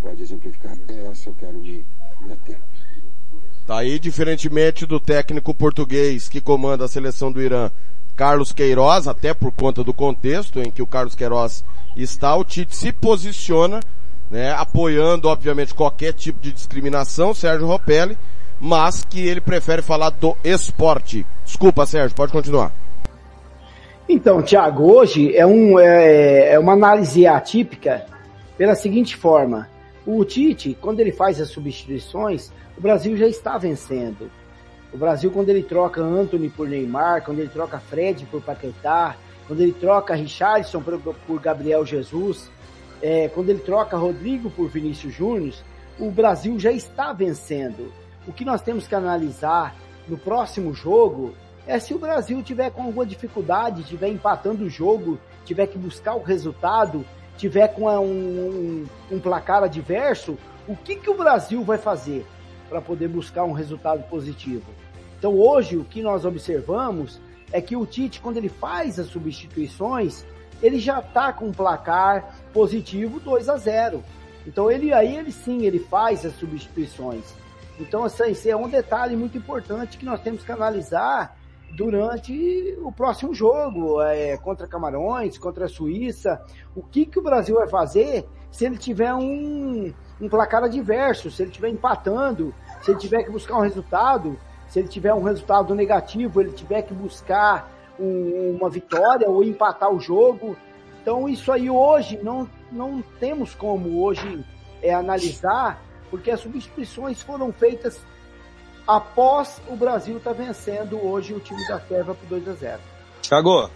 pode 0.00 0.22
exemplificar. 0.22 0.76
É 0.88 1.06
essa 1.06 1.30
eu 1.30 1.34
quero 1.34 1.58
me, 1.58 1.84
me 2.20 2.32
ater. 2.32 2.58
Tá 3.66 3.78
aí, 3.78 3.98
diferentemente 3.98 4.84
do 4.84 4.98
técnico 4.98 5.54
português 5.54 6.28
que 6.28 6.40
comanda 6.40 6.84
a 6.84 6.88
seleção 6.88 7.30
do 7.30 7.40
Irã, 7.40 7.70
Carlos 8.16 8.52
Queiroz, 8.52 9.08
até 9.08 9.32
por 9.32 9.52
conta 9.52 9.82
do 9.82 9.94
contexto 9.94 10.60
em 10.60 10.70
que 10.70 10.82
o 10.82 10.86
Carlos 10.86 11.14
Queiroz 11.14 11.64
está, 11.96 12.36
o 12.36 12.44
Tite 12.44 12.76
se 12.76 12.92
posiciona, 12.92 13.80
né, 14.30 14.52
apoiando, 14.52 15.28
obviamente, 15.28 15.74
qualquer 15.74 16.12
tipo 16.12 16.40
de 16.40 16.52
discriminação, 16.52 17.32
Sérgio 17.32 17.66
Ropelli, 17.66 18.18
mas 18.60 19.04
que 19.04 19.20
ele 19.20 19.40
prefere 19.40 19.80
falar 19.80 20.10
do 20.10 20.36
esporte. 20.44 21.24
Desculpa, 21.44 21.86
Sérgio, 21.86 22.14
pode 22.14 22.30
continuar. 22.30 22.72
Então, 24.12 24.42
Thiago, 24.42 24.92
hoje 24.92 25.36
é, 25.36 25.46
um, 25.46 25.78
é, 25.78 26.54
é 26.54 26.58
uma 26.58 26.72
análise 26.72 27.28
atípica 27.28 28.04
pela 28.58 28.74
seguinte 28.74 29.16
forma. 29.16 29.68
O 30.04 30.24
Tite, 30.24 30.76
quando 30.80 30.98
ele 30.98 31.12
faz 31.12 31.40
as 31.40 31.50
substituições, 31.50 32.50
o 32.76 32.80
Brasil 32.80 33.16
já 33.16 33.28
está 33.28 33.56
vencendo. 33.56 34.28
O 34.92 34.98
Brasil, 34.98 35.30
quando 35.30 35.50
ele 35.50 35.62
troca 35.62 36.02
Anthony 36.02 36.48
por 36.48 36.68
Neymar, 36.68 37.22
quando 37.24 37.38
ele 37.38 37.50
troca 37.50 37.78
Fred 37.78 38.26
por 38.26 38.42
Paquetá, 38.42 39.14
quando 39.46 39.60
ele 39.60 39.70
troca 39.70 40.12
Richardson 40.16 40.82
por, 40.82 40.98
por 40.98 41.40
Gabriel 41.40 41.86
Jesus, 41.86 42.50
é, 43.00 43.28
quando 43.28 43.50
ele 43.50 43.60
troca 43.60 43.96
Rodrigo 43.96 44.50
por 44.50 44.68
Vinícius 44.68 45.14
Júnior, 45.14 45.54
o 46.00 46.10
Brasil 46.10 46.58
já 46.58 46.72
está 46.72 47.12
vencendo. 47.12 47.92
O 48.26 48.32
que 48.32 48.44
nós 48.44 48.60
temos 48.60 48.88
que 48.88 48.94
analisar 48.96 49.76
no 50.08 50.18
próximo 50.18 50.74
jogo 50.74 51.32
é 51.66 51.78
se 51.78 51.94
o 51.94 51.98
Brasil 51.98 52.42
tiver 52.42 52.70
com 52.70 52.82
alguma 52.82 53.06
dificuldade, 53.06 53.84
tiver 53.84 54.08
empatando 54.08 54.64
o 54.64 54.70
jogo, 54.70 55.18
tiver 55.44 55.66
que 55.66 55.78
buscar 55.78 56.14
o 56.14 56.22
resultado, 56.22 57.04
tiver 57.36 57.68
com 57.68 57.88
um, 57.88 58.00
um, 58.00 58.86
um 59.16 59.20
placar 59.20 59.62
adverso, 59.62 60.36
o 60.66 60.76
que, 60.76 60.96
que 60.96 61.10
o 61.10 61.16
Brasil 61.16 61.62
vai 61.64 61.78
fazer 61.78 62.26
para 62.68 62.80
poder 62.80 63.08
buscar 63.08 63.44
um 63.44 63.52
resultado 63.52 64.02
positivo? 64.08 64.66
Então 65.18 65.34
hoje 65.38 65.76
o 65.76 65.84
que 65.84 66.02
nós 66.02 66.24
observamos 66.24 67.20
é 67.52 67.60
que 67.60 67.76
o 67.76 67.84
Tite, 67.84 68.20
quando 68.20 68.36
ele 68.36 68.48
faz 68.48 68.98
as 68.98 69.08
substituições, 69.08 70.24
ele 70.62 70.78
já 70.78 71.00
está 71.00 71.32
com 71.32 71.46
um 71.46 71.52
placar 71.52 72.36
positivo 72.52 73.18
2 73.18 73.48
a 73.48 73.56
0. 73.56 74.04
Então 74.46 74.70
ele 74.70 74.92
aí 74.92 75.16
ele 75.16 75.32
sim 75.32 75.64
ele 75.64 75.78
faz 75.78 76.24
as 76.24 76.34
substituições. 76.34 77.24
Então 77.78 78.06
esse 78.06 78.50
é 78.50 78.56
um 78.56 78.68
detalhe 78.68 79.16
muito 79.16 79.36
importante 79.36 79.96
que 79.98 80.04
nós 80.04 80.20
temos 80.20 80.42
que 80.42 80.52
analisar 80.52 81.39
durante 81.72 82.76
o 82.82 82.92
próximo 82.92 83.34
jogo 83.34 84.02
é, 84.02 84.36
contra 84.38 84.66
Camarões, 84.66 85.38
contra 85.38 85.66
a 85.66 85.68
Suíça. 85.68 86.40
O 86.74 86.82
que, 86.82 87.06
que 87.06 87.18
o 87.18 87.22
Brasil 87.22 87.54
vai 87.56 87.68
fazer 87.68 88.26
se 88.50 88.64
ele 88.64 88.76
tiver 88.76 89.14
um, 89.14 89.92
um 90.20 90.28
placar 90.28 90.64
adverso, 90.64 91.30
se 91.30 91.42
ele 91.42 91.50
estiver 91.50 91.68
empatando, 91.68 92.52
se 92.82 92.90
ele 92.90 92.98
tiver 92.98 93.22
que 93.22 93.30
buscar 93.30 93.56
um 93.58 93.62
resultado 93.62 94.36
se 94.70 94.78
ele 94.78 94.88
tiver 94.88 95.12
um 95.12 95.22
resultado 95.22 95.74
negativo, 95.74 96.40
ele 96.40 96.52
tiver 96.52 96.82
que 96.82 96.94
buscar 96.94 97.68
um, 97.98 98.56
uma 98.56 98.70
vitória 98.70 99.28
ou 99.28 99.42
empatar 99.42 99.92
o 99.92 99.98
jogo. 99.98 100.56
Então 101.02 101.28
isso 101.28 101.50
aí 101.50 101.68
hoje 101.68 102.20
não, 102.22 102.48
não 102.70 103.02
temos 103.18 103.52
como 103.52 104.00
hoje 104.00 104.44
é, 104.80 104.94
analisar, 104.94 105.82
porque 106.08 106.30
as 106.30 106.38
substituições 106.38 107.20
foram 107.20 107.52
feitas 107.52 108.00
após 108.90 109.62
o 109.68 109.76
Brasil 109.76 110.16
estar 110.16 110.34
tá 110.34 110.42
vencendo 110.42 111.00
hoje 111.04 111.32
o 111.32 111.38
time 111.38 111.64
da 111.68 111.78
Serva 111.80 112.12
por 112.12 112.26
2 112.26 112.48
a 112.48 112.52
0. 112.54 112.80
Thiago. 113.22 113.70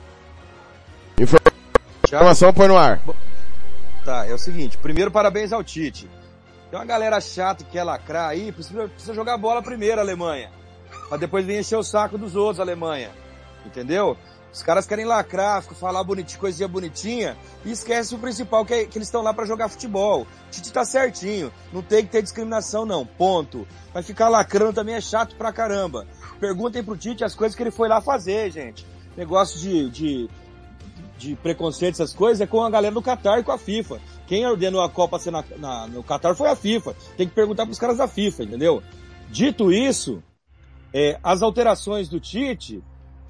Informação 2.05 2.53
põe 2.53 2.67
no 2.67 2.77
ar. 2.77 3.01
Tá, 4.05 4.27
é 4.27 4.35
o 4.35 4.39
seguinte, 4.39 4.77
primeiro 4.77 5.11
parabéns 5.11 5.51
ao 5.51 5.65
Tite 5.65 6.11
Tem 6.71 6.79
uma 6.79 6.85
galera 6.85 7.19
chata 7.21 7.65
que 7.65 7.71
quer 7.71 7.85
lacrar 7.85 8.29
aí, 8.29 8.53
precisa, 8.53 8.89
precisa 8.89 9.15
jogar 9.15 9.39
bola 9.39 9.63
primeiro, 9.63 10.01
Alemanha. 10.01 10.51
Pra 11.09 11.17
depois 11.17 11.47
vir 11.47 11.61
encher 11.61 11.77
o 11.77 11.83
saco 11.85 12.19
dos 12.19 12.35
outros, 12.35 12.59
Alemanha. 12.59 13.11
Entendeu? 13.65 14.17
Os 14.55 14.63
caras 14.63 14.87
querem 14.87 15.05
lacrar, 15.05 15.65
falar 15.65 16.05
bonitinho, 16.05 16.39
coisinha 16.39 16.69
bonitinha, 16.69 17.37
e 17.65 17.73
esquece 17.73 18.15
o 18.15 18.19
principal, 18.21 18.65
que, 18.65 18.73
é, 18.73 18.85
que 18.85 18.97
eles 18.97 19.09
estão 19.09 19.21
lá 19.21 19.35
para 19.35 19.45
jogar 19.45 19.69
futebol. 19.69 20.29
Tite 20.49 20.73
tá 20.73 20.85
certinho, 20.85 21.53
não 21.73 21.83
tem 21.83 22.07
que 22.07 22.13
ter 22.13 22.23
discriminação 22.23 22.87
não, 22.87 23.05
ponto. 23.05 23.67
Mas 23.93 24.07
ficar 24.07 24.29
lacrando 24.29 24.73
também 24.73 24.95
é 24.95 25.01
chato 25.01 25.35
pra 25.35 25.53
caramba. 25.53 26.07
Perguntem 26.39 26.85
pro 26.85 26.97
Tite 26.97 27.25
as 27.25 27.35
coisas 27.35 27.57
que 27.57 27.65
ele 27.65 27.73
foi 27.73 27.89
lá 27.89 28.01
fazer, 28.01 28.49
gente. 28.53 28.87
Negócio 29.17 29.59
de, 29.59 29.91
de, 29.91 30.31
de 31.19 31.35
preconceito, 31.35 31.95
essas 31.95 32.13
coisas, 32.13 32.41
é 32.41 32.47
com 32.47 32.63
a 32.63 32.71
galera 32.71 32.95
do 32.95 33.03
Qatar 33.03 33.41
e 33.41 33.43
com 33.43 33.51
a 33.51 33.59
FIFA. 33.59 34.01
Quem 34.25 34.47
ordenou 34.47 34.83
a 34.83 34.89
Copa 34.89 35.19
ser 35.19 35.33
na, 35.33 35.43
na, 35.57 35.89
no 35.89 36.05
Qatar 36.05 36.37
foi 36.37 36.49
a 36.49 36.55
FIFA. 36.55 36.95
Tem 37.17 37.27
que 37.27 37.35
perguntar 37.35 37.67
pros 37.67 37.79
caras 37.81 37.97
da 37.97 38.07
FIFA, 38.07 38.45
entendeu? 38.45 38.81
Dito 39.29 39.73
isso, 39.73 40.23
é, 40.93 41.19
as 41.25 41.43
alterações 41.43 42.09
do 42.09 42.21
Tite, 42.21 42.81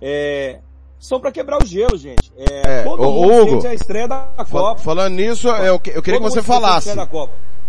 é, 0.03 0.61
são 1.05 1.21
para 1.21 1.31
quebrar 1.31 1.63
o 1.63 1.67
gelo, 1.67 1.99
gente. 1.99 2.33
É, 2.39 2.81
É, 2.81 2.83
todo 2.83 3.03
ô, 3.03 3.13
mundo 3.13 3.35
Hugo, 3.35 3.51
sente 3.61 3.67
a 3.67 3.75
estreia 3.75 4.09
da 4.09 4.21
Copa. 4.51 4.81
Falando 4.81 5.15
nisso, 5.15 5.49
eu, 5.49 5.79
que- 5.79 5.91
eu 5.91 6.03
queria 6.03 6.19
Todo 6.19 6.31
que 6.31 6.35
você 6.35 6.43
falasse. 6.43 6.89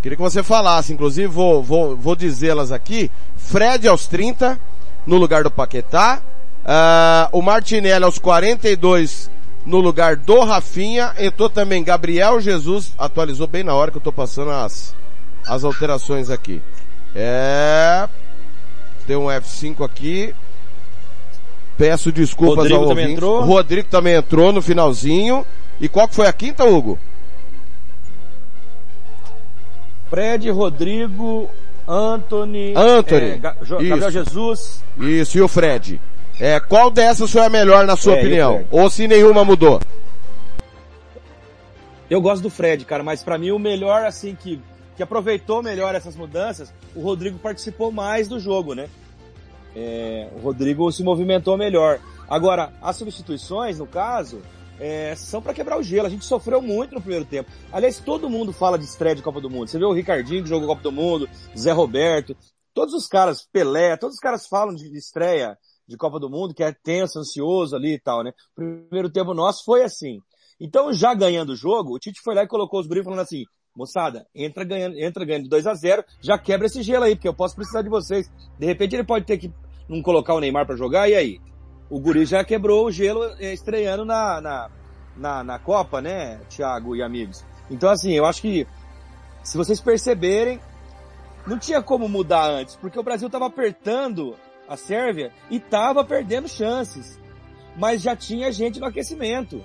Queria 0.02 0.16
que 0.16 0.22
você 0.22 0.42
falasse, 0.42 0.92
inclusive 0.94 1.26
vou, 1.26 1.62
vou, 1.62 1.94
vou 1.94 2.16
dizê-las 2.16 2.72
aqui. 2.72 3.10
Fred 3.36 3.86
aos 3.88 4.06
30, 4.06 4.58
no 5.06 5.16
lugar 5.18 5.42
do 5.42 5.50
Paquetá. 5.50 6.22
Ah, 6.64 7.28
o 7.30 7.42
Martinelli 7.42 8.04
aos 8.04 8.18
42, 8.18 9.30
no 9.66 9.80
lugar 9.80 10.16
do 10.16 10.40
Rafinha. 10.40 11.14
Entrou 11.18 11.50
também 11.50 11.84
Gabriel 11.84 12.40
Jesus, 12.40 12.94
atualizou 12.96 13.46
bem 13.46 13.62
na 13.62 13.74
hora 13.74 13.90
que 13.90 13.98
eu 13.98 14.02
tô 14.02 14.12
passando 14.12 14.50
as, 14.50 14.94
as 15.46 15.62
alterações 15.62 16.30
aqui. 16.30 16.62
É... 17.14 18.08
Tem 19.06 19.14
um 19.16 19.26
F5 19.26 19.84
aqui. 19.84 20.34
Peço 21.78 22.10
desculpas 22.10 22.56
Rodrigo 22.58 22.80
ao 22.82 22.88
também 22.88 23.04
ouvinte. 23.04 23.16
entrou. 23.18 23.40
Rodrigo 23.42 23.88
também 23.90 24.14
entrou 24.14 24.52
no 24.52 24.62
finalzinho. 24.62 25.44
E 25.80 25.88
qual 25.88 26.08
que 26.08 26.14
foi 26.14 26.26
a 26.26 26.32
quinta, 26.32 26.64
Hugo? 26.64 26.98
Fred, 30.08 30.48
Rodrigo, 30.50 31.50
Anthony, 31.86 32.72
Anthony. 32.76 33.30
é, 33.32 33.36
Ga- 33.38 33.56
Jo- 33.62 33.78
Isso. 33.80 33.88
Gabriel 33.88 34.10
Jesus. 34.10 34.82
Isso, 34.98 35.38
e 35.38 35.42
o 35.42 35.48
Fred? 35.48 36.00
É, 36.40 36.60
qual 36.60 36.90
dessas 36.90 37.30
foi 37.30 37.42
a 37.44 37.48
melhor 37.50 37.86
na 37.86 37.96
sua 37.96 38.14
É, 38.14 38.20
opinião? 38.20 38.64
Ou 38.70 38.88
se 38.88 39.08
nenhuma 39.08 39.44
mudou? 39.44 39.80
Eu 42.08 42.20
gosto 42.20 42.42
do 42.42 42.50
Fred, 42.50 42.84
cara, 42.84 43.02
mas 43.02 43.22
pra 43.24 43.36
mim 43.36 43.50
o 43.50 43.58
melhor, 43.58 44.04
assim, 44.04 44.36
que, 44.38 44.60
que 44.96 45.02
aproveitou 45.02 45.62
melhor 45.62 45.94
essas 45.94 46.14
mudanças, 46.14 46.72
o 46.94 47.00
Rodrigo 47.02 47.38
participou 47.38 47.90
mais 47.90 48.28
do 48.28 48.38
jogo, 48.38 48.74
né? 48.74 48.86
É, 49.78 50.30
o 50.34 50.38
Rodrigo 50.38 50.90
se 50.90 51.04
movimentou 51.04 51.54
melhor. 51.58 52.00
Agora, 52.26 52.72
as 52.80 52.96
substituições, 52.96 53.78
no 53.78 53.86
caso, 53.86 54.40
é, 54.80 55.14
são 55.14 55.42
pra 55.42 55.52
quebrar 55.52 55.78
o 55.78 55.82
gelo. 55.82 56.06
A 56.06 56.10
gente 56.10 56.24
sofreu 56.24 56.62
muito 56.62 56.94
no 56.94 57.00
primeiro 57.00 57.26
tempo. 57.26 57.50
Aliás, 57.70 58.00
todo 58.00 58.30
mundo 58.30 58.54
fala 58.54 58.78
de 58.78 58.86
estreia 58.86 59.14
de 59.14 59.22
Copa 59.22 59.38
do 59.38 59.50
Mundo. 59.50 59.68
Você 59.68 59.78
vê 59.78 59.84
o 59.84 59.92
Ricardinho 59.92 60.42
que 60.42 60.48
jogou 60.48 60.68
Copa 60.68 60.82
do 60.82 60.92
Mundo, 60.92 61.28
Zé 61.56 61.72
Roberto, 61.72 62.34
todos 62.72 62.94
os 62.94 63.06
caras, 63.06 63.46
Pelé, 63.52 63.98
todos 63.98 64.14
os 64.14 64.20
caras 64.20 64.46
falam 64.46 64.74
de 64.74 64.90
de 64.90 64.96
estreia 64.96 65.58
de 65.86 65.96
Copa 65.96 66.18
do 66.18 66.30
Mundo, 66.30 66.54
que 66.54 66.64
é 66.64 66.72
tenso, 66.72 67.18
ansioso 67.18 67.76
ali 67.76 67.94
e 67.94 68.00
tal, 68.00 68.24
né? 68.24 68.32
Primeiro 68.54 69.10
tempo 69.10 69.34
nosso 69.34 69.62
foi 69.62 69.84
assim. 69.84 70.20
Então, 70.58 70.90
já 70.90 71.12
ganhando 71.12 71.50
o 71.50 71.56
jogo, 71.56 71.94
o 71.94 71.98
Tite 71.98 72.20
foi 72.24 72.34
lá 72.34 72.42
e 72.42 72.48
colocou 72.48 72.80
os 72.80 72.86
guris 72.86 73.04
falando 73.04 73.20
assim, 73.20 73.44
moçada, 73.76 74.26
entra 74.34 74.64
ganhando, 74.64 74.98
entra 74.98 75.24
ganhando 75.24 75.48
2 75.50 75.66
a 75.66 75.74
0 75.74 76.02
já 76.20 76.38
quebra 76.38 76.66
esse 76.66 76.82
gelo 76.82 77.04
aí, 77.04 77.14
porque 77.14 77.28
eu 77.28 77.34
posso 77.34 77.54
precisar 77.54 77.82
de 77.82 77.90
vocês. 77.90 78.30
De 78.58 78.64
repente 78.64 78.96
ele 78.96 79.04
pode 79.04 79.26
ter 79.26 79.36
que 79.36 79.52
não 79.88 80.02
colocar 80.02 80.34
o 80.34 80.40
Neymar 80.40 80.66
pra 80.66 80.76
jogar, 80.76 81.08
e 81.08 81.14
aí? 81.14 81.40
O 81.88 82.00
guri 82.00 82.24
já 82.24 82.44
quebrou 82.44 82.86
o 82.86 82.90
gelo 82.90 83.24
eh, 83.38 83.52
estreando 83.52 84.04
na, 84.04 84.40
na, 84.40 84.70
na, 85.16 85.44
na 85.44 85.58
Copa, 85.58 86.00
né, 86.00 86.40
Thiago 86.48 86.96
e 86.96 87.02
amigos? 87.02 87.44
Então, 87.70 87.90
assim, 87.90 88.12
eu 88.12 88.26
acho 88.26 88.42
que, 88.42 88.66
se 89.42 89.56
vocês 89.56 89.80
perceberem, 89.80 90.60
não 91.46 91.58
tinha 91.58 91.80
como 91.80 92.08
mudar 92.08 92.50
antes, 92.50 92.74
porque 92.76 92.98
o 92.98 93.02
Brasil 93.02 93.30
tava 93.30 93.46
apertando 93.46 94.34
a 94.68 94.76
Sérvia 94.76 95.32
e 95.48 95.60
tava 95.60 96.04
perdendo 96.04 96.48
chances. 96.48 97.18
Mas 97.76 98.02
já 98.02 98.16
tinha 98.16 98.50
gente 98.50 98.80
no 98.80 98.86
aquecimento. 98.86 99.62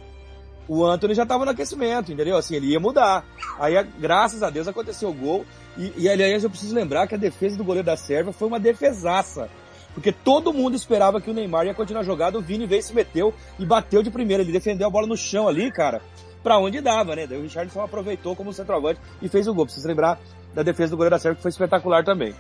O 0.68 0.86
Anthony 0.86 1.16
já 1.16 1.26
tava 1.26 1.44
no 1.44 1.52
aquecimento, 1.52 2.12
entendeu? 2.12 2.38
Assim, 2.38 2.56
ele 2.56 2.68
ia 2.68 2.80
mudar. 2.80 3.26
Aí, 3.60 3.74
graças 4.00 4.44
a 4.44 4.50
Deus, 4.50 4.68
aconteceu 4.68 5.10
o 5.10 5.14
gol. 5.14 5.46
E, 5.78 5.94
e, 5.98 6.10
aliás, 6.10 6.44
eu 6.44 6.50
preciso 6.50 6.76
lembrar 6.76 7.08
que 7.08 7.16
a 7.16 7.18
defesa 7.18 7.58
do 7.58 7.64
goleiro 7.64 7.86
da 7.86 7.98
Sérvia 7.98 8.34
foi 8.34 8.48
uma 8.48 8.60
defesaça. 8.60 9.50
Porque 9.94 10.12
todo 10.12 10.54
mundo 10.54 10.76
esperava 10.76 11.20
que 11.20 11.30
o 11.30 11.34
Neymar 11.34 11.66
ia 11.66 11.74
continuar 11.74 12.04
jogado, 12.04 12.38
o 12.38 12.42
Vini 12.42 12.66
veio, 12.66 12.82
se 12.82 12.94
meteu 12.94 13.34
e 13.60 13.66
bateu 13.66 14.02
de 14.02 14.10
primeira. 14.10 14.42
Ele 14.42 14.52
defendeu 14.52 14.88
a 14.88 14.90
bola 14.90 15.08
no 15.08 15.18
chão 15.18 15.48
ali, 15.48 15.72
cara, 15.72 16.02
pra 16.42 16.58
onde 16.58 16.80
dava, 16.80 17.16
né? 17.16 17.28
Daí 17.28 17.38
o 17.38 17.44
Richardson 17.44 17.82
aproveitou 17.82 18.36
como 18.36 18.54
centroavante 18.54 19.00
e 19.22 19.28
fez 19.28 19.48
o 19.48 19.54
gol. 19.54 19.66
Preciso 19.66 19.88
lembrar 19.88 20.20
da 20.54 20.64
defesa 20.64 20.92
do 20.92 20.98
goleiro 20.98 21.16
da 21.16 21.20
Sérvia, 21.20 21.36
que 21.36 21.42
foi 21.42 21.50
espetacular 21.50 22.04
também. 22.04 22.34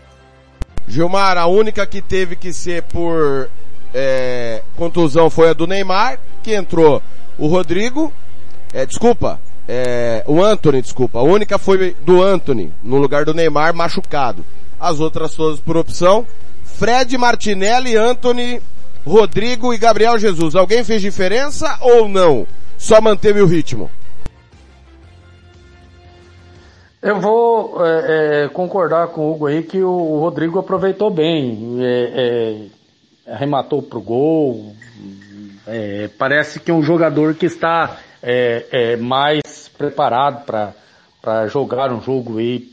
Gilmar, 0.87 1.37
a 1.37 1.45
única 1.47 1.85
que 1.85 2.01
teve 2.01 2.35
que 2.35 2.51
ser 2.51 2.83
por 2.83 3.49
é, 3.93 4.63
contusão 4.75 5.29
foi 5.29 5.49
a 5.49 5.53
do 5.53 5.67
Neymar, 5.67 6.19
que 6.43 6.53
entrou 6.53 7.01
o 7.37 7.47
Rodrigo, 7.47 8.11
é, 8.73 8.85
desculpa, 8.85 9.39
é, 9.67 10.23
o 10.27 10.41
Anthony, 10.43 10.81
desculpa, 10.81 11.19
a 11.19 11.23
única 11.23 11.57
foi 11.57 11.95
do 12.01 12.21
Anthony, 12.21 12.73
no 12.83 12.97
lugar 12.97 13.25
do 13.25 13.33
Neymar, 13.33 13.73
machucado. 13.73 14.45
As 14.79 14.99
outras 14.99 15.35
todas 15.35 15.59
por 15.59 15.77
opção, 15.77 16.25
Fred, 16.81 17.15
Martinelli, 17.15 17.95
Anthony, 17.95 18.59
Rodrigo 19.05 19.71
e 19.71 19.77
Gabriel 19.77 20.17
Jesus. 20.17 20.55
Alguém 20.55 20.83
fez 20.83 20.99
diferença 20.99 21.77
ou 21.79 22.09
não? 22.09 22.47
Só 22.75 22.99
manteve 22.99 23.39
o 23.39 23.45
ritmo? 23.45 23.87
Eu 26.99 27.19
vou 27.19 27.85
é, 27.85 28.45
é, 28.45 28.47
concordar 28.47 29.09
com 29.09 29.21
o 29.21 29.31
Hugo 29.31 29.45
aí 29.45 29.61
que 29.61 29.79
o 29.83 30.19
Rodrigo 30.21 30.57
aproveitou 30.57 31.11
bem, 31.11 31.77
é, 31.81 32.69
é, 33.27 33.31
arrematou 33.31 33.83
pro 33.83 34.01
gol, 34.01 34.73
é, 35.67 36.09
parece 36.17 36.59
que 36.59 36.71
é 36.71 36.73
um 36.73 36.81
jogador 36.81 37.35
que 37.35 37.45
está 37.45 37.97
é, 38.23 38.95
mais 38.95 39.69
preparado 39.77 40.45
para 41.21 41.45
jogar 41.45 41.93
um 41.93 42.01
jogo 42.01 42.39
aí 42.39 42.71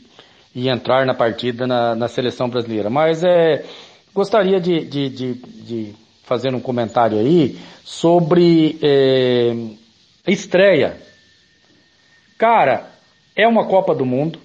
e 0.55 0.67
entrar 0.67 1.05
na 1.05 1.13
partida 1.13 1.67
na, 1.67 1.93
na 1.93 2.07
seleção 2.07 2.49
brasileira. 2.49 2.89
Mas 2.89 3.23
é, 3.23 3.63
gostaria 4.19 4.59
de, 4.59 4.83
de, 4.83 5.09
de, 5.09 5.33
de 5.33 5.95
fazer 6.25 6.53
um 6.53 6.59
comentário 6.59 7.17
aí 7.17 7.57
sobre 7.85 8.77
é, 8.81 9.55
estreia. 10.27 10.97
Cara, 12.37 12.91
é 13.33 13.47
uma 13.47 13.65
Copa 13.65 13.95
do 13.95 14.05
Mundo. 14.05 14.37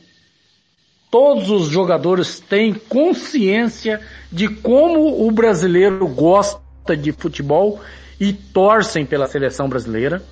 Todos 1.11 1.51
os 1.51 1.67
jogadores 1.67 2.39
têm 2.39 2.73
consciência 2.73 4.01
de 4.31 4.49
como 4.49 5.27
o 5.27 5.31
brasileiro 5.33 6.07
gosta 6.07 6.97
de 6.97 7.11
futebol 7.11 7.81
e 8.21 8.33
torcem 8.33 9.05
pela 9.05 9.27
seleção 9.27 9.69
brasileira. 9.69 10.23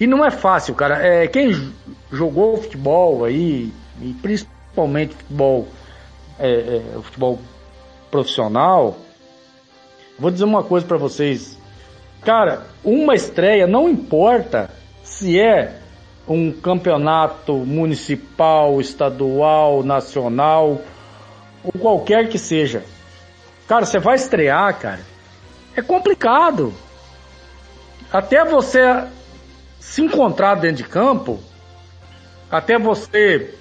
E 0.00 0.08
não 0.08 0.24
é 0.24 0.30
fácil, 0.32 0.74
cara. 0.74 1.06
É, 1.06 1.28
quem 1.28 1.72
jogou 2.10 2.56
futebol 2.56 3.24
aí, 3.24 3.72
e 4.02 4.12
principalmente 4.20 5.14
futebol, 5.14 5.68
é, 6.36 6.50
é, 6.50 7.02
futebol 7.02 7.38
profissional, 8.10 8.96
vou 10.18 10.30
dizer 10.30 10.44
uma 10.44 10.62
coisa 10.62 10.86
para 10.86 10.96
vocês. 10.96 11.58
Cara, 12.22 12.66
uma 12.84 13.14
estreia 13.14 13.66
não 13.66 13.88
importa 13.88 14.70
se 15.02 15.40
é 15.40 15.80
um 16.28 16.52
campeonato 16.52 17.54
municipal, 17.54 18.80
estadual, 18.80 19.82
nacional, 19.82 20.80
ou 21.64 21.72
qualquer 21.80 22.28
que 22.28 22.38
seja. 22.38 22.84
Cara, 23.66 23.84
você 23.84 23.98
vai 23.98 24.16
estrear, 24.16 24.78
cara. 24.78 25.00
É 25.76 25.82
complicado. 25.82 26.72
Até 28.12 28.44
você 28.44 28.80
se 29.78 30.02
encontrar 30.02 30.56
dentro 30.56 30.78
de 30.78 30.84
campo, 30.84 31.40
até 32.50 32.78
você 32.78 33.54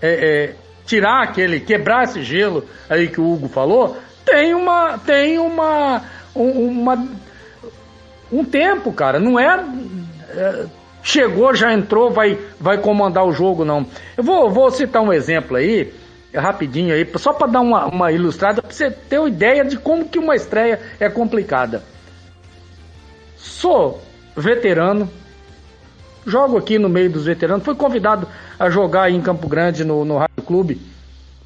é, 0.00 0.08
é, 0.08 0.54
tirar 0.86 1.22
aquele, 1.22 1.60
quebrar 1.60 2.04
esse 2.04 2.22
gelo 2.22 2.64
aí 2.88 3.08
que 3.08 3.20
o 3.20 3.30
Hugo 3.30 3.48
falou, 3.48 3.96
tem 4.24 4.54
uma, 4.54 4.96
tem 4.98 5.38
uma, 5.38 6.02
um, 6.34 6.68
uma, 6.68 7.08
um 8.32 8.44
tempo, 8.44 8.92
cara. 8.92 9.18
Não 9.18 9.38
é, 9.38 9.64
é, 10.30 10.66
chegou, 11.02 11.54
já 11.54 11.72
entrou, 11.72 12.10
vai, 12.10 12.38
vai 12.58 12.78
comandar 12.78 13.26
o 13.26 13.32
jogo, 13.32 13.64
não. 13.64 13.86
Eu 14.16 14.24
vou, 14.24 14.50
vou 14.50 14.70
citar 14.70 15.02
um 15.02 15.12
exemplo 15.12 15.56
aí, 15.56 15.92
rapidinho 16.34 16.94
aí, 16.94 17.06
só 17.16 17.32
para 17.32 17.48
dar 17.48 17.60
uma, 17.60 17.86
uma 17.86 18.12
ilustrada, 18.12 18.62
para 18.62 18.72
você 18.72 18.90
ter 18.90 19.18
uma 19.18 19.28
ideia 19.28 19.64
de 19.64 19.76
como 19.76 20.08
que 20.08 20.18
uma 20.18 20.36
estreia 20.36 20.80
é 21.00 21.08
complicada. 21.08 21.82
Sou 23.36 24.02
veterano, 24.36 25.10
jogo 26.26 26.58
aqui 26.58 26.78
no 26.78 26.88
meio 26.88 27.08
dos 27.08 27.24
veteranos, 27.24 27.64
foi 27.64 27.74
convidado 27.74 28.26
a 28.58 28.68
jogar 28.68 29.04
aí 29.04 29.14
em 29.14 29.20
Campo 29.22 29.48
Grande 29.48 29.84
no, 29.84 30.04
no 30.04 30.18
Rádio 30.18 30.42
Clube, 30.44 30.80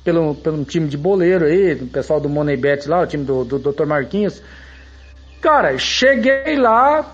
pelo, 0.02 0.34
pelo 0.34 0.64
time 0.64 0.88
de 0.88 0.96
boleiro 0.96 1.44
aí, 1.44 1.74
o 1.74 1.86
pessoal 1.86 2.18
do 2.18 2.28
Moneybet 2.28 2.88
lá, 2.88 3.02
o 3.02 3.06
time 3.06 3.24
do, 3.24 3.44
do 3.44 3.58
Dr. 3.58 3.84
Marquinhos. 3.84 4.42
Cara, 5.40 5.76
cheguei 5.78 6.56
lá, 6.56 7.04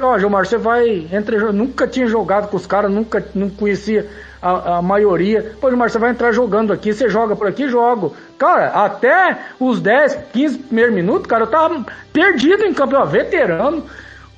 ó, 0.00 0.18
Gilmar, 0.18 0.46
você 0.46 0.56
vai, 0.56 1.08
entre, 1.12 1.36
nunca 1.52 1.86
tinha 1.86 2.06
jogado 2.06 2.48
com 2.48 2.56
os 2.56 2.66
caras, 2.66 2.90
nunca, 2.90 3.24
não 3.34 3.50
conhecia 3.50 4.08
a, 4.40 4.78
a 4.78 4.82
maioria. 4.82 5.54
Pô, 5.60 5.68
Gilmar, 5.68 5.90
você 5.90 5.98
vai 5.98 6.10
entrar 6.10 6.30
jogando 6.32 6.72
aqui, 6.72 6.92
você 6.92 7.08
joga 7.08 7.34
por 7.34 7.48
aqui, 7.48 7.68
jogo. 7.68 8.14
Cara, 8.38 8.68
até 8.84 9.38
os 9.58 9.80
10, 9.80 10.18
15 10.32 10.58
primeiros 10.58 10.94
minutos, 10.94 11.26
cara, 11.26 11.44
eu 11.44 11.50
tava 11.50 11.84
perdido 12.12 12.64
em 12.64 12.72
campo, 12.72 12.96
ó, 12.96 13.04
veterano. 13.04 13.84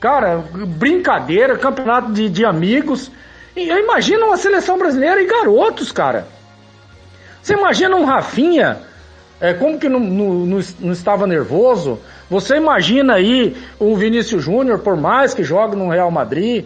Cara, 0.03 0.45
brincadeira, 0.67 1.57
campeonato 1.57 2.13
de, 2.13 2.29
de 2.29 2.45
amigos. 2.45 3.09
E 3.55 3.69
eu 3.69 3.79
imagino 3.79 4.27
uma 4.27 4.37
seleção 4.37 4.77
brasileira 4.77 5.23
e 5.23 5.27
garotos, 5.27 5.93
cara. 5.93 6.27
Você 7.41 7.55
imagina 7.55 7.95
um 7.95 8.05
Rafinha, 8.05 8.81
é, 9.41 9.55
como 9.55 9.79
que 9.79 9.89
não, 9.89 10.01
não, 10.01 10.61
não, 10.81 10.93
estava 10.93 11.25
nervoso? 11.25 12.01
Você 12.29 12.57
imagina 12.57 13.15
aí 13.15 13.57
um 13.81 13.95
Vinícius 13.95 14.43
Júnior, 14.43 14.81
por 14.81 14.97
mais 14.97 15.35
que 15.35 15.45
jogue 15.45 15.77
no 15.77 15.89
Real 15.89 16.11
Madrid. 16.11 16.65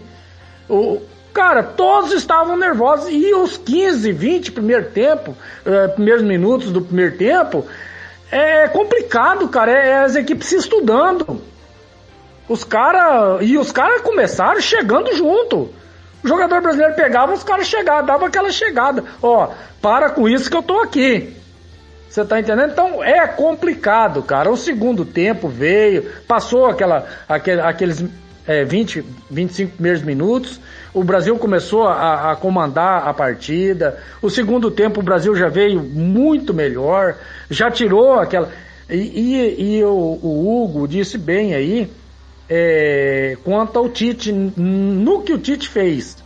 O, 0.67 1.03
cara, 1.35 1.63
todos 1.63 2.13
estavam 2.13 2.57
nervosos. 2.57 3.11
E 3.11 3.35
os 3.35 3.59
15, 3.59 4.13
20 4.13 4.53
primeiro 4.53 4.87
tempo, 4.87 5.37
é, 5.67 5.89
primeiros 5.89 6.23
minutos 6.23 6.73
do 6.73 6.81
primeiro 6.81 7.19
tempo, 7.19 7.67
é 8.31 8.67
complicado, 8.69 9.47
cara. 9.51 9.73
É, 9.73 9.89
é 9.91 9.99
as 9.99 10.17
equipes 10.17 10.49
se 10.49 10.57
estudando. 10.57 11.39
Os 12.49 12.65
caras. 12.65 13.39
E 13.43 13.59
os 13.59 13.73
caras 13.73 14.03
começaram 14.03 14.61
chegando 14.61 15.15
junto. 15.15 15.71
O 16.23 16.29
jogador 16.29 16.61
brasileiro 16.61 16.95
pegava, 16.95 17.33
os 17.33 17.45
caras 17.45 17.67
chegavam, 17.67 18.07
dava 18.07 18.27
aquela 18.27 18.51
chegada. 18.51 19.05
Ó, 19.23 19.51
para 19.81 20.11
com 20.11 20.29
isso 20.29 20.51
que 20.51 20.57
eu 20.57 20.63
tô 20.63 20.81
aqui. 20.81 21.37
Você 22.09 22.25
tá 22.25 22.41
entendendo? 22.41 22.73
Então 22.73 23.05
é 23.05 23.27
complicado, 23.27 24.23
cara. 24.23 24.51
O 24.51 24.57
segundo 24.57 25.05
tempo 25.05 25.49
veio, 25.49 26.11
passou 26.27 26.67
aquela, 26.67 27.07
aquele, 27.29 27.61
aqueles 27.61 28.05
é, 28.47 28.65
20, 28.65 29.05
25 29.31 29.73
primeiros 29.73 30.03
minutos. 30.03 30.61
O 30.95 31.05
Brasil 31.05 31.37
começou 31.37 31.87
a, 31.87 32.33
a, 32.33 32.37
comandar 32.37 33.07
a 33.07 33.13
partida. 33.13 33.99
O 34.23 34.31
segundo 34.31 34.71
tempo 34.71 35.01
o 35.01 35.03
Brasil 35.03 35.35
já 35.37 35.49
veio 35.49 35.83
muito 35.83 36.55
melhor, 36.55 37.17
já 37.51 37.71
tirou 37.71 38.15
aquela. 38.15 38.51
E, 38.89 38.97
e, 38.97 39.77
e 39.77 39.85
o, 39.85 40.19
o 40.23 40.65
Hugo 40.65 40.89
disse 40.89 41.19
bem 41.19 41.55
aí 41.55 41.91
é, 42.49 43.37
quanto 43.45 43.79
ao 43.79 43.89
Tite, 43.89 44.33
no 44.33 45.23
que 45.23 45.33
o 45.33 45.39
Tite 45.39 45.69
fez. 45.69 46.17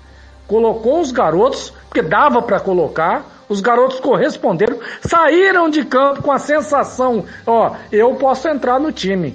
Colocou 0.46 1.00
os 1.00 1.12
garotos, 1.12 1.72
porque 1.88 2.02
dava 2.02 2.42
para 2.42 2.60
colocar, 2.60 3.44
os 3.48 3.60
garotos 3.60 4.00
corresponderam, 4.00 4.78
saíram 5.00 5.68
de 5.68 5.84
campo 5.84 6.22
com 6.22 6.32
a 6.32 6.38
sensação, 6.38 7.24
ó, 7.46 7.72
eu 7.90 8.14
posso 8.14 8.48
entrar 8.48 8.78
no 8.78 8.92
time, 8.92 9.34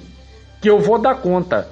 que 0.60 0.68
eu 0.68 0.78
vou 0.78 0.98
dar 0.98 1.16
conta. 1.16 1.68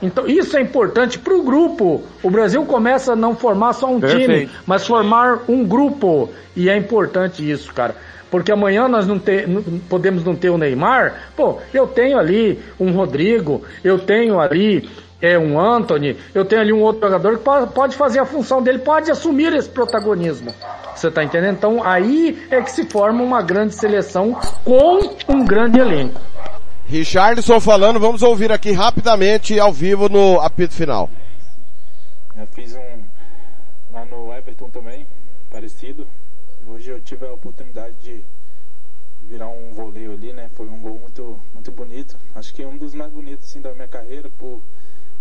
Então 0.00 0.28
isso 0.28 0.56
é 0.56 0.60
importante 0.60 1.18
para 1.18 1.34
o 1.34 1.42
grupo. 1.42 2.02
O 2.22 2.30
Brasil 2.30 2.64
começa 2.64 3.14
a 3.14 3.16
não 3.16 3.34
formar 3.34 3.72
só 3.72 3.88
um 3.88 3.98
Perfeito. 3.98 4.30
time, 4.30 4.50
mas 4.64 4.86
formar 4.86 5.40
um 5.48 5.64
grupo. 5.64 6.30
E 6.54 6.70
é 6.70 6.76
importante 6.76 7.48
isso, 7.48 7.72
cara 7.74 7.96
porque 8.30 8.52
amanhã 8.52 8.88
nós 8.88 9.06
não, 9.06 9.18
ter, 9.18 9.48
não, 9.48 9.62
podemos 9.88 10.24
não 10.24 10.36
ter 10.36 10.50
o 10.50 10.58
Neymar, 10.58 11.30
pô, 11.36 11.58
eu 11.72 11.86
tenho 11.86 12.18
ali 12.18 12.62
um 12.78 12.92
Rodrigo, 12.92 13.62
eu 13.82 13.98
tenho 13.98 14.38
ali 14.38 14.88
é, 15.20 15.38
um 15.38 15.58
Anthony, 15.58 16.16
eu 16.34 16.44
tenho 16.44 16.60
ali 16.60 16.72
um 16.72 16.82
outro 16.82 17.02
jogador 17.02 17.38
que 17.38 17.44
pode, 17.74 17.96
fazer 17.96 18.20
a 18.20 18.26
função 18.26 18.62
dele, 18.62 18.78
pode 18.78 19.10
assumir 19.10 19.52
esse 19.52 19.68
protagonismo. 19.68 20.54
Você 20.94 21.10
tá 21.10 21.24
entendendo? 21.24 21.56
Então 21.56 21.82
aí 21.82 22.46
é 22.50 22.60
que 22.60 22.70
se 22.70 22.84
forma 22.84 23.22
uma 23.22 23.42
grande 23.42 23.74
seleção 23.74 24.38
com 24.64 24.98
um 25.28 25.44
grande 25.44 25.78
elenco. 25.78 26.20
Richardson 26.86 27.60
falando, 27.60 28.00
vamos 28.00 28.22
ouvir 28.22 28.50
aqui 28.50 28.72
rapidamente 28.72 29.58
ao 29.58 29.72
vivo 29.72 30.08
no 30.08 30.40
apito 30.40 30.74
final. 30.74 31.10
Eu 32.36 32.46
fiz 32.46 32.74
um 32.74 33.02
lá 33.92 34.04
no 34.04 34.32
Everton 34.32 34.70
também, 34.70 35.06
parecido. 35.50 36.06
Hoje 36.70 36.90
eu 36.90 37.00
tive 37.00 37.26
a 37.26 37.32
oportunidade 37.32 37.96
de 38.02 38.22
virar 39.22 39.48
um 39.48 39.72
voleio 39.72 40.12
ali, 40.12 40.34
né? 40.34 40.50
Foi 40.54 40.66
um 40.66 40.78
gol 40.78 40.98
muito, 40.98 41.40
muito 41.54 41.72
bonito. 41.72 42.14
Acho 42.34 42.52
que 42.52 42.62
é 42.62 42.68
um 42.68 42.76
dos 42.76 42.94
mais 42.94 43.10
bonitos 43.10 43.46
assim, 43.46 43.62
da 43.62 43.72
minha 43.74 43.88
carreira, 43.88 44.28
por, 44.28 44.60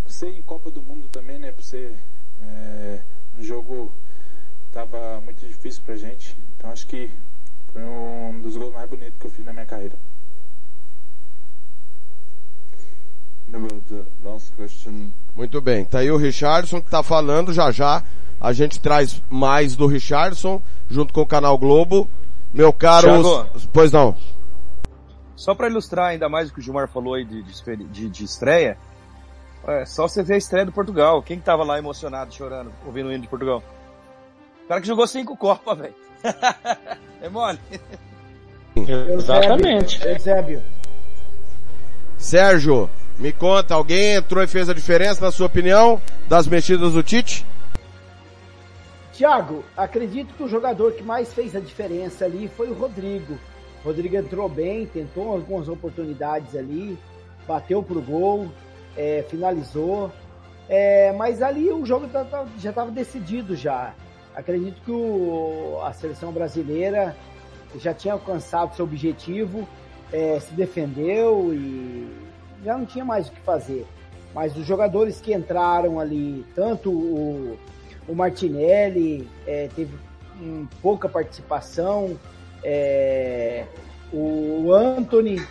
por 0.03 0.11
ser 0.11 0.27
em 0.27 0.41
Copa 0.41 0.69
do 0.69 0.81
Mundo 0.81 1.07
também, 1.07 1.39
né? 1.39 1.53
Por 1.53 1.63
ser 1.63 1.95
é, 2.43 2.99
um 3.39 3.43
jogo 3.43 3.91
tava 4.73 5.21
muito 5.21 5.45
difícil 5.47 5.81
pra 5.85 5.95
gente. 5.95 6.37
Então 6.57 6.69
acho 6.69 6.85
que 6.85 7.09
foi 7.71 7.81
um 7.81 8.41
dos 8.41 8.57
gols 8.57 8.73
mais 8.73 8.89
bonitos 8.89 9.17
que 9.17 9.25
eu 9.25 9.31
fiz 9.31 9.45
na 9.45 9.53
minha 9.53 9.65
carreira. 9.65 9.95
Muito 15.33 15.61
bem, 15.61 15.85
tá 15.85 15.99
aí 15.99 16.11
o 16.11 16.17
Richardson 16.17 16.81
que 16.81 16.89
tá 16.89 17.01
falando 17.01 17.53
já 17.53 17.71
já. 17.71 18.03
A 18.39 18.53
gente 18.53 18.79
traz 18.79 19.21
mais 19.29 19.75
do 19.75 19.87
Richardson 19.87 20.61
junto 20.89 21.13
com 21.13 21.21
o 21.21 21.25
canal 21.25 21.57
Globo. 21.57 22.09
Meu 22.53 22.71
caro, 22.71 23.07
Thiago, 23.07 23.49
pois 23.73 23.91
não. 23.91 24.15
Só 25.35 25.53
para 25.53 25.67
ilustrar 25.67 26.07
ainda 26.07 26.27
mais 26.27 26.49
o 26.49 26.53
que 26.53 26.59
o 26.59 26.63
Gilmar 26.63 26.87
falou 26.87 27.13
aí 27.13 27.25
de, 27.25 27.43
de, 27.43 28.09
de 28.09 28.23
estreia, 28.23 28.77
é 29.67 29.85
só 29.85 30.07
você 30.07 30.23
ver 30.23 30.35
a 30.35 30.37
estreia 30.37 30.65
do 30.65 30.71
Portugal. 30.71 31.21
Quem 31.21 31.37
que 31.37 31.45
tava 31.45 31.63
lá 31.63 31.77
emocionado, 31.77 32.33
chorando, 32.33 32.71
ouvindo 32.85 33.09
o 33.09 33.11
hino 33.11 33.21
de 33.21 33.27
Portugal? 33.27 33.61
O 34.63 34.67
cara 34.67 34.81
que 34.81 34.87
jogou 34.87 35.05
cinco 35.05 35.35
Copas, 35.35 35.77
velho. 35.77 35.95
é 37.21 37.29
mole. 37.29 37.59
Exatamente. 38.75 40.01
Eusébio. 40.07 40.63
Sérgio, 42.17 42.89
me 43.19 43.31
conta, 43.31 43.75
alguém 43.75 44.15
entrou 44.15 44.43
e 44.43 44.47
fez 44.47 44.69
a 44.69 44.73
diferença, 44.73 45.23
na 45.23 45.31
sua 45.31 45.47
opinião, 45.47 46.01
das 46.27 46.47
mexidas 46.47 46.93
do 46.93 47.03
Tite? 47.03 47.45
Tiago, 49.17 49.63
acredito 49.75 50.35
que 50.35 50.43
o 50.43 50.47
jogador 50.47 50.91
que 50.91 51.01
mais 51.01 51.33
fez 51.33 51.55
a 51.55 51.59
diferença 51.59 52.23
ali 52.23 52.47
foi 52.47 52.69
o 52.69 52.75
Rodrigo. 52.75 53.33
O 53.83 53.87
Rodrigo 53.87 54.15
entrou 54.15 54.47
bem, 54.47 54.85
tentou 54.85 55.31
algumas 55.31 55.67
oportunidades 55.67 56.55
ali, 56.55 56.95
bateu 57.47 57.81
pro 57.81 57.99
gol, 57.99 58.47
é, 58.95 59.25
finalizou. 59.27 60.11
É, 60.69 61.11
mas 61.13 61.41
ali 61.41 61.71
o 61.71 61.83
jogo 61.83 62.07
tá, 62.09 62.23
tá, 62.25 62.45
já 62.59 62.69
estava 62.69 62.91
decidido 62.91 63.55
já. 63.55 63.95
Acredito 64.35 64.79
que 64.83 64.91
o, 64.91 65.79
a 65.83 65.91
seleção 65.93 66.31
brasileira 66.31 67.17
já 67.77 67.95
tinha 67.95 68.13
alcançado 68.13 68.75
seu 68.75 68.85
objetivo, 68.85 69.67
é, 70.13 70.39
se 70.39 70.53
defendeu 70.53 71.55
e 71.55 72.07
já 72.63 72.77
não 72.77 72.85
tinha 72.85 73.03
mais 73.03 73.29
o 73.29 73.31
que 73.31 73.41
fazer. 73.41 73.83
Mas 74.31 74.55
os 74.55 74.63
jogadores 74.63 75.19
que 75.19 75.33
entraram 75.33 75.99
ali, 75.99 76.45
tanto 76.53 76.91
o, 76.91 77.57
o 78.07 78.15
Martinelli 78.15 79.27
é, 79.45 79.69
teve 79.75 79.93
um, 80.41 80.67
pouca 80.81 81.09
participação. 81.09 82.17
É, 82.63 83.65
o 84.13 84.71
Anthony, 84.71 85.41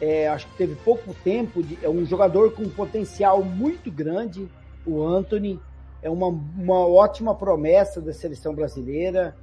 é, 0.00 0.28
acho 0.28 0.46
que 0.48 0.56
teve 0.56 0.74
pouco 0.76 1.14
tempo. 1.24 1.62
De, 1.62 1.78
é 1.82 1.88
um 1.88 2.04
jogador 2.04 2.52
com 2.52 2.62
um 2.62 2.68
potencial 2.68 3.42
muito 3.42 3.90
grande. 3.90 4.48
O 4.86 5.02
Anthony 5.02 5.58
é 6.02 6.10
uma, 6.10 6.26
uma 6.26 6.86
ótima 6.86 7.34
promessa 7.34 8.00
da 8.00 8.12
seleção 8.12 8.54
brasileira. 8.54 9.34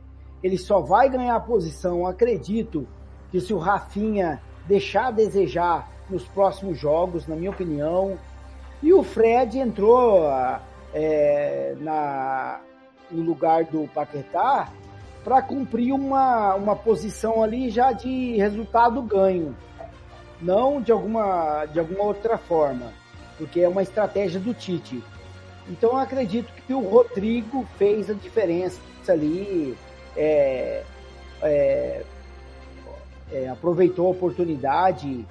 Ele 0.43 0.57
só 0.57 0.79
vai 0.79 1.09
ganhar 1.09 1.39
posição, 1.41 2.05
acredito, 2.05 2.87
que 3.31 3.41
se 3.41 3.53
o 3.53 3.57
Rafinha 3.57 4.41
deixar 4.67 5.07
a 5.07 5.11
desejar 5.11 5.91
nos 6.09 6.23
próximos 6.23 6.77
jogos, 6.77 7.27
na 7.27 7.35
minha 7.35 7.49
opinião. 7.49 8.17
E 8.83 8.93
o 8.93 9.01
Fred 9.01 9.57
entrou 9.57 10.27
é, 10.95 11.75
na, 11.81 12.61
no 13.11 13.21
lugar 13.21 13.65
do 13.65 13.85
Paquetá 13.93 14.71
para 15.23 15.41
cumprir 15.41 15.91
uma, 15.91 16.55
uma 16.55 16.75
posição 16.75 17.43
ali 17.43 17.69
já 17.69 17.91
de 17.91 18.37
resultado 18.37 19.01
ganho, 19.01 19.55
não 20.41 20.81
de 20.81 20.91
alguma, 20.91 21.65
de 21.65 21.79
alguma 21.79 22.03
outra 22.03 22.37
forma, 22.37 22.93
porque 23.37 23.59
é 23.59 23.67
uma 23.67 23.83
estratégia 23.83 24.39
do 24.39 24.53
Tite. 24.53 25.03
Então 25.67 25.91
eu 25.91 25.97
acredito 25.97 26.51
que 26.65 26.73
o 26.73 26.79
Rodrigo 26.79 27.67
fez 27.77 28.09
a 28.09 28.13
diferença 28.13 28.79
ali, 29.09 29.75
é, 30.15 30.83
é, 31.41 32.03
é, 33.31 33.49
aproveitou 33.49 34.07
a 34.07 34.11
oportunidade, 34.11 35.25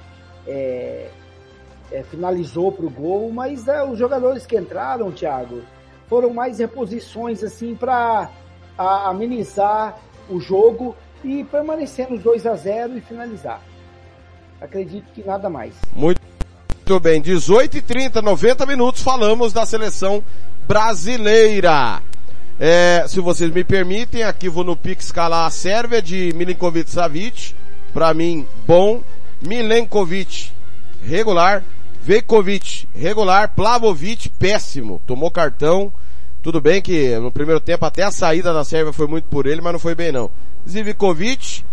é, 1.91 2.03
finalizou 2.03 2.73
para 2.73 2.87
o 2.87 2.91
gol, 2.91 3.33
mas 3.33 3.67
é, 3.69 3.83
os 3.85 3.99
jogadores 3.99 4.47
que 4.47 4.59
entraram, 4.59 5.13
Thiago, 5.13 5.63
foram 6.09 6.33
mais 6.33 6.59
reposições 6.59 7.43
assim 7.43 7.75
para 7.75 8.31
amenizar 8.77 9.99
o 10.29 10.41
jogo 10.41 10.97
e 11.23 11.45
permanecer 11.45 12.11
nos 12.11 12.23
2 12.23 12.47
a 12.47 12.55
0 12.55 12.99
e 12.99 13.01
finalizar. 13.01 13.61
Acredito 14.61 15.13
que 15.13 15.23
nada 15.23 15.49
mais. 15.49 15.75
Muito 15.95 16.21
bem, 17.01 17.21
18 17.21 17.79
e 17.79 17.83
30, 17.83 18.23
90 18.23 18.67
minutos, 18.67 19.03
falamos 19.03 19.53
da 19.53 19.65
seleção 19.65 20.23
brasileira. 20.67 22.03
É, 22.59 23.05
se 23.09 23.21
vocês 23.21 23.51
me 23.51 23.65
permitem, 23.65 24.23
aqui 24.23 24.49
vou 24.49 24.63
no 24.63 24.77
Pix 24.77 25.07
escalar 25.07 25.47
a 25.47 25.51
Sérvia 25.51 26.01
de 26.01 26.33
Milinkovic 26.35 26.91
Savic. 26.91 27.55
Pra 27.93 28.15
mim, 28.15 28.47
bom. 28.67 29.03
Milenkovic, 29.43 30.53
regular. 31.07 31.63
Vekovic, 32.03 32.89
regular. 32.95 33.55
Plavovic, 33.55 34.29
péssimo. 34.31 35.01
Tomou 35.07 35.31
cartão. 35.31 35.93
Tudo 36.43 36.61
bem 36.61 36.83
que 36.83 37.17
no 37.19 37.33
primeiro 37.33 37.61
tempo 37.61 37.85
até 37.87 38.03
a 38.03 38.11
saída 38.11 38.53
da 38.53 38.65
Sérvia 38.65 38.93
foi 38.93 39.07
muito 39.07 39.25
por 39.25 39.47
ele, 39.47 39.61
mas 39.61 39.73
não 39.73 39.81
foi 39.81 39.95
bem 39.95 40.13
não. 40.13 40.31
Zivkovic, 40.69 41.65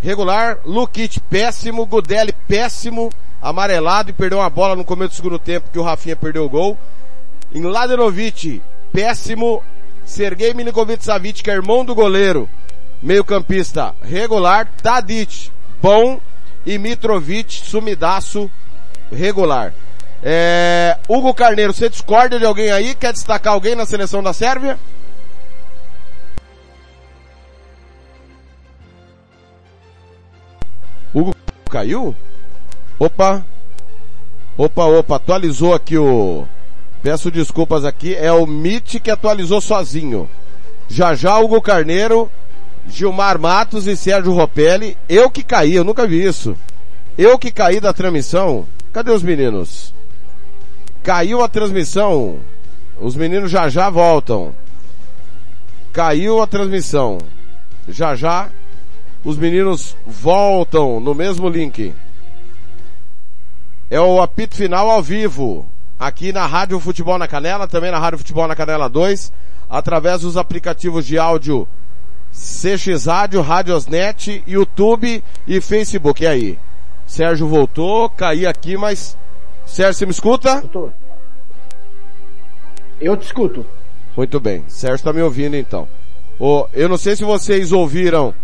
regular. 0.00 0.58
Lukic, 0.64 1.20
péssimo. 1.20 1.86
Gudeli, 1.86 2.32
péssimo. 2.48 3.10
Amarelado 3.42 4.10
e 4.10 4.14
perdeu 4.14 4.38
uma 4.38 4.48
bola 4.48 4.74
no 4.74 4.84
começo 4.84 5.10
do 5.10 5.16
segundo 5.16 5.38
tempo 5.38 5.68
que 5.70 5.78
o 5.78 5.82
Rafinha 5.82 6.16
perdeu 6.16 6.44
o 6.44 6.48
gol. 6.48 6.78
Em 7.52 7.60
péssimo. 8.92 9.62
Sergei 10.04 10.52
Milinkovic 10.52 11.02
Savic, 11.02 11.42
que 11.42 11.50
é 11.50 11.54
irmão 11.54 11.84
do 11.84 11.94
goleiro, 11.94 12.48
meio 13.02 13.24
campista, 13.24 13.94
regular. 14.02 14.68
Tadic, 14.82 15.50
bom. 15.82 16.20
E 16.66 16.78
Mitrovic, 16.78 17.52
sumidaço, 17.52 18.50
regular. 19.14 19.72
É, 20.22 20.96
Hugo 21.08 21.34
Carneiro, 21.34 21.72
você 21.72 21.88
discorda 21.88 22.38
de 22.38 22.44
alguém 22.44 22.70
aí? 22.70 22.94
Quer 22.94 23.12
destacar 23.12 23.52
alguém 23.52 23.74
na 23.74 23.86
seleção 23.86 24.22
da 24.22 24.32
Sérvia? 24.32 24.78
Hugo 31.14 31.34
caiu? 31.70 32.14
Opa! 32.98 33.44
Opa, 34.56 34.84
opa, 34.84 35.16
atualizou 35.16 35.74
aqui 35.74 35.98
o... 35.98 36.46
Peço 37.02 37.30
desculpas 37.30 37.84
aqui, 37.84 38.14
é 38.14 38.32
o 38.32 38.46
Mit 38.46 38.98
que 38.98 39.10
atualizou 39.10 39.60
sozinho. 39.60 40.28
Já 40.88 41.14
já 41.14 41.38
Hugo 41.38 41.60
Carneiro, 41.60 42.30
Gilmar 42.88 43.38
Matos 43.38 43.86
e 43.86 43.96
Sérgio 43.96 44.32
Ropelli. 44.32 44.96
Eu 45.08 45.30
que 45.30 45.42
caí, 45.42 45.74
eu 45.74 45.84
nunca 45.84 46.06
vi 46.06 46.24
isso. 46.24 46.56
Eu 47.18 47.38
que 47.38 47.50
caí 47.50 47.78
da 47.78 47.92
transmissão. 47.92 48.66
Cadê 48.94 49.10
os 49.10 49.24
meninos? 49.24 49.92
Caiu 51.02 51.42
a 51.42 51.48
transmissão. 51.48 52.38
Os 52.96 53.16
meninos 53.16 53.50
já 53.50 53.68
já 53.68 53.90
voltam. 53.90 54.54
Caiu 55.92 56.40
a 56.40 56.46
transmissão. 56.46 57.18
Já 57.88 58.14
já 58.14 58.50
os 59.24 59.36
meninos 59.36 59.96
voltam 60.06 61.00
no 61.00 61.12
mesmo 61.12 61.48
link. 61.48 61.92
É 63.90 64.00
o 64.00 64.22
apito 64.22 64.54
final 64.54 64.88
ao 64.88 65.02
vivo. 65.02 65.66
Aqui 65.98 66.32
na 66.32 66.46
Rádio 66.46 66.78
Futebol 66.78 67.18
na 67.18 67.26
Canela, 67.26 67.66
também 67.66 67.90
na 67.90 67.98
Rádio 67.98 68.18
Futebol 68.18 68.46
na 68.46 68.54
Canela 68.54 68.88
2, 68.88 69.32
através 69.68 70.20
dos 70.20 70.36
aplicativos 70.36 71.04
de 71.04 71.18
áudio 71.18 71.66
CX 72.30 73.06
Rádio, 73.06 73.42
Radiosnet, 73.42 74.44
YouTube 74.46 75.24
e 75.48 75.60
Facebook. 75.60 76.22
E 76.22 76.26
aí? 76.28 76.58
Sérgio 77.06 77.46
voltou, 77.46 78.08
caí 78.10 78.46
aqui, 78.46 78.76
mas... 78.76 79.16
Sérgio, 79.66 79.94
você 79.94 80.06
me 80.06 80.12
escuta? 80.12 80.60
Eu, 80.62 80.68
tô. 80.68 80.90
eu 83.00 83.16
te 83.16 83.26
escuto. 83.26 83.66
Muito 84.16 84.38
bem. 84.38 84.64
Sérgio 84.68 84.96
está 84.96 85.12
me 85.12 85.22
ouvindo 85.22 85.56
então. 85.56 85.88
Oh, 86.38 86.66
eu 86.72 86.88
não 86.88 86.96
sei 86.96 87.16
se 87.16 87.24
vocês 87.24 87.72
ouviram 87.72 88.34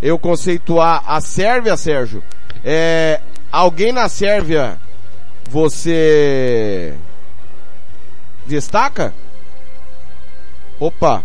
eu 0.00 0.18
conceituar 0.18 1.02
a 1.06 1.20
Sérvia, 1.20 1.76
Sérgio. 1.76 2.22
É, 2.64 3.20
alguém 3.50 3.92
na 3.92 4.08
Sérvia 4.08 4.78
você 5.48 6.94
destaca? 8.46 9.14
Opa! 10.78 11.24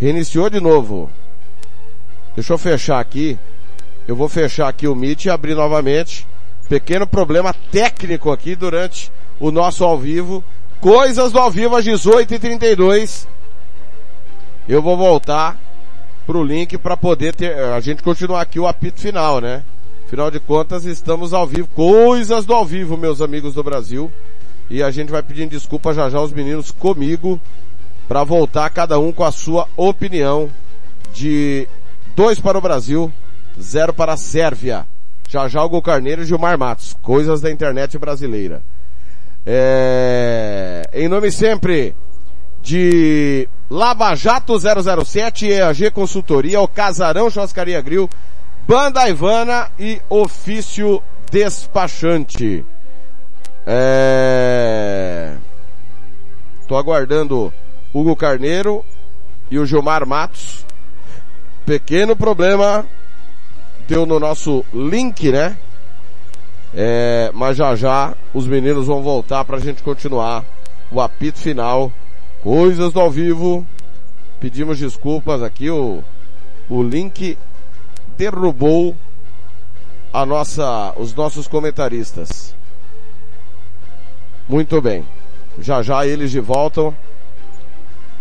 Reiniciou 0.00 0.48
de 0.48 0.60
novo. 0.60 1.10
Deixa 2.34 2.52
eu 2.52 2.58
fechar 2.58 3.00
aqui. 3.00 3.38
Eu 4.08 4.16
vou 4.16 4.26
fechar 4.26 4.68
aqui 4.68 4.88
o 4.88 4.94
Meet 4.94 5.26
e 5.26 5.30
abrir 5.30 5.54
novamente. 5.54 6.26
Pequeno 6.66 7.06
problema 7.06 7.54
técnico 7.70 8.32
aqui 8.32 8.56
durante 8.56 9.12
o 9.38 9.50
nosso 9.50 9.84
ao 9.84 9.98
vivo. 9.98 10.42
Coisas 10.80 11.30
do 11.30 11.38
ao 11.38 11.50
vivo 11.50 11.76
às 11.76 11.84
18h32. 11.84 13.26
Eu 14.66 14.80
vou 14.80 14.96
voltar 14.96 15.60
pro 16.26 16.42
link 16.42 16.78
para 16.78 16.96
poder 16.96 17.34
ter, 17.34 17.54
a 17.58 17.80
gente 17.80 18.02
continuar 18.02 18.40
aqui 18.40 18.58
o 18.58 18.66
apito 18.66 18.98
final, 18.98 19.42
né? 19.42 19.62
Afinal 20.06 20.30
de 20.30 20.40
contas, 20.40 20.86
estamos 20.86 21.34
ao 21.34 21.46
vivo. 21.46 21.68
Coisas 21.74 22.46
do 22.46 22.54
ao 22.54 22.64
vivo, 22.64 22.96
meus 22.96 23.20
amigos 23.20 23.52
do 23.52 23.62
Brasil. 23.62 24.10
E 24.70 24.82
a 24.82 24.90
gente 24.90 25.12
vai 25.12 25.22
pedindo 25.22 25.50
desculpa 25.50 25.92
já 25.92 26.08
já 26.08 26.18
os 26.18 26.32
meninos 26.32 26.70
comigo 26.70 27.38
para 28.08 28.24
voltar 28.24 28.70
cada 28.70 28.98
um 28.98 29.12
com 29.12 29.24
a 29.24 29.30
sua 29.30 29.68
opinião 29.76 30.50
de 31.12 31.68
dois 32.16 32.40
para 32.40 32.56
o 32.56 32.60
Brasil, 32.62 33.12
zero 33.60 33.92
para 33.92 34.12
a 34.12 34.16
Sérvia. 34.16 34.86
Já 35.28 35.46
já 35.48 35.62
o 35.62 35.82
Carneiro 35.82 36.22
e 36.22 36.24
Gilmar 36.24 36.58
Matos. 36.58 36.96
Coisas 37.02 37.40
da 37.40 37.50
internet 37.50 37.98
brasileira. 37.98 38.62
É... 39.44 40.82
Em 40.92 41.08
nome 41.08 41.30
sempre 41.30 41.94
de 42.62 43.48
Lava 43.70 44.14
Jato 44.14 44.54
007, 44.58 45.46
EAG 45.46 45.90
Consultoria, 45.90 46.60
o 46.60 46.68
Casarão 46.68 47.30
Churrascaria 47.30 47.80
Grill, 47.80 48.08
Banda 48.66 49.08
Ivana 49.08 49.70
e 49.78 50.00
Ofício 50.08 51.02
Despachante. 51.30 52.64
É... 53.66 55.36
Tô 56.66 56.76
aguardando 56.76 57.52
Hugo 57.92 58.16
Carneiro 58.16 58.84
e 59.50 59.58
o 59.58 59.66
Gilmar 59.66 60.06
Matos. 60.06 60.66
Pequeno 61.66 62.16
problema 62.16 62.86
deu 63.88 64.04
no 64.04 64.20
nosso 64.20 64.64
link, 64.72 65.32
né? 65.32 65.56
É, 66.74 67.30
mas 67.34 67.56
já 67.56 67.74
já 67.74 68.14
os 68.34 68.46
meninos 68.46 68.86
vão 68.86 69.02
voltar 69.02 69.42
pra 69.46 69.58
gente 69.58 69.82
continuar 69.82 70.44
o 70.92 71.00
apito 71.00 71.38
final. 71.38 71.90
Coisas 72.42 72.92
do 72.92 73.00
ao 73.00 73.10
vivo. 73.10 73.66
Pedimos 74.38 74.78
desculpas 74.78 75.42
aqui, 75.42 75.68
o, 75.68 76.04
o 76.68 76.82
link 76.82 77.36
derrubou 78.16 78.94
a 80.12 80.24
nossa, 80.24 80.92
os 80.96 81.12
nossos 81.14 81.48
comentaristas. 81.48 82.54
Muito 84.48 84.80
bem. 84.80 85.04
Já 85.58 85.82
já 85.82 86.06
eles 86.06 86.30
de 86.30 86.38
volta 86.38 86.94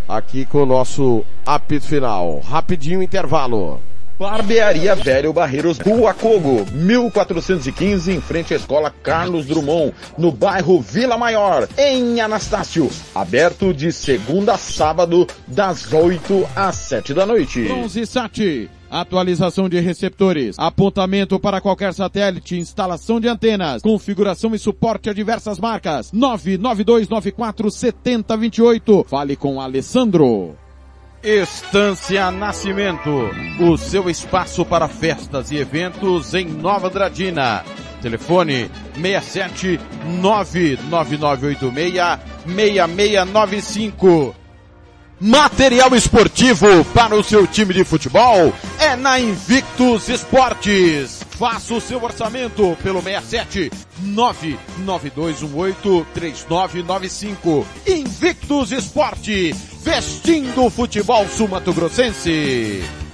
aqui 0.07 0.45
com 0.45 0.63
o 0.63 0.65
nosso 0.65 1.23
apito 1.45 1.85
final. 1.85 2.39
Rapidinho 2.39 3.03
intervalo. 3.03 3.79
Barbearia 4.19 4.95
Velho 4.95 5.31
Barreiros 5.31 5.77
Rua 5.77 6.11
Cogo, 6.11 6.65
1415, 6.71 8.11
em 8.11 8.19
frente 8.19 8.51
à 8.51 8.57
Escola 8.57 8.89
Carlos 8.89 9.45
Drummond, 9.45 9.93
no 10.17 10.31
bairro 10.31 10.81
Vila 10.81 11.19
Maior, 11.19 11.67
em 11.77 12.19
Anastácio. 12.19 12.89
Aberto 13.13 13.71
de 13.71 13.91
segunda 13.91 14.55
a 14.55 14.57
sábado, 14.57 15.27
das 15.45 15.93
8 15.93 16.49
às 16.55 16.75
7 16.77 17.13
da 17.13 17.27
noite. 17.27 17.65
Bronze 17.65 18.07
Sat. 18.07 18.71
Atualização 18.89 19.69
de 19.69 19.79
receptores, 19.79 20.55
apontamento 20.57 21.39
para 21.39 21.61
qualquer 21.61 21.93
satélite, 21.93 22.57
instalação 22.57 23.19
de 23.19 23.27
antenas, 23.27 23.81
configuração 23.81 24.55
e 24.55 24.59
suporte 24.59 25.09
a 25.09 25.13
diversas 25.13 25.59
marcas. 25.59 26.11
99294 26.11 27.69
7028. 27.69 29.05
Fale 29.07 29.35
com 29.35 29.61
Alessandro. 29.61 30.55
Estância 31.23 32.29
Nascimento, 32.31 33.29
o 33.59 33.77
seu 33.77 34.09
espaço 34.09 34.63
para 34.63 34.87
festas 34.87 35.51
e 35.51 35.57
eventos 35.57 36.33
em 36.33 36.45
Nova 36.45 36.89
Dradina. 36.89 37.65
Telefone 38.01 38.71
67 38.95 39.77
99986 40.21 41.93
6695. 42.45 44.33
Material 45.19 45.95
esportivo 45.95 46.85
para 46.93 47.15
o 47.15 47.23
seu 47.23 47.47
time 47.47 47.73
de 47.73 47.83
futebol 47.83 48.53
é 48.79 48.95
na 48.95 49.19
Invictus 49.19 50.09
Esportes. 50.09 51.23
Faça 51.31 51.73
o 51.73 51.81
seu 51.81 52.03
orçamento 52.03 52.77
pelo 52.83 53.01
67 53.01 53.71
99218 53.99 56.05
3995. 56.13 57.65
Invictus 57.87 58.71
Esporte, 58.71 59.55
vestindo 59.87 60.65
o 60.65 60.69
futebol 60.69 61.25
sumatogrossense. 61.29 63.06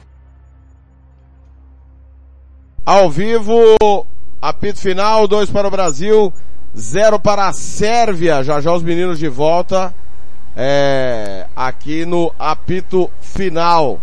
Ao 2.90 3.10
vivo, 3.10 3.76
apito 4.40 4.78
final, 4.78 5.28
dois 5.28 5.50
para 5.50 5.68
o 5.68 5.70
Brasil, 5.70 6.32
zero 6.74 7.20
para 7.20 7.46
a 7.46 7.52
Sérvia. 7.52 8.42
Já 8.42 8.62
já 8.62 8.72
os 8.72 8.82
meninos 8.82 9.18
de 9.18 9.28
volta, 9.28 9.94
é, 10.56 11.44
aqui 11.54 12.06
no 12.06 12.32
apito 12.38 13.10
final. 13.20 14.00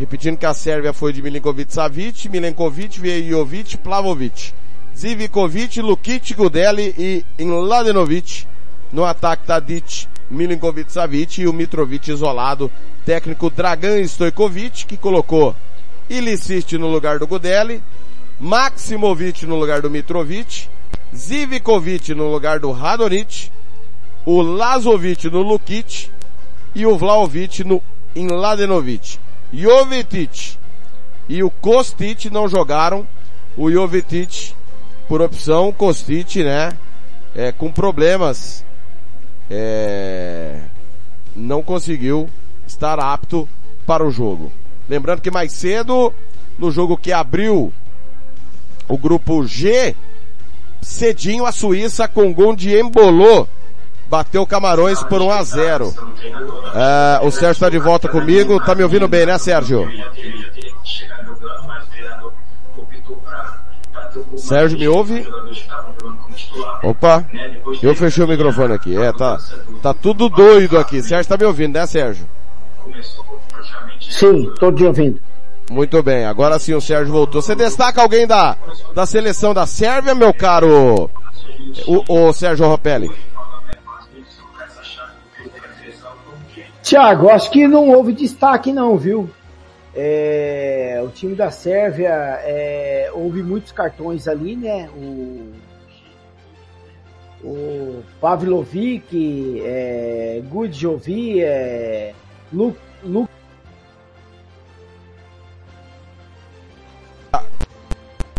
Repetindo 0.00 0.36
que 0.36 0.46
a 0.46 0.52
Sérvia 0.52 0.92
foi 0.92 1.12
de 1.12 1.22
Milinkovic 1.22 1.72
Savic, 1.72 2.28
Milenkovic, 2.28 2.98
Vejovic, 2.98 3.78
Plavovic, 3.78 4.52
Zivikovic, 4.96 5.80
Lukic, 5.80 6.34
Gudeli 6.34 7.24
e 7.38 7.44
Mladenovic. 7.44 8.48
No 8.92 9.04
ataque 9.04 9.46
Tadic, 9.46 10.08
Milinkovic 10.28 10.92
Savic 10.92 11.40
e 11.40 11.46
o 11.46 11.52
Mitrovic 11.52 12.10
isolado. 12.10 12.68
Técnico 13.06 13.48
Dragan 13.48 14.02
Stojkovic, 14.02 14.86
que 14.86 14.96
colocou 14.96 15.54
Ilicic 16.10 16.72
no 16.78 16.88
lugar 16.88 17.20
do 17.20 17.26
Gudeli, 17.26 17.80
Maximovic 18.40 19.44
no 19.46 19.56
lugar 19.56 19.82
do 19.82 19.90
Mitrovic, 19.90 20.68
Zivikovic 21.14 22.14
no 22.14 22.30
lugar 22.30 22.60
do 22.60 22.70
Radonic, 22.70 23.50
o 24.24 24.42
Lazovic 24.42 25.28
no 25.28 25.42
Lukic 25.42 26.10
e 26.74 26.86
o 26.86 26.96
Vlaovic 26.96 27.64
no 27.64 27.82
Inladenovic. 28.14 29.18
Jovetic 29.52 30.56
e 31.28 31.42
o 31.42 31.50
Kostic 31.50 32.26
não 32.26 32.48
jogaram. 32.48 33.06
O 33.56 33.70
Jovetic 33.70 34.54
por 35.08 35.20
opção, 35.20 35.72
Kostic, 35.72 36.36
né? 36.36 36.76
É, 37.34 37.50
com 37.50 37.72
problemas. 37.72 38.64
É, 39.50 40.60
não 41.34 41.62
conseguiu 41.62 42.28
estar 42.66 43.00
apto 43.00 43.48
para 43.86 44.06
o 44.06 44.10
jogo. 44.10 44.52
Lembrando 44.88 45.22
que 45.22 45.30
mais 45.30 45.52
cedo, 45.52 46.12
no 46.58 46.70
jogo 46.70 46.96
que 46.96 47.12
abriu 47.12 47.72
o 48.88 48.96
grupo 48.96 49.46
G, 49.46 49.94
cedinho 50.80 51.44
a 51.44 51.52
Suíça 51.52 52.08
com 52.08 52.32
gol 52.32 52.56
de 52.56 52.76
Embolô. 52.76 53.46
Bateu 54.08 54.46
Camarões 54.46 55.02
por 55.04 55.20
1 55.20 55.30
a 55.30 55.42
0. 55.42 55.94
É, 56.74 57.26
o 57.26 57.30
Sérgio 57.30 57.52
está 57.52 57.68
de 57.68 57.78
volta 57.78 58.08
comigo. 58.08 58.58
Tá 58.64 58.74
me 58.74 58.82
ouvindo 58.82 59.06
bem, 59.06 59.26
né, 59.26 59.36
Sérgio? 59.36 59.86
Sérgio, 64.36 64.78
me 64.78 64.88
ouve? 64.88 65.28
Opa, 66.82 67.24
eu 67.82 67.94
fechei 67.94 68.24
o 68.24 68.28
microfone 68.28 68.72
aqui. 68.72 68.96
É, 68.96 69.12
tá, 69.12 69.38
tá 69.82 69.92
tudo 69.92 70.30
doido 70.30 70.78
aqui. 70.78 71.02
Sérgio 71.02 71.28
tá 71.28 71.36
me 71.36 71.44
ouvindo, 71.44 71.74
né, 71.74 71.86
Sérgio? 71.86 72.26
Sim, 74.00 74.50
tô 74.58 74.72
te 74.72 74.84
ouvindo. 74.84 75.20
Muito 75.70 76.02
bem, 76.02 76.24
agora 76.24 76.58
sim 76.58 76.74
o 76.74 76.80
Sérgio 76.80 77.12
voltou. 77.12 77.42
Você 77.42 77.54
destaca 77.54 78.00
alguém 78.00 78.26
da, 78.26 78.56
da 78.94 79.04
seleção 79.04 79.52
da 79.52 79.66
Sérvia, 79.66 80.14
meu 80.14 80.32
caro, 80.32 81.10
o, 81.86 82.28
o 82.28 82.32
Sérgio 82.32 82.66
Ropelli? 82.66 83.10
Tiago, 86.82 87.28
acho 87.28 87.50
que 87.50 87.68
não 87.68 87.90
houve 87.90 88.14
destaque 88.14 88.72
não, 88.72 88.96
viu? 88.96 89.28
É, 89.94 91.02
o 91.04 91.08
time 91.08 91.34
da 91.34 91.50
Sérvia, 91.50 92.08
é, 92.42 93.10
houve 93.12 93.42
muitos 93.42 93.72
cartões 93.72 94.26
ali, 94.26 94.56
né? 94.56 94.88
O, 94.96 95.52
o 97.44 98.02
Pavlovic, 98.20 99.60
é, 99.62 100.40
Gudjovi, 100.48 101.42
é, 101.42 102.14
Lu, 102.50 102.74
Lu, 103.04 103.28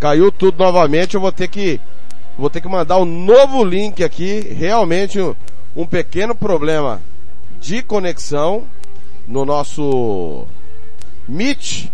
Caiu 0.00 0.32
tudo 0.32 0.58
novamente, 0.58 1.14
eu 1.14 1.20
vou 1.20 1.30
ter 1.30 1.46
que 1.46 1.78
vou 2.38 2.48
ter 2.48 2.62
que 2.62 2.68
mandar 2.68 2.96
um 2.96 3.04
novo 3.04 3.62
link 3.62 4.02
aqui, 4.02 4.40
realmente 4.40 5.20
um, 5.20 5.36
um 5.76 5.86
pequeno 5.86 6.34
problema 6.34 7.02
de 7.60 7.82
conexão 7.82 8.64
no 9.28 9.44
nosso 9.44 10.46
Meet. 11.28 11.90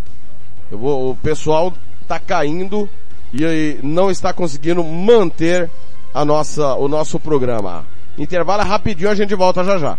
Eu 0.70 0.78
vou, 0.78 1.10
o 1.10 1.16
pessoal 1.16 1.74
tá 2.06 2.20
caindo 2.20 2.88
e 3.34 3.78
não 3.82 4.08
está 4.08 4.32
conseguindo 4.32 4.84
manter 4.84 5.68
a 6.14 6.24
nossa, 6.24 6.74
o 6.76 6.86
nosso 6.86 7.18
programa. 7.18 7.84
Intervalo 8.16 8.62
é 8.62 8.64
rapidinho, 8.64 9.10
a 9.10 9.16
gente 9.16 9.34
volta 9.34 9.64
já 9.64 9.78
já. 9.78 9.98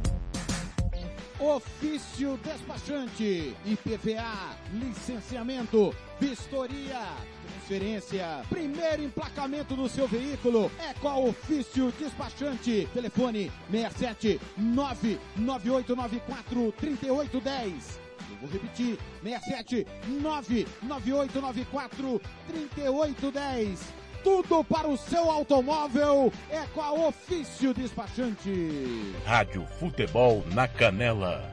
Ofício 1.41 2.39
despachante, 2.43 3.55
IPVA, 3.65 4.55
licenciamento, 4.73 5.95
vistoria, 6.19 7.01
transferência, 7.47 8.43
primeiro 8.47 9.01
emplacamento 9.01 9.75
do 9.75 9.89
seu 9.89 10.07
veículo 10.07 10.71
é 10.77 10.93
com 10.93 11.07
a 11.07 11.17
Ofício 11.17 11.91
Despachante. 11.97 12.87
Telefone 12.93 13.51
67 13.71 14.39
99894 14.55 16.71
3810. 16.73 17.99
Eu 18.29 18.37
vou 18.37 18.47
repetir, 18.47 18.99
67 19.23 19.87
99894 20.21 22.21
3810. 22.49 24.00
Tudo 24.23 24.63
para 24.63 24.87
o 24.87 24.97
seu 24.97 25.31
automóvel 25.31 26.31
é 26.49 26.61
com 26.73 26.81
a 26.81 26.93
Ofício 26.93 27.73
Despachante. 27.73 29.13
Rádio 29.25 29.65
Futebol 29.79 30.43
na 30.53 30.67
Canela. 30.67 31.43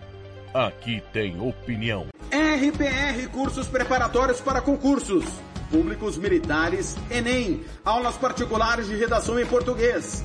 Aqui 0.52 1.02
tem 1.12 1.40
opinião. 1.40 2.06
RPR 2.30 3.28
Cursos 3.32 3.68
Preparatórios 3.68 4.40
para 4.40 4.60
Concursos. 4.60 5.24
Públicos 5.70 6.18
Militares, 6.18 6.96
Enem. 7.10 7.64
Aulas 7.84 8.16
particulares 8.16 8.86
de 8.86 8.96
redação 8.96 9.38
em 9.38 9.46
português. 9.46 10.24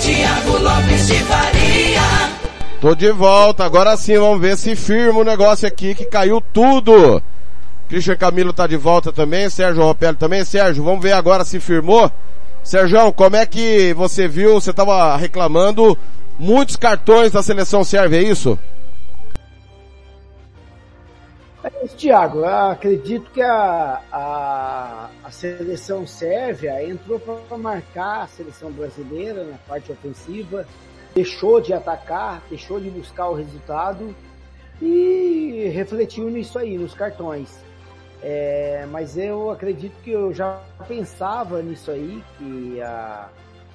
Tiago 0.00 0.58
Lopes 0.58 1.06
de 1.06 1.18
Faria. 1.24 2.00
Tô 2.80 2.94
de 2.94 3.10
volta, 3.10 3.64
agora 3.64 3.96
sim, 3.96 4.18
vamos 4.18 4.40
ver 4.40 4.56
se 4.56 4.76
firma 4.76 5.20
o 5.20 5.24
negócio 5.24 5.66
aqui 5.66 5.94
que 5.94 6.04
caiu 6.04 6.40
tudo. 6.40 7.22
Christian 7.88 8.16
Camilo 8.16 8.52
tá 8.52 8.66
de 8.66 8.76
volta 8.76 9.12
também, 9.12 9.48
Sérgio 9.48 9.82
Ropelli 9.82 10.16
também. 10.16 10.44
Sérgio, 10.44 10.84
vamos 10.84 11.02
ver 11.02 11.12
agora 11.12 11.44
se 11.44 11.60
firmou. 11.60 12.10
Sérgio, 12.62 13.12
como 13.12 13.36
é 13.36 13.46
que 13.46 13.94
você 13.94 14.26
viu, 14.26 14.54
você 14.54 14.72
tava 14.72 15.16
reclamando, 15.16 15.96
muitos 16.38 16.76
cartões 16.76 17.32
da 17.32 17.42
seleção 17.42 17.84
serve, 17.84 18.16
é 18.16 18.22
isso? 18.22 18.58
É 21.66 21.84
isso, 21.84 21.96
Thiago. 21.96 22.38
Eu 22.38 22.46
acredito 22.46 23.28
que 23.32 23.42
a, 23.42 24.00
a, 24.12 25.10
a 25.24 25.30
seleção 25.32 26.06
sérvia 26.06 26.84
entrou 26.84 27.18
para 27.18 27.58
marcar 27.58 28.22
a 28.22 28.26
seleção 28.28 28.70
brasileira 28.70 29.42
na 29.42 29.58
parte 29.58 29.90
ofensiva, 29.90 30.64
deixou 31.12 31.60
de 31.60 31.72
atacar, 31.72 32.40
deixou 32.48 32.78
de 32.78 32.88
buscar 32.88 33.28
o 33.30 33.34
resultado 33.34 34.14
e 34.80 35.68
refletiu 35.74 36.30
nisso 36.30 36.56
aí, 36.56 36.78
nos 36.78 36.94
cartões. 36.94 37.64
É, 38.22 38.86
mas 38.90 39.18
eu 39.18 39.50
acredito 39.50 39.94
que 40.04 40.12
eu 40.12 40.32
já 40.32 40.62
pensava 40.86 41.60
nisso 41.62 41.90
aí, 41.90 42.22
que 42.38 42.80
a, 42.80 43.28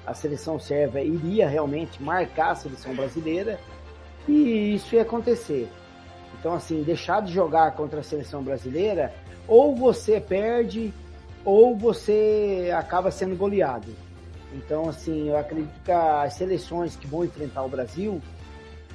a 0.06 0.14
seleção 0.14 0.58
sérvia 0.58 1.04
iria 1.04 1.46
realmente 1.46 2.02
marcar 2.02 2.52
a 2.52 2.54
seleção 2.54 2.94
brasileira 2.94 3.60
e 4.26 4.74
isso 4.74 4.94
ia 4.94 5.02
acontecer. 5.02 5.68
Então, 6.42 6.54
assim, 6.54 6.82
deixar 6.82 7.22
de 7.22 7.32
jogar 7.32 7.70
contra 7.76 8.00
a 8.00 8.02
seleção 8.02 8.42
brasileira, 8.42 9.14
ou 9.46 9.76
você 9.76 10.20
perde, 10.20 10.92
ou 11.44 11.76
você 11.76 12.68
acaba 12.76 13.12
sendo 13.12 13.36
goleado. 13.36 13.86
Então, 14.52 14.88
assim, 14.88 15.28
eu 15.28 15.36
acredito 15.36 15.80
que 15.84 15.92
as 15.92 16.34
seleções 16.34 16.96
que 16.96 17.06
vão 17.06 17.24
enfrentar 17.24 17.62
o 17.62 17.68
Brasil 17.68 18.20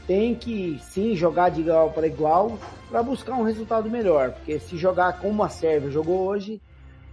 têm 0.05 0.35
que 0.35 0.77
sim 0.81 1.15
jogar 1.15 1.47
de 1.47 1.61
igual 1.61 1.89
para 1.91 2.05
igual 2.05 2.59
para 2.89 3.01
buscar 3.01 3.35
um 3.35 3.43
resultado 3.43 3.89
melhor. 3.89 4.31
Porque 4.31 4.59
se 4.59 4.75
jogar 4.75 5.13
como 5.19 5.41
a 5.41 5.47
Sérvia 5.47 5.89
jogou 5.89 6.27
hoje, 6.27 6.61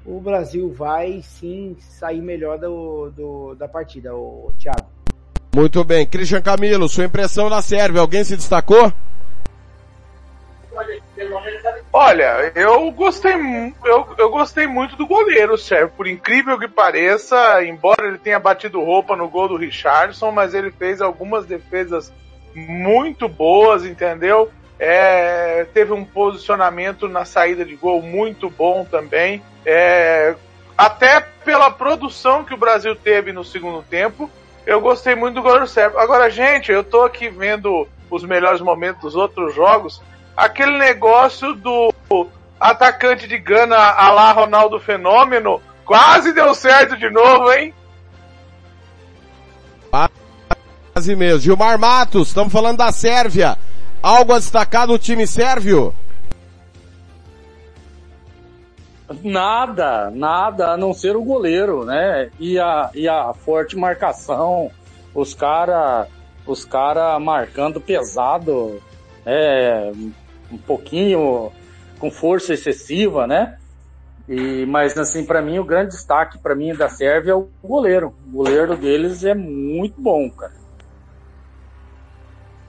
o 0.05 0.21
Brasil 0.21 0.69
vai 0.73 1.23
sim 1.23 1.77
sair 1.79 2.21
melhor 2.21 2.59
do, 2.59 3.11
do 3.11 3.55
da 3.55 3.69
partida, 3.69 4.13
o 4.13 4.53
Thiago. 4.59 4.89
Muito 5.55 5.85
bem. 5.85 6.05
Christian 6.05 6.43
Camilo, 6.43 6.89
sua 6.89 7.05
impressão 7.05 7.49
na 7.49 7.63
Sérvia, 7.63 8.01
alguém 8.01 8.25
se 8.25 8.37
destacou? 8.37 8.93
Olha, 11.93 12.53
eu 12.55 12.91
gostei, 12.91 13.35
eu, 13.85 14.09
eu 14.19 14.31
gostei 14.31 14.67
muito 14.67 14.97
do 14.97 15.07
goleiro, 15.07 15.57
Sérgio. 15.57 15.93
Por 15.97 16.07
incrível 16.07 16.59
que 16.59 16.69
pareça, 16.69 17.65
embora 17.65 18.09
ele 18.09 18.19
tenha 18.19 18.39
batido 18.39 18.83
roupa 18.83 19.15
no 19.15 19.29
gol 19.29 19.49
do 19.49 19.57
Richardson, 19.57 20.31
mas 20.31 20.55
ele 20.55 20.71
fez 20.71 21.01
algumas 21.01 21.47
defesas 21.47 22.13
muito 22.55 23.29
boas, 23.29 23.85
entendeu? 23.85 24.51
É, 24.79 25.67
teve 25.73 25.93
um 25.93 26.05
posicionamento 26.05 27.09
na 27.09 27.25
saída 27.25 27.65
de 27.65 27.77
gol 27.77 28.03
muito 28.03 28.51
bom 28.51 28.85
também. 28.85 29.43
É, 29.65 30.35
até 30.77 31.21
pela 31.45 31.71
produção 31.71 32.45
que 32.45 32.55
o 32.55 32.59
Brasil 32.59 32.97
teve 32.97 33.33
no 33.33 33.45
segundo 33.45 33.83
tempo, 33.83 34.29
eu 34.67 34.81
gostei 34.81 35.15
muito 35.15 35.37
do 35.37 35.43
goleiro 35.43 35.67
Sérgio. 35.67 35.99
Agora, 35.99 36.29
gente, 36.29 36.73
eu 36.73 36.83
tô 36.83 37.03
aqui 37.03 37.29
vendo 37.29 37.87
os 38.11 38.25
melhores 38.25 38.61
momentos 38.61 39.01
dos 39.03 39.17
outros 39.17 39.55
jogos 39.55 40.03
aquele 40.37 40.79
negócio 40.79 41.55
do 41.55 41.93
atacante 42.59 43.27
de 43.27 43.39
Gana 43.39 43.77
a 43.77 44.11
lá 44.11 44.33
Ronaldo 44.33 44.81
Fenômeno 44.81 45.61
quase 45.85 46.33
deu 46.33 46.55
certo 46.55 46.97
de 46.97 47.11
novo, 47.11 47.53
hein? 47.53 47.75
Quase 50.93 51.17
mesmo. 51.17 51.41
Gilmar 51.41 51.79
Matos, 51.79 52.29
estamos 52.29 52.53
falando 52.53 52.79
da 52.79 52.93
Sérvia. 52.93 53.57
Algo 54.03 54.33
a 54.33 54.39
destacar 54.39 54.87
do 54.87 54.99
time 54.99 55.27
sérvio? 55.27 55.95
Nada, 59.23 60.11
nada, 60.11 60.73
a 60.73 60.77
não 60.77 60.93
ser 60.93 61.17
o 61.17 61.23
goleiro, 61.23 61.85
né? 61.85 62.31
E 62.39 62.59
a, 62.59 62.91
e 62.95 63.09
a 63.09 63.33
forte 63.35 63.77
marcação, 63.77 64.71
os 65.15 65.35
cara, 65.35 66.07
os 66.47 66.65
cara 66.65 67.19
marcando 67.19 67.81
pesado, 67.81 68.81
é, 69.25 69.91
um 70.55 70.59
pouquinho 70.59 71.53
com 71.99 72.11
força 72.11 72.55
excessiva, 72.55 73.27
né? 73.27 73.57
E, 74.29 74.65
mas 74.67 74.97
assim, 74.97 75.25
para 75.25 75.43
mim 75.43 75.59
o 75.59 75.65
grande 75.65 75.91
destaque 75.91 76.39
para 76.39 76.55
mim 76.55 76.75
da 76.75 76.89
Sérvia 76.89 77.33
é 77.33 77.35
o 77.35 77.49
goleiro. 77.63 78.15
O 78.27 78.37
goleiro 78.39 78.77
deles 78.77 79.25
é 79.25 79.35
muito 79.35 80.01
bom, 80.01 80.31
cara. 80.31 80.65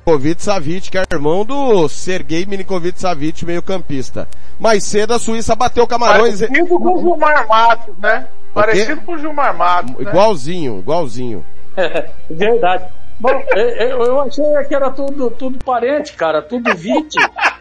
Milinkovic 0.06 0.44
Savic, 0.44 0.92
que 0.92 0.98
é 1.00 1.04
irmão 1.12 1.44
do 1.44 1.90
Sergei 1.90 2.46
Milinkovic 2.46 3.00
Savic, 3.00 3.44
meio 3.44 3.64
campista. 3.64 4.28
Mais 4.60 4.84
cedo 4.84 5.16
a 5.16 5.20
Suíça 5.20 5.56
bateu 5.56 5.88
Camarões. 5.88 6.42
Parecido 6.42 6.80
com 6.80 6.94
o 6.94 7.02
Gilmar 7.02 7.48
Matos, 7.48 7.98
né? 7.98 8.28
Parecido 8.54 9.02
com 9.02 9.14
o 9.14 9.18
Gilmar 9.18 9.58
Matos. 9.58 9.96
Né? 9.98 10.12
Igualzinho, 10.12 10.80
igualzinho. 10.80 11.46
Verdade. 12.30 12.86
Bom, 13.20 13.32
eu, 13.56 14.04
eu 14.04 14.22
achei 14.22 14.44
que 14.68 14.76
era 14.76 14.92
tudo, 14.92 15.32
tudo 15.32 15.64
parente, 15.64 16.14
cara, 16.14 16.42
tudo 16.42 16.76
vítima. 16.76 17.30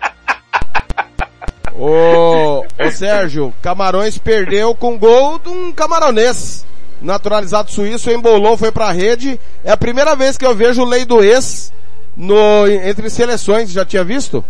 Ô, 1.76 2.60
ô 2.60 2.90
Sérgio, 2.92 3.52
Camarões 3.60 4.16
perdeu 4.16 4.74
com 4.74 4.96
gol 4.96 5.38
de 5.40 5.48
um 5.48 5.72
camaronês. 5.72 6.64
Naturalizado 7.02 7.70
suíço, 7.70 8.10
embolou, 8.10 8.56
foi 8.56 8.70
pra 8.70 8.92
rede. 8.92 9.38
É 9.64 9.72
a 9.72 9.76
primeira 9.76 10.14
vez 10.14 10.38
que 10.38 10.46
eu 10.46 10.54
vejo 10.54 10.84
lei 10.84 11.04
do 11.04 11.22
ex 11.22 11.72
no, 12.16 12.66
entre 12.68 13.10
seleções. 13.10 13.70
Já 13.70 13.84
tinha 13.84 14.04
visto? 14.04 14.44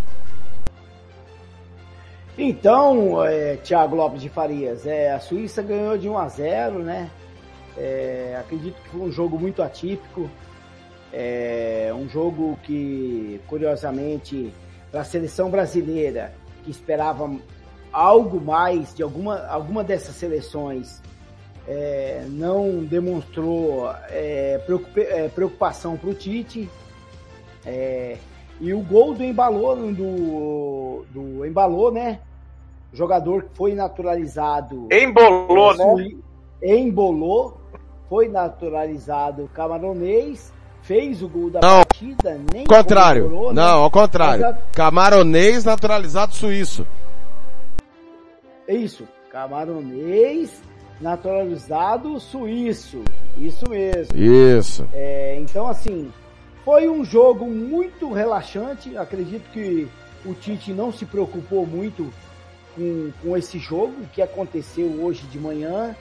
Então, 2.37 3.25
é, 3.25 3.57
Thiago 3.57 3.97
Lopes 3.97 4.21
de 4.21 4.29
Farias, 4.29 4.87
é, 4.87 5.13
a 5.13 5.21
Suíça 5.21 5.63
ganhou 5.63 5.97
de 5.97 6.09
1 6.09 6.19
a 6.19 6.29
0, 6.29 6.79
né? 6.81 7.09
É, 7.77 8.37
acredito 8.39 8.75
que 8.83 8.89
foi 8.91 9.01
um 9.01 9.13
jogo 9.13 9.39
muito 9.39 9.63
atípico. 9.63 10.29
É, 11.13 11.93
um 11.95 12.09
jogo 12.09 12.59
que, 12.65 13.41
curiosamente, 13.47 14.53
para 14.91 15.03
a 15.03 15.05
seleção 15.05 15.49
brasileira, 15.49 16.35
que 16.65 16.71
esperava 16.71 17.31
algo 17.93 18.41
mais 18.41 18.95
de 18.95 19.03
alguma, 19.03 19.47
alguma 19.47 19.85
dessas 19.85 20.17
seleções 20.17 21.01
é, 21.67 22.27
não 22.29 22.85
demonstrou 22.85 23.91
é, 24.09 24.61
é 24.97 25.29
preocupação 25.29 25.97
para 25.97 26.11
o 26.11 26.15
Tite. 26.15 26.69
É, 27.65 28.19
e 28.61 28.73
o 28.73 28.81
gol 28.81 29.15
do 29.15 29.25
embalou 29.25 29.77
do, 29.93 31.05
do 31.11 31.47
embalou, 31.47 31.91
né? 31.91 32.21
Jogador 32.93 33.45
que 33.45 33.57
foi 33.57 33.75
naturalizado. 33.75 34.89
Embolou, 34.93 35.97
né? 35.97 36.11
Embolou, 36.63 37.59
foi 38.09 38.29
naturalizado 38.29 39.51
camaronês, 39.53 40.53
fez 40.85 41.23
o 41.23 41.29
gol 41.29 41.51
da 41.51 41.61
não, 41.61 41.83
partida, 41.83 42.41
nem 42.53 42.65
contrário. 42.65 43.29
Né? 43.29 43.53
Não, 43.55 43.83
ao 43.83 43.91
contrário. 43.91 44.47
A... 44.47 44.53
Camaronês 44.73 45.65
naturalizado 45.65 46.35
suíço. 46.35 46.87
Isso, 48.69 49.07
camaronês 49.31 50.63
naturalizado 51.01 52.19
suíço. 52.21 53.03
Isso 53.37 53.69
mesmo. 53.69 54.17
Isso. 54.17 54.87
É, 54.93 55.37
então, 55.39 55.67
assim, 55.67 56.13
foi 56.65 56.89
um 56.89 57.05
jogo 57.05 57.47
muito 57.47 58.13
relaxante. 58.13 58.97
Acredito 58.97 59.51
que 59.51 59.89
o 60.25 60.35
Tite 60.35 60.73
não 60.73 60.93
se 60.93 61.05
preocupou 61.05 61.67
muito 61.67 62.13
com, 62.75 63.11
com 63.23 63.37
esse 63.37 63.59
jogo 63.59 63.95
que 64.13 64.23
aconteceu 64.23 64.87
hoje 65.03 65.27
de 65.27 65.39
manhã. 65.39 65.97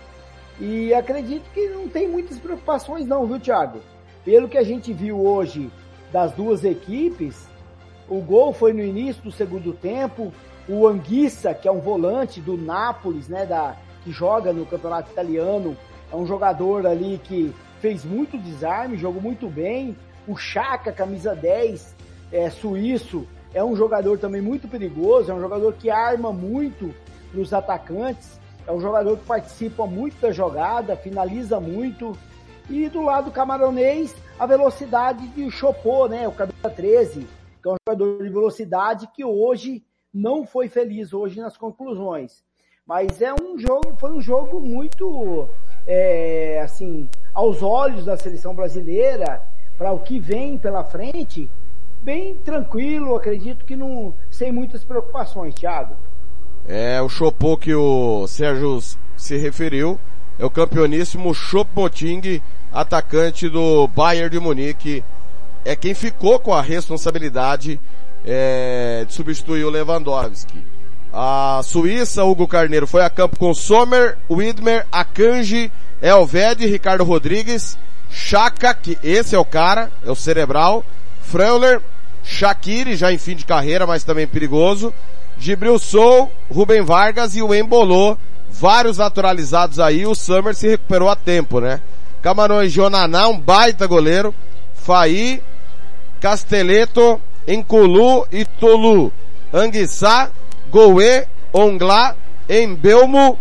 E 0.59 0.93
acredito 0.93 1.49
que 1.53 1.67
não 1.69 1.89
tem 1.89 2.07
muitas 2.07 2.37
preocupações 2.37 3.07
não, 3.07 3.25
viu, 3.25 3.39
Thiago? 3.39 3.79
Pelo 4.25 4.47
que 4.47 4.57
a 4.57 4.63
gente 4.63 4.93
viu 4.93 5.19
hoje 5.19 5.69
das 6.11 6.31
duas 6.31 6.63
equipes, 6.63 7.47
o 8.07 8.21
gol 8.21 8.53
foi 8.53 8.71
no 8.71 8.81
início 8.81 9.21
do 9.23 9.31
segundo 9.31 9.73
tempo. 9.73 10.31
O 10.67 10.87
Anguissa, 10.87 11.53
que 11.53 11.67
é 11.67 11.71
um 11.71 11.79
volante 11.79 12.39
do 12.39 12.55
Nápoles, 12.55 13.27
né, 13.27 13.45
da, 13.45 13.75
que 14.03 14.11
joga 14.11 14.53
no 14.53 14.65
campeonato 14.65 15.11
italiano, 15.11 15.75
é 16.11 16.15
um 16.15 16.25
jogador 16.25 16.87
ali 16.87 17.19
que 17.23 17.53
fez 17.81 18.05
muito 18.05 18.37
desarme, 18.37 18.97
jogou 18.97 19.21
muito 19.21 19.49
bem. 19.49 19.97
O 20.25 20.37
Chaka, 20.37 20.91
camisa 20.91 21.35
10, 21.35 21.93
é 22.31 22.49
suíço, 22.49 23.27
é 23.53 23.63
um 23.63 23.75
jogador 23.75 24.17
também 24.17 24.41
muito 24.41 24.67
perigoso, 24.69 25.31
é 25.31 25.33
um 25.33 25.41
jogador 25.41 25.73
que 25.73 25.89
arma 25.89 26.31
muito 26.31 26.93
nos 27.33 27.53
atacantes, 27.53 28.39
é 28.65 28.71
um 28.71 28.79
jogador 28.79 29.17
que 29.17 29.25
participa 29.25 29.85
muito 29.85 30.19
da 30.21 30.31
jogada, 30.31 30.95
finaliza 30.95 31.59
muito. 31.59 32.17
E 32.69 32.87
do 32.89 33.01
lado 33.01 33.31
camaronês, 33.31 34.15
a 34.39 34.45
velocidade 34.45 35.27
de 35.29 35.49
Chopô, 35.51 36.07
né? 36.07 36.27
O 36.27 36.31
camisa 36.31 36.69
13, 36.69 37.27
que 37.61 37.67
é 37.67 37.71
um 37.71 37.75
jogador 37.87 38.23
de 38.23 38.29
velocidade 38.29 39.07
que 39.13 39.23
hoje 39.23 39.83
não 40.13 40.45
foi 40.45 40.69
feliz 40.69 41.13
hoje 41.13 41.39
nas 41.39 41.57
conclusões. 41.57 42.43
Mas 42.85 43.21
é 43.21 43.33
um 43.33 43.57
jogo, 43.57 43.95
foi 43.97 44.11
um 44.11 44.21
jogo 44.21 44.59
muito, 44.59 45.47
é, 45.87 46.61
assim, 46.61 47.09
aos 47.33 47.63
olhos 47.63 48.05
da 48.05 48.17
seleção 48.17 48.53
brasileira, 48.53 49.41
para 49.77 49.91
o 49.91 49.99
que 49.99 50.19
vem 50.19 50.57
pela 50.57 50.83
frente, 50.83 51.49
bem 52.01 52.35
tranquilo, 52.35 53.15
acredito 53.15 53.65
que 53.65 53.75
não, 53.75 54.13
sem 54.29 54.51
muitas 54.51 54.83
preocupações, 54.83 55.55
Thiago. 55.55 55.95
É, 56.67 57.01
o 57.01 57.09
Chopô 57.09 57.57
que 57.57 57.73
o 57.73 58.27
Sérgio 58.27 58.79
se 59.17 59.37
referiu, 59.37 59.99
é 60.37 60.45
o 60.45 60.49
campeoníssimo 60.49 61.33
Choupo-Moting, 61.33 62.41
atacante 62.71 63.47
do 63.49 63.87
Bayern 63.87 64.29
de 64.29 64.39
Munique, 64.39 65.03
é 65.63 65.75
quem 65.75 65.93
ficou 65.93 66.39
com 66.39 66.53
a 66.53 66.61
responsabilidade 66.61 67.79
é, 68.25 69.05
de 69.07 69.13
substituir 69.13 69.63
o 69.63 69.69
Lewandowski. 69.69 70.63
A 71.11 71.61
Suíça, 71.63 72.23
Hugo 72.23 72.47
Carneiro, 72.47 72.87
foi 72.87 73.03
a 73.03 73.09
campo 73.09 73.37
com 73.37 73.53
Sommer, 73.53 74.17
Widmer, 74.29 74.85
Akanji, 74.91 75.71
Elvede, 76.01 76.65
Ricardo 76.65 77.03
Rodrigues, 77.03 77.77
Chaka, 78.09 78.73
que 78.73 78.97
esse 79.03 79.35
é 79.35 79.39
o 79.39 79.45
cara, 79.45 79.91
é 80.05 80.09
o 80.09 80.15
cerebral, 80.15 80.83
Freuler, 81.21 81.81
Shaqiri, 82.23 82.95
já 82.95 83.11
em 83.11 83.17
fim 83.17 83.35
de 83.35 83.45
carreira, 83.45 83.85
mas 83.85 84.03
também 84.03 84.25
perigoso, 84.25 84.93
Gibril 85.37 85.77
Sou, 85.77 86.31
Rubem 86.49 86.81
Vargas 86.81 87.35
e 87.35 87.41
o 87.41 87.53
Embolô, 87.53 88.17
vários 88.53 88.99
naturalizados 88.99 89.79
aí, 89.79 90.05
o 90.05 90.13
Summer 90.13 90.53
se 90.53 90.67
recuperou 90.67 91.09
a 91.09 91.15
tempo, 91.15 91.59
né? 91.59 91.81
Camarões 92.21 92.71
Jonaná, 92.71 93.27
um 93.27 93.37
baita 93.37 93.87
goleiro, 93.87 94.33
Faí, 94.75 95.41
Casteleto, 96.21 97.19
Enculu 97.47 98.25
e 98.31 98.45
Tolu, 98.45 99.11
Anguissá, 99.51 100.29
Goe, 100.69 101.25
Onglá, 101.53 102.15
Embelmo, 102.47 103.37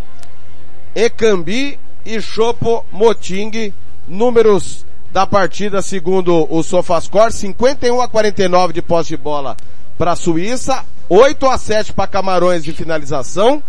Ecambi 0.95 1.79
e 2.05 2.21
Chopo 2.21 2.85
Moting, 2.91 3.73
números 4.09 4.85
da 5.13 5.27
partida 5.27 5.83
segundo 5.83 6.47
o 6.51 6.63
Sofascore, 6.63 7.33
51 7.33 8.01
a 8.01 8.09
49 8.09 8.73
de 8.73 8.83
posse 8.83 9.11
de 9.11 9.17
bola 9.17 9.57
para 9.97 10.13
a 10.13 10.17
Suíça, 10.17 10.85
8 11.09 11.47
a 11.47 11.59
7 11.59 11.93
para 11.93 12.09
Camarões 12.09 12.65
de 12.65 12.73
finalização, 12.73 13.63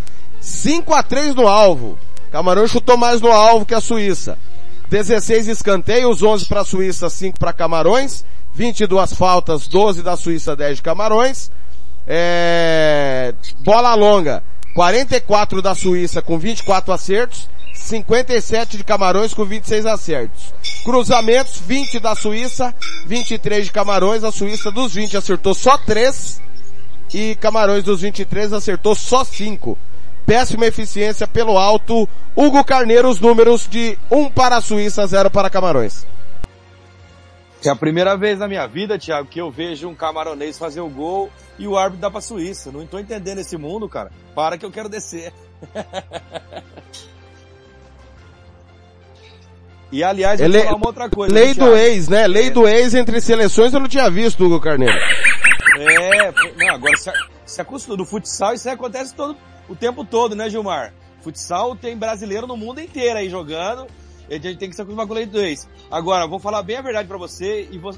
5 0.43 0.93
a 0.93 1.01
3 1.01 1.33
no 1.35 1.47
alvo. 1.47 1.97
Camarões 2.29 2.69
chutou 2.69 2.97
mais 2.97 3.21
no 3.21 3.31
alvo 3.31 3.65
que 3.65 3.73
a 3.73 3.79
Suíça. 3.79 4.37
16 4.89 5.47
escanteios, 5.47 6.21
11 6.21 6.45
para 6.47 6.61
a 6.61 6.65
Suíça, 6.65 7.09
5 7.09 7.39
para 7.39 7.53
Camarões, 7.53 8.25
22 8.53 9.13
faltas, 9.13 9.67
12 9.67 10.03
da 10.03 10.17
Suíça, 10.17 10.53
10 10.53 10.77
de 10.77 10.81
Camarões. 10.83 11.49
É... 12.05 13.33
Bola 13.59 13.95
longa, 13.95 14.43
44 14.75 15.61
da 15.61 15.73
Suíça 15.73 16.21
com 16.21 16.37
24 16.37 16.93
acertos, 16.93 17.47
57 17.73 18.75
de 18.75 18.83
Camarões 18.83 19.33
com 19.33 19.45
26 19.45 19.85
acertos. 19.85 20.53
Cruzamentos, 20.83 21.61
20 21.65 22.01
da 22.01 22.15
Suíça, 22.15 22.75
23 23.07 23.65
de 23.65 23.71
Camarões. 23.71 24.25
A 24.25 24.31
Suíça 24.31 24.69
dos 24.69 24.93
20 24.93 25.15
acertou 25.15 25.53
só 25.53 25.77
3 25.77 26.41
e 27.13 27.35
Camarões 27.35 27.85
dos 27.85 28.01
23 28.01 28.51
acertou 28.51 28.93
só 28.93 29.23
5. 29.23 29.77
Péssima 30.25 30.65
eficiência 30.65 31.27
pelo 31.27 31.57
alto. 31.57 32.07
Hugo 32.35 32.63
Carneiro, 32.63 33.09
os 33.09 33.19
números 33.19 33.67
de 33.67 33.97
1 34.09 34.29
para 34.31 34.57
a 34.57 34.61
Suíça, 34.61 35.05
0 35.05 35.29
para 35.29 35.49
Camarões. 35.49 36.05
É 37.65 37.69
a 37.69 37.75
primeira 37.75 38.17
vez 38.17 38.39
na 38.39 38.47
minha 38.47 38.67
vida, 38.67 38.99
Thiago, 38.99 39.29
que 39.29 39.39
eu 39.39 39.49
vejo 39.49 39.87
um 39.87 39.95
camaronês 39.95 40.57
fazer 40.57 40.81
o 40.81 40.89
gol 40.89 41.29
e 41.57 41.65
o 41.65 41.77
árbitro 41.77 42.01
dá 42.01 42.11
pra 42.11 42.19
Suíça. 42.19 42.71
Não 42.71 42.83
estou 42.83 42.99
entendendo 42.99 43.39
esse 43.39 43.55
mundo, 43.55 43.87
cara. 43.87 44.11
Para 44.35 44.57
que 44.57 44.65
eu 44.65 44.71
quero 44.71 44.89
descer. 44.89 45.31
E 49.93 50.03
aliás, 50.03 50.41
eu 50.41 50.49
vou 50.49 50.55
Ele... 50.55 50.65
falar 50.65 50.77
uma 50.77 50.87
outra 50.87 51.07
coisa. 51.07 51.31
Lei 51.31 51.49
né, 51.49 51.53
do 51.53 51.77
ex, 51.77 52.07
né? 52.07 52.25
Lei 52.25 52.49
do 52.49 52.67
ex 52.67 52.95
entre 52.95 53.21
seleções 53.21 53.75
eu 53.75 53.79
não 53.79 53.87
tinha 53.87 54.09
visto, 54.09 54.43
Hugo 54.43 54.59
Carneiro. 54.59 54.97
É, 55.77 56.31
não, 56.57 56.73
agora 56.73 56.97
se, 56.97 57.11
se 57.45 57.61
acostuma. 57.61 57.97
No 57.97 58.03
futsal 58.03 58.55
isso 58.55 58.67
acontece 58.67 59.13
todo, 59.13 59.37
o 59.69 59.75
tempo 59.75 60.03
todo, 60.05 60.35
né, 60.35 60.49
Gilmar? 60.49 60.93
Futsal 61.21 61.75
tem 61.75 61.97
brasileiro 61.97 62.45
no 62.47 62.57
mundo 62.57 62.81
inteiro 62.81 63.17
aí 63.19 63.29
jogando. 63.29 63.87
A 64.29 64.33
gente 64.33 64.57
tem 64.57 64.69
que 64.69 64.75
se 64.75 64.81
acostumar 64.81 65.05
com 65.05 65.13
o 65.13 65.15
lei 65.15 65.25
do 65.25 65.39
ex. 65.39 65.67
Agora, 65.91 66.27
vou 66.27 66.39
falar 66.39 66.63
bem 66.63 66.77
a 66.77 66.81
verdade 66.81 67.07
pra 67.07 67.17
você 67.17 67.67
e 67.71 67.77
vou- 67.77 67.95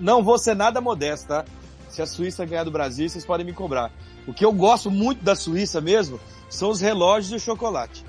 não 0.00 0.22
vou 0.22 0.38
ser 0.38 0.54
nada 0.54 0.80
modesto, 0.80 1.28
tá? 1.28 1.44
Se 1.88 2.00
a 2.00 2.06
Suíça 2.06 2.44
ganhar 2.46 2.64
do 2.64 2.70
Brasil, 2.70 3.08
vocês 3.08 3.24
podem 3.24 3.44
me 3.44 3.52
cobrar. 3.52 3.90
O 4.26 4.32
que 4.32 4.44
eu 4.44 4.52
gosto 4.52 4.90
muito 4.90 5.22
da 5.24 5.34
Suíça 5.34 5.80
mesmo 5.80 6.20
são 6.48 6.70
os 6.70 6.80
relógios 6.80 7.32
e 7.32 7.36
o 7.36 7.40
chocolate. 7.40 8.04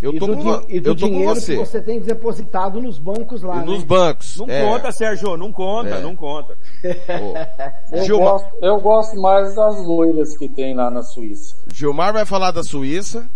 Eu 0.00 0.12
e 0.14 0.18
tô 0.20 0.28
do, 0.28 0.36
com, 0.36 0.62
e 0.68 0.78
do 0.78 0.90
eu 0.90 0.94
tô 0.94 1.06
com 1.06 1.12
dinheiro 1.12 1.34
você. 1.34 1.54
que 1.56 1.58
você 1.66 1.82
tem 1.82 1.98
depositado 1.98 2.80
nos 2.80 3.00
bancos 3.00 3.42
lá, 3.42 3.64
E 3.64 3.66
nos 3.66 3.80
né? 3.80 3.84
bancos. 3.84 4.36
Não 4.36 4.46
é. 4.48 4.64
conta, 4.64 4.92
Sérgio, 4.92 5.36
não 5.36 5.50
conta, 5.52 5.88
É. 5.88 6.00
não 6.00 6.14
conta. 6.14 6.56
Eu, 7.90 8.04
Gilmar- 8.04 8.30
gosto, 8.34 8.48
eu 8.62 8.80
gosto 8.80 9.20
mais 9.20 9.56
das 9.56 9.84
loiras 9.84 10.36
que 10.36 10.48
tem 10.48 10.72
lá 10.72 10.88
na 10.88 11.02
Suíça. 11.02 11.56
Gilmar 11.72 12.12
vai 12.12 12.24
falar 12.24 12.52
da 12.52 12.62
Suíça, 12.62 13.28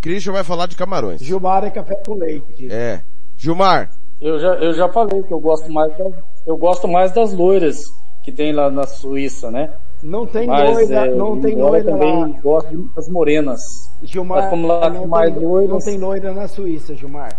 Christian 0.00 0.32
vai 0.32 0.42
falar 0.42 0.66
de 0.66 0.74
Camarões. 0.74 1.20
Gilmar 1.22 1.62
é 1.64 1.70
café 1.70 1.94
com 2.04 2.14
leite. 2.14 2.66
É. 2.68 3.00
Gilmar, 3.36 3.92
Eu 4.20 4.40
já, 4.40 4.54
eu 4.54 4.72
já 4.74 4.88
falei 4.88 5.22
que 5.22 5.32
eu 5.32 5.38
gosto 5.38 5.70
mais 5.72 5.96
das, 5.96 6.12
eu 6.44 6.56
gosto 6.56 6.88
mais 6.88 7.12
das 7.12 7.32
loiras 7.32 7.84
que 8.24 8.32
tem 8.32 8.52
lá 8.52 8.68
na 8.72 8.88
Suíça, 8.88 9.52
né? 9.52 9.70
Não 10.02 10.26
tem 10.26 10.48
Mas, 10.48 10.68
loira, 10.88 10.94
é, 11.06 11.14
não 11.14 11.40
tem 11.40 11.54
loira 11.54 11.84
também 11.84 12.20
lá. 12.22 12.28
gosto 12.42 12.90
das 12.96 13.08
morenas. 13.08 13.81
Gilmar, 14.04 14.50
lá 14.54 14.90
não, 14.90 14.98
tem 15.00 15.06
mais 15.08 15.34
tem, 15.34 15.42
loiras- 15.44 15.70
não 15.70 15.78
tem 15.78 15.98
loira 15.98 16.32
na 16.32 16.48
Suíça, 16.48 16.94
Gilmar. 16.94 17.36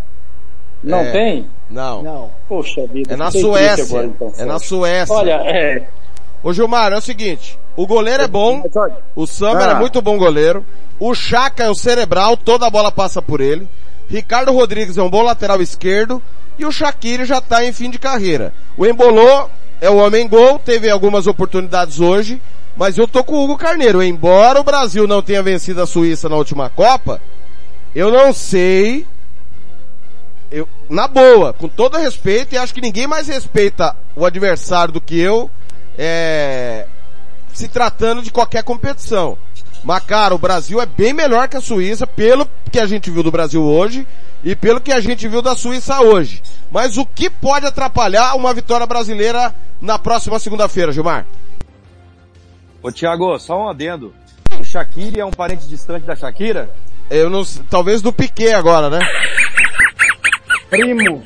Não 0.84 1.00
É. 1.00 1.12
tem? 1.12 1.48
não. 1.70 2.02
Não. 2.04 2.32
Poxa 2.48 2.86
vida. 2.88 3.14
É 3.14 3.18
na 3.18 3.32
Suécia. 3.32 3.84
agora, 3.86 4.06
então, 4.08 4.34
é 4.38 4.46
na. 4.46 4.60
Suécia. 4.60 5.16
Olha, 5.16 5.42
é, 5.46 5.88
Ô 6.44 6.52
Gilmar, 6.52 6.92
é 6.92 6.98
o 6.98 7.02
seguinte, 7.02 7.58
o 7.78 7.88
goleiro 7.88 8.24
é 8.24 8.28
bom, 8.28 8.62
o 9.16 9.26
Summer 9.26 9.70
Ah. 9.70 9.72
é 9.72 9.76
muito 9.76 10.02
bom 10.02 10.18
goleiro, 10.18 10.66
o 11.00 11.16
Chaka 11.16 11.64
é 11.64 11.70
o 11.70 11.76
cerebral, 11.76 12.36
toda 12.36 12.68
a 12.68 12.70
bola 12.70 12.92
passa 12.92 13.22
por 13.22 13.40
ele, 13.40 13.66
Ricardo 14.10 14.52
Rodrigues 14.52 14.98
é 14.98 15.02
um 15.02 15.10
bom 15.10 15.22
lateral 15.22 15.62
esquerdo, 15.62 16.22
e 16.60 16.66
o 16.66 16.72
Shaqiri 16.72 17.24
já 17.24 17.40
tá 17.40 17.64
em 17.64 17.72
fim 17.72 17.90
de 17.90 17.98
carreira. 17.98 18.54
O 18.78 18.86
Embolô 18.86 19.48
é 19.80 19.90
o 19.90 19.96
homem 19.96 20.28
gol, 20.28 20.60
teve 20.60 20.90
algumas 20.90 21.28
oportunidades 21.28 22.02
hoje, 22.02 22.42
mas 22.76 22.98
eu 22.98 23.08
tô 23.08 23.24
com 23.24 23.36
o 23.36 23.44
Hugo 23.44 23.58
Carneiro, 23.58 24.02
embora 24.02 24.60
o 24.60 24.64
Brasil 24.64 25.08
não 25.08 25.22
tenha 25.22 25.44
vencido 25.44 25.82
a 25.82 25.88
Suíça 25.88 26.28
na 26.28 26.36
última 26.36 26.70
Copa, 26.70 27.22
eu 27.94 28.12
não 28.12 28.34
sei 28.34 29.06
eu, 30.54 30.70
na 30.88 31.08
boa, 31.08 31.52
com 31.52 31.68
todo 31.68 31.98
respeito, 31.98 32.54
e 32.54 32.58
acho 32.58 32.74
que 32.74 32.82
ninguém 32.82 33.08
mais 33.08 33.28
respeita 33.28 33.96
o 34.16 34.24
adversário 34.24 34.94
do 34.94 35.02
que 35.02 35.20
eu, 35.20 35.50
é, 35.98 36.86
se 37.52 37.68
tratando 37.68 38.22
de 38.22 38.32
qualquer 38.32 38.64
competição. 38.64 39.36
Mas, 39.84 40.04
cara, 40.04 40.36
o 40.36 40.38
Brasil 40.38 40.80
é 40.80 40.86
bem 40.86 41.12
melhor 41.12 41.48
que 41.48 41.58
a 41.58 41.62
Suíça, 41.62 42.06
pelo 42.06 42.48
que 42.72 42.80
a 42.80 42.86
gente 42.86 43.10
viu 43.10 43.24
do 43.24 43.32
Brasil 43.32 43.64
hoje, 43.64 44.08
e 44.44 44.56
pelo 44.56 44.80
que 44.80 44.92
a 44.92 45.00
gente 45.00 45.28
viu 45.28 45.42
da 45.42 45.56
Suíça 45.56 46.00
hoje. 46.02 46.42
Mas 46.72 46.98
o 46.98 47.06
que 47.06 47.30
pode 47.30 47.66
atrapalhar 47.66 48.36
uma 48.36 48.54
vitória 48.54 48.86
brasileira 48.86 49.56
na 49.82 49.98
próxima 49.98 50.38
segunda-feira, 50.38 50.92
Gilmar? 50.92 51.26
Ô 52.84 52.92
Thiago, 52.92 53.40
só 53.40 53.64
um 53.64 53.70
adendo. 53.70 54.14
O 54.60 54.64
Shaqiri 54.64 55.22
é 55.22 55.26
um 55.26 55.32
parente 55.32 55.68
distante 55.70 56.06
da 56.06 56.18
Shakira? 56.18 56.70
Eu 57.10 57.30
não, 57.30 57.42
talvez 57.70 58.02
do 58.02 58.12
Piquet 58.12 58.52
agora, 58.52 58.90
né? 58.90 59.00
Primo. 60.70 61.24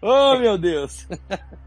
Oh, 0.00 0.36
meu 0.38 0.56
Deus. 0.58 1.06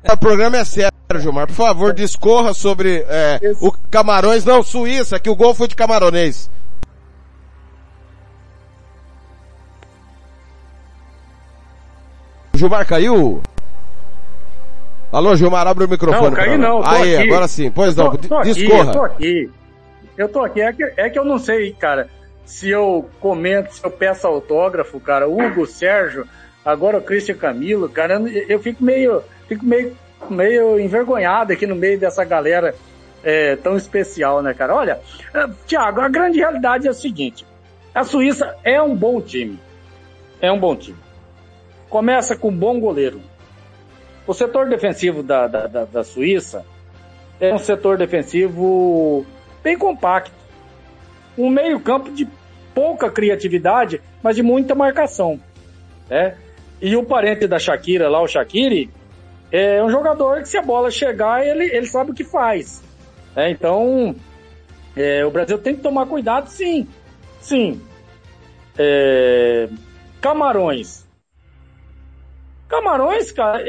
O 0.07 0.17
programa 0.17 0.57
é 0.57 0.63
sério, 0.63 0.91
Gilmar. 1.15 1.47
Por 1.47 1.55
favor, 1.55 1.91
discorra 1.91 2.53
sobre 2.53 3.03
é, 3.09 3.39
o 3.59 3.71
Camarões, 3.89 4.45
não, 4.45 4.61
Suíça, 4.61 5.19
que 5.19 5.31
o 5.31 5.35
gol 5.35 5.55
foi 5.55 5.67
de 5.67 5.75
camaronês. 5.75 6.47
O 12.53 12.57
Gilmar 12.59 12.85
caiu? 12.85 13.41
Alô, 15.15 15.33
Gilmar, 15.33 15.65
abre 15.65 15.85
o 15.85 15.87
microfone. 15.87 16.25
Não, 16.25 16.33
caí 16.33 16.57
não, 16.57 16.81
tô 16.81 16.89
Aí, 16.89 17.15
aqui. 17.15 17.29
agora 17.29 17.47
sim. 17.47 17.71
Pois 17.71 17.97
Eu 17.97 18.03
não, 18.03 18.11
tô, 18.17 18.27
tô 18.27 18.35
aqui, 18.35 18.53
discorra. 18.53 18.89
eu 18.89 18.91
tô 18.91 19.01
aqui. 19.05 19.51
Eu 20.17 20.27
tô 20.27 20.43
aqui. 20.43 20.61
É 20.61 20.73
que, 20.73 20.83
é 20.97 21.09
que 21.09 21.17
eu 21.17 21.23
não 21.23 21.39
sei, 21.39 21.71
cara, 21.71 22.09
se 22.43 22.69
eu 22.69 23.09
comento, 23.21 23.73
se 23.73 23.81
eu 23.81 23.89
peço 23.89 24.27
autógrafo, 24.27 24.99
cara, 24.99 25.25
Hugo, 25.25 25.65
Sérgio, 25.65 26.27
agora 26.65 26.97
o 26.97 27.01
Christian 27.01 27.35
Camilo, 27.37 27.87
cara, 27.87 28.15
eu, 28.15 28.27
eu 28.27 28.59
fico 28.59 28.83
meio, 28.83 29.23
fico 29.47 29.65
meio, 29.65 29.95
meio 30.29 30.77
envergonhado 30.81 31.53
aqui 31.53 31.65
no 31.65 31.77
meio 31.77 31.97
dessa 31.97 32.25
galera 32.25 32.75
é, 33.23 33.55
tão 33.55 33.77
especial, 33.77 34.41
né, 34.41 34.53
cara? 34.53 34.75
Olha, 34.75 34.99
é, 35.33 35.47
Thiago, 35.65 36.01
a 36.01 36.09
grande 36.09 36.39
realidade 36.39 36.89
é 36.89 36.91
o 36.91 36.93
seguinte, 36.93 37.45
a 37.93 38.03
Suíça 38.03 38.53
é 38.65 38.81
um 38.81 38.93
bom 38.93 39.21
time. 39.21 39.57
É 40.41 40.51
um 40.51 40.59
bom 40.59 40.75
time. 40.75 40.97
Começa 41.89 42.35
com 42.35 42.49
um 42.49 42.57
bom 42.57 42.81
goleiro. 42.81 43.21
O 44.27 44.33
setor 44.33 44.67
defensivo 44.67 45.21
da, 45.21 45.47
da, 45.47 45.67
da, 45.67 45.85
da 45.85 46.03
Suíça 46.03 46.65
é 47.39 47.53
um 47.53 47.59
setor 47.59 47.97
defensivo 47.97 49.25
bem 49.63 49.77
compacto. 49.77 50.31
Um 51.37 51.49
meio 51.49 51.79
campo 51.79 52.11
de 52.11 52.27
pouca 52.73 53.09
criatividade, 53.09 54.01
mas 54.23 54.35
de 54.35 54.43
muita 54.43 54.73
marcação. 54.73 55.39
Né? 56.09 56.35
E 56.81 56.95
o 56.95 57.03
parente 57.03 57.47
da 57.47 57.59
Shakira 57.59 58.09
lá, 58.09 58.21
o 58.21 58.27
Shakiri, 58.27 58.89
é 59.51 59.83
um 59.83 59.89
jogador 59.89 60.41
que 60.41 60.49
se 60.49 60.57
a 60.57 60.61
bola 60.61 60.89
chegar, 60.89 61.45
ele, 61.45 61.65
ele 61.65 61.85
sabe 61.85 62.11
o 62.11 62.13
que 62.13 62.23
faz. 62.23 62.83
É, 63.35 63.49
então, 63.49 64.15
é, 64.95 65.25
o 65.25 65.31
Brasil 65.31 65.57
tem 65.57 65.75
que 65.75 65.81
tomar 65.81 66.05
cuidado, 66.05 66.49
sim. 66.49 66.87
Sim. 67.41 67.81
É, 68.77 69.69
Camarões. 70.19 71.05
Camarões, 72.67 73.31
cara, 73.31 73.63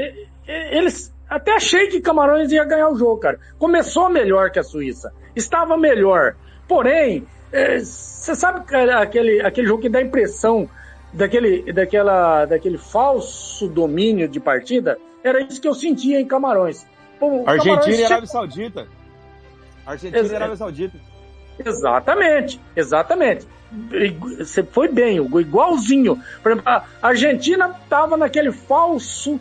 eles 0.46 1.12
até 1.28 1.52
achei 1.52 1.88
que 1.88 2.00
Camarões 2.00 2.52
ia 2.52 2.64
ganhar 2.64 2.88
o 2.88 2.96
jogo, 2.96 3.18
cara. 3.18 3.38
Começou 3.58 4.08
melhor 4.08 4.50
que 4.50 4.58
a 4.58 4.64
Suíça. 4.64 5.12
Estava 5.34 5.76
melhor. 5.76 6.36
Porém, 6.68 7.26
você 7.50 8.32
é, 8.32 8.34
sabe 8.34 8.64
aquele, 8.92 9.40
aquele 9.40 9.66
jogo 9.66 9.82
que 9.82 9.88
dá 9.88 9.98
a 9.98 10.02
impressão 10.02 10.68
daquele, 11.12 11.72
daquela, 11.72 12.44
daquele 12.44 12.78
falso 12.78 13.68
domínio 13.68 14.28
de 14.28 14.38
partida? 14.38 14.98
Era 15.22 15.40
isso 15.40 15.60
que 15.60 15.66
eu 15.66 15.74
sentia 15.74 16.20
em 16.20 16.26
Camarões. 16.26 16.86
Pô, 17.18 17.42
Argentina 17.46 17.76
Camarões 17.76 17.98
e 17.98 18.04
Arábia 18.04 18.26
Saudita. 18.26 18.86
Argentina 19.84 20.20
Ex 20.20 20.30
e 20.30 20.36
Arábia 20.36 20.56
Saudita. 20.56 20.98
Exatamente, 21.64 22.60
exatamente. 22.76 23.46
Você 24.38 24.62
foi 24.62 24.88
bem, 24.88 25.16
igualzinho. 25.16 26.22
Por 26.42 26.52
exemplo, 26.52 26.70
a 26.70 26.84
Argentina 27.02 27.74
estava 27.82 28.16
naquele 28.16 28.52
falso 28.52 29.40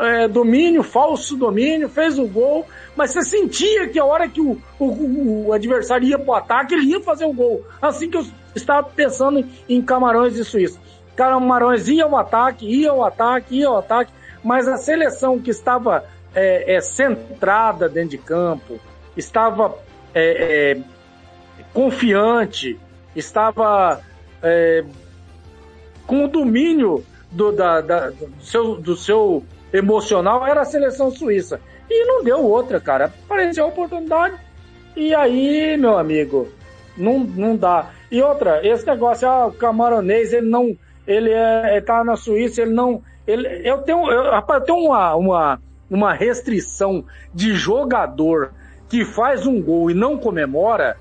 é, 0.00 0.28
domínio, 0.28 0.82
falso 0.82 1.36
domínio, 1.36 1.88
fez 1.88 2.18
o 2.18 2.26
gol, 2.26 2.66
mas 2.94 3.12
você 3.12 3.22
sentia 3.22 3.88
que 3.88 3.98
a 3.98 4.04
hora 4.04 4.28
que 4.28 4.40
o, 4.40 4.58
o, 4.78 5.46
o 5.48 5.52
adversário 5.52 6.06
ia 6.06 6.18
para 6.18 6.30
o 6.30 6.34
ataque, 6.34 6.74
ele 6.74 6.86
ia 6.86 7.00
fazer 7.00 7.24
o 7.24 7.32
gol. 7.32 7.64
Assim 7.80 8.10
que 8.10 8.16
eu 8.16 8.26
estava 8.54 8.88
pensando 8.88 9.38
em, 9.38 9.50
em 9.68 9.82
Camarões 9.82 10.36
e 10.36 10.44
Suíça. 10.44 10.78
Camarões 11.14 11.88
ia 11.88 12.04
ao 12.04 12.16
ataque, 12.16 12.66
ia 12.66 12.90
ao 12.90 13.04
ataque, 13.04 13.58
ia 13.58 13.68
ao 13.68 13.78
ataque, 13.78 14.12
mas 14.44 14.68
a 14.68 14.76
seleção 14.76 15.38
que 15.38 15.50
estava 15.50 16.04
é, 16.34 16.74
é, 16.74 16.80
centrada 16.80 17.88
dentro 17.88 18.10
de 18.10 18.18
campo, 18.18 18.78
estava 19.16 19.74
é, 20.14 20.72
é 20.72 20.78
confiante, 21.72 22.78
estava 23.14 24.02
é, 24.42 24.84
com 26.06 26.26
o 26.26 26.28
domínio 26.28 27.04
do, 27.30 27.52
da, 27.52 27.80
da, 27.80 28.10
do, 28.10 28.30
seu, 28.40 28.76
do 28.76 28.94
seu 28.96 29.42
emocional, 29.72 30.46
era 30.46 30.62
a 30.62 30.64
seleção 30.64 31.10
suíça. 31.10 31.60
E 31.88 32.04
não 32.06 32.22
deu 32.22 32.42
outra, 32.44 32.80
cara. 32.80 33.12
Apareceu 33.24 33.64
a 33.64 33.68
oportunidade. 33.68 34.36
E 34.96 35.14
aí, 35.14 35.76
meu 35.76 35.98
amigo, 35.98 36.48
não, 36.96 37.20
não 37.20 37.56
dá. 37.56 37.90
E 38.10 38.22
outra, 38.22 38.66
esse 38.66 38.86
negócio, 38.86 39.28
ah, 39.28 39.46
o 39.46 39.52
camaronês, 39.52 40.32
ele 40.32 40.48
não. 40.48 40.76
Ele 41.06 41.30
é, 41.30 41.76
ele 41.76 41.82
tá 41.82 42.02
na 42.02 42.16
Suíça, 42.16 42.62
ele 42.62 42.72
não. 42.72 43.02
Ele, 43.26 43.46
eu 43.68 43.78
tenho, 43.78 44.10
eu, 44.10 44.30
rapaz, 44.30 44.60
eu 44.60 44.66
tenho 44.66 44.78
uma, 44.78 45.14
uma, 45.14 45.60
uma 45.90 46.12
restrição 46.12 47.04
de 47.34 47.54
jogador 47.54 48.52
que 48.88 49.04
faz 49.04 49.46
um 49.46 49.60
gol 49.60 49.90
e 49.90 49.94
não 49.94 50.16
comemora, 50.16 50.96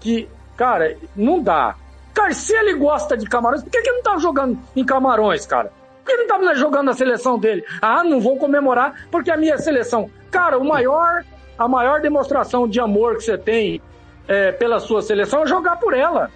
que, 0.00 0.28
cara, 0.56 0.96
não 1.16 1.42
dá. 1.42 1.74
Cara, 2.12 2.32
se 2.32 2.54
ele 2.54 2.74
gosta 2.74 3.16
de 3.16 3.26
Camarões, 3.26 3.62
por 3.62 3.70
que, 3.70 3.82
que 3.82 3.88
ele 3.88 3.96
não 3.96 4.04
tá 4.04 4.18
jogando 4.18 4.58
em 4.76 4.84
Camarões, 4.84 5.44
cara? 5.46 5.72
Por 6.04 6.08
que 6.08 6.12
ele 6.12 6.26
não 6.26 6.38
tá 6.38 6.54
jogando 6.54 6.84
na 6.84 6.92
seleção 6.92 7.38
dele? 7.38 7.64
Ah, 7.80 8.04
não 8.04 8.20
vou 8.20 8.36
comemorar 8.36 9.06
porque 9.10 9.30
a 9.30 9.38
minha 9.38 9.56
seleção. 9.56 10.10
Cara, 10.30 10.58
o 10.58 10.64
maior, 10.64 11.24
a 11.58 11.66
maior 11.66 12.02
demonstração 12.02 12.68
de 12.68 12.78
amor 12.78 13.16
que 13.16 13.24
você 13.24 13.38
tem 13.38 13.80
é, 14.28 14.52
pela 14.52 14.78
sua 14.78 15.00
seleção 15.00 15.42
é 15.42 15.46
jogar 15.46 15.76
por 15.76 15.94
ela. 15.94 16.30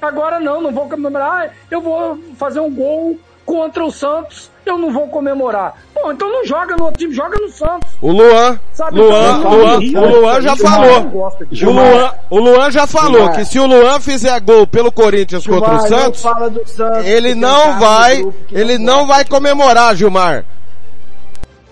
Agora 0.00 0.38
não, 0.38 0.60
não 0.60 0.70
vou 0.70 0.88
comemorar. 0.90 1.46
Ah, 1.46 1.50
eu 1.70 1.80
vou 1.80 2.18
fazer 2.36 2.60
um 2.60 2.72
gol 2.72 3.18
contra 3.46 3.82
o 3.82 3.90
Santos, 3.90 4.50
eu 4.68 4.78
não 4.78 4.92
vou 4.92 5.08
comemorar. 5.08 5.74
Bom, 5.94 6.12
então 6.12 6.30
não 6.30 6.44
joga 6.44 6.76
no 6.76 6.84
outro 6.84 6.98
time, 6.98 7.14
joga 7.14 7.36
no 7.38 7.48
Santos. 7.48 7.90
O 8.00 8.12
Luan, 8.12 8.58
Sabe, 8.72 8.98
Luan, 8.98 9.38
então, 9.38 9.54
Luan, 9.54 9.78
Luan, 9.78 10.00
o 10.00 10.20
Luan 10.20 10.40
já 10.40 10.56
falou. 10.56 11.30
O 11.62 11.70
Luan, 11.70 12.14
o 12.30 12.38
Luan 12.38 12.70
já 12.70 12.86
falou 12.86 13.30
que 13.32 13.44
se 13.44 13.58
o 13.58 13.66
Luan 13.66 14.00
fizer 14.00 14.40
gol 14.40 14.66
pelo 14.66 14.92
Corinthians 14.92 15.46
contra 15.46 15.74
o 15.74 15.80
Santos, 15.80 16.20
Santos 16.20 17.06
ele 17.06 17.34
não 17.34 17.78
vai, 17.78 18.24
ele 18.52 18.78
não 18.78 19.06
vai 19.06 19.24
comemorar, 19.24 19.96
Gilmar. 19.96 20.44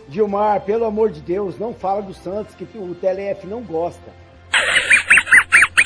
Gilmar, 0.09 0.61
pelo 0.61 0.85
amor 0.85 1.11
de 1.11 1.21
Deus, 1.21 1.59
não 1.59 1.75
fala 1.75 2.03
do 2.03 2.15
Santos 2.15 2.55
que 2.55 2.65
o 2.77 2.95
TLF 2.95 3.47
não 3.47 3.61
gosta. 3.61 4.11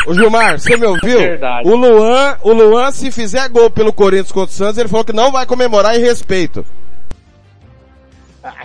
Ô 0.07 0.15
Gilmar, 0.15 0.59
você 0.59 0.77
me 0.77 0.87
ouviu? 0.87 1.19
Verdade. 1.19 1.69
O 1.69 1.75
Luan, 1.75 2.37
o 2.43 2.53
Luan, 2.53 2.91
se 2.91 3.11
fizer 3.11 3.49
gol 3.49 3.71
pelo 3.71 3.93
Corinthians 3.93 4.33
contra 4.33 4.51
o 4.51 4.57
Santos, 4.57 4.79
ele 4.79 4.89
falou 4.89 5.05
que 5.05 5.13
não 5.13 5.31
vai 5.31 5.45
comemorar 5.45 5.97
em 5.97 6.01
respeito. 6.01 6.65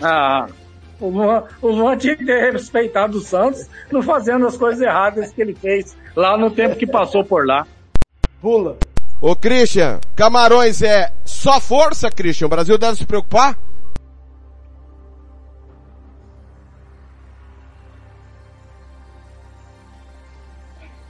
Ah, 0.01 0.47
o 0.99 1.09
Luan, 1.09 1.43
o 1.61 1.67
Luan 1.67 1.97
tinha 1.97 2.15
que 2.15 2.25
ter 2.25 2.51
respeitado 2.51 3.17
o 3.17 3.21
Santos, 3.21 3.69
não 3.91 4.01
fazendo 4.01 4.47
as 4.47 4.55
coisas 4.55 4.81
erradas 4.81 5.31
que 5.31 5.41
ele 5.41 5.53
fez 5.53 5.95
lá 6.15 6.37
no 6.37 6.49
tempo 6.49 6.75
que 6.75 6.87
passou 6.87 7.23
por 7.23 7.45
lá. 7.45 7.67
Pula. 8.41 8.77
Ô 9.21 9.35
Christian, 9.35 9.99
Camarões 10.15 10.81
é 10.81 11.11
só 11.23 11.59
força, 11.59 12.09
Christian? 12.09 12.47
O 12.47 12.49
Brasil 12.49 12.77
deve 12.77 12.97
se 12.97 13.05
preocupar? 13.05 13.57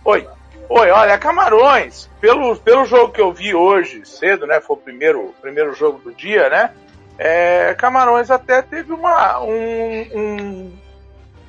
Oi. 0.04 0.28
Oi, 0.68 0.90
olha, 0.90 1.18
Camarões, 1.18 2.10
pelo, 2.20 2.56
pelo 2.58 2.86
jogo 2.86 3.12
que 3.12 3.22
eu 3.22 3.32
vi 3.32 3.54
hoje 3.54 4.04
cedo, 4.06 4.48
né? 4.48 4.60
Foi 4.60 4.76
o 4.76 4.80
primeiro, 4.80 5.34
primeiro 5.42 5.74
jogo 5.74 6.00
do 6.00 6.12
dia, 6.12 6.50
né? 6.50 6.72
É, 7.18 7.74
Camarões 7.76 8.30
até 8.30 8.62
teve 8.62 8.92
uma, 8.92 9.40
um, 9.42 10.02
um, 10.14 10.74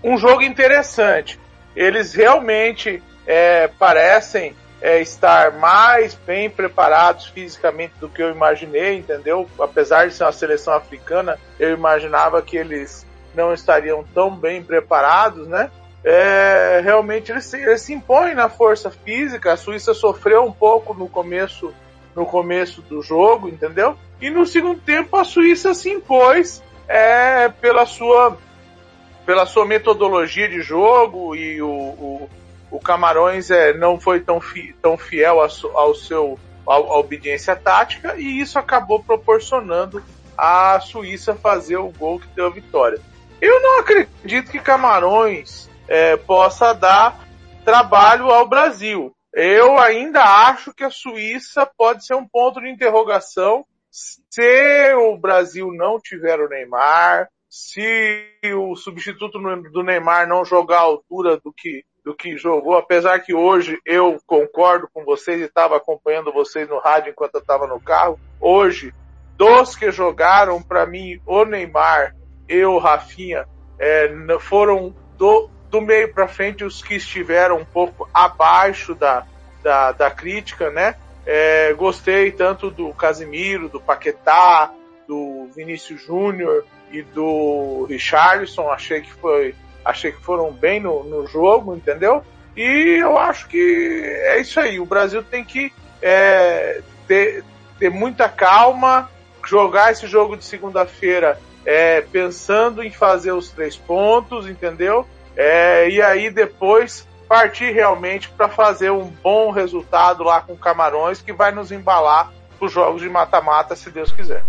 um 0.02 0.18
jogo 0.18 0.42
interessante. 0.42 1.38
Eles 1.74 2.14
realmente 2.14 3.02
é, 3.26 3.68
parecem 3.68 4.54
é, 4.80 5.00
estar 5.00 5.52
mais 5.52 6.14
bem 6.14 6.48
preparados 6.48 7.26
fisicamente 7.26 7.94
do 7.98 8.08
que 8.08 8.22
eu 8.22 8.30
imaginei, 8.30 8.98
entendeu? 8.98 9.48
Apesar 9.58 10.06
de 10.06 10.14
ser 10.14 10.24
uma 10.24 10.32
seleção 10.32 10.74
africana, 10.74 11.38
eu 11.58 11.74
imaginava 11.74 12.40
que 12.42 12.56
eles 12.56 13.06
não 13.34 13.52
estariam 13.52 14.04
tão 14.14 14.30
bem 14.30 14.62
preparados, 14.62 15.46
né? 15.48 15.70
é, 16.06 16.80
realmente 16.84 17.32
ele 17.32 17.40
se, 17.40 17.60
ele 17.60 17.76
se 17.78 17.92
impõe 17.92 18.32
na 18.32 18.48
força 18.48 18.92
física. 18.92 19.52
A 19.52 19.56
Suíça 19.56 19.92
sofreu 19.92 20.44
um 20.44 20.52
pouco 20.52 20.94
no 20.94 21.08
começo, 21.08 21.74
no 22.14 22.24
começo 22.24 22.80
do 22.82 23.02
jogo, 23.02 23.48
entendeu? 23.48 23.98
E 24.20 24.30
no 24.30 24.46
segundo 24.46 24.80
tempo 24.80 25.16
a 25.16 25.24
Suíça 25.24 25.74
se 25.74 25.90
impôs 25.90 26.62
é, 26.88 27.48
pela 27.48 27.86
sua 27.86 28.38
pela 29.24 29.44
sua 29.44 29.66
metodologia 29.66 30.48
de 30.48 30.60
jogo 30.62 31.34
e 31.34 31.60
o, 31.60 31.68
o, 31.68 32.30
o 32.70 32.78
Camarões 32.78 33.50
é, 33.50 33.72
não 33.76 33.98
foi 33.98 34.20
tão, 34.20 34.40
fi, 34.40 34.72
tão 34.80 34.96
fiel 34.96 35.40
ao, 35.40 35.48
ao 35.76 35.94
seu 35.96 36.38
à 36.66 36.78
obediência 36.78 37.54
tática 37.54 38.14
e 38.16 38.40
isso 38.40 38.58
acabou 38.58 39.02
proporcionando 39.02 40.02
a 40.36 40.78
Suíça 40.80 41.34
fazer 41.34 41.76
o 41.76 41.90
gol 41.90 42.20
que 42.20 42.28
deu 42.28 42.46
a 42.46 42.50
vitória. 42.50 43.00
Eu 43.40 43.60
não 43.60 43.80
acredito 43.80 44.50
que 44.50 44.58
Camarões 44.58 45.68
é, 45.88 46.16
possa 46.16 46.72
dar 46.72 47.18
trabalho 47.64 48.30
ao 48.30 48.48
Brasil. 48.48 49.12
Eu 49.32 49.78
ainda 49.78 50.22
acho 50.22 50.72
que 50.72 50.84
a 50.84 50.90
Suíça 50.90 51.68
pode 51.76 52.04
ser 52.06 52.14
um 52.14 52.26
ponto 52.26 52.60
de 52.60 52.70
interrogação 52.70 53.64
se 53.96 54.94
o 54.94 55.16
Brasil 55.16 55.72
não 55.72 55.98
tiver 55.98 56.38
o 56.38 56.48
Neymar, 56.48 57.28
se 57.48 58.26
o 58.54 58.76
substituto 58.76 59.38
do 59.72 59.82
Neymar 59.82 60.28
não 60.28 60.44
jogar 60.44 60.80
à 60.80 60.82
altura 60.82 61.38
do 61.38 61.50
que, 61.50 61.82
do 62.04 62.14
que 62.14 62.36
jogou, 62.36 62.76
apesar 62.76 63.20
que 63.20 63.32
hoje 63.32 63.78
eu 63.86 64.18
concordo 64.26 64.86
com 64.92 65.02
vocês 65.02 65.40
e 65.40 65.44
estava 65.44 65.78
acompanhando 65.78 66.30
vocês 66.30 66.68
no 66.68 66.78
rádio 66.78 67.10
enquanto 67.10 67.36
eu 67.36 67.40
estava 67.40 67.66
no 67.66 67.80
carro, 67.80 68.20
hoje, 68.38 68.92
dos 69.34 69.74
que 69.74 69.90
jogaram, 69.90 70.62
para 70.62 70.84
mim, 70.84 71.18
o 71.24 71.46
Neymar 71.46 72.14
e 72.46 72.62
o 72.64 72.78
Rafinha 72.78 73.46
é, 73.78 74.10
foram 74.40 74.94
do, 75.16 75.48
do 75.70 75.80
meio 75.80 76.12
para 76.12 76.28
frente, 76.28 76.64
os 76.64 76.82
que 76.82 76.96
estiveram 76.96 77.56
um 77.56 77.64
pouco 77.64 78.06
abaixo 78.12 78.94
da, 78.94 79.26
da, 79.62 79.92
da 79.92 80.10
crítica, 80.10 80.70
né? 80.70 80.96
É, 81.26 81.72
gostei 81.74 82.30
tanto 82.30 82.70
do 82.70 82.92
Casimiro, 82.92 83.68
do 83.68 83.80
Paquetá, 83.80 84.72
do 85.08 85.48
Vinícius 85.54 86.00
Júnior 86.00 86.64
e 86.90 87.02
do 87.02 87.84
Richarlison. 87.88 88.70
Achei 88.70 89.00
que 89.00 89.12
foi, 89.12 89.54
achei 89.84 90.12
que 90.12 90.22
foram 90.22 90.52
bem 90.52 90.78
no, 90.80 91.02
no 91.02 91.26
jogo, 91.26 91.74
entendeu? 91.74 92.22
E 92.56 92.98
eu 93.00 93.18
acho 93.18 93.48
que 93.48 94.02
é 94.24 94.40
isso 94.40 94.60
aí. 94.60 94.78
O 94.78 94.86
Brasil 94.86 95.22
tem 95.22 95.44
que 95.44 95.72
é, 96.00 96.80
ter, 97.08 97.44
ter 97.78 97.90
muita 97.90 98.28
calma, 98.28 99.10
jogar 99.44 99.92
esse 99.92 100.06
jogo 100.06 100.36
de 100.36 100.44
segunda-feira 100.44 101.38
é, 101.66 102.00
pensando 102.00 102.82
em 102.82 102.92
fazer 102.92 103.32
os 103.32 103.50
três 103.50 103.76
pontos, 103.76 104.48
entendeu? 104.48 105.06
É, 105.36 105.90
e 105.90 106.00
aí 106.00 106.30
depois 106.30 107.06
partir 107.28 107.72
realmente 107.72 108.28
para 108.28 108.48
fazer 108.48 108.90
um 108.90 109.12
bom 109.22 109.50
resultado 109.50 110.22
lá 110.22 110.40
com 110.40 110.56
Camarões 110.56 111.20
que 111.20 111.32
vai 111.32 111.52
nos 111.52 111.72
embalar 111.72 112.32
para 112.58 112.66
os 112.66 112.72
jogos 112.72 113.02
de 113.02 113.08
mata-mata, 113.08 113.76
se 113.76 113.90
Deus 113.90 114.12
quiser. 114.12 114.44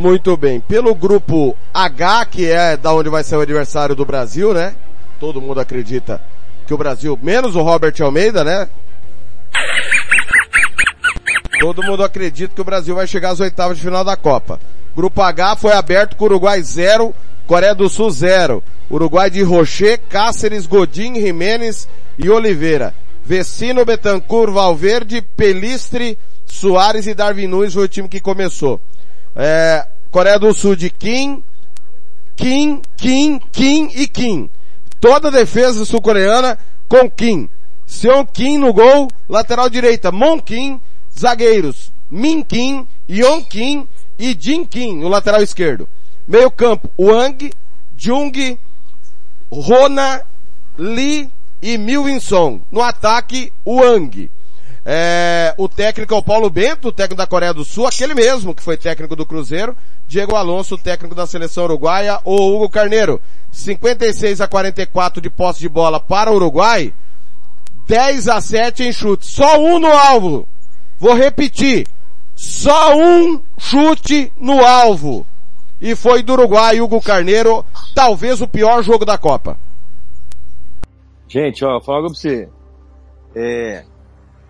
Muito 0.00 0.36
bem. 0.36 0.60
Pelo 0.60 0.94
grupo 0.94 1.56
H, 1.72 2.26
que 2.26 2.50
é 2.50 2.76
da 2.76 2.92
onde 2.92 3.08
vai 3.08 3.22
ser 3.22 3.36
o 3.36 3.40
adversário 3.40 3.94
do 3.94 4.04
Brasil, 4.04 4.52
né? 4.52 4.74
Todo 5.20 5.40
mundo 5.40 5.60
acredita 5.60 6.20
que 6.66 6.74
o 6.74 6.78
Brasil, 6.78 7.18
menos 7.22 7.54
o 7.54 7.62
Robert 7.62 7.94
Almeida, 8.00 8.42
né? 8.42 8.68
Todo 11.60 11.82
mundo 11.82 12.02
acredita 12.02 12.54
que 12.54 12.60
o 12.60 12.64
Brasil 12.64 12.94
vai 12.94 13.06
chegar 13.06 13.30
às 13.30 13.40
oitavas 13.40 13.76
de 13.76 13.84
final 13.84 14.02
da 14.02 14.16
Copa. 14.16 14.58
Grupo 14.96 15.22
H 15.22 15.56
foi 15.56 15.72
aberto 15.72 16.16
com 16.16 16.24
Uruguai 16.24 16.60
0, 16.60 17.14
Coreia 17.52 17.74
do 17.74 17.86
Sul 17.86 18.10
0. 18.10 18.64
Uruguai 18.90 19.28
de 19.28 19.42
Rocher, 19.42 20.00
Cáceres, 20.08 20.64
Godin, 20.64 21.16
Jimenez 21.16 21.86
e 22.18 22.30
Oliveira. 22.30 22.94
Vecino, 23.22 23.84
Betancourt, 23.84 24.50
Valverde, 24.50 25.20
Pelistre, 25.20 26.16
Soares 26.46 27.06
e 27.06 27.12
Darwin 27.12 27.48
Nunes 27.48 27.74
foi 27.74 27.84
o 27.84 27.88
time 27.88 28.08
que 28.08 28.20
começou. 28.20 28.80
É, 29.36 29.86
Coreia 30.10 30.38
do 30.38 30.54
Sul 30.54 30.74
de 30.74 30.88
Kim, 30.88 31.44
Kim, 32.34 32.80
Kim, 32.96 33.38
Kim 33.52 33.90
e 33.96 34.08
Kim. 34.08 34.48
Toda 34.98 35.28
a 35.28 35.30
defesa 35.30 35.84
sul-coreana 35.84 36.58
com 36.88 37.10
Kim. 37.10 37.50
Seon 37.84 38.24
Kim 38.24 38.56
no 38.56 38.72
gol, 38.72 39.08
lateral 39.28 39.68
direita, 39.68 40.10
Mon 40.10 40.40
Kim, 40.40 40.80
zagueiros, 41.14 41.92
Min 42.10 42.44
Kim, 42.44 42.86
Yon 43.06 43.44
Kim 43.44 43.86
e 44.18 44.34
Jin 44.40 44.64
Kim 44.64 45.00
no 45.00 45.08
lateral 45.08 45.42
esquerdo. 45.42 45.86
Meio 46.26 46.50
campo, 46.50 46.90
Wang, 46.98 47.52
Jung, 47.96 48.58
Rona, 49.50 50.22
Lee 50.78 51.30
e 51.60 51.76
Milwinson. 51.76 52.60
No 52.70 52.80
ataque, 52.80 53.52
Wang. 53.66 54.30
É, 54.84 55.54
o 55.56 55.68
técnico 55.68 56.12
é 56.12 56.16
o 56.16 56.22
Paulo 56.22 56.50
Bento, 56.50 56.88
o 56.88 56.92
técnico 56.92 57.18
da 57.18 57.26
Coreia 57.26 57.54
do 57.54 57.64
Sul, 57.64 57.86
aquele 57.86 58.14
mesmo 58.14 58.54
que 58.54 58.62
foi 58.62 58.76
técnico 58.76 59.14
do 59.14 59.24
Cruzeiro. 59.24 59.76
Diego 60.08 60.34
Alonso, 60.34 60.76
técnico 60.76 61.14
da 61.14 61.26
seleção 61.26 61.64
uruguaia, 61.64 62.18
ou 62.24 62.56
Hugo 62.56 62.68
Carneiro. 62.68 63.20
56 63.50 64.40
a 64.40 64.48
44 64.48 65.20
de 65.20 65.30
posse 65.30 65.60
de 65.60 65.68
bola 65.68 66.00
para 66.00 66.30
o 66.30 66.34
Uruguai. 66.34 66.92
10 67.86 68.28
a 68.28 68.40
7 68.40 68.82
em 68.84 68.92
chute. 68.92 69.26
Só 69.26 69.60
um 69.60 69.78
no 69.78 69.92
alvo. 69.92 70.48
Vou 70.98 71.14
repetir. 71.14 71.86
Só 72.34 72.96
um 72.96 73.40
chute 73.58 74.32
no 74.38 74.64
alvo. 74.64 75.26
E 75.82 75.96
foi 75.96 76.22
do 76.22 76.34
Uruguai, 76.34 76.80
Hugo 76.80 77.02
Carneiro, 77.02 77.66
talvez 77.92 78.40
o 78.40 78.46
pior 78.46 78.84
jogo 78.84 79.04
da 79.04 79.18
Copa. 79.18 79.58
Gente, 81.26 81.64
ó, 81.64 81.80
fala 81.80 82.02
pra 82.02 82.08
você. 82.10 82.48
É, 83.34 83.84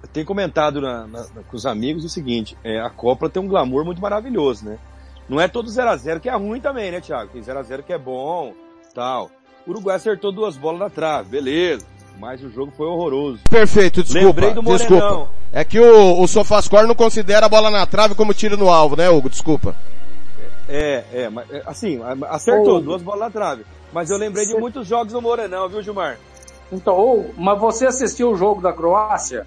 eu 0.03 0.09
tenho 0.13 0.27
comentado 0.27 0.83
na, 0.83 1.07
na, 1.07 1.25
com 1.49 1.57
os 1.57 1.65
amigos 1.65 2.05
o 2.05 2.09
seguinte, 2.11 2.55
é, 2.63 2.79
a 2.81 2.91
Copa 2.91 3.31
tem 3.31 3.43
um 3.43 3.49
glamour 3.49 3.83
muito 3.83 4.03
maravilhoso, 4.03 4.67
né? 4.67 4.79
Não 5.27 5.41
é 5.41 5.49
todo 5.49 5.71
0x0 5.71 6.21
que 6.21 6.29
é 6.29 6.37
ruim 6.37 6.61
também, 6.61 6.91
né, 6.91 7.01
Thiago? 7.01 7.31
Tem 7.33 7.41
0x0 7.41 7.83
que 7.83 7.95
é 7.95 7.99
bom, 7.99 8.53
tal. 8.95 9.31
O 9.67 9.71
Uruguai 9.71 9.97
acertou 9.97 10.33
duas 10.33 10.59
bolas 10.59 10.81
na 10.81 10.91
trave, 10.91 11.31
beleza. 11.31 11.87
Mas 12.21 12.43
o 12.43 12.51
jogo 12.51 12.71
foi 12.77 12.87
horroroso. 12.87 13.41
Perfeito, 13.49 14.03
desculpa. 14.03 14.27
Lembrei 14.27 14.53
do 14.53 14.63
Morenão. 14.63 14.99
desculpa. 14.99 15.31
É 15.51 15.65
que 15.65 15.81
o, 15.81 16.21
o 16.21 16.29
Sofascore 16.29 16.87
não 16.87 16.95
considera 16.95 17.47
a 17.47 17.49
bola 17.49 17.71
na 17.71 17.87
trave 17.87 18.15
como 18.15 18.35
tiro 18.35 18.59
no 18.59 18.69
alvo, 18.69 18.97
né, 18.97 19.09
Hugo? 19.09 19.31
Desculpa. 19.31 19.75
É, 20.69 21.05
é, 21.13 21.31
é, 21.51 21.63
assim, 21.67 22.01
acertou 22.29 22.77
Ô, 22.77 22.81
duas 22.81 23.03
bolas 23.03 23.21
na 23.21 23.31
trave. 23.31 23.65
Mas 23.93 24.11
eu 24.11 24.17
lembrei 24.17 24.47
de 24.47 24.53
cê- 24.53 24.59
muitos 24.59 24.87
jogos 24.87 25.13
do 25.13 25.21
Morenão, 25.21 25.69
viu, 25.69 25.83
Gilmar? 25.83 26.19
Então, 26.71 26.99
ô, 26.99 27.31
mas 27.37 27.59
você 27.61 27.87
assistiu 27.87 28.31
o 28.31 28.37
jogo 28.37 28.63
da 28.63 28.73
Croácia? 28.73 29.47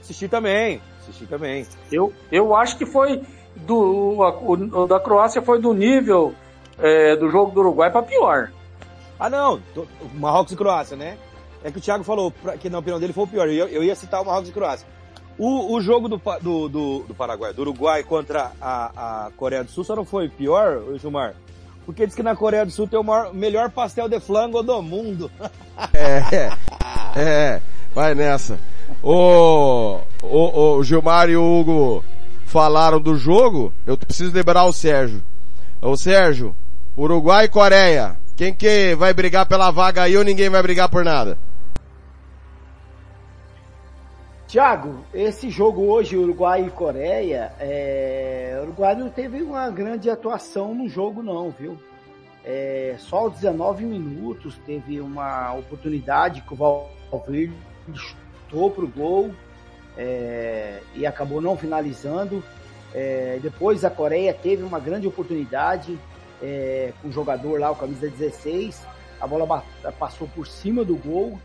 Assisti 0.00 0.26
também, 0.28 0.80
assisti 1.00 1.26
também. 1.26 1.66
Eu, 1.90 2.12
eu 2.30 2.56
acho 2.56 2.76
que 2.76 2.84
foi 2.86 3.22
do, 3.56 4.22
a- 4.22 4.36
o 4.40 4.86
da 4.86 4.98
Croácia 4.98 5.40
foi 5.42 5.60
do 5.60 5.72
nível 5.72 6.34
é, 6.78 7.14
do 7.16 7.30
jogo 7.30 7.52
do 7.52 7.60
Uruguai 7.60 7.90
para 7.90 8.02
pior. 8.02 8.50
Ah, 9.20 9.30
não, 9.30 9.60
do- 9.74 9.86
Marrocos 10.14 10.52
e 10.52 10.56
Croácia, 10.56 10.96
né? 10.96 11.16
É 11.62 11.70
que 11.70 11.78
o 11.78 11.80
Thiago 11.80 12.02
falou 12.02 12.32
pra- 12.32 12.56
que 12.56 12.68
na 12.68 12.78
opinião 12.78 12.98
dele 12.98 13.12
foi 13.12 13.22
o 13.24 13.28
pior. 13.28 13.46
Eu, 13.48 13.68
eu 13.68 13.84
ia 13.84 13.94
citar 13.94 14.20
o 14.20 14.24
Marrocos 14.24 14.48
e 14.48 14.52
Croácia. 14.52 14.86
O, 15.38 15.74
o 15.74 15.80
jogo 15.80 16.08
do, 16.08 16.20
do, 16.40 16.68
do, 16.68 17.04
do 17.08 17.14
Paraguai, 17.14 17.52
do 17.52 17.62
Uruguai 17.62 18.02
contra 18.02 18.52
a, 18.60 19.26
a 19.26 19.30
Coreia 19.36 19.64
do 19.64 19.70
Sul 19.70 19.82
só 19.84 19.96
não 19.96 20.04
foi 20.04 20.28
pior, 20.28 20.80
Gilmar? 21.00 21.34
Porque 21.84 22.06
diz 22.06 22.14
que 22.14 22.22
na 22.22 22.36
Coreia 22.36 22.64
do 22.64 22.70
Sul 22.70 22.86
tem 22.86 22.98
o 22.98 23.02
maior- 23.02 23.34
melhor 23.34 23.70
pastel 23.70 24.08
de 24.08 24.20
flango 24.20 24.62
do 24.62 24.80
mundo. 24.82 25.30
É, 25.94 26.52
é, 27.16 27.60
vai 27.94 28.14
nessa. 28.14 28.58
O, 29.02 29.98
o, 30.22 30.76
o 30.76 30.84
Gilmar 30.84 31.28
e 31.30 31.36
o 31.36 31.42
Hugo 31.60 32.04
falaram 32.44 33.00
do 33.00 33.16
jogo, 33.16 33.72
eu 33.86 33.96
preciso 33.96 34.36
liberar 34.36 34.64
o 34.66 34.72
Sérgio. 34.72 35.22
Ô 35.80 35.96
Sérgio, 35.96 36.54
Uruguai 36.96 37.46
e 37.46 37.48
Coreia, 37.48 38.16
quem 38.36 38.54
que 38.54 38.94
vai 38.94 39.12
brigar 39.14 39.46
pela 39.46 39.70
vaga 39.70 40.02
aí 40.02 40.16
ou 40.16 40.22
ninguém 40.22 40.50
vai 40.50 40.62
brigar 40.62 40.88
por 40.90 41.04
nada? 41.04 41.36
Tiago, 44.52 45.02
esse 45.14 45.48
jogo 45.48 45.86
hoje, 45.86 46.14
Uruguai 46.14 46.66
e 46.66 46.70
Coreia, 46.70 47.54
é... 47.58 48.58
o 48.60 48.64
Uruguai 48.64 48.94
não 48.94 49.08
teve 49.08 49.40
uma 49.40 49.70
grande 49.70 50.10
atuação 50.10 50.74
no 50.74 50.90
jogo 50.90 51.22
não, 51.22 51.50
viu? 51.50 51.78
É... 52.44 52.96
Só 52.98 53.20
aos 53.20 53.32
19 53.36 53.86
minutos 53.86 54.58
teve 54.66 55.00
uma 55.00 55.54
oportunidade 55.54 56.42
que 56.42 56.52
o 56.52 56.56
Valverde 57.10 57.54
chutou 57.94 58.70
pro 58.70 58.86
gol 58.86 59.30
é... 59.96 60.82
e 60.94 61.06
acabou 61.06 61.40
não 61.40 61.56
finalizando. 61.56 62.44
É... 62.92 63.38
Depois 63.40 63.86
a 63.86 63.90
Coreia 63.90 64.34
teve 64.34 64.62
uma 64.62 64.78
grande 64.78 65.08
oportunidade 65.08 65.98
é... 66.42 66.92
com 67.00 67.08
o 67.08 67.10
jogador 67.10 67.58
lá, 67.58 67.70
o 67.70 67.76
camisa 67.76 68.06
16, 68.06 68.86
a 69.18 69.26
bola 69.26 69.64
passou 69.98 70.28
por 70.28 70.46
cima 70.46 70.84
do 70.84 70.96
gol 70.96 71.38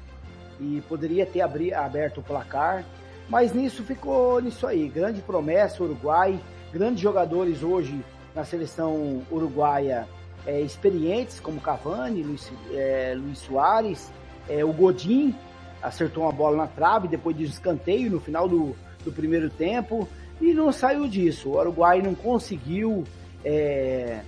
e 0.60 0.82
poderia 0.88 1.26
ter 1.26 1.42
abri- 1.42 1.74
aberto 1.74 2.20
o 2.20 2.24
placar, 2.24 2.84
mas 3.30 3.54
nisso 3.54 3.84
ficou 3.84 4.42
nisso 4.42 4.66
aí. 4.66 4.88
Grande 4.88 5.22
promessa, 5.22 5.84
Uruguai, 5.84 6.40
grandes 6.72 7.02
jogadores 7.02 7.64
hoje 7.64 8.04
na 8.34 8.44
seleção 8.44 9.22
uruguaia 9.32 10.08
é, 10.46 10.62
experientes, 10.62 11.40
como 11.40 11.60
Cavani, 11.60 12.24
Luiz, 12.24 12.52
é, 12.72 13.14
Luiz 13.18 13.40
Soares, 13.40 14.12
é, 14.48 14.64
o 14.64 14.72
Godin 14.72 15.36
acertou 15.82 16.24
uma 16.24 16.32
bola 16.32 16.58
na 16.58 16.68
trave 16.68 17.08
depois 17.08 17.36
de 17.36 17.44
escanteio 17.44 18.12
no 18.12 18.20
final 18.20 18.48
do, 18.48 18.76
do 19.04 19.12
primeiro 19.12 19.50
tempo 19.50 20.08
e 20.40 20.54
não 20.54 20.72
saiu 20.72 21.08
disso. 21.08 21.50
O 21.50 21.58
Uruguai 21.60 22.02
não 22.02 22.16
conseguiu 22.16 23.04
é, 23.44 24.22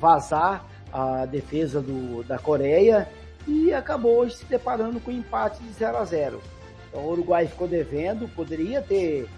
vazar 0.00 0.64
a 0.92 1.26
defesa 1.26 1.80
do, 1.80 2.22
da 2.22 2.38
Coreia 2.38 3.08
e 3.46 3.72
acabou 3.72 4.28
se 4.28 4.44
deparando 4.46 5.00
com 5.00 5.10
um 5.10 5.14
empate 5.18 5.62
de 5.62 5.70
0 5.72 5.96
a 5.98 6.04
0. 6.04 6.40
Então 6.88 7.02
o 7.04 7.10
Uruguai 7.10 7.46
ficou 7.46 7.66
devendo, 7.68 8.28
poderia 8.28 8.80
ter, 8.80 9.28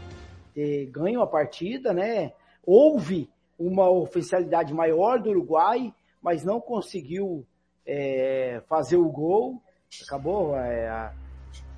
ter 0.54 0.86
ganho 0.86 1.20
a 1.22 1.26
partida, 1.26 1.92
né? 1.92 2.32
Houve 2.64 3.28
uma 3.58 3.88
oficialidade 3.88 4.72
maior 4.74 5.18
do 5.18 5.30
Uruguai, 5.30 5.92
mas 6.22 6.44
não 6.44 6.60
conseguiu 6.60 7.44
é, 7.86 8.60
fazer 8.68 8.96
o 8.96 9.08
gol. 9.08 9.62
Acabou 10.06 10.56
é, 10.56 10.88
a- 10.88 11.12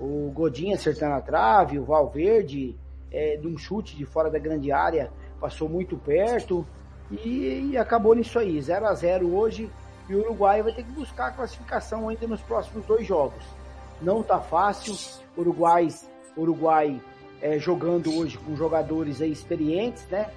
o 0.00 0.30
Godinho 0.34 0.74
acertando 0.74 1.14
a 1.14 1.20
trave, 1.20 1.78
o 1.78 1.84
Valverde 1.84 2.76
é, 3.10 3.36
de 3.36 3.46
um 3.46 3.56
chute 3.56 3.96
de 3.96 4.04
fora 4.04 4.30
da 4.30 4.38
grande 4.38 4.70
área 4.72 5.10
passou 5.40 5.68
muito 5.68 5.96
perto 5.96 6.66
e, 7.10 7.70
e 7.70 7.76
acabou 7.76 8.14
nisso 8.14 8.38
aí, 8.38 8.60
0 8.60 8.86
a 8.86 8.94
0 8.94 9.34
hoje 9.34 9.70
e 10.08 10.14
o 10.14 10.20
Uruguai 10.20 10.62
vai 10.62 10.72
ter 10.72 10.82
que 10.82 10.92
buscar 10.92 11.26
a 11.26 11.30
classificação 11.32 12.08
ainda 12.08 12.26
nos 12.26 12.40
próximos 12.40 12.84
dois 12.86 13.06
jogos. 13.06 13.44
Não 14.00 14.22
tá 14.22 14.40
fácil, 14.40 14.96
Uruguai, 15.36 15.88
Uruguai 16.36 17.00
é, 17.42 17.58
jogando 17.58 18.16
hoje 18.16 18.38
com 18.38 18.56
jogadores 18.56 19.20
aí 19.20 19.30
experientes, 19.30 20.06
né? 20.06 20.30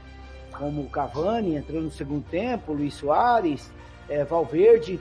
Como 0.58 0.90
Cavani 0.90 1.56
entrando 1.56 1.84
no 1.84 1.92
segundo 1.92 2.24
tempo, 2.30 2.74
Luiz 2.74 2.96
Soares, 2.96 3.72
é, 4.10 4.24
Valverde. 4.24 5.00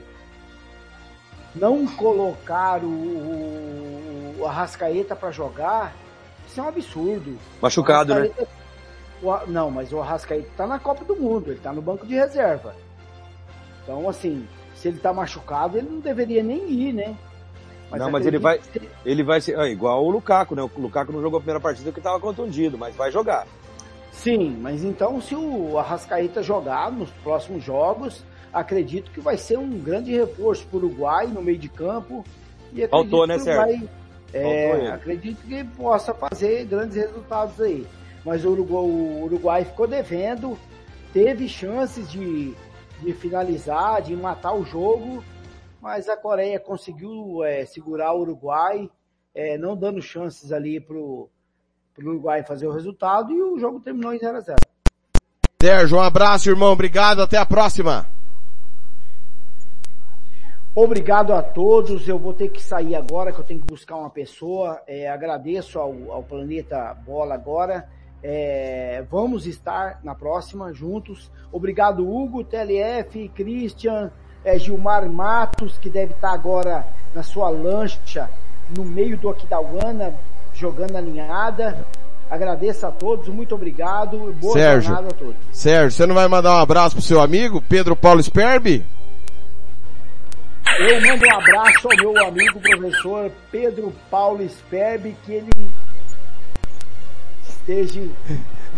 Não 1.53 1.85
colocar 1.85 2.81
o, 2.81 2.87
o, 2.87 4.35
o 4.39 4.45
Arrascaeta 4.45 5.15
para 5.15 5.31
jogar, 5.31 5.93
isso 6.47 6.59
é 6.59 6.63
um 6.63 6.67
absurdo. 6.69 7.37
Machucado, 7.61 8.15
né? 8.15 8.31
O 9.21 9.47
não, 9.47 9.69
mas 9.69 9.91
o 9.91 9.99
Arrascaeta 9.99 10.49
tá 10.55 10.65
na 10.65 10.79
Copa 10.79 11.03
do 11.03 11.15
Mundo, 11.15 11.51
ele 11.51 11.59
tá 11.59 11.73
no 11.73 11.81
banco 11.81 12.07
de 12.07 12.15
reserva. 12.15 12.73
Então, 13.83 14.09
assim, 14.09 14.47
se 14.81 14.87
ele 14.87 14.97
tá 14.97 15.13
machucado, 15.13 15.77
ele 15.77 15.87
não 15.89 15.99
deveria 15.99 16.41
nem 16.41 16.67
ir, 16.71 16.91
né? 16.91 17.15
não, 17.91 18.09
mas 18.09 18.25
ele 18.25 18.39
vai, 18.39 18.57
que- 18.57 18.89
ele 19.05 19.21
vai 19.21 19.39
ser, 19.39 19.59
ah, 19.59 19.67
igual 19.69 20.03
o 20.03 20.09
Lukaku, 20.09 20.55
né? 20.55 20.63
O 20.63 20.71
Lukaku 20.81 21.11
não 21.11 21.21
jogou 21.21 21.37
a 21.37 21.41
primeira 21.41 21.59
partida 21.59 21.85
porque 21.91 21.99
estava 21.99 22.19
contundido, 22.19 22.77
mas 22.77 22.95
vai 22.95 23.11
jogar. 23.11 23.45
Sim, 24.11 24.57
mas 24.59 24.83
então 24.83 25.21
se 25.21 25.35
o 25.35 25.77
Arrascaeta 25.77 26.41
jogar 26.41 26.91
nos 26.91 27.09
próximos 27.23 27.63
jogos, 27.63 28.23
acredito 28.51 29.11
que 29.11 29.19
vai 29.19 29.37
ser 29.37 29.59
um 29.59 29.77
grande 29.77 30.11
reforço 30.15 30.65
para 30.65 30.77
o 30.77 30.85
Uruguai 30.85 31.27
no 31.27 31.43
meio 31.43 31.57
de 31.59 31.69
campo. 31.69 32.23
E 32.73 32.83
acredito 32.83 32.89
Faltou, 32.89 33.27
né, 33.27 33.37
Sérgio? 33.37 33.89
É, 34.33 34.87
acredito 34.87 35.45
que 35.45 35.63
possa 35.63 36.13
fazer 36.13 36.65
grandes 36.65 36.95
resultados 36.95 37.59
aí. 37.61 37.85
Mas 38.25 38.45
o 38.45 38.49
Uruguai, 38.51 38.83
o 38.83 39.23
Uruguai 39.25 39.65
ficou 39.65 39.85
devendo 39.87 40.57
teve 41.13 41.47
chances 41.49 42.09
de, 42.09 42.53
de 43.01 43.13
finalizar, 43.13 44.01
de 44.01 44.15
matar 44.15 44.53
o 44.53 44.63
jogo, 44.63 45.23
mas 45.81 46.07
a 46.07 46.15
Coreia 46.15 46.59
conseguiu 46.59 47.43
é, 47.43 47.65
segurar 47.65 48.13
o 48.13 48.21
Uruguai, 48.21 48.89
é, 49.33 49.57
não 49.57 49.75
dando 49.75 50.01
chances 50.01 50.51
ali 50.51 50.79
pro, 50.79 51.29
pro 51.93 52.09
Uruguai 52.09 52.43
fazer 52.43 52.67
o 52.67 52.71
resultado 52.71 53.31
e 53.31 53.41
o 53.41 53.59
jogo 53.59 53.79
terminou 53.79 54.13
em 54.13 54.19
0 54.19 54.37
a 54.37 54.41
0 54.41 54.57
Sérgio, 55.61 55.97
um 55.97 56.01
abraço, 56.01 56.49
irmão. 56.49 56.71
Obrigado. 56.71 57.21
Até 57.21 57.37
a 57.37 57.45
próxima. 57.45 58.07
Obrigado 60.73 61.33
a 61.33 61.43
todos. 61.43 62.07
Eu 62.07 62.17
vou 62.17 62.33
ter 62.33 62.49
que 62.49 62.63
sair 62.63 62.95
agora, 62.95 63.31
que 63.31 63.39
eu 63.39 63.43
tenho 63.43 63.59
que 63.59 63.67
buscar 63.67 63.95
uma 63.97 64.09
pessoa. 64.09 64.81
É, 64.87 65.07
agradeço 65.07 65.77
ao, 65.77 65.93
ao, 66.11 66.23
Planeta 66.23 66.93
Bola 67.05 67.35
agora. 67.35 67.87
É, 68.23 69.03
vamos 69.09 69.47
estar 69.47 69.99
na 70.03 70.13
próxima 70.13 70.71
juntos. 70.73 71.31
Obrigado, 71.51 72.07
Hugo, 72.07 72.43
TLF, 72.43 73.29
Christian, 73.29 74.11
é, 74.43 74.57
Gilmar 74.59 75.07
Matos, 75.09 75.77
que 75.77 75.89
deve 75.89 76.13
estar 76.13 76.31
agora 76.31 76.85
na 77.13 77.23
sua 77.23 77.49
lancha 77.49 78.29
no 78.75 78.85
meio 78.85 79.17
do 79.17 79.29
Aquidauana, 79.29 80.13
jogando 80.53 80.95
a 80.95 81.01
linhada. 81.01 81.85
Agradeço 82.29 82.85
a 82.85 82.91
todos, 82.91 83.27
muito 83.27 83.53
obrigado. 83.53 84.33
Boa 84.39 84.53
Sérgio, 84.53 84.93
jornada 84.93 85.09
a 85.09 85.17
todos. 85.17 85.35
Sérgio, 85.51 85.91
você 85.91 86.05
não 86.05 86.15
vai 86.15 86.27
mandar 86.27 86.55
um 86.55 86.61
abraço 86.61 86.95
pro 86.95 87.03
seu 87.03 87.19
amigo, 87.19 87.61
Pedro 87.67 87.95
Paulo 87.95 88.23
Sperbi? 88.23 88.85
Eu 90.79 91.01
mando 91.01 91.25
um 91.25 91.35
abraço 91.35 91.89
ao 91.91 92.13
meu 92.13 92.27
amigo 92.27 92.59
professor 92.59 93.31
Pedro 93.51 93.93
Paulo 94.09 94.47
Sperbi, 94.47 95.15
que 95.25 95.33
ele 95.33 95.49
esteja 97.71 98.01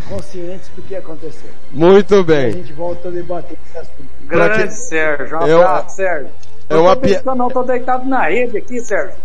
consciente 0.08 0.70
do 0.76 0.82
que 0.82 0.96
aconteceu. 0.96 1.50
Muito 1.72 2.24
bem. 2.24 2.46
E 2.46 2.48
a 2.48 2.52
gente 2.52 2.74
volta 2.74 3.08
a 3.08 3.12
debater 3.12 3.58
esse 3.68 3.78
assunto. 3.78 4.10
Grande 4.26 4.64
que... 4.64 4.74
Sérgio, 4.74 5.38
um 5.38 5.48
eu... 5.48 5.62
abraço, 5.62 5.96
Sérgio. 5.96 6.30
É 6.70 6.74
eu 6.74 6.82
uma 6.82 6.96
tô 6.96 7.02
pi... 7.02 7.08
pensando, 7.10 7.36
não, 7.36 7.50
tô 7.50 7.64
deitado 7.64 8.08
na 8.08 8.24
rede 8.28 8.58
aqui, 8.58 8.80
Sérgio. 8.80 9.16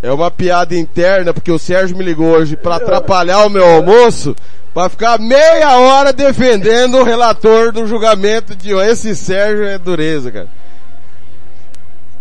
É 0.00 0.12
uma 0.12 0.30
piada 0.30 0.76
interna, 0.76 1.34
porque 1.34 1.50
o 1.50 1.58
Sérgio 1.58 1.96
me 1.96 2.04
ligou 2.04 2.28
hoje 2.28 2.56
para 2.56 2.76
atrapalhar 2.76 3.44
o 3.44 3.50
meu 3.50 3.64
almoço, 3.64 4.34
para 4.72 4.88
ficar 4.88 5.18
meia 5.18 5.76
hora 5.76 6.12
defendendo 6.12 6.98
o 6.98 7.04
relator 7.04 7.72
do 7.72 7.84
julgamento 7.86 8.54
de 8.54 8.72
esse 8.72 9.16
Sérgio 9.16 9.64
é 9.64 9.76
dureza, 9.76 10.30
cara. 10.30 10.48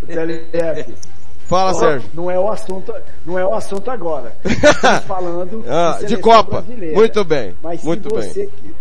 TLF. 0.07 0.95
Fala, 1.47 1.73
Sérgio. 1.73 2.09
Não 2.13 2.29
é 2.29 2.37
o 2.37 2.49
assunto, 2.49 2.93
não 3.25 3.39
é 3.39 3.45
o 3.45 3.53
assunto 3.53 3.89
agora. 3.89 4.35
Estamos 4.43 5.05
falando 5.05 5.63
ah, 5.67 5.97
de, 6.01 6.07
de 6.07 6.17
Copa. 6.17 6.63
Muito 6.93 7.23
bem. 7.23 7.55
Mas 7.63 7.83
muito 7.83 8.09
se 8.09 8.15
você 8.15 8.49
bem. 8.61 8.75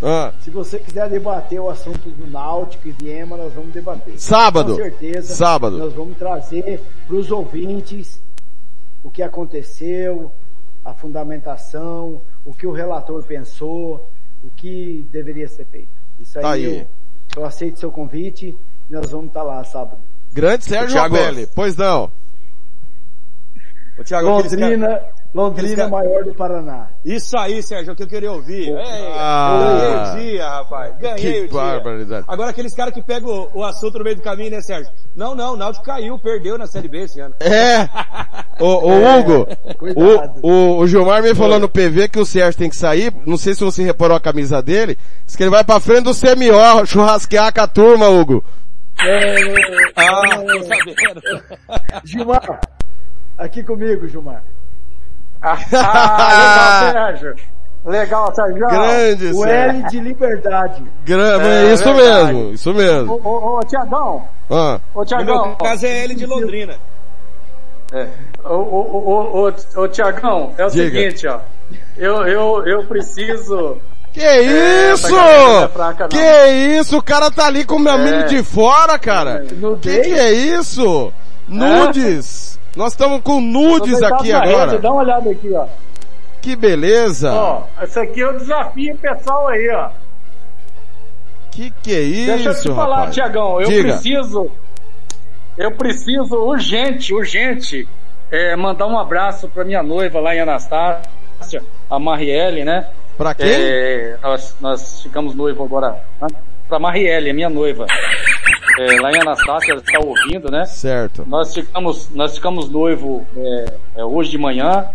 Ah. 0.00 0.32
Se 0.40 0.50
você 0.50 0.78
quiser 0.78 1.08
debater 1.08 1.60
o 1.60 1.68
assunto 1.68 2.08
do 2.08 2.30
Náutico 2.30 2.86
e 2.86 2.92
Viema, 2.92 3.36
nós 3.36 3.52
vamos 3.52 3.72
debater. 3.72 4.16
Sábado. 4.16 4.76
Com 4.76 4.82
certeza. 4.82 5.34
Sábado. 5.34 5.76
Nós 5.76 5.92
vamos 5.92 6.16
trazer 6.16 6.80
para 7.04 7.16
os 7.16 7.32
ouvintes 7.32 8.22
o 9.02 9.10
que 9.10 9.22
aconteceu, 9.22 10.30
a 10.84 10.94
fundamentação, 10.94 12.20
o 12.44 12.54
que 12.54 12.66
o 12.66 12.72
relator 12.72 13.24
pensou, 13.24 14.08
o 14.44 14.50
que 14.50 15.04
deveria 15.10 15.48
ser 15.48 15.64
feito. 15.64 15.88
Isso 16.20 16.38
aí, 16.38 16.44
tá 16.44 16.50
aí. 16.52 16.78
Eu, 16.78 16.86
eu 17.38 17.44
aceito 17.44 17.80
seu 17.80 17.90
convite 17.90 18.56
e 18.88 18.92
nós 18.92 19.10
vamos 19.10 19.26
estar 19.26 19.42
lá 19.42 19.64
sábado. 19.64 19.98
Grande 20.32 20.64
Sérgio. 20.64 21.00
Abelli, 21.00 21.48
pois 21.54 21.76
não. 21.76 22.10
Ô, 23.98 24.04
Thiago, 24.04 24.28
Londrina, 24.28 24.86
cara... 24.86 25.10
Londrina 25.34 25.88
maior 25.88 26.24
do 26.24 26.34
Paraná. 26.34 26.88
Isso 27.04 27.36
aí, 27.36 27.62
Sérgio, 27.62 27.90
é 27.90 27.92
o 27.92 27.96
que 27.96 28.02
eu 28.04 28.08
queria 28.08 28.32
ouvir. 28.32 28.72
Ah, 29.14 29.58
Ganhei 29.60 29.96
o 29.96 30.30
dia, 30.30 30.48
rapaz. 30.48 30.98
Ganhei 30.98 31.16
que 31.16 31.28
o 31.40 31.48
dia. 31.48 31.60
barbaridade. 31.60 32.24
Agora 32.28 32.50
aqueles 32.50 32.74
caras 32.74 32.94
que 32.94 33.02
pegam 33.02 33.28
o, 33.28 33.58
o, 33.58 33.64
assunto 33.64 33.98
no 33.98 34.04
meio 34.04 34.16
do 34.16 34.22
caminho, 34.22 34.52
né, 34.52 34.62
Sérgio? 34.62 34.90
Não, 35.14 35.34
não, 35.34 35.54
o 35.54 35.56
Náutico 35.56 35.84
caiu, 35.84 36.18
perdeu 36.18 36.56
na 36.56 36.66
Série 36.66 36.88
B 36.88 37.02
esse 37.02 37.20
ano. 37.20 37.34
É! 37.40 37.88
O, 38.60 38.88
o 38.88 38.92
É, 38.92 39.18
Hugo, 39.18 39.46
o, 40.42 40.48
o, 40.48 40.78
o, 40.78 40.86
Gilmar 40.86 41.22
me 41.22 41.34
falou 41.34 41.58
no 41.60 41.68
PV 41.68 42.08
que 42.08 42.18
o 42.18 42.26
Sérgio 42.26 42.58
tem 42.58 42.70
que 42.70 42.76
sair, 42.76 43.12
não 43.26 43.36
sei 43.36 43.54
se 43.54 43.62
você 43.62 43.84
reparou 43.84 44.16
a 44.16 44.20
camisa 44.20 44.62
dele, 44.62 44.98
diz 45.26 45.36
que 45.36 45.42
ele 45.42 45.50
vai 45.50 45.62
pra 45.62 45.78
frente 45.78 46.04
do 46.04 46.14
CMO, 46.14 46.86
churrasquear 46.86 47.52
com 47.52 47.60
a 47.60 47.66
turma, 47.66 48.08
Hugo. 48.08 48.42
É, 49.04 49.36
ah, 49.96 50.20
tô 50.22 50.62
sabendo. 50.64 51.22
Gilmar, 52.04 52.60
aqui 53.38 53.62
comigo, 53.62 54.08
Gilmar. 54.08 54.42
Ah, 55.40 55.54
legal, 56.90 56.92
Sérgio. 56.92 57.36
Legal, 57.84 58.34
Sérgio. 58.34 58.68
Grande, 58.68 59.32
O. 59.34 59.44
L 59.46 59.82
de 59.84 60.00
liberdade. 60.00 60.82
Gra 61.04 61.40
É, 61.42 61.72
isso 61.72 61.84
verdade. 61.84 62.32
mesmo, 62.34 62.52
isso 62.52 62.74
mesmo. 62.74 63.12
Ô, 63.24 63.28
ô, 63.28 63.58
ô 63.58 63.60
Tiagão. 63.64 64.28
Ah. 64.50 64.80
Ô, 64.94 64.98
No 65.00 65.06
Tiagão. 65.06 65.46
meu 65.46 65.56
caso 65.56 65.86
é 65.86 66.04
L 66.04 66.14
de 66.14 66.26
Londrina. 66.26 66.74
É. 67.92 68.08
Ô, 68.44 68.54
ô, 68.54 68.80
ô, 68.80 68.98
ô, 69.44 69.52
ô, 69.76 69.80
ô 69.82 69.88
Tiagão, 69.88 70.52
é 70.58 70.66
o 70.66 70.70
Diga. 70.70 70.98
seguinte, 71.00 71.26
ó. 71.28 71.40
Eu, 71.96 72.26
eu, 72.26 72.66
eu 72.66 72.84
preciso... 72.86 73.78
Que 74.12 74.20
É, 74.20 74.92
isso? 74.92 75.10
não 75.10 75.64
é 75.64 75.68
fraca, 75.68 76.08
que 76.08 76.18
isso? 76.80 76.98
O 76.98 77.02
cara 77.02 77.30
tá 77.30 77.46
ali 77.46 77.64
com 77.64 77.76
o 77.76 77.78
meu 77.78 77.92
É. 77.94 78.22
de 78.24 78.42
fora, 78.42 78.98
cara. 78.98 79.44
Que 79.80 80.00
que 80.00 80.12
é 80.14 80.32
isso? 80.32 81.12
Nudes. 81.46 82.58
Nós 82.76 82.92
estamos 82.92 83.20
com 83.22 83.40
nudes 83.40 84.02
aqui 84.02 84.32
na 84.32 84.40
rede, 84.40 84.54
agora. 84.54 84.78
Dá 84.78 84.90
uma 84.92 85.02
olhada 85.02 85.30
aqui, 85.30 85.52
ó. 85.54 85.66
Que 86.40 86.54
beleza. 86.56 87.32
Ó, 87.32 87.62
esse 87.82 87.98
aqui 87.98 88.20
é 88.20 88.28
o 88.28 88.38
desafio 88.38 88.96
pessoal 88.98 89.48
aí, 89.48 89.68
ó. 89.74 89.88
Que 91.50 91.72
que 91.82 91.92
é 91.94 92.00
isso, 92.00 92.26
Deixa 92.26 92.48
eu 92.50 92.54
te 92.60 92.68
falar, 92.76 92.96
rapaz? 92.96 93.14
Tiagão, 93.14 93.60
eu 93.60 93.68
Diga. 93.68 93.82
preciso, 93.92 94.50
eu 95.56 95.72
preciso 95.72 96.36
urgente, 96.36 97.12
urgente, 97.12 97.88
é, 98.30 98.54
mandar 98.54 98.86
um 98.86 98.96
abraço 98.98 99.48
pra 99.48 99.64
minha 99.64 99.82
noiva 99.82 100.20
lá 100.20 100.34
em 100.34 100.40
Anastácia, 100.40 101.62
a 101.90 101.98
Marielle, 101.98 102.64
né? 102.64 102.86
Pra 103.18 103.34
quem? 103.34 103.50
É, 103.50 104.16
nós, 104.22 104.56
nós 104.60 105.02
ficamos 105.02 105.34
noivo 105.34 105.64
agora, 105.64 106.00
né? 106.22 106.28
pra 106.68 106.78
Marielle, 106.78 107.30
a 107.30 107.34
minha 107.34 107.50
noiva. 107.50 107.84
É, 108.78 109.00
lá 109.00 109.10
em 109.10 109.20
Anastácia, 109.20 109.72
ela 109.72 109.80
está 109.80 109.98
ouvindo, 109.98 110.48
né? 110.50 110.64
Certo. 110.66 111.24
Nós 111.26 111.52
ficamos, 111.52 112.08
nós 112.10 112.36
ficamos 112.36 112.70
noivo 112.70 113.26
é, 113.36 113.74
é, 113.96 114.04
hoje 114.04 114.30
de 114.30 114.38
manhã, 114.38 114.86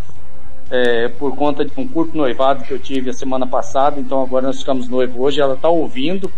é, 0.71 1.09
por 1.09 1.35
conta 1.35 1.65
de 1.65 1.71
um 1.75 1.85
curto 1.85 2.15
noivado 2.15 2.63
que 2.63 2.71
eu 2.71 2.79
tive 2.79 3.09
a 3.09 3.13
semana 3.13 3.45
passada, 3.45 3.99
então 3.99 4.21
agora 4.21 4.47
nós 4.47 4.59
ficamos 4.59 4.87
noivo 4.87 5.21
hoje, 5.21 5.41
ela 5.41 5.55
está 5.55 5.67
ouvindo. 5.67 6.31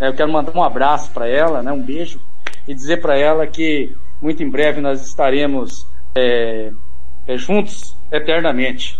É, 0.00 0.08
eu 0.08 0.14
quero 0.14 0.32
mandar 0.32 0.52
um 0.56 0.62
abraço 0.62 1.10
para 1.12 1.28
ela, 1.28 1.62
né, 1.62 1.70
um 1.70 1.80
beijo, 1.80 2.20
e 2.66 2.74
dizer 2.74 3.00
para 3.00 3.16
ela 3.16 3.46
que 3.46 3.94
muito 4.20 4.42
em 4.42 4.50
breve 4.50 4.80
nós 4.80 5.06
estaremos 5.06 5.86
é, 6.16 6.72
é, 7.28 7.36
juntos 7.36 7.94
eternamente. 8.10 8.98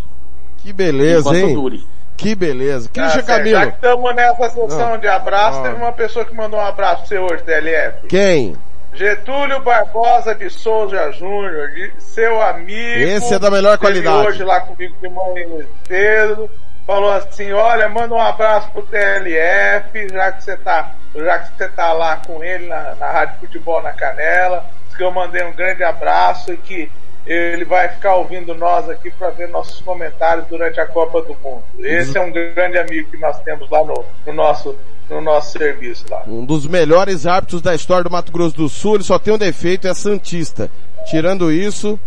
Que 0.58 0.72
beleza, 0.72 1.30
Enquanto 1.30 1.48
hein? 1.48 1.54
dure. 1.54 1.84
Que 2.18 2.34
beleza. 2.34 2.90
Christian 2.92 3.22
Tá 3.22 3.26
certo. 3.26 3.26
Já 3.26 3.36
Camilo. 3.38 3.60
que 3.70 3.76
estamos 3.76 4.14
nessa 4.14 4.50
sessão 4.50 4.90
Não. 4.90 4.98
de 4.98 5.08
abraço, 5.08 5.62
teve 5.62 5.74
uma 5.76 5.92
pessoa 5.92 6.24
que 6.24 6.34
mandou 6.34 6.58
um 6.60 6.66
abraço 6.66 6.96
pra 6.98 7.06
você 7.06 7.18
hoje, 7.18 7.42
TLF. 7.44 8.06
Quem? 8.08 8.56
Getúlio 8.92 9.60
Barbosa 9.60 10.34
de 10.34 10.50
Souza 10.50 11.12
Júnior, 11.12 11.70
seu 11.98 12.42
amigo. 12.42 12.98
Esse 13.00 13.34
é 13.34 13.38
da 13.38 13.50
melhor 13.50 13.78
qualidade. 13.78 14.26
hoje 14.26 14.42
lá 14.42 14.60
comigo 14.60 14.94
de 15.00 15.08
manhã 15.08 15.64
cedo. 15.86 16.50
Falou 16.84 17.12
assim, 17.12 17.52
olha, 17.52 17.88
manda 17.88 18.14
um 18.14 18.20
abraço 18.20 18.70
pro 18.72 18.82
TLF, 18.82 20.08
já 20.10 20.32
que 20.32 20.42
você 20.42 20.56
tá, 20.56 20.94
já 21.14 21.38
que 21.38 21.56
você 21.56 21.68
tá 21.68 21.92
lá 21.92 22.16
com 22.26 22.42
ele 22.42 22.66
na, 22.66 22.94
na 22.94 23.10
Rádio 23.12 23.40
Futebol 23.40 23.82
na 23.82 23.92
Canela. 23.92 24.64
Que 24.96 25.04
eu 25.04 25.12
mandei 25.12 25.44
um 25.44 25.52
grande 25.52 25.84
abraço 25.84 26.52
e 26.52 26.56
que 26.56 26.90
ele 27.32 27.64
vai 27.64 27.88
ficar 27.90 28.16
ouvindo 28.16 28.54
nós 28.54 28.88
aqui 28.88 29.10
para 29.10 29.30
ver 29.30 29.48
nossos 29.48 29.80
comentários 29.82 30.46
durante 30.48 30.80
a 30.80 30.86
Copa 30.86 31.20
do 31.22 31.34
Mundo. 31.42 31.62
Esse 31.80 32.16
é 32.16 32.20
um 32.20 32.32
grande 32.32 32.78
amigo 32.78 33.10
que 33.10 33.18
nós 33.18 33.38
temos 33.42 33.68
lá 33.70 33.84
no, 33.84 34.04
no 34.26 34.32
nosso 34.32 34.74
no 35.10 35.20
nosso 35.22 35.52
serviço 35.58 36.04
lá. 36.10 36.22
Um 36.26 36.44
dos 36.44 36.66
melhores 36.66 37.26
árbitros 37.26 37.62
da 37.62 37.74
história 37.74 38.04
do 38.04 38.10
Mato 38.10 38.30
Grosso 38.30 38.54
do 38.54 38.68
Sul, 38.68 38.96
ele 38.96 39.04
só 39.04 39.18
tem 39.18 39.32
um 39.32 39.38
defeito, 39.38 39.88
é 39.88 39.94
Santista. 39.94 40.70
Tirando 41.06 41.50
isso, 41.50 41.98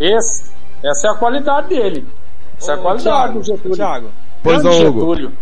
Esse, 0.00 0.50
essa 0.82 1.08
é 1.08 1.10
a 1.10 1.14
qualidade 1.14 1.68
dele. 1.68 2.08
Essa 2.58 2.72
é 2.72 2.74
a 2.74 2.78
qualidade 2.78 3.02
Thiago, 3.04 3.38
do 3.38 3.44
Getúlio. 3.44 3.76
Thiago, 3.76 4.10
Pois 4.42 4.62
Grande 4.62 4.84
Hugo. 4.86 5.00
Getúlio. 5.00 5.32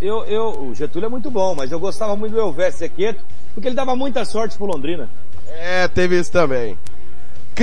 eu, 0.00 0.24
eu, 0.24 0.48
o 0.68 0.74
Getúlio 0.74 1.06
é 1.06 1.10
muito 1.10 1.30
bom, 1.30 1.54
mas 1.54 1.70
eu 1.70 1.78
gostava 1.78 2.16
muito 2.16 2.32
do 2.32 2.40
Elvésio 2.40 2.78
Sequeto, 2.78 3.22
porque 3.52 3.68
ele 3.68 3.76
dava 3.76 3.94
muita 3.94 4.24
sorte 4.24 4.56
pro 4.56 4.66
Londrina. 4.66 5.10
é, 5.58 5.86
teve 5.88 6.18
isso 6.18 6.32
também. 6.32 6.78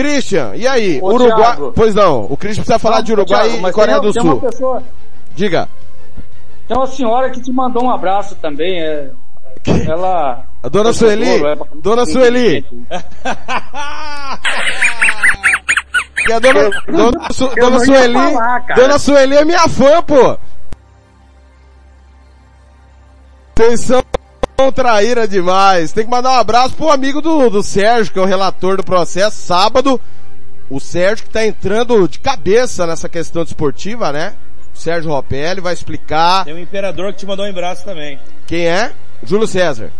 Christian, 0.01 0.51
e 0.55 0.67
aí? 0.67 0.99
Ô, 1.01 1.07
Uruguai, 1.13 1.35
Thiago. 1.55 1.73
pois 1.75 1.95
não, 1.95 2.25
o 2.29 2.37
Christian 2.37 2.63
precisa 2.63 2.77
falar 2.79 2.97
Não, 2.97 3.03
de 3.03 3.13
Uruguai 3.13 3.49
Thiago, 3.49 3.67
e 3.67 3.71
Coreia 3.71 3.99
tem, 3.99 4.07
do 4.09 4.13
tem 4.13 4.21
Sul. 4.21 4.41
Pessoa, 4.41 4.83
Diga. 5.35 5.67
tem 6.67 6.77
uma 6.77 6.85
senhora 6.87 7.29
que 7.31 7.41
te 7.41 7.51
mandou 7.51 7.83
um 7.85 7.89
abraço 7.89 8.35
também. 8.35 8.79
É, 8.79 9.09
ela. 9.87 10.45
A 10.61 10.69
dona 10.69 10.93
Sueli, 10.93 11.43
é, 11.45 11.55
dona 11.81 12.05
Sueli. 12.05 12.63
Que 16.25 16.33
a 16.33 16.39
dona, 16.39 16.69
dona, 16.87 17.31
Su- 17.31 17.55
dona 17.55 17.79
Sueli, 17.79 18.13
falar, 18.13 18.59
dona 18.75 18.99
Sueli 18.99 19.37
é 19.37 19.45
minha 19.45 19.67
fã, 19.69 20.01
pô. 20.03 20.37
Vocês 23.55 23.89
são 24.59 24.71
traíra 24.71 25.27
demais. 25.27 25.91
Tem 25.91 26.03
que 26.03 26.09
mandar 26.09 26.31
um 26.31 26.39
abraço 26.39 26.75
pro 26.75 26.89
amigo 26.89 27.21
do, 27.21 27.49
do 27.49 27.61
Sérgio, 27.61 28.11
que 28.11 28.17
é 28.17 28.21
o 28.21 28.25
relator 28.25 28.75
do 28.77 28.83
processo. 28.83 29.37
Sábado, 29.37 30.01
o 30.67 30.79
Sérgio 30.79 31.25
que 31.25 31.31
tá 31.31 31.45
entrando 31.45 32.07
de 32.07 32.19
cabeça 32.19 32.87
nessa 32.87 33.07
questão 33.07 33.43
desportiva, 33.43 34.11
né? 34.11 34.33
O 34.73 34.77
Sérgio 34.77 35.11
Ropelli 35.11 35.61
vai 35.61 35.73
explicar. 35.73 36.43
Tem 36.45 36.55
um 36.55 36.59
imperador 36.59 37.13
que 37.13 37.19
te 37.19 37.25
mandou 37.27 37.45
um 37.45 37.49
abraço 37.49 37.85
também. 37.85 38.19
Quem 38.47 38.67
é? 38.67 38.91
Júlio 39.23 39.47
César. 39.47 39.91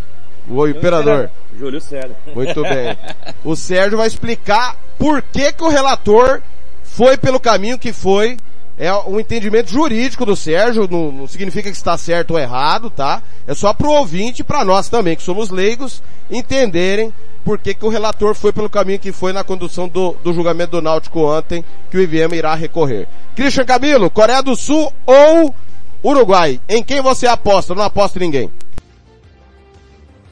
O 0.50 0.68
imperador. 0.68 1.30
Júlio 1.58 1.80
César. 1.80 2.16
Muito 2.34 2.62
bem. 2.64 2.98
O 3.44 3.56
Sérgio 3.56 3.98
vai 3.98 4.08
explicar 4.08 4.76
por 4.98 5.22
que 5.22 5.54
que 5.54 5.64
o 5.64 5.70
relator 5.70 6.42
foi 6.84 7.16
pelo 7.16 7.40
caminho 7.40 7.78
que 7.78 7.94
foi. 7.94 8.38
É 8.78 8.94
um 8.94 9.20
entendimento 9.20 9.72
jurídico 9.72 10.24
do 10.24 10.36
Sérgio, 10.36 10.88
não, 10.90 11.12
não 11.12 11.28
significa 11.28 11.70
que 11.72 11.76
está 11.76 11.98
certo 11.98 12.32
ou 12.32 12.40
errado, 12.40 12.92
tá? 12.92 13.24
É 13.48 13.56
só 13.56 13.74
pro 13.74 13.90
ouvinte 13.90 14.42
e 14.42 14.44
para 14.44 14.64
nós 14.64 14.88
também, 14.88 15.16
que 15.16 15.24
somos 15.24 15.50
leigos, 15.50 16.04
entenderem 16.30 17.12
por 17.44 17.58
que 17.58 17.74
que 17.74 17.86
o 17.86 17.90
relator 17.90 18.36
foi 18.36 18.54
pelo 18.54 18.70
caminho 18.70 19.00
que 19.00 19.12
foi 19.12 19.34
na 19.34 19.44
condução 19.44 19.88
do, 19.88 20.12
do 20.24 20.32
julgamento 20.32 20.72
do 20.72 20.82
Náutico 20.82 21.22
ontem, 21.22 21.66
que 21.90 21.98
o 21.98 22.02
IVM 22.02 22.36
irá 22.36 22.54
recorrer. 22.54 23.08
Christian 23.36 23.66
Camilo, 23.66 24.12
Coreia 24.12 24.44
do 24.44 24.56
Sul 24.56 24.94
ou 25.06 25.56
Uruguai? 26.04 26.62
Em 26.70 26.84
quem 26.84 27.02
você 27.02 27.26
aposta? 27.26 27.74
Não 27.74 27.84
aposta 27.84 28.20
ninguém. 28.20 28.52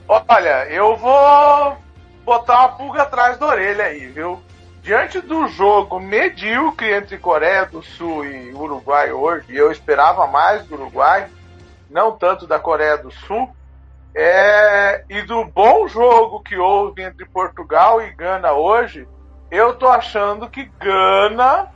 Olha, 0.08 0.68
eu 0.70 0.96
vou 0.98 1.78
botar 2.24 2.60
uma 2.60 2.70
pulga 2.70 3.02
atrás 3.02 3.40
da 3.40 3.48
orelha 3.48 3.86
aí, 3.86 4.06
viu? 4.08 4.40
Diante 4.86 5.20
do 5.20 5.48
jogo 5.48 6.00
medíocre 6.00 6.94
entre 6.94 7.18
Coreia 7.18 7.66
do 7.66 7.82
Sul 7.82 8.24
e 8.24 8.54
Uruguai 8.54 9.12
hoje, 9.12 9.48
e 9.50 9.58
eu 9.58 9.72
esperava 9.72 10.28
mais 10.28 10.64
do 10.68 10.76
Uruguai, 10.76 11.28
não 11.90 12.12
tanto 12.12 12.46
da 12.46 12.60
Coreia 12.60 12.96
do 12.96 13.10
Sul, 13.10 13.50
é, 14.14 15.04
e 15.10 15.24
do 15.24 15.44
bom 15.44 15.88
jogo 15.88 16.44
que 16.44 16.56
houve 16.56 17.02
entre 17.02 17.26
Portugal 17.26 18.00
e 18.00 18.12
Gana 18.12 18.52
hoje, 18.54 19.08
eu 19.50 19.74
tô 19.74 19.88
achando 19.88 20.48
que 20.48 20.66
Gana 20.80 21.68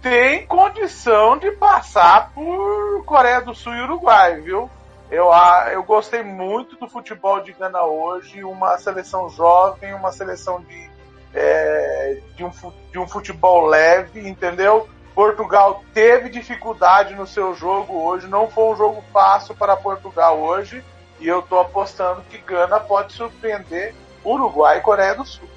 tem 0.00 0.46
condição 0.46 1.36
de 1.36 1.50
passar 1.52 2.30
por 2.32 3.04
Coreia 3.04 3.42
do 3.42 3.54
Sul 3.54 3.74
e 3.74 3.82
Uruguai, 3.82 4.40
viu? 4.40 4.70
Eu, 5.10 5.30
eu 5.70 5.82
gostei 5.82 6.22
muito 6.22 6.74
do 6.76 6.88
futebol 6.88 7.40
de 7.40 7.52
Gana 7.52 7.82
hoje, 7.82 8.42
uma 8.42 8.78
seleção 8.78 9.28
jovem, 9.28 9.92
uma 9.92 10.10
seleção 10.10 10.62
de, 10.62 10.90
é, 11.34 12.18
de, 12.36 12.44
um, 12.44 12.50
de 12.90 12.98
um 12.98 13.06
futebol 13.06 13.66
leve, 13.66 14.28
entendeu? 14.28 14.88
Portugal 15.14 15.84
teve 15.92 16.30
dificuldade 16.30 17.14
no 17.14 17.26
seu 17.26 17.54
jogo 17.54 18.02
hoje, 18.04 18.26
não 18.26 18.48
foi 18.48 18.72
um 18.72 18.76
jogo 18.76 19.04
fácil 19.12 19.54
para 19.54 19.76
Portugal 19.76 20.38
hoje, 20.38 20.82
e 21.20 21.28
eu 21.28 21.40
estou 21.40 21.60
apostando 21.60 22.22
que 22.30 22.38
Gana 22.38 22.80
pode 22.80 23.12
surpreender 23.12 23.94
Uruguai 24.24 24.78
e 24.78 24.80
Coreia 24.80 25.14
do 25.14 25.24
Sul. 25.24 25.48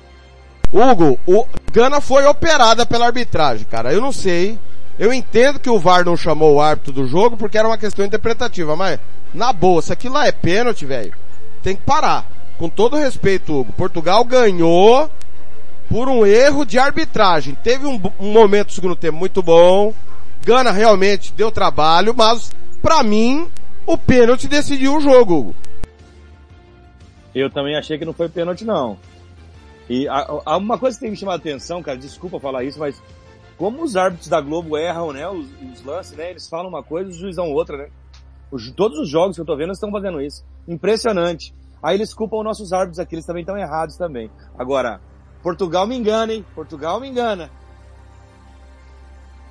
Hugo, 0.71 1.17
o 1.25 1.45
Gana 1.71 2.01
foi 2.01 2.25
operada 2.25 2.85
pela 2.85 3.05
arbitragem, 3.05 3.65
cara. 3.65 3.93
Eu 3.93 4.01
não 4.01 4.11
sei. 4.11 4.59
Eu 4.97 5.13
entendo 5.13 5.59
que 5.59 5.69
o 5.69 5.79
VAR 5.79 6.05
não 6.05 6.17
chamou 6.17 6.55
o 6.55 6.61
árbitro 6.61 6.91
do 6.91 7.07
jogo 7.07 7.37
porque 7.37 7.57
era 7.57 7.67
uma 7.67 7.77
questão 7.77 8.05
interpretativa, 8.05 8.75
mas 8.75 8.99
na 9.33 9.51
boa, 9.51 9.81
se 9.81 9.91
aquilo 9.91 10.15
lá 10.15 10.27
é 10.27 10.31
pênalti, 10.31 10.85
velho, 10.85 11.13
tem 11.61 11.75
que 11.75 11.83
parar. 11.83 12.25
Com 12.57 12.69
todo 12.69 12.95
respeito, 12.95 13.53
Hugo. 13.53 13.73
Portugal 13.73 14.23
ganhou 14.23 15.09
por 15.89 16.07
um 16.09 16.25
erro 16.25 16.65
de 16.65 16.77
arbitragem. 16.77 17.55
Teve 17.55 17.85
um, 17.85 18.01
um 18.19 18.31
momento 18.31 18.67
do 18.67 18.73
segundo 18.73 18.95
tempo 18.95 19.17
muito 19.17 19.41
bom. 19.41 19.93
Gana 20.43 20.71
realmente 20.71 21.33
deu 21.33 21.51
trabalho, 21.51 22.13
mas 22.15 22.51
para 22.81 23.03
mim 23.03 23.49
o 23.85 23.97
pênalti 23.97 24.47
decidiu 24.47 24.97
o 24.97 25.01
jogo. 25.01 25.55
Eu 27.33 27.49
também 27.49 27.75
achei 27.75 27.97
que 27.97 28.05
não 28.05 28.13
foi 28.13 28.29
pênalti 28.29 28.63
não. 28.63 28.97
E 29.89 30.07
há 30.07 30.57
uma 30.57 30.77
coisa 30.77 30.97
que 30.97 31.01
tem 31.01 31.11
me 31.11 31.17
chamado 31.17 31.35
a 31.35 31.39
atenção, 31.39 31.83
cara, 31.83 31.97
desculpa 31.97 32.39
falar 32.39 32.63
isso, 32.63 32.79
mas 32.79 32.99
como 33.57 33.83
os 33.83 33.95
árbitros 33.95 34.27
da 34.27 34.41
Globo 34.41 34.77
erram, 34.77 35.13
né, 35.13 35.27
os, 35.27 35.47
os 35.61 35.83
lances, 35.83 36.17
né, 36.17 36.31
eles 36.31 36.49
falam 36.49 36.69
uma 36.69 36.81
coisa, 36.81 37.09
os 37.09 37.15
juízes 37.15 37.35
dão 37.35 37.51
outra, 37.51 37.77
né? 37.77 37.89
Os, 38.51 38.71
todos 38.71 38.97
os 38.97 39.09
jogos 39.09 39.35
que 39.35 39.41
eu 39.41 39.45
tô 39.45 39.55
vendo 39.55 39.73
estão 39.73 39.91
fazendo 39.91 40.21
isso. 40.21 40.45
Impressionante. 40.67 41.53
Aí 41.81 41.95
eles 41.95 42.13
culpam 42.13 42.37
os 42.37 42.43
nossos 42.43 42.73
árbitros 42.73 42.99
aqui, 42.99 43.15
eles 43.15 43.25
também 43.25 43.41
estão 43.41 43.57
errados 43.57 43.95
também. 43.95 44.29
Agora, 44.57 44.99
Portugal 45.45 45.85
me 45.85 45.95
engana, 45.95 46.33
hein? 46.33 46.43
Portugal 46.55 46.99
me 46.99 47.07
engana. 47.07 47.51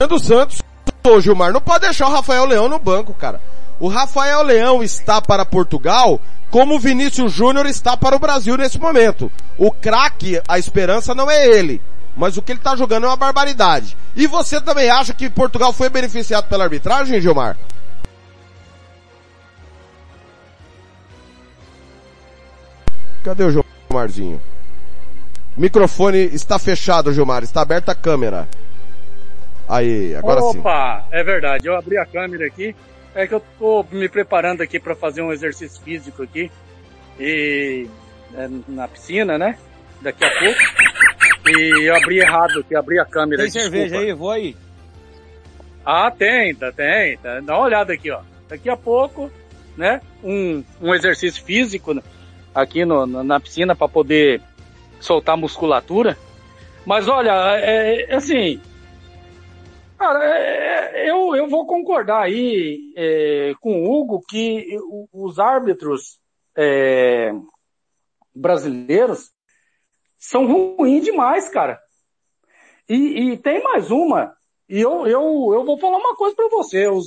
do 0.09 0.19
Santos, 0.19 0.61
ô 1.07 1.21
Gilmar, 1.21 1.53
não 1.53 1.61
pode 1.61 1.83
deixar 1.85 2.09
o 2.09 2.11
Rafael 2.11 2.45
Leão 2.47 2.69
no 2.69 2.81
banco, 2.81 3.15
cara. 3.15 3.41
O 3.79 3.87
Rafael 3.87 4.43
Leão 4.43 4.83
está 4.83 5.23
para 5.23 5.45
Portugal 5.45 6.21
como 6.51 6.75
o 6.75 6.81
Vinícius 6.81 7.33
Júnior 7.33 7.67
está 7.67 7.97
para 7.97 8.17
o 8.17 8.19
Brasil 8.19 8.57
nesse 8.57 8.77
momento. 8.77 9.31
O 9.57 9.71
craque, 9.71 10.43
a 10.49 10.59
esperança 10.59 11.15
não 11.15 11.31
é 11.31 11.47
ele. 11.47 11.81
Mas 12.17 12.37
o 12.37 12.43
que 12.43 12.51
ele 12.51 12.59
está 12.59 12.75
jogando 12.75 13.05
é 13.05 13.09
uma 13.09 13.17
barbaridade. 13.17 13.97
E 14.17 14.27
você 14.27 14.61
também 14.61 14.91
acha 14.91 15.15
que 15.15 15.31
Portugal 15.31 15.73
foi 15.73 15.89
beneficiado 15.89 16.49
pela 16.49 16.65
arbitragem, 16.65 17.21
Gilmar? 17.21 17.57
Cadê 23.23 23.45
o 23.45 23.65
Gilmarzinho? 23.89 24.41
Microfone 25.57 26.19
está 26.19 26.59
fechado, 26.59 27.13
Gilmar. 27.13 27.43
Está 27.43 27.63
aberta 27.63 27.93
a 27.93 27.95
câmera. 27.95 28.49
Aí, 29.69 30.15
agora 30.15 30.41
Opa, 30.41 30.53
sim. 30.53 30.59
Opa, 30.59 31.09
é 31.11 31.23
verdade. 31.23 31.67
Eu 31.67 31.77
abri 31.77 31.97
a 31.97 32.05
câmera 32.05 32.47
aqui. 32.47 32.75
É 33.15 33.27
que 33.27 33.35
eu 33.35 33.43
tô 33.59 33.87
me 33.93 34.09
preparando 34.09 34.61
aqui 34.63 34.81
para 34.81 34.97
fazer 34.97 35.23
um 35.23 35.33
exercício 35.33 35.81
físico 35.83 36.23
aqui. 36.25 36.51
E 37.19 37.87
é, 38.35 38.49
na 38.67 38.89
piscina, 38.89 39.39
né? 39.39 39.57
Daqui 40.03 40.25
a 40.25 40.31
pouco. 40.31 40.61
E 41.47 41.89
eu 41.89 41.95
abri 41.95 42.19
errado 42.19 42.61
aqui, 42.61 42.75
abri 42.75 42.99
a 42.99 43.05
câmera. 43.05 43.43
Tem 43.43 43.53
desculpa. 43.53 43.77
cerveja 43.77 43.99
aí? 43.99 44.13
Vou 44.13 44.31
aí. 44.31 44.57
Ah, 45.87 46.11
tem, 46.11 46.55
tá, 46.55 46.73
tem. 46.73 47.17
Tá. 47.19 47.41
Dá 47.41 47.55
uma 47.57 47.67
olhada 47.67 47.93
aqui, 47.93 48.11
ó. 48.11 48.21
Daqui 48.49 48.69
a 48.69 48.77
pouco, 48.77 49.31
né? 49.77 50.01
Um, 50.23 50.65
um 50.81 50.95
exercício 50.95 51.45
físico, 51.45 52.03
aqui 52.55 52.85
no, 52.85 53.07
na 53.07 53.39
piscina 53.39 53.77
para 53.77 53.89
poder 53.89 54.41
soltar 55.05 55.37
musculatura. 55.37 56.19
Mas 56.87 57.09
olha, 57.09 57.33
é, 57.59 58.03
é 58.11 58.15
assim, 58.15 58.61
cara, 59.99 60.25
é, 60.25 61.11
eu, 61.11 61.35
eu 61.35 61.49
vou 61.49 61.67
concordar 61.67 62.23
aí 62.23 62.93
é, 62.97 63.55
com 63.61 63.83
o 63.83 63.91
Hugo 63.91 64.23
que 64.29 64.77
os 65.13 65.39
árbitros 65.39 66.19
é, 66.57 67.33
brasileiros 68.35 69.31
são 70.19 70.47
ruins 70.47 71.05
demais, 71.05 71.49
cara. 71.49 71.79
E, 72.89 73.33
e, 73.33 73.37
tem 73.39 73.63
mais 73.63 73.91
uma. 73.91 74.35
E 74.69 74.81
eu, 74.81 75.07
eu, 75.07 75.51
eu 75.55 75.65
vou 75.65 75.79
falar 75.79 75.99
uma 75.99 76.17
coisa 76.17 76.35
para 76.35 76.49
você. 76.49 76.87
O, 76.87 77.01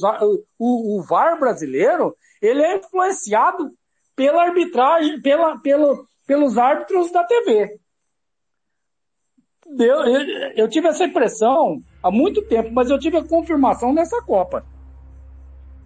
o, 0.58 1.00
o 1.00 1.04
VAR 1.04 1.40
brasileiro, 1.40 2.16
ele 2.42 2.64
é 2.64 2.78
influenciado 2.78 3.72
pela 4.16 4.44
arbitragem, 4.44 5.22
pela, 5.22 5.60
pelo, 5.60 6.08
pelos 6.26 6.58
árbitros 6.58 7.12
da 7.12 7.24
TV. 7.24 7.80
Eu, 9.80 10.06
eu, 10.06 10.52
eu, 10.56 10.68
tive 10.68 10.88
essa 10.88 11.04
impressão 11.04 11.82
há 12.02 12.10
muito 12.10 12.42
tempo, 12.44 12.70
mas 12.72 12.90
eu 12.90 12.98
tive 12.98 13.18
a 13.18 13.24
confirmação 13.24 13.94
nessa 13.94 14.22
Copa. 14.22 14.66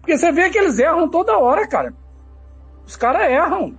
Porque 0.00 0.16
você 0.16 0.30
vê 0.30 0.50
que 0.50 0.58
eles 0.58 0.78
erram 0.78 1.08
toda 1.08 1.38
hora, 1.38 1.66
cara. 1.66 1.94
Os 2.86 2.96
caras 2.96 3.30
erram. 3.30 3.74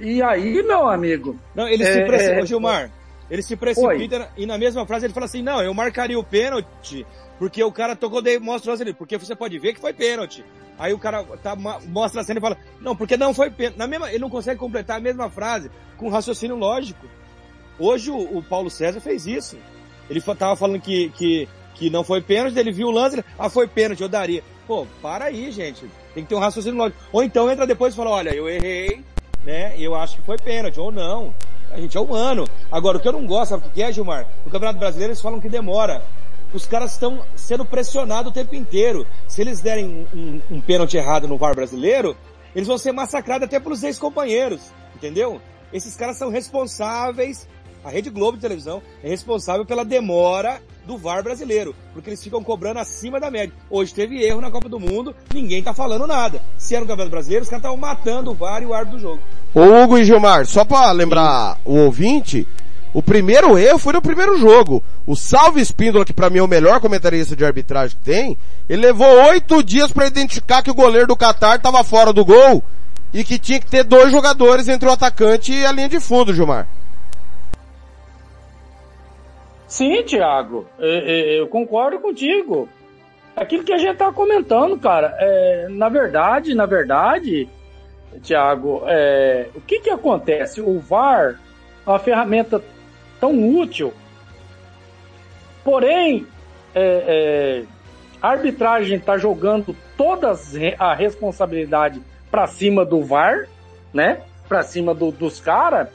E 0.00 0.22
aí, 0.22 0.62
meu 0.62 0.88
amigo. 0.88 1.38
Não, 1.54 1.68
ele 1.68 1.82
é, 1.82 1.92
se 1.92 2.04
precipita, 2.04 2.40
é, 2.40 2.46
Gilmar. 2.46 2.90
Ele 3.30 3.42
se 3.42 3.56
precipita 3.56 4.30
e 4.36 4.44
na 4.46 4.58
mesma 4.58 4.86
frase 4.86 5.06
ele 5.06 5.14
fala 5.14 5.26
assim: 5.26 5.42
não, 5.42 5.62
eu 5.62 5.72
marcaria 5.72 6.18
o 6.18 6.24
pênalti 6.24 7.06
porque 7.42 7.60
o 7.64 7.72
cara 7.72 7.96
tocou, 7.96 8.22
de, 8.22 8.38
mostra 8.38 8.72
ali, 8.72 8.94
porque 8.94 9.18
você 9.18 9.34
pode 9.34 9.58
ver 9.58 9.74
que 9.74 9.80
foi 9.80 9.92
pênalti. 9.92 10.44
Aí 10.78 10.92
o 10.92 10.98
cara 10.98 11.24
tá, 11.42 11.56
mostra 11.56 12.20
a 12.20 12.24
cena 12.24 12.38
e 12.38 12.40
fala, 12.40 12.56
não, 12.80 12.94
porque 12.94 13.16
não 13.16 13.34
foi 13.34 13.50
pênalti. 13.50 13.76
Na 13.76 13.86
mesma, 13.88 14.08
ele 14.10 14.20
não 14.20 14.30
consegue 14.30 14.60
completar 14.60 14.98
a 14.98 15.00
mesma 15.00 15.28
frase 15.28 15.68
com 15.96 16.08
raciocínio 16.08 16.54
lógico. 16.54 17.04
Hoje 17.82 18.12
o, 18.12 18.38
o 18.38 18.40
Paulo 18.40 18.70
César 18.70 19.00
fez 19.00 19.26
isso. 19.26 19.56
Ele 20.08 20.20
tava 20.20 20.54
falando 20.54 20.80
que, 20.80 21.08
que, 21.10 21.48
que 21.74 21.90
não 21.90 22.04
foi 22.04 22.20
pênalti, 22.20 22.56
ele 22.56 22.70
viu 22.70 22.86
o 22.86 22.90
lance, 22.92 23.24
ah, 23.36 23.50
foi 23.50 23.66
pênalti, 23.66 24.02
eu 24.02 24.08
daria. 24.08 24.44
Pô, 24.68 24.86
para 25.02 25.24
aí, 25.24 25.50
gente. 25.50 25.84
Tem 26.14 26.22
que 26.22 26.28
ter 26.28 26.36
um 26.36 26.38
raciocínio 26.38 26.78
lógico. 26.78 27.02
Ou 27.10 27.24
então 27.24 27.50
entra 27.50 27.66
depois 27.66 27.92
e 27.92 27.96
fala, 27.96 28.10
olha, 28.10 28.30
eu 28.30 28.48
errei, 28.48 29.02
né, 29.44 29.74
eu 29.76 29.96
acho 29.96 30.16
que 30.16 30.22
foi 30.22 30.36
pênalti, 30.36 30.78
ou 30.78 30.92
não. 30.92 31.34
A 31.72 31.80
gente 31.80 31.96
é 31.96 32.00
humano. 32.00 32.46
Agora, 32.70 32.98
o 32.98 33.00
que 33.00 33.08
eu 33.08 33.12
não 33.12 33.26
gosto, 33.26 33.50
sabe 33.50 33.66
o 33.66 33.70
que 33.70 33.82
é, 33.82 33.90
Gilmar? 33.90 34.28
No 34.44 34.52
Campeonato 34.52 34.78
Brasileiro 34.78 35.10
eles 35.10 35.20
falam 35.20 35.40
que 35.40 35.48
demora 35.48 36.04
os 36.54 36.66
caras 36.66 36.92
estão 36.92 37.24
sendo 37.34 37.64
pressionados 37.64 38.30
o 38.30 38.34
tempo 38.34 38.54
inteiro. 38.54 39.04
Se 39.26 39.40
eles 39.40 39.60
derem 39.60 39.86
um, 39.86 40.06
um, 40.16 40.56
um 40.56 40.60
pênalti 40.60 40.96
errado 40.96 41.26
no 41.26 41.36
VAR 41.36 41.56
brasileiro, 41.56 42.16
eles 42.54 42.68
vão 42.68 42.78
ser 42.78 42.92
massacrados 42.92 43.46
até 43.46 43.58
pelos 43.58 43.82
ex-companheiros, 43.82 44.70
entendeu? 44.94 45.40
Esses 45.72 45.96
caras 45.96 46.18
são 46.18 46.28
responsáveis 46.28 47.48
a 47.84 47.90
Rede 47.90 48.10
Globo 48.10 48.36
de 48.36 48.42
televisão 48.42 48.82
é 49.02 49.08
responsável 49.08 49.64
pela 49.64 49.84
demora 49.84 50.60
do 50.86 50.96
VAR 50.96 51.22
brasileiro, 51.22 51.74
porque 51.92 52.10
eles 52.10 52.22
ficam 52.22 52.42
cobrando 52.42 52.80
acima 52.80 53.20
da 53.20 53.30
média. 53.30 53.54
Hoje 53.70 53.94
teve 53.94 54.22
erro 54.22 54.40
na 54.40 54.50
Copa 54.50 54.68
do 54.68 54.80
Mundo, 54.80 55.14
ninguém 55.32 55.62
tá 55.62 55.72
falando 55.72 56.06
nada. 56.06 56.40
Se 56.56 56.74
era 56.74 56.84
um 56.84 56.86
campeonato 56.86 57.10
brasileiro, 57.10 57.42
os 57.44 57.48
caras 57.48 57.62
estavam 57.62 57.76
matando 57.76 58.30
o 58.30 58.34
VAR 58.34 58.62
e 58.62 58.66
o 58.66 58.74
árbitro 58.74 58.98
do 58.98 59.02
jogo. 59.02 59.22
Ô 59.54 59.60
Hugo 59.60 59.98
e 59.98 60.04
Gilmar, 60.04 60.46
só 60.46 60.64
pra 60.64 60.90
lembrar 60.92 61.58
o 61.64 61.76
ouvinte, 61.76 62.46
o 62.94 63.02
primeiro 63.02 63.58
erro 63.58 63.78
foi 63.78 63.92
no 63.92 64.02
primeiro 64.02 64.36
jogo. 64.36 64.82
O 65.06 65.16
Salve 65.16 65.60
Espíndola, 65.60 66.04
que 66.04 66.12
pra 66.12 66.30
mim 66.30 66.38
é 66.38 66.42
o 66.42 66.48
melhor 66.48 66.80
comentarista 66.80 67.34
de 67.34 67.44
arbitragem 67.44 67.96
que 67.96 68.04
tem, 68.04 68.38
ele 68.68 68.82
levou 68.82 69.06
oito 69.30 69.62
dias 69.62 69.90
pra 69.90 70.06
identificar 70.06 70.62
que 70.62 70.70
o 70.70 70.74
goleiro 70.74 71.06
do 71.06 71.16
Qatar 71.16 71.60
tava 71.60 71.82
fora 71.84 72.12
do 72.12 72.24
gol 72.24 72.62
e 73.12 73.24
que 73.24 73.38
tinha 73.38 73.60
que 73.60 73.66
ter 73.66 73.84
dois 73.84 74.10
jogadores 74.10 74.68
entre 74.68 74.88
o 74.88 74.92
atacante 74.92 75.52
e 75.52 75.64
a 75.64 75.72
linha 75.72 75.88
de 75.88 76.00
fundo, 76.00 76.34
Gilmar. 76.34 76.68
Sim, 79.72 80.02
Thiago, 80.02 80.66
eu, 80.78 81.48
concordo 81.48 81.98
contigo. 81.98 82.68
Aquilo 83.34 83.64
que 83.64 83.72
a 83.72 83.78
gente 83.78 83.96
tá 83.96 84.12
comentando, 84.12 84.78
cara, 84.78 85.16
é, 85.18 85.66
na 85.70 85.88
verdade, 85.88 86.54
na 86.54 86.66
verdade, 86.66 87.48
Thiago, 88.22 88.82
é, 88.86 89.48
o 89.54 89.62
que 89.62 89.80
que 89.80 89.88
acontece? 89.88 90.60
O 90.60 90.78
VAR 90.78 91.40
é 91.86 91.88
uma 91.90 91.98
ferramenta 91.98 92.62
tão 93.18 93.32
útil, 93.56 93.94
porém, 95.64 96.26
é, 96.74 97.62
é, 97.64 97.64
a 98.20 98.28
arbitragem 98.28 98.98
está 98.98 99.16
jogando 99.16 99.74
toda 99.96 100.34
a 100.78 100.94
responsabilidade 100.94 101.98
para 102.30 102.46
cima 102.46 102.84
do 102.84 103.02
VAR, 103.02 103.48
né? 103.90 104.20
Para 104.46 104.62
cima 104.64 104.94
do, 104.94 105.10
dos 105.10 105.40
caras, 105.40 105.88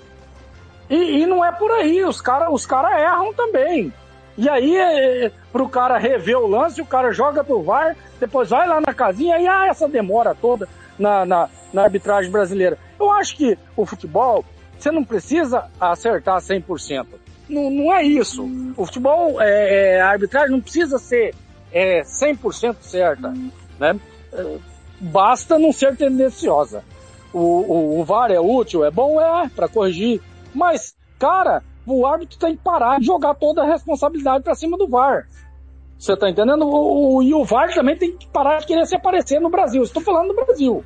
e, 0.90 1.22
e, 1.22 1.26
não 1.26 1.44
é 1.44 1.52
por 1.52 1.72
aí, 1.72 2.04
os 2.04 2.22
caras 2.22 2.50
os 2.52 2.66
cara 2.66 3.00
erram 3.00 3.34
também. 3.34 3.92
E 4.38 4.48
aí, 4.48 4.78
é, 4.78 5.32
pro 5.52 5.68
cara 5.68 5.98
rever 5.98 6.38
o 6.38 6.48
lance, 6.48 6.82
o 6.82 6.86
cara 6.86 7.12
joga 7.12 7.44
pro 7.44 7.64
VAR, 7.64 7.96
depois 8.20 8.50
vai 8.50 8.68
lá 8.68 8.80
na 8.80 8.94
casinha 8.94 9.40
e 9.40 9.48
ah, 9.48 9.68
essa 9.68 9.88
demora 9.88 10.36
toda 10.36 10.70
na, 10.98 11.26
na, 11.26 11.50
na 11.74 11.84
arbitragem 11.84 12.32
brasileira. 12.32 12.78
Eu 13.00 13.12
acho 13.12 13.36
que 13.36 13.58
o 13.76 13.86
futebol, 13.86 14.46
você 14.78 14.92
não 14.92 15.04
precisa 15.04 15.66
acertar 15.80 16.38
100%. 16.38 17.06
Não, 17.50 17.70
não 17.70 17.94
é 17.94 18.04
isso. 18.04 18.48
O 18.76 18.86
futebol, 18.86 19.42
é, 19.42 19.96
é, 19.96 20.02
a 20.02 20.10
arbitragem 20.10 20.52
não 20.52 20.62
precisa 20.62 21.00
ser 21.00 21.34
é, 21.72 22.02
100% 22.02 22.76
certa. 22.82 23.34
Né? 23.80 24.00
É, 24.34 24.58
basta 25.00 25.58
não 25.58 25.72
ser 25.72 25.96
tendenciosa. 25.96 26.84
O, 27.34 27.40
o, 27.40 28.00
o 28.00 28.06
VAR 28.06 28.32
é 28.32 28.40
útil, 28.40 28.86
é 28.86 28.92
bom, 28.92 29.20
é, 29.22 29.50
para 29.50 29.68
corrigir 29.68 30.22
mas, 30.58 30.96
cara, 31.20 31.64
o 31.86 32.06
árbitro 32.06 32.38
tem 32.38 32.56
que 32.56 32.64
parar 32.64 33.00
de 33.00 33.06
jogar 33.06 33.36
toda 33.36 33.62
a 33.62 33.66
responsabilidade 33.66 34.44
para 34.44 34.56
cima 34.56 34.78
do 34.78 34.88
VAR. 34.88 35.28
Você 35.98 36.16
tá 36.16 36.30
entendendo? 36.30 36.66
O, 36.66 37.16
o, 37.16 37.24
e 37.24 37.34
o 37.34 37.44
VAR 37.44 37.74
também 37.74 37.96
tem 37.96 38.16
que 38.16 38.28
parar 38.28 38.60
de 38.60 38.68
querer 38.68 38.86
se 38.86 38.96
aparecer 38.96 39.40
no 39.40 39.50
Brasil. 39.50 39.82
Estou 39.84 40.02
falando 40.02 40.30
do 40.30 40.46
Brasil. 40.46 40.84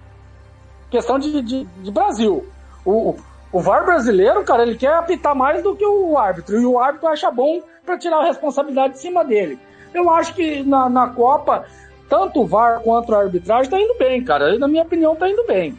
Questão 0.90 1.18
de, 1.18 1.42
de, 1.42 1.64
de 1.66 1.92
Brasil. 1.92 2.46
O, 2.86 3.16
o 3.52 3.60
VAR 3.60 3.86
brasileiro, 3.86 4.44
cara, 4.44 4.64
ele 4.64 4.76
quer 4.76 4.94
apitar 4.94 5.36
mais 5.36 5.64
do 5.64 5.76
que 5.76 5.86
o 5.86 6.18
árbitro. 6.18 6.60
E 6.60 6.66
o 6.66 6.80
árbitro 6.80 7.10
acha 7.10 7.32
bom 7.32 7.62
para 7.86 7.98
tirar 7.98 8.20
a 8.20 8.26
responsabilidade 8.26 8.94
de 8.94 9.00
cima 9.00 9.26
dele. 9.26 9.60
Eu 9.94 10.10
acho 10.10 10.34
que 10.34 10.64
na, 10.64 10.90
na 10.90 11.08
Copa, 11.10 11.66
tanto 12.08 12.42
o 12.42 12.48
VAR 12.48 12.82
quanto 12.82 13.14
a 13.14 13.20
arbitragem 13.20 13.70
tá 13.70 13.80
indo 13.80 13.98
bem, 13.98 14.24
cara. 14.24 14.58
Na 14.58 14.68
minha 14.68 14.84
opinião, 14.84 15.16
tá 15.16 15.30
indo 15.30 15.46
bem. 15.46 15.78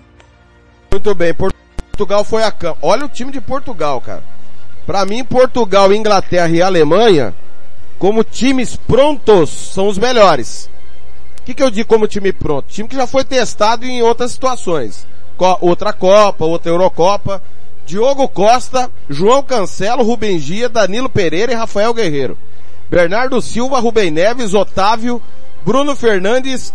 Muito 0.90 1.14
bem. 1.14 1.32
Por 1.32 1.52
Portugal 1.92 2.24
foi 2.24 2.42
a 2.42 2.50
campo. 2.50 2.78
Olha 2.80 3.04
o 3.04 3.08
time 3.08 3.30
de 3.30 3.40
Portugal, 3.40 4.00
cara. 4.00 4.24
Para 4.86 5.04
mim, 5.04 5.22
Portugal, 5.22 5.92
Inglaterra 5.92 6.48
e 6.48 6.62
Alemanha, 6.62 7.34
como 7.98 8.24
times 8.24 8.74
prontos, 8.76 9.50
são 9.50 9.86
os 9.86 9.98
melhores. 9.98 10.70
O 11.38 11.42
que, 11.44 11.54
que 11.54 11.62
eu 11.62 11.70
digo 11.70 11.88
como 11.88 12.08
time 12.08 12.32
pronto? 12.32 12.68
Time 12.68 12.88
que 12.88 12.96
já 12.96 13.06
foi 13.06 13.24
testado 13.24 13.84
em 13.84 14.02
outras 14.02 14.32
situações. 14.32 15.06
Co 15.36 15.58
outra 15.60 15.92
Copa, 15.92 16.44
outra 16.44 16.70
Eurocopa. 16.70 17.42
Diogo 17.84 18.28
Costa, 18.28 18.90
João 19.08 19.42
Cancelo, 19.42 20.02
Rubem 20.02 20.38
Gia, 20.38 20.68
Danilo 20.68 21.10
Pereira 21.10 21.52
e 21.52 21.56
Rafael 21.56 21.92
Guerreiro. 21.92 22.38
Bernardo 22.88 23.42
Silva, 23.42 23.80
Rubem 23.80 24.10
Neves, 24.10 24.54
Otávio, 24.54 25.20
Bruno 25.64 25.94
Fernandes, 25.94 26.72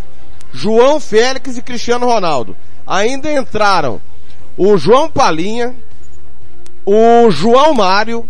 João 0.53 0.99
Félix 0.99 1.57
e 1.57 1.61
Cristiano 1.61 2.05
Ronaldo. 2.05 2.55
Ainda 2.85 3.33
entraram 3.33 4.01
o 4.57 4.77
João 4.77 5.09
Palinha, 5.09 5.75
o 6.85 7.29
João 7.29 7.73
Mário, 7.73 8.27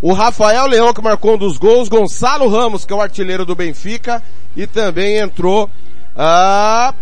o 0.00 0.12
Rafael 0.12 0.66
Leão 0.66 0.92
que 0.92 1.00
marcou 1.00 1.34
um 1.34 1.38
dos 1.38 1.56
gols, 1.56 1.88
Gonçalo 1.88 2.48
Ramos 2.48 2.84
que 2.84 2.92
é 2.92 2.96
o 2.96 3.00
artilheiro 3.00 3.46
do 3.46 3.56
Benfica 3.56 4.22
e 4.56 4.66
também 4.66 5.18
entrou 5.18 5.70
ah, 6.16 6.94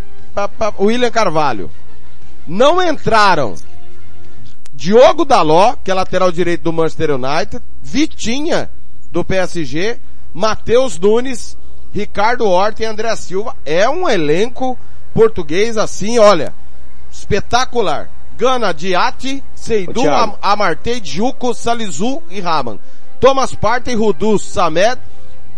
o 0.79 0.85
William 0.85 1.11
Carvalho. 1.11 1.71
Não 2.47 2.83
entraram 2.83 3.55
Diogo 4.73 5.25
Daló, 5.25 5.75
que 5.85 5.91
é 5.91 5.95
lateral 5.95 6.31
direito 6.31 6.63
do 6.63 6.73
Manchester 6.73 7.11
United, 7.11 7.63
Vitinha 7.83 8.71
do 9.11 9.25
PSG, 9.25 9.99
Matheus 10.33 10.99
Nunes, 10.99 11.59
Ricardo 11.93 12.47
Horta 12.47 12.83
e 12.83 12.87
André 12.87 13.15
Silva. 13.17 13.57
É 13.65 13.89
um 13.89 14.09
elenco 14.09 14.79
português 15.13 15.77
assim, 15.77 16.19
olha, 16.19 16.55
espetacular. 17.11 18.11
Gana, 18.41 18.73
Diati, 18.73 19.45
Seidu, 19.55 20.09
Am 20.09 20.35
Amartey, 20.41 21.03
Juco, 21.05 21.53
Salizu 21.53 22.23
e 22.31 22.41
Raman. 22.41 22.79
Thomas 23.21 23.55
Partey, 23.55 23.95
Rudu, 23.95 24.39
Samed, 24.39 24.99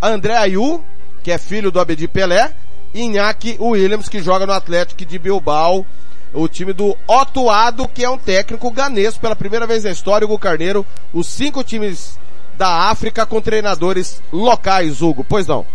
André 0.01 0.35
Ayu, 0.35 0.83
que 1.23 1.31
é 1.31 1.37
filho 1.37 1.71
do 1.71 1.79
Abedi 1.79 2.09
Pelé, 2.09 2.53
e 2.93 3.03
Iñaki 3.03 3.55
Williams, 3.57 4.09
que 4.09 4.21
joga 4.21 4.45
no 4.45 4.51
Atlético 4.51 5.05
de 5.05 5.17
Bilbao, 5.17 5.85
o 6.33 6.45
time 6.49 6.73
do 6.73 6.97
Otuado, 7.07 7.87
que 7.87 8.03
é 8.03 8.09
um 8.09 8.17
técnico 8.17 8.69
ganês 8.69 9.17
pela 9.17 9.33
primeira 9.35 9.65
vez 9.65 9.85
na 9.85 9.91
história, 9.91 10.25
Hugo 10.25 10.37
Carneiro, 10.37 10.85
os 11.13 11.27
cinco 11.27 11.63
times 11.63 12.19
da 12.57 12.89
África 12.89 13.25
com 13.25 13.39
treinadores 13.39 14.21
locais, 14.29 15.01
Hugo, 15.01 15.23
pois 15.23 15.47
não? 15.47 15.65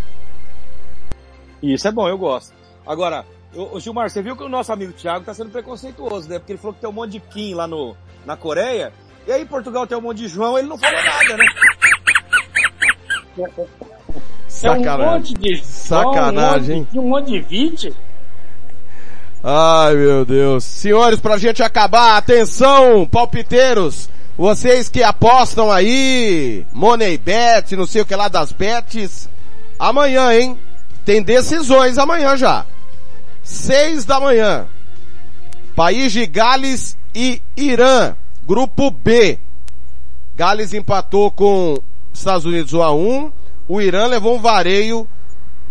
Isso 1.63 1.89
é 1.89 1.91
bom, 1.91 2.07
eu 2.07 2.19
gosto. 2.19 2.53
Agora, 2.87 3.25
Ô, 3.55 3.81
Gilmar, 3.81 4.11
você 4.11 4.21
viu 4.21 4.37
que 4.37 4.43
o 4.43 4.49
nosso 4.49 4.73
amigo 4.73 4.93
Thiago 4.93 5.25
tá 5.25 5.33
sendo 5.33 5.51
preconceituoso, 5.51 6.29
né? 6.29 6.39
Porque 6.39 6.53
ele 6.53 6.59
falou 6.59 6.75
que 6.75 6.81
tem 6.81 6.91
um 6.91 6.93
monte 6.93 7.13
de 7.13 7.21
Kim 7.21 7.55
lá 7.55 7.67
no, 7.67 7.97
na 8.27 8.37
Coreia, 8.37 8.93
e 9.27 9.33
aí 9.33 9.45
Portugal 9.45 9.87
tem 9.87 9.97
um 9.97 10.03
monte 10.03 10.19
de 10.19 10.29
João, 10.29 10.59
ele 10.59 10.69
não 10.69 10.79
falou 10.79 11.03
nada, 11.03 11.37
né? 11.37 11.45
Sacanagem. 14.49 14.99
É 14.99 15.07
um 15.07 15.13
monte 15.13 15.35
de 15.35 15.55
João, 15.55 15.65
Sacanagem, 15.65 16.77
um 16.77 16.79
monte, 16.81 16.99
um 16.99 17.09
monte 17.09 17.27
de 17.31 17.41
20. 17.41 17.97
Ai 19.43 19.95
meu 19.95 20.25
Deus. 20.25 20.65
Senhores, 20.65 21.21
pra 21.21 21.39
gente 21.39 21.63
acabar, 21.63 22.17
atenção, 22.17 23.07
palpiteiros. 23.07 24.09
Vocês 24.37 24.89
que 24.89 25.03
apostam 25.03 25.71
aí, 25.71 26.67
Money 26.73 27.19
Bet, 27.19 27.77
não 27.77 27.87
sei 27.87 28.03
o 28.03 28.07
que 28.07 28.15
lá 28.15 28.29
das 28.29 28.53
bets. 28.53 29.29
Amanhã, 29.79 30.33
hein? 30.33 30.59
Tem 31.05 31.23
decisões 31.23 31.99
amanhã 31.99 32.37
já. 32.37 32.67
Seis 33.49 34.05
da 34.05 34.21
manhã. 34.21 34.69
País 35.75 36.13
de 36.13 36.27
Gales 36.27 36.99
e 37.15 37.41
Irã. 37.57 38.15
Grupo 38.47 38.91
B. 38.91 39.39
Gales 40.37 40.75
empatou 40.75 41.31
com 41.31 41.79
Estados 42.13 42.45
Unidos 42.45 42.75
1 42.75 42.83
a 42.83 42.93
1. 42.93 43.33
O 43.67 43.81
Irã 43.81 44.07
levou 44.07 44.37
um 44.37 44.39
vareio 44.39 45.09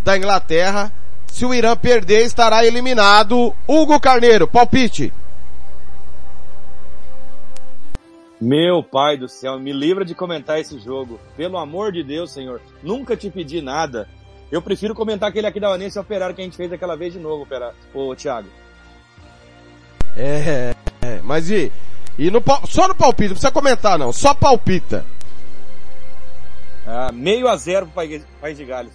da 0.03 0.17
Inglaterra. 0.17 0.91
Se 1.27 1.45
o 1.45 1.53
Irã 1.53 1.77
perder, 1.77 2.25
estará 2.25 2.65
eliminado. 2.65 3.53
Hugo 3.67 3.99
Carneiro, 3.99 4.47
palpite. 4.47 5.13
Meu 8.41 8.81
pai 8.81 9.17
do 9.17 9.29
céu, 9.29 9.59
me 9.59 9.71
livra 9.71 10.03
de 10.03 10.15
comentar 10.15 10.59
esse 10.59 10.79
jogo. 10.79 11.19
Pelo 11.35 11.59
amor 11.59 11.91
de 11.91 12.03
Deus, 12.03 12.31
Senhor. 12.31 12.59
Nunca 12.81 13.15
te 13.15 13.29
pedi 13.29 13.61
nada. 13.61 14.09
Eu 14.51 14.61
prefiro 14.61 14.95
comentar 14.95 15.29
aquele 15.29 15.47
aqui 15.47 15.59
da 15.59 15.69
Vanessa 15.69 15.99
Operário 15.99 16.33
que 16.33 16.41
a 16.41 16.43
gente 16.45 16.55
fez 16.55 16.71
aquela 16.71 16.95
vez 16.95 17.13
de 17.13 17.19
novo, 17.19 17.45
pera, 17.45 17.73
ô 17.93 18.15
Thiago. 18.15 18.47
É, 20.15 20.73
é, 21.01 21.21
mas 21.23 21.51
e, 21.51 21.71
e 22.17 22.31
no, 22.31 22.41
só 22.67 22.87
no 22.87 22.95
palpite, 22.95 23.29
não 23.29 23.35
precisa 23.35 23.51
comentar 23.51 23.99
não, 23.99 24.11
só 24.11 24.33
palpita. 24.33 25.05
Ah, 26.87 27.11
meio 27.11 27.49
a 27.49 27.55
zero 27.57 27.85
pro 27.87 27.95
País 28.39 28.57
de 28.57 28.63
Gales. 28.63 28.93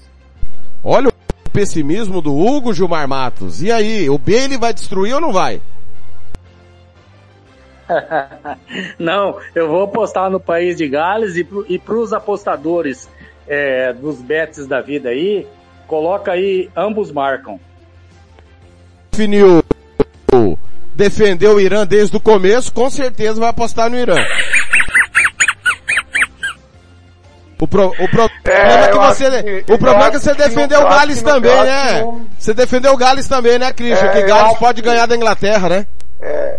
Olha 0.83 1.11
o 1.11 1.51
pessimismo 1.51 2.23
do 2.23 2.35
Hugo 2.35 2.73
Gilmar 2.73 3.07
Matos. 3.07 3.63
E 3.63 3.71
aí, 3.71 4.09
o 4.09 4.17
B 4.17 4.33
ele 4.33 4.57
vai 4.57 4.73
destruir 4.73 5.15
ou 5.15 5.21
não 5.21 5.31
vai? 5.31 5.61
não, 8.99 9.39
eu 9.55 9.69
vou 9.69 9.83
apostar 9.83 10.31
no 10.31 10.41
País 10.41 10.77
de 10.79 10.89
Gales 10.89 11.37
e, 11.37 11.45
pro, 11.45 11.67
e 11.69 11.79
pros 11.79 12.15
apostadores 12.15 13.09
é, 13.47 13.93
dos 13.93 14.21
bets 14.21 14.67
da 14.67 14.81
vida 14.81 15.09
aí, 15.11 15.47
coloca 15.87 16.33
aí, 16.33 16.71
ambos 16.77 17.11
marcam. 17.11 17.59
Definiu, 19.11 19.63
defendeu 20.95 21.57
o 21.57 21.61
Irã 21.61 21.87
desde 21.87 22.17
o 22.17 22.21
começo, 22.21 22.73
com 22.73 22.89
certeza 22.89 23.39
vai 23.41 23.49
apostar 23.51 23.91
no 23.91 23.99
Irã. 23.99 24.17
O, 27.61 27.69
pro, 27.69 27.89
o 27.91 28.09
problema 28.09 28.31
É, 28.47 28.85
é 28.85 28.89
que 28.89 28.99
você, 28.99 29.43
que- 29.63 29.73
o 29.73 29.79
problema 29.79 30.07
é 30.07 30.11
que 30.11 30.19
você 30.19 30.33
que 30.35 30.43
defendeu 30.43 30.81
o 30.81 30.89
Gales 30.89 31.23
também, 31.23 31.63
né? 31.63 32.03
Você 32.37 32.53
defendeu 32.53 32.93
o 32.93 32.97
Gales 32.97 33.29
também, 33.29 33.57
né, 33.57 33.73
Christian? 33.73 34.09
É, 34.09 34.13
que 34.13 34.23
Gales 34.27 34.51
acho 34.51 34.59
pode 34.59 34.83
que- 34.83 34.89
ganhar 34.89 35.07
da 35.07 35.15
Inglaterra, 35.15 35.69
né? 35.69 35.87
É, 36.21 36.59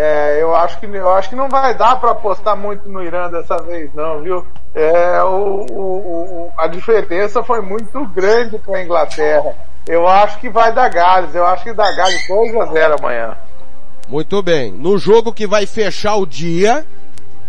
é, 0.00 0.38
eu 0.42 0.54
acho 0.54 0.78
que 0.78 0.86
eu 0.86 1.12
acho 1.12 1.28
que 1.30 1.34
não 1.36 1.48
vai 1.48 1.74
dar 1.74 1.96
para 2.00 2.12
apostar 2.12 2.56
muito 2.56 2.88
no 2.88 3.02
Irã 3.02 3.28
dessa 3.30 3.56
vez, 3.58 3.92
não, 3.94 4.20
viu? 4.22 4.46
É, 4.74 5.22
o, 5.22 5.66
o- 5.70 5.98
o- 6.46 6.52
a 6.56 6.66
diferença 6.68 7.42
foi 7.42 7.60
muito 7.60 8.04
grande 8.06 8.58
para 8.58 8.78
a 8.78 8.82
Inglaterra. 8.84 9.54
Eu 9.86 10.06
acho 10.06 10.38
que 10.38 10.48
vai 10.48 10.72
dar 10.72 10.88
Gales. 10.90 11.34
Eu 11.34 11.46
acho 11.46 11.64
que 11.64 11.72
dá 11.72 11.90
Gales 11.96 12.28
2 12.28 12.56
a 12.56 12.66
0 12.66 12.96
amanhã. 12.98 13.36
Muito 14.08 14.42
bem. 14.42 14.70
No 14.72 14.98
jogo 14.98 15.32
que 15.32 15.46
vai 15.46 15.66
fechar 15.66 16.14
o 16.16 16.26
dia 16.26 16.84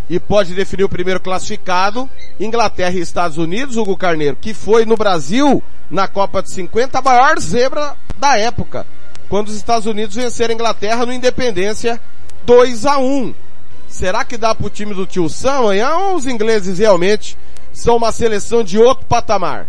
e 0.08 0.18
pode 0.18 0.54
definir 0.54 0.84
o 0.84 0.88
primeiro 0.88 1.20
classificado, 1.20 2.08
Inglaterra 2.40 2.90
e 2.94 3.00
Estados 3.00 3.38
Unidos, 3.38 3.76
Hugo 3.76 3.96
Carneiro, 3.96 4.36
que 4.36 4.52
foi 4.52 4.84
no 4.84 4.96
Brasil, 4.96 5.62
na 5.90 6.08
Copa 6.08 6.42
de 6.42 6.50
50, 6.50 6.98
a 6.98 7.02
maior 7.02 7.38
zebra 7.38 7.94
da 8.18 8.36
época, 8.36 8.84
quando 9.28 9.48
os 9.48 9.54
Estados 9.54 9.86
Unidos 9.86 10.16
venceram 10.16 10.50
a 10.52 10.54
Inglaterra 10.54 11.06
no 11.06 11.12
Independência 11.12 12.00
2 12.44 12.86
a 12.86 12.98
1 12.98 13.34
Será 13.88 14.24
que 14.24 14.36
dá 14.36 14.54
pro 14.54 14.70
time 14.70 14.94
do 14.94 15.06
tio 15.06 15.28
Sam 15.28 15.52
amanhã 15.58 15.94
ou 15.96 16.14
os 16.16 16.26
ingleses 16.26 16.78
realmente 16.78 17.36
são 17.72 17.96
uma 17.96 18.12
seleção 18.12 18.62
de 18.62 18.78
outro 18.78 19.04
patamar? 19.06 19.66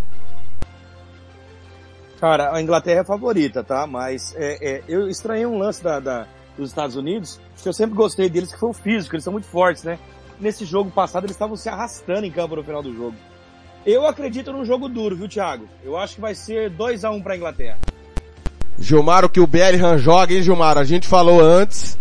Cara, 2.19 2.53
a 2.55 2.61
Inglaterra 2.61 2.97
é 2.99 3.01
a 3.01 3.05
favorita, 3.05 3.63
tá? 3.63 3.87
Mas 3.87 4.35
é, 4.37 4.57
é, 4.75 4.83
eu 4.87 5.07
estranhei 5.09 5.45
um 5.45 5.57
lance 5.57 5.83
da, 5.83 5.99
da- 5.99 6.27
dos 6.57 6.69
Estados 6.69 6.95
Unidos, 6.95 7.39
que 7.61 7.67
eu 7.67 7.73
sempre 7.73 7.95
gostei 7.95 8.29
deles, 8.29 8.51
que 8.53 8.59
foi 8.59 8.69
o 8.69 8.73
físico, 8.73 9.15
eles 9.15 9.23
são 9.23 9.33
muito 9.33 9.47
fortes, 9.47 9.83
né? 9.83 9.97
Nesse 10.39 10.65
jogo 10.65 10.91
passado 10.91 11.23
eles 11.25 11.35
estavam 11.35 11.55
se 11.55 11.67
arrastando 11.69 12.25
em 12.25 12.31
campo 12.31 12.55
no 12.55 12.63
final 12.63 12.83
do 12.83 12.93
jogo. 12.93 13.15
Eu 13.85 14.05
acredito 14.05 14.51
num 14.53 14.63
jogo 14.65 14.87
duro, 14.87 15.15
viu, 15.15 15.27
Thiago? 15.27 15.67
Eu 15.83 15.97
acho 15.97 16.15
que 16.15 16.21
vai 16.21 16.35
ser 16.35 16.69
2 16.69 17.03
a 17.03 17.09
1 17.09 17.21
pra 17.23 17.35
Inglaterra. 17.35 17.79
Gilmar, 18.77 19.25
o 19.25 19.29
que 19.29 19.39
o 19.39 19.47
Bellingham 19.47 19.97
joga, 19.97 20.33
hein, 20.33 20.43
Gilmar? 20.43 20.77
A 20.77 20.83
gente 20.83 21.07
falou 21.07 21.41
antes, 21.41 21.97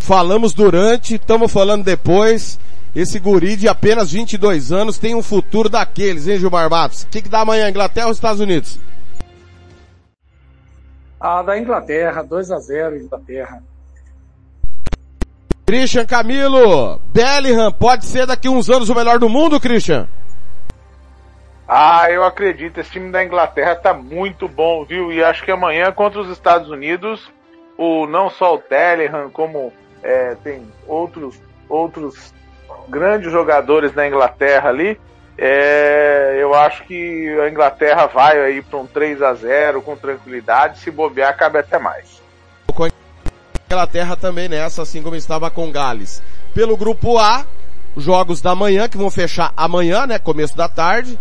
falamos 0.00 0.52
durante, 0.52 1.14
estamos 1.14 1.52
falando 1.52 1.84
depois. 1.84 2.58
Esse 2.94 3.18
guri 3.18 3.56
de 3.56 3.66
apenas 3.66 4.12
22 4.12 4.70
anos 4.70 4.98
tem 4.98 5.14
um 5.14 5.22
futuro 5.22 5.68
daqueles, 5.68 6.28
hein, 6.28 6.38
Gilmar 6.38 6.70
Matos? 6.70 7.02
O 7.02 7.08
que, 7.08 7.22
que 7.22 7.28
dá 7.28 7.40
amanhã, 7.40 7.68
Inglaterra 7.68 8.06
ou 8.06 8.12
Estados 8.12 8.40
Unidos? 8.40 8.78
Ah, 11.20 11.42
da 11.42 11.58
Inglaterra, 11.58 12.22
2 12.22 12.50
a 12.50 12.58
0 12.58 12.98
Inglaterra. 12.98 13.62
Christian 15.66 16.04
Camilo, 16.04 17.00
Bellingham 17.12 17.72
pode 17.72 18.04
ser 18.04 18.26
daqui 18.26 18.48
uns 18.48 18.68
anos 18.68 18.90
o 18.90 18.94
melhor 18.94 19.18
do 19.18 19.28
mundo, 19.28 19.58
Christian? 19.58 20.06
Ah, 21.66 22.10
eu 22.10 22.22
acredito. 22.22 22.78
Esse 22.78 22.90
time 22.90 23.10
da 23.10 23.24
Inglaterra 23.24 23.74
tá 23.74 23.94
muito 23.94 24.46
bom, 24.46 24.84
viu? 24.84 25.10
E 25.10 25.24
acho 25.24 25.42
que 25.42 25.50
amanhã 25.50 25.90
contra 25.90 26.20
os 26.20 26.28
Estados 26.28 26.68
Unidos, 26.68 27.32
o 27.78 28.06
não 28.06 28.28
só 28.28 28.54
o 28.54 28.58
Telegram, 28.58 29.30
como 29.30 29.72
é, 30.04 30.36
tem 30.44 30.62
outros 30.86 31.40
outros 31.66 32.34
grandes 32.88 33.32
jogadores 33.32 33.94
na 33.94 34.06
Inglaterra 34.06 34.68
ali. 34.68 35.00
é, 35.38 36.36
eu 36.38 36.54
acho 36.54 36.84
que 36.84 37.40
a 37.40 37.48
Inglaterra 37.48 38.06
vai 38.06 38.38
aí 38.38 38.62
para 38.62 38.78
um 38.78 38.86
3 38.86 39.22
a 39.22 39.34
0 39.34 39.82
com 39.82 39.96
tranquilidade. 39.96 40.78
Se 40.78 40.90
bobear, 40.90 41.36
cabe 41.36 41.58
até 41.58 41.78
mais. 41.78 42.22
A 42.78 43.74
Inglaterra 43.74 44.14
também 44.14 44.48
nessa, 44.48 44.82
assim 44.82 45.02
como 45.02 45.16
estava 45.16 45.50
com 45.50 45.72
Gales. 45.72 46.22
Pelo 46.54 46.76
grupo 46.76 47.18
A, 47.18 47.44
jogos 47.96 48.40
da 48.40 48.54
manhã, 48.54 48.88
que 48.88 48.96
vão 48.96 49.10
fechar 49.10 49.52
amanhã, 49.56 50.06
né? 50.06 50.18
Começo 50.18 50.56
da 50.56 50.68
tarde. 50.68 51.18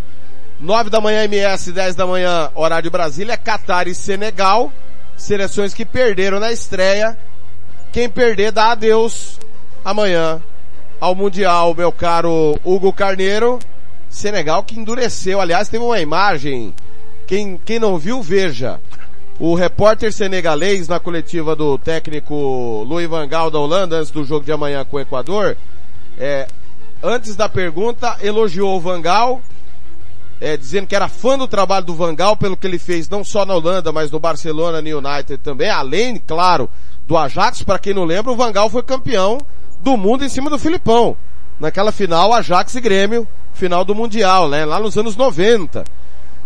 9 0.60 0.90
da 0.90 1.02
manhã 1.02 1.24
MS, 1.24 1.72
10 1.72 1.96
da 1.96 2.06
manhã, 2.06 2.52
horário 2.54 2.84
de 2.84 2.90
Brasília, 2.90 3.36
Catar 3.38 3.88
e 3.88 3.96
Senegal. 3.96 4.72
Seleções 5.18 5.74
que 5.74 5.86
perderam 5.86 6.40
na 6.40 6.52
estreia. 6.52 7.18
Quem 7.94 8.10
perder 8.10 8.52
dá 8.52 8.72
adeus 8.72 9.40
amanhã 9.86 10.42
ao 11.00 11.14
Mundial, 11.14 11.76
meu 11.76 11.92
caro 11.92 12.60
Hugo 12.64 12.92
Carneiro. 12.92 13.60
Senegal 14.10 14.64
que 14.64 14.80
endureceu. 14.80 15.40
Aliás, 15.40 15.70
teve 15.70 15.84
uma 15.84 16.02
imagem. 16.02 16.74
Quem, 17.28 17.56
quem 17.64 17.78
não 17.78 18.00
viu, 18.00 18.20
veja. 18.20 18.82
O 19.40 19.54
repórter 19.54 20.12
senegalês 20.12 20.88
na 20.88 21.00
coletiva 21.00 21.56
do 21.56 21.78
técnico 21.78 22.84
Louis 22.88 23.08
Van 23.08 23.28
Gaal 23.28 23.52
da 23.52 23.60
Holanda, 23.60 23.98
antes 23.98 24.10
do 24.10 24.26
jogo 24.26 24.44
de 24.44 24.52
amanhã 24.52 24.84
com 24.84 24.98
o 24.98 25.00
Equador, 25.00 25.56
é, 26.18 26.48
antes 27.02 27.36
da 27.36 27.48
pergunta, 27.48 28.18
elogiou 28.24 28.76
o 28.76 28.80
Van 28.80 29.02
Gaal, 29.02 29.40
é, 30.42 30.58
dizendo 30.58 30.88
que 30.88 30.96
era 30.96 31.08
fã 31.08 31.38
do 31.38 31.48
trabalho 31.48 31.86
do 31.86 31.94
Van 31.94 32.16
Gaal 32.16 32.36
pelo 32.36 32.58
que 32.58 32.66
ele 32.66 32.80
fez 32.80 33.08
não 33.08 33.24
só 33.24 33.46
na 33.46 33.54
Holanda, 33.54 33.92
mas 33.92 34.10
no 34.10 34.20
Barcelona, 34.20 34.82
no 34.82 34.98
United 34.98 35.38
também, 35.44 35.70
além, 35.70 36.18
claro, 36.18 36.68
do 37.08 37.18
Ajax. 37.18 37.64
Para 37.64 37.80
quem 37.80 37.94
não 37.94 38.06
lembra, 38.06 38.32
o 38.32 38.36
Van 38.36 38.52
Gaal 38.52 38.70
foi 38.70 38.84
campeão 38.84 39.40
do 39.80 39.98
mundo 39.98 40.24
em 40.24 40.30
cima 40.30 40.50
do 40.50 40.60
Filipão. 40.60 41.16
Naquela 41.60 41.92
final, 41.92 42.34
Ajax 42.34 42.76
e 42.76 42.82
Grêmio, 42.82 43.28
final 43.54 43.86
do 43.86 43.96
Mundial, 43.96 44.50
né? 44.50 44.66
Lá 44.66 44.80
nos 44.80 44.98
anos 44.98 45.16
90. 45.16 45.84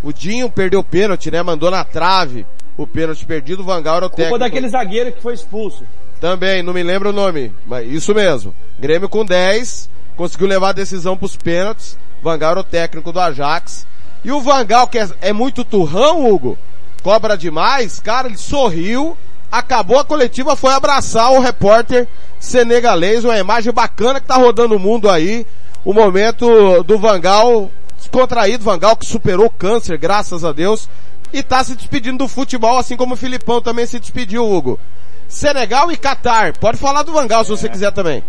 O 0.04 0.14
Dinho 0.14 0.50
perdeu 0.50 0.82
o 0.82 0.84
pênalti, 0.84 1.32
né? 1.32 1.42
Mandou 1.42 1.72
na 1.72 1.84
trave 1.84 2.46
o 2.78 2.86
pênalti 2.86 3.26
perdido, 3.26 3.64
o 3.64 3.66
Van 3.66 3.82
Gaal 3.82 3.98
era 3.98 4.06
o 4.06 4.10
técnico. 4.10 4.30
Culpa 4.30 4.46
daquele 4.46 4.70
zagueiro 4.70 5.12
que 5.12 5.22
foi 5.22 5.34
expulso. 5.34 5.84
Também, 6.22 6.62
não 6.62 6.74
me 6.74 6.84
lembro 6.84 7.10
o 7.10 7.14
nome, 7.14 7.52
mas 7.66 7.92
isso 7.92 8.14
mesmo. 8.14 8.54
Grêmio 8.80 9.10
com 9.10 9.26
10, 9.26 9.90
conseguiu 10.16 10.48
levar 10.48 10.70
a 10.70 10.74
decisão 10.74 11.18
pros 11.18 11.36
pênaltis. 11.36 11.98
Van 12.22 12.38
Gaal 12.38 12.52
era 12.52 12.60
o 12.60 12.64
técnico 12.64 13.12
do 13.12 13.20
Ajax. 13.20 13.88
E 14.24 14.32
o 14.32 14.42
Van 14.42 14.64
Gaal, 14.66 14.88
que 14.88 15.00
é, 15.00 15.10
é 15.22 15.34
muito 15.34 15.64
turrão, 15.64 16.30
Hugo, 16.30 16.58
cobra 17.02 17.38
demais, 17.38 18.00
cara, 18.00 18.28
ele 18.28 18.38
sorriu, 18.38 19.18
acabou 19.52 20.00
a 20.00 20.06
coletiva, 20.06 20.56
foi 20.56 20.74
abraçar 20.74 21.32
o 21.32 21.40
repórter 21.40 22.08
senegalês, 22.40 23.24
uma 23.24 23.38
imagem 23.38 23.74
bacana 23.74 24.20
que 24.20 24.28
tá 24.28 24.36
rodando 24.36 24.76
o 24.76 24.80
mundo 24.80 25.10
aí. 25.10 25.46
O 25.86 25.94
momento 25.94 26.84
do 26.84 26.98
Van 26.98 27.20
Gaal, 27.20 27.72
descontraído, 27.98 28.64
Van 28.64 28.78
Gaal 28.78 28.96
que 28.96 29.06
superou 29.06 29.46
o 29.46 29.50
câncer, 29.50 29.98
graças 29.98 30.44
a 30.44 30.52
Deus, 30.52 30.90
e 31.32 31.42
tá 31.42 31.64
se 31.64 31.76
despedindo 31.76 32.18
do 32.18 32.28
futebol, 32.28 32.78
assim 32.78 32.98
como 32.98 33.14
o 33.14 33.18
Filipão 33.18 33.62
também 33.62 33.86
se 33.86 34.00
despediu, 34.00 34.46
Hugo. 34.46 34.80
Senegal 35.28 35.92
e 35.92 35.98
Catar. 35.98 36.58
Pode 36.58 36.78
falar 36.78 37.04
do 37.04 37.14
Van 37.14 37.28
Gaal 37.28 37.44
se 37.44 37.52
você 37.52 37.70
quiser 37.70 37.92
também. 37.92 38.24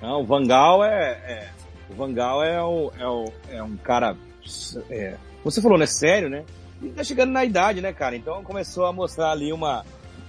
Não, 0.00 0.22
o 0.22 0.24
Van 0.26 0.46
Gaal 0.46 0.84
é, 0.84 1.10
é- 1.26 1.48
o 1.90 1.94
Van 1.94 2.12
Gaal 2.12 2.42
é, 2.42 2.62
o, 2.62 2.92
é, 2.98 3.06
o, 3.06 3.32
é 3.50 3.62
um 3.62 3.76
cara, 3.76 4.16
é, 4.88 5.16
você 5.44 5.60
falou, 5.60 5.76
né, 5.76 5.86
sério, 5.86 6.30
né? 6.30 6.44
E 6.82 6.88
tá 6.88 7.04
chegando 7.04 7.30
na 7.32 7.44
idade, 7.44 7.80
né, 7.80 7.92
cara? 7.92 8.16
Então 8.16 8.42
começou 8.42 8.86
a 8.86 8.92
mostrar 8.92 9.30
ali 9.32 9.52
uma, 9.52 9.84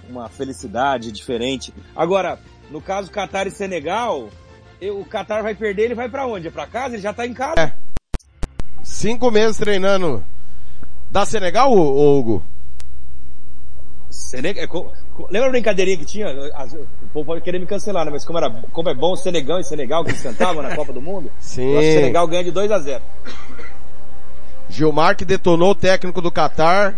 uma 0.08 0.28
felicidade 0.28 1.10
diferente. 1.10 1.72
Agora, 1.96 2.38
no 2.70 2.80
caso 2.80 3.10
Catar 3.10 3.46
e 3.46 3.50
Senegal, 3.50 4.28
eu- 4.80 5.00
o 5.00 5.04
Catar 5.04 5.42
vai 5.42 5.54
perder, 5.54 5.84
ele 5.84 5.94
vai 5.94 6.08
pra 6.08 6.26
onde? 6.26 6.48
É 6.48 6.50
pra 6.50 6.66
casa? 6.66 6.94
Ele 6.94 7.02
já 7.02 7.12
tá 7.12 7.26
em 7.26 7.32
casa? 7.34 7.60
É. 7.60 7.72
Cinco 8.82 9.30
meses 9.30 9.56
treinando. 9.56 10.22
Da 11.10 11.24
Senegal, 11.24 11.72
Hugo? 11.72 12.42
Seneg... 14.10 14.58
é 14.58 14.66
Lembra 15.30 15.48
a 15.48 15.52
brincadeirinha 15.52 15.96
que 15.98 16.04
tinha? 16.04 16.26
O 17.02 17.08
povo 17.12 17.26
pode 17.26 17.40
querer 17.42 17.58
me 17.58 17.66
cancelar, 17.66 18.04
né? 18.04 18.10
Mas 18.10 18.24
como, 18.24 18.38
era, 18.38 18.50
como 18.72 18.88
é 18.90 18.94
bom 18.94 19.14
Senegal 19.16 19.58
e 19.60 19.64
Senegal 19.64 20.04
que 20.04 20.10
eles 20.10 20.22
cantavam 20.22 20.62
na 20.62 20.74
Copa 20.76 20.92
do 20.92 21.00
Mundo, 21.00 21.30
Sim. 21.40 21.70
eu 21.72 21.78
acho 21.78 21.86
que 21.88 21.92
o 21.94 22.00
Senegal 22.00 22.26
ganha 22.26 22.44
de 22.44 22.50
2 22.50 22.70
a 22.70 22.78
0 22.78 23.02
Gilmar 24.72 25.16
que 25.16 25.24
detonou 25.24 25.70
o 25.70 25.74
técnico 25.74 26.20
do 26.20 26.30
Catar. 26.30 26.94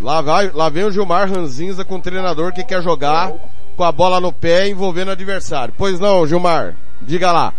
Lá, 0.00 0.20
vai, 0.20 0.50
lá 0.52 0.68
vem 0.68 0.84
o 0.84 0.90
Gilmar 0.90 1.28
Ranzinza 1.28 1.84
com 1.84 1.96
o 1.96 2.00
treinador 2.02 2.52
que 2.52 2.64
quer 2.64 2.82
jogar 2.82 3.32
com 3.76 3.84
a 3.84 3.92
bola 3.92 4.20
no 4.20 4.32
pé 4.32 4.68
envolvendo 4.68 5.08
o 5.08 5.12
adversário. 5.12 5.74
Pois 5.76 5.98
não, 5.98 6.26
Gilmar. 6.26 6.74
Diga 7.00 7.32
lá. 7.32 7.52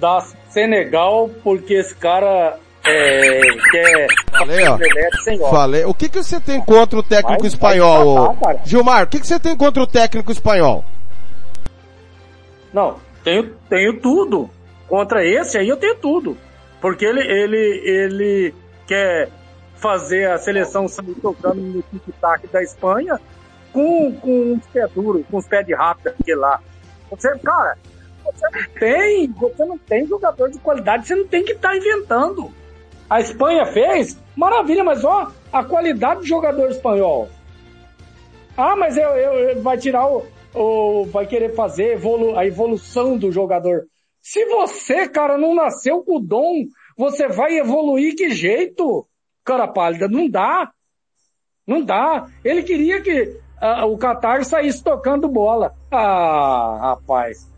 Da 0.00 0.20
Senegal, 0.50 1.30
porque 1.42 1.74
esse 1.74 1.94
cara 1.94 2.58
é, 2.84 3.40
quer 3.70 4.06
Falei, 4.30 4.68
ó. 4.68 4.78
Falei. 5.50 5.84
O 5.84 5.94
que 5.94 6.08
que 6.08 6.22
você 6.22 6.40
tem 6.40 6.60
contra 6.60 6.98
o 6.98 7.02
técnico 7.02 7.40
Vai- 7.42 7.48
espanhol? 7.48 8.34
vai 8.34 8.36
cara. 8.36 8.60
Gilmar, 8.64 9.04
o 9.04 9.06
que 9.06 9.20
que 9.20 9.26
você 9.26 9.38
tem 9.40 9.56
contra 9.56 9.82
o 9.82 9.86
técnico 9.86 10.30
espanhol? 10.30 10.84
Não, 12.72 12.96
tenho, 13.22 13.54
tenho 13.68 14.00
tudo. 14.00 14.50
Contra 14.88 15.24
esse 15.24 15.56
aí 15.56 15.68
eu 15.68 15.76
tenho 15.76 15.94
tudo. 15.96 16.36
Porque 16.84 17.06
ele, 17.06 17.22
ele, 17.22 17.80
ele 17.88 18.54
quer 18.86 19.30
fazer 19.76 20.30
a 20.30 20.36
seleção 20.36 20.86
sair 20.86 21.14
tocando 21.14 21.58
no 21.62 21.82
tic-tac 21.82 22.46
da 22.48 22.62
Espanha 22.62 23.18
com, 23.72 24.12
com 24.16 24.52
os 24.52 24.66
pés 24.66 24.90
duros, 24.92 25.24
com 25.30 25.38
os 25.38 25.46
pés 25.46 25.66
de 25.66 25.72
rápido 25.74 26.08
aqui 26.08 26.34
lá. 26.34 26.60
Você, 27.10 27.38
cara, 27.38 27.78
você 28.22 28.46
não 28.50 28.64
tem, 28.78 29.32
você 29.32 29.64
não 29.64 29.78
tem 29.78 30.06
jogador 30.06 30.50
de 30.50 30.58
qualidade, 30.58 31.06
você 31.06 31.14
não 31.14 31.26
tem 31.26 31.42
que 31.42 31.52
estar 31.52 31.74
inventando. 31.74 32.52
A 33.08 33.18
Espanha 33.18 33.64
fez, 33.64 34.18
maravilha, 34.36 34.84
mas 34.84 35.02
ó, 35.06 35.32
a 35.50 35.64
qualidade 35.64 36.20
do 36.20 36.26
jogador 36.26 36.68
espanhol. 36.70 37.30
Ah, 38.58 38.76
mas 38.76 38.98
eu, 38.98 39.08
eu, 39.08 39.32
eu- 39.32 39.62
vai 39.62 39.78
tirar 39.78 40.06
o, 40.06 41.06
vai 41.06 41.26
querer 41.26 41.54
fazer 41.54 41.92
evolu 41.94 42.36
a 42.38 42.44
evolução 42.44 43.16
do 43.16 43.32
jogador. 43.32 43.86
Se 44.24 44.42
você, 44.46 45.06
cara, 45.06 45.36
não 45.36 45.54
nasceu 45.54 46.02
com 46.02 46.16
o 46.16 46.18
dom, 46.18 46.64
você 46.96 47.28
vai 47.28 47.58
evoluir 47.58 48.16
que 48.16 48.30
jeito? 48.30 49.06
Cara 49.44 49.68
pálida, 49.68 50.08
não 50.08 50.30
dá. 50.30 50.70
Não 51.66 51.84
dá. 51.84 52.26
Ele 52.42 52.62
queria 52.62 53.02
que 53.02 53.36
uh, 53.62 53.84
o 53.86 53.98
Qatar 53.98 54.42
saísse 54.42 54.82
tocando 54.82 55.28
bola. 55.28 55.74
Ah, 55.92 56.78
rapaz. 56.80 57.52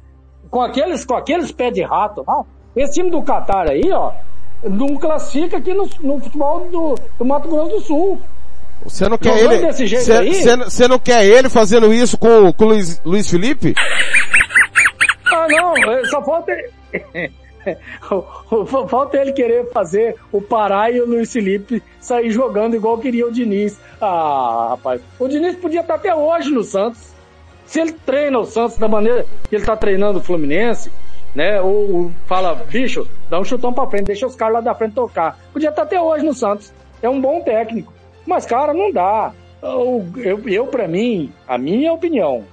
Com 0.51 0.61
aqueles, 0.61 1.05
com 1.05 1.15
aqueles 1.15 1.53
pés 1.53 1.73
de 1.73 1.85
rato, 1.85 2.25
não. 2.27 2.45
Esse 2.75 2.95
time 2.95 3.11
do 3.11 3.23
Qatar 3.23 3.69
aí, 3.69 3.89
ó, 3.93 4.12
não 4.65 4.97
classifica 4.97 5.59
aqui 5.59 5.73
no, 5.73 5.89
no 6.01 6.19
futebol 6.19 6.69
do, 6.69 6.97
do 7.17 7.25
Mato 7.25 7.49
Grosso 7.49 7.77
do 7.77 7.81
Sul. 7.81 8.20
Você 8.83 9.09
não 9.09 9.17
quer 9.17 9.39
ele. 9.39 9.73
Você 10.65 10.89
não 10.89 10.99
quer 10.99 11.25
ele 11.25 11.49
fazendo 11.49 11.95
isso 11.95 12.19
com, 12.19 12.53
com 12.53 12.65
o 12.65 12.69
Luiz, 12.70 13.01
Luiz 13.05 13.31
Felipe? 13.31 13.73
Ah, 15.47 15.86
não, 15.86 16.05
só 16.07 16.23
falta. 16.23 16.52
Falta 18.89 19.16
ele 19.16 19.33
querer 19.33 19.70
fazer 19.73 20.15
o 20.31 20.41
Pará 20.41 20.91
e 20.91 21.00
o 21.00 21.07
Luiz 21.07 21.33
Felipe 21.33 21.83
sair 22.00 22.31
jogando 22.31 22.76
igual 22.76 22.99
queria 22.99 23.26
o 23.26 23.33
Diniz. 23.33 23.78
Ah, 24.00 24.68
rapaz. 24.70 25.00
O 25.18 25.26
Diniz 25.26 25.57
podia 25.57 25.81
estar 25.81 25.94
até 25.94 26.15
hoje 26.15 26.50
no 26.50 26.62
Santos. 26.62 27.15
Se 27.65 27.81
ele 27.81 27.92
treina 27.92 28.39
o 28.39 28.44
Santos 28.44 28.78
da 28.78 28.86
maneira 28.86 29.26
que 29.49 29.57
ele 29.57 29.62
está 29.62 29.76
treinando 29.76 30.20
o 30.20 30.23
Fluminense, 30.23 30.92
né? 31.34 31.60
Ou, 31.60 31.94
ou, 31.94 32.12
fala, 32.26 32.55
bicho, 32.55 33.07
dá 33.28 33.41
um 33.41 33.44
chutão 33.44 33.73
pra 33.73 33.89
frente, 33.89 34.07
deixa 34.07 34.26
os 34.26 34.36
caras 34.36 34.55
lá 34.55 34.60
da 34.60 34.75
frente 34.75 34.94
tocar. 34.94 35.36
Podia 35.52 35.70
estar 35.70 35.83
até 35.83 36.00
hoje 36.00 36.25
no 36.25 36.33
Santos. 36.33 36.73
É 37.02 37.08
um 37.08 37.20
bom 37.20 37.41
técnico. 37.42 37.92
Mas, 38.25 38.47
cara, 38.47 38.73
não 38.73 38.92
dá. 38.92 39.33
Eu, 39.62 40.07
eu, 40.16 40.49
eu 40.49 40.66
para 40.68 40.86
mim, 40.86 41.33
a 41.49 41.58
minha 41.58 41.92
opinião, 41.92 42.44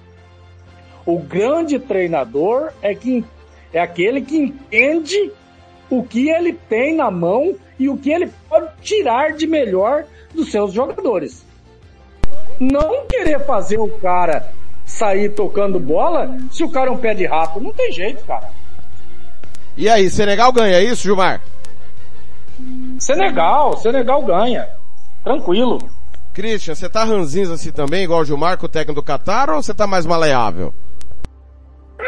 o 1.06 1.20
grande 1.20 1.80
treinador 1.80 2.72
é 2.82 2.94
que 2.96 3.24
é 3.74 3.80
aquele 3.80 4.22
que 4.22 4.38
entende 4.38 5.32
o 5.90 6.04
que 6.04 6.30
ele 6.30 6.54
tem 6.54 6.96
na 6.96 7.12
mão 7.12 7.56
e 7.78 7.90
o 7.90 7.98
que 7.98 8.12
ele 8.12 8.32
pode 8.50 8.70
tirar 8.82 9.34
de 9.34 9.46
melhor 9.48 10.06
dos 10.34 10.52
seus 10.52 10.74
jogadores. 10.74 11.46
Não 12.60 13.06
querer 13.08 13.46
fazer 13.46 13.80
o 13.80 13.90
cara 14.00 14.52
sair 14.86 15.30
tocando 15.30 15.80
bola 15.80 16.38
se 16.52 16.64
o 16.64 16.70
cara 16.70 16.90
é 16.90 16.92
um 16.92 16.98
pé 16.98 17.14
de 17.14 17.26
rato. 17.26 17.60
Não 17.60 17.74
tem 17.74 17.92
jeito, 17.92 18.24
cara. 18.26 18.50
E 19.76 19.90
aí, 19.90 20.10
Senegal 20.10 20.52
ganha 20.52 20.80
isso, 20.82 21.04
Gilmar? 21.04 21.42
Senegal, 23.00 23.76
Senegal 23.78 24.22
ganha. 24.22 24.70
Tranquilo. 25.24 25.80
Christian, 26.34 26.76
você 26.76 26.90
tá 26.90 27.04
ranzinho 27.04 27.52
assim 27.52 27.72
também, 27.72 28.04
igual 28.04 28.22
o 28.22 28.26
Gilmar, 28.26 28.58
com 28.58 28.66
o 28.66 28.70
técnico 28.70 29.02
do 29.02 29.06
Qatar, 29.06 29.50
ou 29.50 29.62
você 29.62 29.74
tá 29.74 29.86
mais 29.86 30.06
maleável? 30.06 30.74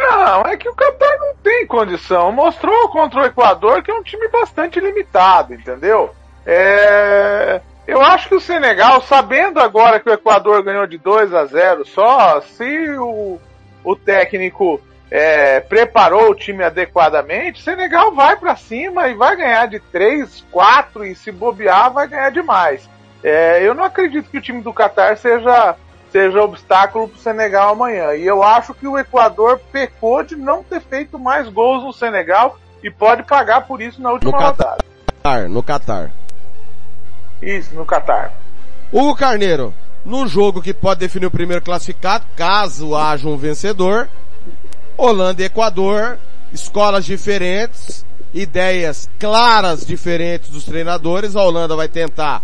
Não, 0.06 0.42
é 0.42 0.56
que 0.56 0.70
o 0.70 0.76
Qatar 0.76 1.18
não 1.20 1.36
tem 1.36 1.66
condição. 1.66 2.32
Mostrou 2.32 2.90
contra 2.90 3.22
o 3.22 3.26
Equador 3.26 3.82
que 3.82 3.90
é 3.90 3.94
um 3.94 4.04
time 4.04 4.28
bastante 4.28 4.80
limitado, 4.80 5.54
entendeu? 5.54 6.14
É... 6.46 7.60
Eu 7.88 8.02
acho 8.02 8.30
que 8.30 8.36
o 8.36 8.42
Senegal, 8.42 9.02
sabendo 9.02 9.60
agora 9.60 10.00
que 10.00 10.10
o 10.10 10.14
Equador 10.14 10.64
ganhou 10.64 10.88
de 10.88 10.98
2 10.98 11.34
a 11.34 11.46
0 11.46 11.86
só, 11.86 12.42
se 12.42 12.90
o, 12.98 13.40
o 13.84 13.96
técnico 13.96 14.82
é, 15.10 15.60
preparou 15.60 16.32
o 16.32 16.36
time 16.36 16.64
adequadamente, 16.64 17.62
Senegal 17.62 18.12
vai 18.12 18.36
para 18.38 18.56
cima 18.56 19.08
e 19.08 19.14
vai 19.14 19.36
ganhar 19.36 19.68
de 19.68 19.80
3, 19.80 20.44
4 20.52 21.06
e 21.06 21.16
se 21.16 21.32
bobear 21.32 21.92
vai 21.92 22.08
ganhar 22.08 22.32
demais. 22.32 22.90
É, 23.24 23.60
eu 23.62 23.76
não 23.76 23.84
acredito 23.84 24.30
que 24.30 24.38
o 24.38 24.42
time 24.42 24.62
do 24.62 24.74
Qatar 24.74 25.18
seja 25.18 25.76
seja 26.16 26.42
obstáculo 26.42 27.10
para 27.10 27.18
o 27.18 27.20
Senegal 27.20 27.74
amanhã. 27.74 28.16
E 28.16 28.26
eu 28.26 28.42
acho 28.42 28.74
que 28.74 28.88
o 28.88 28.98
Equador 28.98 29.60
pecou 29.70 30.24
de 30.24 30.38
não 30.38 30.64
ter 30.64 30.80
feito 30.80 31.20
mais 31.20 31.50
gols 31.50 31.84
no 31.84 31.92
Senegal 31.92 32.58
e 32.82 32.90
pode 32.90 33.24
pagar 33.24 33.68
por 33.68 33.82
isso 33.82 34.02
na 34.02 34.14
última 34.14 34.32
no 34.32 34.38
rodada. 34.38 34.78
No 35.50 35.62
Qatar. 35.62 36.12
Isso, 37.42 37.76
no 37.76 37.86
Qatar. 37.86 38.32
Hugo 38.94 39.14
Carneiro, 39.14 39.74
no 40.06 40.26
jogo 40.26 40.62
que 40.62 40.74
pode 40.74 41.02
definir 41.02 41.26
o 41.26 41.32
primeiro 41.32 41.62
classificado, 41.62 42.26
caso 42.38 42.96
haja 42.96 43.28
um 43.28 43.36
vencedor, 43.36 44.08
Holanda 44.96 45.42
e 45.42 45.46
Equador, 45.46 46.18
escolas 46.54 47.04
diferentes, 47.04 48.06
ideias 48.34 49.10
claras 49.20 49.86
diferentes 49.86 50.50
dos 50.50 50.64
treinadores. 50.64 51.36
A 51.36 51.44
Holanda 51.44 51.76
vai 51.76 51.90
tentar 51.90 52.42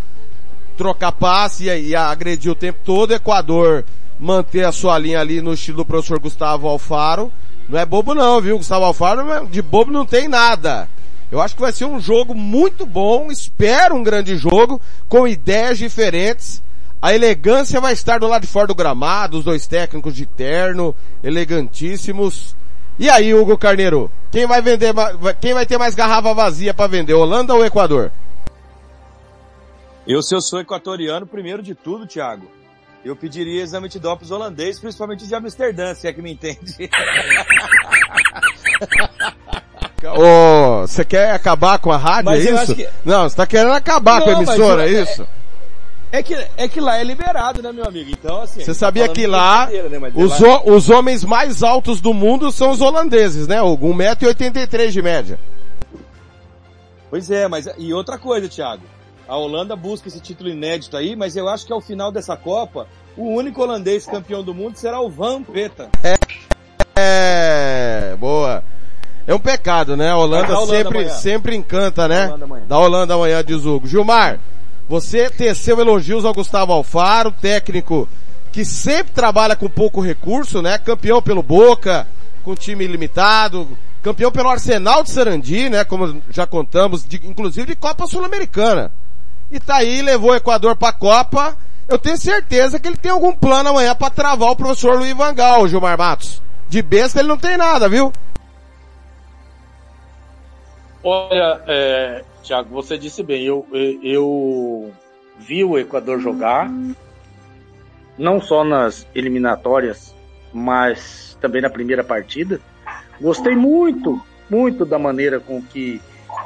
trocar 0.77 1.11
passe 1.11 1.69
e, 1.69 1.89
e 1.89 1.95
agredir 1.95 2.51
o 2.51 2.55
tempo 2.55 2.79
todo. 2.83 3.13
Equador 3.13 3.85
manter 4.19 4.65
a 4.65 4.71
sua 4.71 4.97
linha 4.99 5.19
ali 5.19 5.41
no 5.41 5.53
estilo 5.53 5.77
do 5.77 5.85
professor 5.85 6.19
Gustavo 6.19 6.67
Alfaro. 6.67 7.31
Não 7.67 7.79
é 7.79 7.85
bobo 7.85 8.13
não, 8.13 8.39
viu? 8.39 8.57
Gustavo 8.57 8.85
Alfaro 8.85 9.47
de 9.47 9.61
bobo 9.61 9.91
não 9.91 10.05
tem 10.05 10.27
nada. 10.27 10.87
Eu 11.31 11.41
acho 11.41 11.55
que 11.55 11.61
vai 11.61 11.71
ser 11.71 11.85
um 11.85 11.99
jogo 11.99 12.35
muito 12.35 12.85
bom, 12.85 13.31
espero 13.31 13.95
um 13.95 14.03
grande 14.03 14.35
jogo, 14.35 14.81
com 15.07 15.25
ideias 15.25 15.77
diferentes. 15.77 16.61
A 17.01 17.15
elegância 17.15 17.79
vai 17.79 17.93
estar 17.93 18.19
do 18.19 18.27
lado 18.27 18.41
de 18.41 18.47
fora 18.47 18.67
do 18.67 18.75
gramado, 18.75 19.37
os 19.37 19.45
dois 19.45 19.65
técnicos 19.65 20.13
de 20.13 20.25
terno, 20.25 20.93
elegantíssimos. 21.23 22.55
E 22.99 23.09
aí, 23.09 23.33
Hugo 23.33 23.57
Carneiro, 23.57 24.11
quem 24.29 24.45
vai 24.45 24.61
vender, 24.61 24.93
quem 25.39 25.53
vai 25.53 25.65
ter 25.65 25.77
mais 25.77 25.95
garrafa 25.95 26.33
vazia 26.33 26.73
para 26.73 26.87
vender, 26.87 27.13
Holanda 27.13 27.55
ou 27.55 27.65
Equador? 27.65 28.11
Eu, 30.05 30.21
se 30.21 30.33
eu 30.35 30.41
sou 30.41 30.59
equatoriano, 30.59 31.27
primeiro 31.27 31.61
de 31.61 31.75
tudo, 31.75 32.07
Thiago, 32.07 32.49
eu 33.05 33.15
pediria 33.15 33.63
exame 33.63 33.87
de 33.87 33.99
dopes 33.99 34.31
holandês, 34.31 34.79
principalmente 34.79 35.27
de 35.27 35.35
Amsterdã, 35.35 35.93
se 35.93 36.07
é 36.07 36.13
que 36.13 36.21
me 36.21 36.31
entende. 36.31 36.89
Ô, 40.03 40.81
você 40.81 41.05
quer 41.05 41.31
acabar 41.31 41.77
com 41.77 41.91
a 41.91 41.97
rádio, 41.97 42.25
mas 42.25 42.45
é 42.45 42.63
isso? 42.63 42.75
Que... 42.75 42.89
Não, 43.05 43.29
você 43.29 43.35
tá 43.35 43.45
querendo 43.45 43.73
acabar 43.73 44.19
Não, 44.19 44.25
com 44.25 44.29
a 44.31 44.33
emissora, 44.33 44.89
é 44.89 45.01
isso? 45.01 45.27
É 46.11 46.21
que, 46.23 46.33
é 46.57 46.67
que 46.67 46.81
lá 46.81 46.97
é 46.97 47.03
liberado, 47.03 47.61
né, 47.61 47.71
meu 47.71 47.85
amigo? 47.85 48.09
Então, 48.11 48.41
assim. 48.41 48.61
Você 48.63 48.73
sabia 48.73 49.07
tá 49.07 49.13
que 49.13 49.25
lá, 49.27 49.67
né? 49.67 50.11
os, 50.15 50.39
lá... 50.39 50.63
os 50.65 50.89
homens 50.89 51.23
mais 51.23 51.63
altos 51.63 52.01
do 52.01 52.13
mundo 52.13 52.51
são 52.51 52.71
os 52.71 52.81
holandeses, 52.81 53.47
né, 53.47 53.61
Hugo? 53.61 53.93
1,83m 53.93 54.89
de 54.89 55.01
média. 55.01 55.39
Pois 57.09 57.29
é, 57.31 57.47
mas, 57.47 57.69
e 57.77 57.93
outra 57.93 58.17
coisa, 58.17 58.49
Thiago. 58.49 58.83
A 59.31 59.37
Holanda 59.37 59.77
busca 59.77 60.09
esse 60.09 60.19
título 60.19 60.49
inédito 60.49 60.97
aí, 60.97 61.15
mas 61.15 61.37
eu 61.37 61.47
acho 61.47 61.65
que 61.65 61.71
ao 61.71 61.79
final 61.79 62.11
dessa 62.11 62.35
Copa, 62.35 62.85
o 63.15 63.29
único 63.29 63.61
holandês 63.61 64.05
campeão 64.05 64.43
do 64.43 64.53
mundo 64.53 64.75
será 64.75 64.99
o 64.99 65.09
Van 65.09 65.41
Peta. 65.41 65.87
É, 66.03 66.17
é 66.97 68.15
boa. 68.19 68.61
É 69.25 69.33
um 69.33 69.39
pecado, 69.39 69.95
né? 69.95 70.09
A 70.09 70.17
Holanda, 70.17 70.59
Holanda 70.59 70.83
sempre, 70.83 71.09
sempre 71.11 71.55
encanta, 71.55 72.09
né? 72.09 72.27
Da 72.27 72.33
Holanda, 72.33 72.65
da 72.67 72.77
Holanda 72.77 73.13
amanhã, 73.13 73.41
diz 73.41 73.63
Hugo. 73.63 73.87
Gilmar, 73.87 74.37
você 74.89 75.29
teceu 75.29 75.79
elogios 75.79 76.25
ao 76.25 76.33
Gustavo 76.33 76.73
Alfaro, 76.73 77.31
técnico 77.31 78.09
que 78.51 78.65
sempre 78.65 79.13
trabalha 79.13 79.55
com 79.55 79.69
pouco 79.69 80.01
recurso, 80.01 80.61
né? 80.61 80.77
Campeão 80.77 81.21
pelo 81.21 81.41
Boca, 81.41 82.05
com 82.43 82.53
time 82.53 82.85
limitado, 82.85 83.77
campeão 84.03 84.29
pelo 84.29 84.49
Arsenal 84.49 85.03
de 85.03 85.11
Sarandi, 85.11 85.69
né? 85.69 85.85
Como 85.85 86.21
já 86.29 86.45
contamos, 86.45 87.05
de, 87.07 87.15
inclusive 87.25 87.67
de 87.67 87.75
Copa 87.77 88.05
Sul-Americana 88.07 88.91
e 89.51 89.59
tá 89.59 89.77
aí, 89.77 90.01
levou 90.01 90.31
o 90.31 90.35
Equador 90.35 90.75
pra 90.75 90.93
Copa. 90.93 91.57
Eu 91.87 91.99
tenho 91.99 92.17
certeza 92.17 92.79
que 92.79 92.87
ele 92.87 92.97
tem 92.97 93.11
algum 93.11 93.33
plano 93.33 93.69
amanhã 93.69 93.93
para 93.93 94.09
travar 94.09 94.49
o 94.49 94.55
professor 94.55 94.97
Luiz 94.97 95.13
Vangal, 95.13 95.67
Gilmar 95.67 95.97
Matos. 95.97 96.41
De 96.69 96.81
besta 96.81 97.19
ele 97.19 97.27
não 97.27 97.37
tem 97.37 97.57
nada, 97.57 97.89
viu? 97.89 98.13
Olha, 101.03 101.61
é, 101.67 102.23
Thiago, 102.43 102.69
você 102.69 102.97
disse 102.97 103.21
bem, 103.21 103.43
eu, 103.43 103.67
eu 104.01 104.93
vi 105.37 105.65
o 105.65 105.77
Equador 105.77 106.19
jogar, 106.21 106.71
não 108.17 108.39
só 108.39 108.63
nas 108.63 109.05
eliminatórias, 109.13 110.15
mas 110.53 111.37
também 111.41 111.61
na 111.61 111.69
primeira 111.69 112.03
partida. 112.03 112.61
Gostei 113.19 113.55
muito, 113.55 114.21
muito 114.49 114.85
da 114.85 114.97
maneira 114.97 115.39
com 115.39 115.61
que 115.61 116.01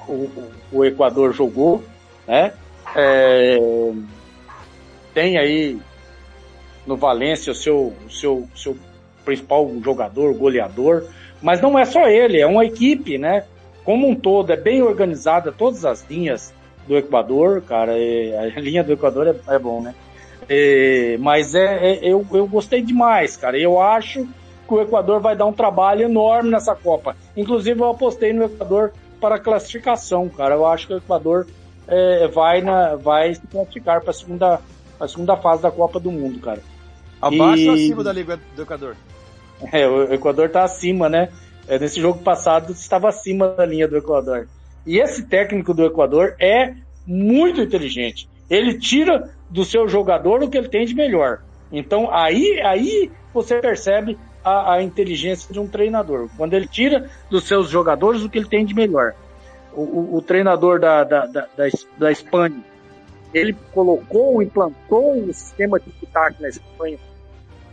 o, 0.08 0.30
o 0.72 0.86
Equador 0.86 1.34
jogou, 1.34 1.84
né? 2.28 2.54
É, 2.96 3.58
tem 5.14 5.38
aí 5.38 5.78
no 6.88 6.96
Valência 6.96 7.52
o 7.52 7.56
seu, 7.56 7.94
o 8.06 8.10
seu, 8.10 8.48
seu 8.56 8.78
principal 9.24 9.70
jogador, 9.84 10.34
goleador, 10.34 11.04
mas 11.42 11.62
não 11.62 11.78
é 11.78 11.86
só 11.86 12.08
ele, 12.08 12.40
é 12.40 12.48
uma 12.48 12.66
equipe, 12.66 13.18
né? 13.18 13.46
Como 13.84 14.08
um 14.08 14.16
todo, 14.16 14.52
é 14.52 14.56
bem 14.56 14.82
organizada, 14.82 15.52
todas 15.52 15.86
as 15.86 16.06
linhas 16.10 16.54
do 16.88 16.98
Equador, 16.98 17.62
cara, 17.62 17.94
é, 17.98 18.54
a 18.56 18.60
linha 18.60 18.84
do 18.84 18.94
Equador 18.94 19.28
é, 19.28 19.54
é 19.54 19.60
bom, 19.60 19.82
né? 19.82 19.94
É, 20.48 21.18
mas 21.20 21.56
é, 21.56 21.94
é, 21.94 22.00
eu, 22.04 22.26
eu 22.32 22.48
gostei 22.48 22.82
demais, 22.82 23.36
cara. 23.36 23.58
Eu 23.58 23.82
acho 23.82 24.28
que 24.68 24.74
o 24.74 24.82
Equador 24.82 25.20
vai 25.20 25.36
dar 25.36 25.46
um 25.46 25.54
trabalho 25.54 26.04
enorme 26.04 26.50
nessa 26.50 26.76
Copa. 26.76 27.16
Inclusive, 27.36 27.80
eu 27.80 27.90
apostei 27.90 28.32
no 28.34 28.46
Equador 28.46 28.94
para 29.20 29.40
classificação, 29.40 30.30
cara. 30.30 30.56
Eu 30.56 30.66
acho 30.66 30.88
que 30.88 30.94
o 30.94 30.98
Equador 30.98 31.48
é, 31.88 32.28
vai, 32.28 32.62
na, 32.62 32.96
vai 32.96 33.36
se 33.36 33.48
classificar 33.48 34.02
para 34.02 34.12
a 34.12 34.14
segunda, 34.14 34.62
a 35.00 35.08
segunda 35.08 35.38
fase 35.38 35.62
da 35.62 35.72
Copa 35.72 36.00
do 36.00 36.12
Mundo, 36.12 36.40
cara. 36.40 36.62
Abaixo 37.22 37.64
e... 37.64 37.68
ou 37.68 37.76
acima 37.76 38.04
da 38.04 38.14
Liga 38.14 38.40
do 38.56 38.62
Equador? 38.62 38.96
É, 39.72 39.88
o 39.88 40.14
Equador 40.14 40.50
tá 40.50 40.64
acima, 40.64 41.08
né? 41.10 41.30
É, 41.68 41.80
nesse 41.80 42.00
jogo 42.00 42.20
passado 42.20 42.72
estava 42.72 43.10
acima 43.10 43.50
da 43.50 43.66
linha 43.66 43.88
do 43.88 43.98
Equador. 43.98 44.48
E 44.86 45.00
esse 45.00 45.24
técnico 45.26 45.74
do 45.74 45.86
Equador 45.86 46.36
é 46.40 46.76
muito 47.06 47.62
inteligente. 47.62 48.30
Ele 48.50 48.78
tira 48.78 49.32
do 49.50 49.64
seu 49.64 49.88
jogador 49.88 50.44
o 50.44 50.50
que 50.50 50.58
ele 50.58 50.70
tem 50.70 50.86
de 50.86 50.94
melhor. 50.94 51.42
Então 51.72 52.14
aí, 52.14 52.62
aí 52.62 53.12
você 53.34 53.60
percebe 53.60 54.18
a, 54.44 54.74
a 54.74 54.84
inteligência 54.84 55.52
de 55.52 55.60
um 55.60 55.68
treinador. 55.68 56.30
Quando 56.38 56.54
ele 56.54 56.68
tira 56.68 57.10
dos 57.30 57.48
seus 57.48 57.70
jogadores 57.70 58.22
o 58.22 58.30
que 58.30 58.38
ele 58.38 58.48
tem 58.48 58.66
de 58.66 58.76
melhor. 58.76 59.16
O, 59.76 60.16
o, 60.18 60.22
treinador 60.22 60.80
da, 60.80 61.04
da, 61.04 61.26
da, 61.26 61.48
da, 61.56 61.70
da 61.98 62.12
Espanha, 62.12 62.64
ele 63.34 63.54
colocou, 63.74 64.42
implantou 64.42 65.18
um 65.18 65.34
sistema 65.34 65.80
de 65.80 65.92
tic 65.92 66.10
na 66.40 66.48
Espanha 66.48 66.98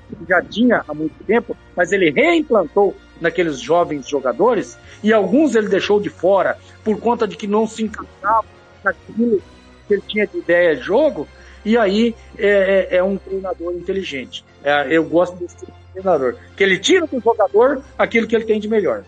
que 0.08 0.28
já 0.28 0.42
tinha 0.42 0.84
há 0.86 0.92
muito 0.92 1.24
tempo, 1.24 1.56
mas 1.76 1.92
ele 1.92 2.10
reimplantou 2.10 2.94
naqueles 3.20 3.60
jovens 3.60 4.08
jogadores 4.08 4.76
e 5.02 5.12
alguns 5.12 5.54
ele 5.54 5.68
deixou 5.68 6.00
de 6.00 6.10
fora 6.10 6.58
por 6.84 6.98
conta 7.00 7.26
de 7.26 7.36
que 7.36 7.46
não 7.46 7.66
se 7.66 7.84
encaixavam 7.84 8.44
naquilo 8.84 9.40
que 9.86 9.94
ele 9.94 10.02
tinha 10.06 10.26
de 10.26 10.38
ideia 10.38 10.76
de 10.76 10.82
jogo. 10.82 11.26
E 11.64 11.78
aí 11.78 12.14
é, 12.36 12.88
é, 12.90 12.96
é 12.96 13.02
um 13.02 13.16
treinador 13.16 13.72
inteligente. 13.74 14.44
É, 14.64 14.86
eu 14.90 15.04
gosto 15.04 15.36
desse 15.36 15.56
tipo 15.56 15.72
de 15.72 15.92
treinador, 15.92 16.36
que 16.56 16.62
ele 16.62 16.78
tira 16.78 17.06
do 17.06 17.20
jogador 17.20 17.82
aquilo 17.96 18.26
que 18.26 18.34
ele 18.34 18.44
tem 18.44 18.58
de 18.58 18.68
melhor. 18.68 19.04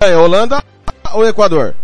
É, 0.00 0.16
Holanda 0.16 0.62
ou 1.12 1.26
Equador? 1.26 1.74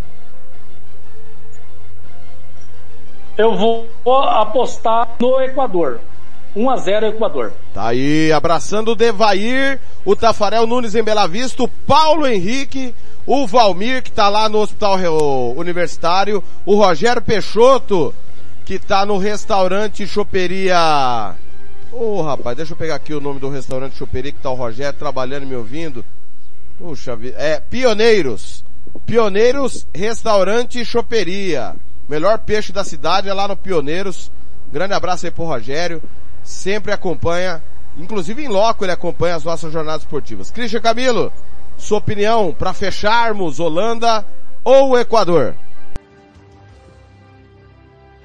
Eu 3.37 3.55
vou 3.57 3.87
apostar 4.23 5.09
no 5.21 5.41
Equador. 5.41 6.01
1 6.57 6.71
a 6.71 6.77
0 6.79 7.07
Equador. 7.09 7.53
Tá 7.75 7.89
aí, 7.89 8.33
abraçando 8.33 8.93
o 8.93 8.97
Devair, 8.97 9.79
o 10.07 10.17
Tafarel 10.17 10.67
Nunes 10.67 10.95
em 10.95 11.03
Bela 11.03 11.27
Vista, 11.27 11.63
o 11.63 11.69
Paulo 11.69 12.27
Henrique, 12.27 12.95
o 13.27 13.47
Valmir, 13.47 14.03
que 14.03 14.11
tá 14.11 14.31
lá 14.31 14.49
no 14.49 14.59
Hospital 14.59 14.97
Universitário, 15.55 16.43
o 16.65 16.77
Rogério 16.77 17.21
Peixoto, 17.21 18.15
que 18.65 18.79
tá 18.79 19.05
no 19.05 19.19
restaurante 19.19 20.07
Choperia. 20.07 21.35
Ô 21.93 22.19
oh, 22.19 22.23
rapaz, 22.23 22.57
deixa 22.57 22.73
eu 22.73 22.77
pegar 22.77 22.95
aqui 22.95 23.13
o 23.13 23.21
nome 23.21 23.39
do 23.39 23.51
restaurante 23.51 23.97
Choperia, 23.97 24.33
que 24.33 24.41
tá 24.41 24.51
o 24.51 24.55
Rogério 24.55 24.99
trabalhando 24.99 25.43
e 25.43 25.47
me 25.47 25.57
ouvindo. 25.57 26.03
Puxa 26.79 27.15
vida, 27.15 27.37
é 27.39 27.61
Pioneiros. 27.61 28.66
Pioneiros 29.05 29.87
Restaurante 29.95 30.85
Choperia. 30.85 31.75
Melhor 32.09 32.39
peixe 32.39 32.73
da 32.73 32.85
cidade 32.85 33.29
é 33.29 33.35
lá 33.35 33.49
no 33.49 33.57
Pioneiros. 33.57 34.31
Grande 34.73 34.95
abraço 34.95 35.27
aí 35.27 35.33
pro 35.33 35.45
Rogério 35.45 36.03
sempre 36.47 36.93
acompanha, 36.93 37.63
inclusive 37.99 38.43
em 38.43 38.49
loco 38.49 38.85
ele 38.85 38.93
acompanha 38.93 39.35
as 39.35 39.45
nossas 39.45 39.73
jornadas 39.73 40.03
esportivas. 40.03 40.51
Christian 40.51 40.81
Camilo, 40.81 41.33
sua 41.77 41.99
opinião 41.99 42.55
para 42.57 42.73
fecharmos 42.73 43.59
Holanda 43.59 44.25
ou 44.65 44.99
Equador? 44.99 45.55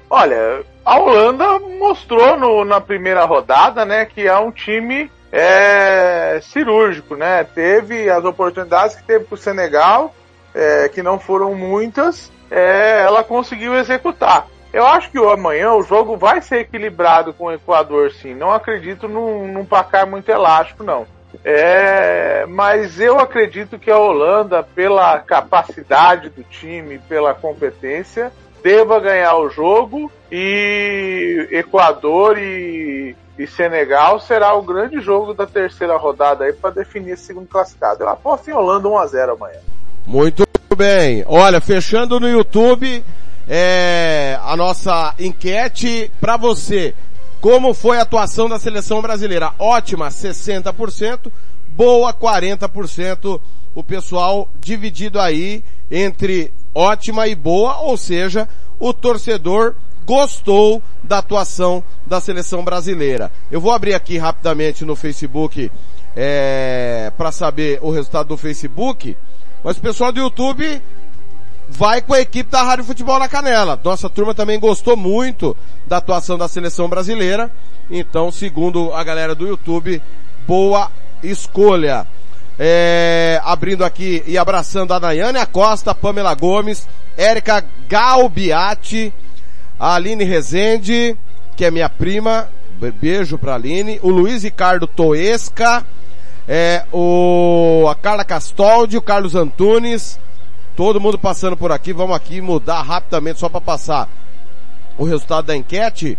Olha, 0.08 0.62
a 0.84 0.98
Holanda 0.98 1.58
mostrou 1.58 2.38
no, 2.38 2.64
na 2.64 2.80
primeira 2.80 3.24
rodada, 3.24 3.84
né, 3.84 4.04
que 4.04 4.26
é 4.26 4.38
um 4.38 4.52
time 4.52 5.10
é, 5.32 6.38
cirúrgico, 6.42 7.16
né? 7.16 7.42
Teve 7.42 8.10
as 8.10 8.22
oportunidades 8.22 8.96
que 8.96 9.02
teve 9.02 9.24
para 9.24 9.34
o 9.34 9.38
Senegal, 9.38 10.14
é, 10.54 10.88
que 10.88 11.02
não 11.02 11.18
foram 11.18 11.54
muitas, 11.54 12.30
é, 12.50 13.02
ela 13.02 13.24
conseguiu 13.24 13.74
executar. 13.74 14.46
Eu 14.72 14.86
acho 14.86 15.10
que 15.10 15.18
amanhã 15.18 15.72
o 15.74 15.82
jogo 15.82 16.16
vai 16.16 16.40
ser 16.40 16.60
equilibrado 16.60 17.34
com 17.34 17.44
o 17.44 17.52
Equador, 17.52 18.10
sim. 18.10 18.34
Não 18.34 18.50
acredito 18.50 19.06
num, 19.06 19.52
num 19.52 19.64
placar 19.64 20.06
muito 20.06 20.30
elástico, 20.30 20.82
não. 20.82 21.06
É, 21.44 22.46
mas 22.46 23.00
eu 23.00 23.18
acredito 23.18 23.78
que 23.78 23.90
a 23.90 23.98
Holanda, 23.98 24.62
pela 24.62 25.18
capacidade 25.18 26.30
do 26.30 26.42
time, 26.44 26.98
pela 27.00 27.34
competência, 27.34 28.32
deva 28.62 29.00
ganhar 29.00 29.36
o 29.36 29.50
jogo 29.50 30.10
e 30.30 31.48
Equador 31.50 32.38
e, 32.38 33.16
e 33.38 33.46
Senegal 33.46 34.20
será 34.20 34.54
o 34.54 34.62
grande 34.62 35.00
jogo 35.00 35.34
da 35.34 35.46
terceira 35.46 35.96
rodada 35.96 36.44
aí 36.44 36.52
para 36.52 36.70
definir 36.70 37.12
esse 37.12 37.24
segundo 37.24 37.48
classificado. 37.48 38.04
Eu 38.04 38.08
aposto 38.08 38.48
em 38.48 38.54
Holanda 38.54 38.88
1 38.88 38.98
a 38.98 39.06
0 39.06 39.32
amanhã. 39.32 39.60
Muito 40.06 40.44
bem. 40.76 41.24
Olha, 41.26 41.60
fechando 41.60 42.18
no 42.18 42.28
YouTube, 42.28 43.04
é, 43.48 44.38
a 44.42 44.56
nossa 44.56 45.14
enquete 45.18 46.10
para 46.20 46.36
você. 46.36 46.94
Como 47.40 47.74
foi 47.74 47.98
a 47.98 48.02
atuação 48.02 48.48
da 48.48 48.58
seleção 48.58 49.02
brasileira? 49.02 49.52
Ótima, 49.58 50.08
60%, 50.08 51.30
boa, 51.68 52.12
40%. 52.12 53.40
O 53.74 53.82
pessoal 53.82 54.48
dividido 54.60 55.18
aí 55.18 55.64
entre 55.90 56.52
ótima 56.74 57.26
e 57.26 57.34
boa, 57.34 57.78
ou 57.80 57.96
seja, 57.96 58.48
o 58.78 58.92
torcedor 58.92 59.74
gostou 60.04 60.82
da 61.02 61.18
atuação 61.18 61.82
da 62.06 62.20
seleção 62.20 62.64
brasileira. 62.64 63.30
Eu 63.50 63.60
vou 63.60 63.72
abrir 63.72 63.94
aqui 63.94 64.18
rapidamente 64.18 64.84
no 64.84 64.96
Facebook 64.96 65.70
é, 66.16 67.12
para 67.16 67.32
saber 67.32 67.78
o 67.82 67.90
resultado 67.90 68.28
do 68.28 68.36
Facebook, 68.36 69.16
mas 69.62 69.76
o 69.76 69.80
pessoal 69.80 70.12
do 70.12 70.20
YouTube 70.20 70.82
vai 71.68 72.02
com 72.02 72.14
a 72.14 72.20
equipe 72.20 72.50
da 72.50 72.62
Rádio 72.62 72.84
Futebol 72.84 73.18
na 73.18 73.28
Canela. 73.28 73.80
Nossa 73.82 74.10
turma 74.10 74.34
também 74.34 74.58
gostou 74.58 74.96
muito 74.96 75.56
da 75.86 75.98
atuação 75.98 76.36
da 76.36 76.48
seleção 76.48 76.88
brasileira. 76.88 77.50
Então, 77.90 78.30
segundo 78.30 78.92
a 78.92 79.02
galera 79.02 79.34
do 79.34 79.46
YouTube, 79.46 80.02
boa 80.46 80.90
escolha. 81.22 82.06
É, 82.58 83.40
abrindo 83.44 83.84
aqui 83.84 84.22
e 84.26 84.36
abraçando 84.36 84.92
a 84.92 85.00
Nayane 85.00 85.38
Acosta, 85.38 85.94
Pamela 85.94 86.34
Gomes, 86.34 86.86
Érica 87.16 87.64
Galbiati, 87.88 89.12
a 89.78 89.94
Aline 89.94 90.24
Rezende, 90.24 91.16
que 91.56 91.64
é 91.64 91.70
minha 91.70 91.88
prima, 91.88 92.48
beijo 93.00 93.38
pra 93.38 93.54
Aline, 93.54 93.98
o 94.02 94.10
Luiz 94.10 94.42
Ricardo 94.42 94.86
Toesca, 94.86 95.84
é, 96.48 96.84
o, 96.92 97.86
a 97.88 97.94
Carla 97.94 98.24
Castoldi, 98.24 98.96
o 98.96 99.02
Carlos 99.02 99.34
Antunes, 99.34 100.18
Todo 100.74 101.00
mundo 101.00 101.18
passando 101.18 101.56
por 101.56 101.70
aqui, 101.70 101.92
vamos 101.92 102.16
aqui 102.16 102.40
mudar 102.40 102.80
rapidamente 102.82 103.38
só 103.38 103.48
para 103.48 103.60
passar 103.60 104.08
o 104.96 105.04
resultado 105.04 105.46
da 105.46 105.56
enquete. 105.56 106.18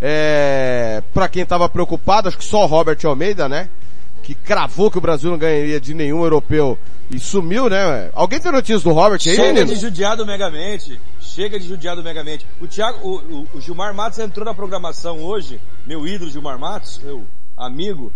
É, 0.00 1.02
para 1.12 1.28
quem 1.28 1.42
estava 1.42 1.68
preocupado, 1.68 2.28
acho 2.28 2.38
que 2.38 2.44
só 2.44 2.64
o 2.64 2.66
Robert 2.66 2.98
Almeida, 3.04 3.46
né? 3.46 3.68
Que 4.22 4.34
cravou 4.34 4.90
que 4.90 4.96
o 4.96 5.00
Brasil 5.02 5.30
não 5.30 5.36
ganharia 5.36 5.78
de 5.78 5.92
nenhum 5.92 6.22
europeu 6.22 6.78
e 7.10 7.18
sumiu, 7.18 7.68
né? 7.68 8.10
Alguém 8.14 8.40
tem 8.40 8.50
notícias 8.50 8.82
do 8.82 8.92
Robert 8.92 9.20
aí, 9.26 9.34
Chega 9.34 9.52
menino? 9.52 9.66
de 9.66 9.76
judiar 9.76 10.16
do 10.16 10.24
Megamente. 10.24 10.98
Chega 11.20 11.60
de 11.60 11.68
judiar 11.68 11.94
do 11.94 12.02
Megamente. 12.02 12.46
O 12.58 12.66
Thiago, 12.66 13.06
o, 13.06 13.16
o, 13.16 13.48
o 13.54 13.60
Gilmar 13.60 13.92
Matos 13.92 14.18
entrou 14.18 14.46
na 14.46 14.54
programação 14.54 15.18
hoje, 15.18 15.60
meu 15.86 16.06
ídolo 16.06 16.30
Gilmar 16.30 16.58
Matos, 16.58 16.98
meu 17.04 17.26
amigo, 17.54 18.10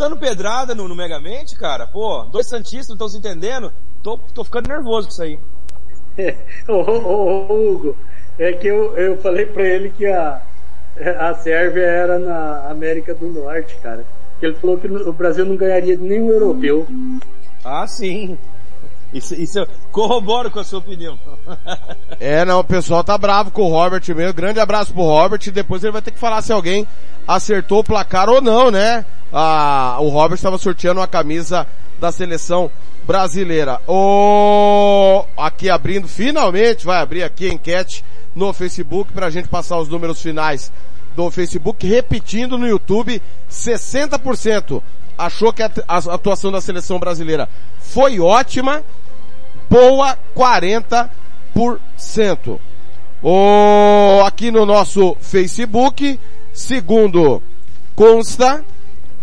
dando 0.00 0.16
pedrada 0.16 0.74
no, 0.74 0.88
no 0.88 0.96
Megamente, 0.96 1.54
cara. 1.54 1.86
Pô, 1.86 2.24
dois 2.24 2.48
Santistas 2.48 2.88
não 2.88 2.94
estão 2.94 3.08
se 3.08 3.18
entendendo. 3.18 3.70
Tô, 4.02 4.18
tô 4.34 4.42
ficando 4.42 4.68
nervoso 4.68 5.08
com 5.08 5.12
isso 5.12 5.22
aí. 5.22 5.38
ô, 6.66 6.72
ô, 6.72 7.46
ô, 7.48 7.70
Hugo, 7.70 7.96
é 8.38 8.52
que 8.54 8.66
eu, 8.66 8.96
eu 8.96 9.18
falei 9.18 9.44
pra 9.44 9.62
ele 9.62 9.90
que 9.90 10.06
a, 10.06 10.40
a 11.18 11.34
Sérvia 11.34 11.84
era 11.84 12.18
na 12.18 12.70
América 12.70 13.14
do 13.14 13.28
Norte, 13.28 13.76
cara. 13.82 14.04
Ele 14.40 14.54
falou 14.54 14.78
que 14.78 14.86
o 14.88 15.12
Brasil 15.12 15.44
não 15.44 15.54
ganharia 15.54 15.94
de 15.94 16.02
nenhum 16.02 16.30
europeu. 16.30 16.86
Ah, 17.62 17.86
sim. 17.86 18.38
Isso, 19.12 19.34
isso 19.34 19.66
corroboro 19.92 20.50
com 20.50 20.60
a 20.60 20.64
sua 20.64 20.78
opinião. 20.78 21.18
é, 22.18 22.42
não, 22.46 22.60
o 22.60 22.64
pessoal 22.64 23.04
tá 23.04 23.18
bravo 23.18 23.50
com 23.50 23.64
o 23.64 23.68
Robert 23.68 24.02
mesmo. 24.16 24.32
Grande 24.32 24.60
abraço 24.60 24.94
pro 24.94 25.02
Robert. 25.02 25.40
Depois 25.52 25.84
ele 25.84 25.92
vai 25.92 26.00
ter 26.00 26.12
que 26.12 26.18
falar 26.18 26.40
se 26.40 26.52
alguém 26.52 26.86
acertou 27.28 27.80
o 27.80 27.84
placar 27.84 28.30
ou 28.30 28.40
não, 28.40 28.70
né? 28.70 29.04
Ah, 29.32 29.96
o 30.00 30.08
Robert 30.08 30.36
estava 30.36 30.58
sorteando 30.58 31.00
uma 31.00 31.06
camisa 31.06 31.66
da 32.00 32.10
seleção 32.10 32.70
brasileira. 33.06 33.80
O 33.86 35.24
aqui 35.36 35.70
abrindo, 35.70 36.08
finalmente 36.08 36.84
vai 36.84 37.00
abrir 37.00 37.22
aqui 37.22 37.48
a 37.48 37.52
enquete 37.52 38.04
no 38.34 38.52
Facebook 38.52 39.12
para 39.12 39.26
a 39.26 39.30
gente 39.30 39.48
passar 39.48 39.78
os 39.78 39.88
números 39.88 40.20
finais 40.20 40.72
do 41.14 41.30
Facebook, 41.30 41.86
repetindo 41.86 42.56
no 42.56 42.66
YouTube, 42.66 43.20
60% 43.50 44.82
achou 45.18 45.52
que 45.52 45.62
a 45.62 45.70
atuação 45.86 46.50
da 46.50 46.60
seleção 46.60 46.98
brasileira 46.98 47.48
foi 47.78 48.18
ótima, 48.18 48.82
boa 49.68 50.16
40%. 50.34 51.10
O, 53.22 54.22
aqui 54.24 54.50
no 54.50 54.64
nosso 54.64 55.14
Facebook, 55.20 56.18
segundo 56.54 57.42
consta, 57.94 58.64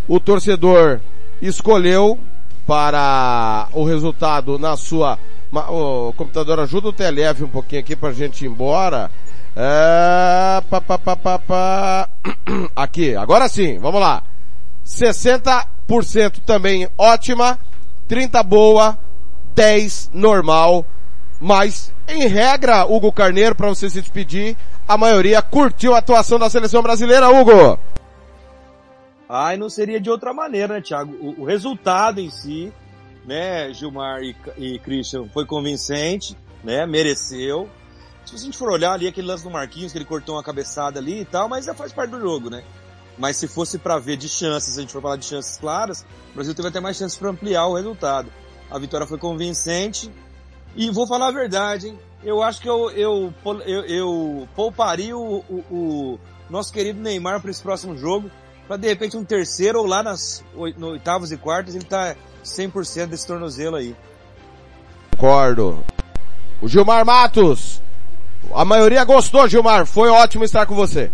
o 0.08 0.20
torcedor 0.20 1.00
escolheu 1.42 2.20
para 2.66 3.68
o 3.74 3.84
resultado 3.84 4.58
na 4.58 4.76
sua. 4.76 5.18
O 5.52 6.14
computador 6.14 6.60
ajuda 6.60 6.90
o 6.90 6.94
TLF 6.94 7.44
um 7.44 7.48
pouquinho 7.50 7.82
aqui 7.82 7.96
para 7.96 8.10
a 8.10 8.14
gente 8.14 8.44
ir 8.44 8.48
embora. 8.50 9.10
É, 9.56 10.62
pá, 10.70 10.82
pá, 10.82 10.98
pá, 10.98 11.16
pá, 11.16 11.40
pá. 11.40 12.10
Aqui, 12.76 13.16
agora 13.16 13.48
sim, 13.50 13.80
vamos 13.80 14.00
lá. 14.00 14.22
60 14.84 15.78
70% 15.88 16.42
também 16.46 16.88
ótima, 16.98 17.58
30 18.08 18.44
boa, 18.44 18.98
10 19.56 20.12
normal, 20.14 20.86
mas 21.40 21.92
em 22.08 22.28
regra, 22.28 22.86
Hugo 22.86 23.12
Carneiro, 23.12 23.56
para 23.56 23.70
você 23.70 23.90
se 23.90 24.02
despedir, 24.02 24.56
a 24.88 24.98
maioria 24.98 25.42
curtiu 25.42 25.96
a 25.96 26.00
atuação 26.00 26.38
da 26.38 26.50
seleção 26.50 26.82
brasileira, 26.84 27.30
Hugo. 27.30 27.80
Ai, 29.30 29.58
não 29.58 29.70
seria 29.70 30.00
de 30.00 30.10
outra 30.10 30.34
maneira, 30.34 30.76
né, 30.76 30.82
Thiago? 30.82 31.14
O, 31.20 31.42
o 31.42 31.46
resultado 31.46 32.20
em 32.20 32.30
si, 32.30 32.72
né, 33.26 33.74
Gilmar 33.74 34.22
e, 34.22 34.36
e 34.58 34.80
Christian, 34.80 35.28
foi 35.30 35.46
convincente, 35.46 36.38
né, 36.64 36.86
mereceu. 36.86 37.70
Se 38.26 38.36
a 38.36 38.38
gente 38.38 38.58
for 38.58 38.70
olhar 38.70 38.94
ali 38.94 39.08
aquele 39.08 39.28
lance 39.28 39.44
do 39.44 39.50
Marquinhos, 39.50 39.92
que 39.92 39.98
ele 39.98 40.06
cortou 40.06 40.36
uma 40.36 40.44
cabeçada 40.44 41.00
ali 41.00 41.22
e 41.22 41.26
tal, 41.26 41.50
mas 41.50 41.66
já 41.66 41.74
faz 41.74 41.94
parte 41.94 42.12
do 42.12 42.20
jogo, 42.20 42.50
né? 42.50 42.64
Mas 43.18 43.38
se 43.38 43.48
fosse 43.48 43.78
para 43.78 43.98
ver 43.98 44.18
de 44.18 44.30
chances, 44.30 44.74
se 44.74 44.80
a 44.80 44.82
gente 44.82 44.94
for 44.94 45.02
falar 45.02 45.16
de 45.16 45.26
chances 45.26 45.58
claras, 45.58 46.06
o 46.32 46.36
Brasil 46.36 46.54
teve 46.54 46.68
até 46.68 46.80
mais 46.80 46.98
chances 46.98 47.18
para 47.18 47.30
ampliar 47.30 47.66
o 47.68 47.76
resultado. 47.76 48.32
A 48.70 48.78
vitória 48.78 49.08
foi 49.08 49.18
convincente. 49.18 50.12
E 50.76 50.92
vou 50.92 51.08
falar 51.08 51.30
a 51.30 51.32
verdade, 51.32 51.88
hein? 51.88 52.00
Eu 52.24 52.44
acho 52.44 52.62
que 52.62 52.70
eu, 52.70 52.92
eu, 52.92 53.34
eu, 53.66 53.86
eu 53.86 54.50
pouparia 54.56 55.18
o, 55.18 55.38
o, 55.50 55.64
o 55.72 56.20
nosso 56.50 56.72
querido 56.72 57.00
Neymar 57.00 57.42
para 57.42 57.50
esse 57.50 57.62
próximo 57.62 57.98
jogo 57.98 58.30
para 58.68 58.78
de 58.78 58.88
repente 58.88 59.16
um 59.16 59.24
terceiro 59.24 59.80
ou 59.80 59.86
lá 59.86 60.04
nas 60.04 60.44
no 60.78 60.90
oitavos 60.90 61.32
e 61.32 61.38
quartos 61.38 61.76
ele 61.76 61.86
tá 61.86 62.16
100% 62.44 63.08
desse 63.08 63.26
tornozelo 63.26 63.76
aí. 63.76 63.96
Concordo. 65.12 65.84
O 66.62 66.68
Gilmar 66.68 67.06
Matos. 67.06 67.82
A 68.54 68.64
maioria 68.64 69.04
gostou, 69.04 69.48
Gilmar. 69.48 69.86
Foi 69.86 70.10
ótimo 70.10 70.44
estar 70.44 70.66
com 70.66 70.76
você. 70.76 71.12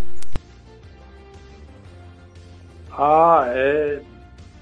Ah, 2.92 3.46
é. 3.48 4.02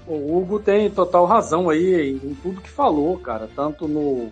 O 0.06 0.36
Hugo 0.36 0.58
tem 0.58 0.90
total 0.90 1.26
razão 1.26 1.68
aí 1.70 2.18
em 2.22 2.34
tudo 2.34 2.60
que 2.60 2.70
falou, 2.70 3.18
cara. 3.18 3.48
Tanto 3.54 3.86
no 3.86 4.30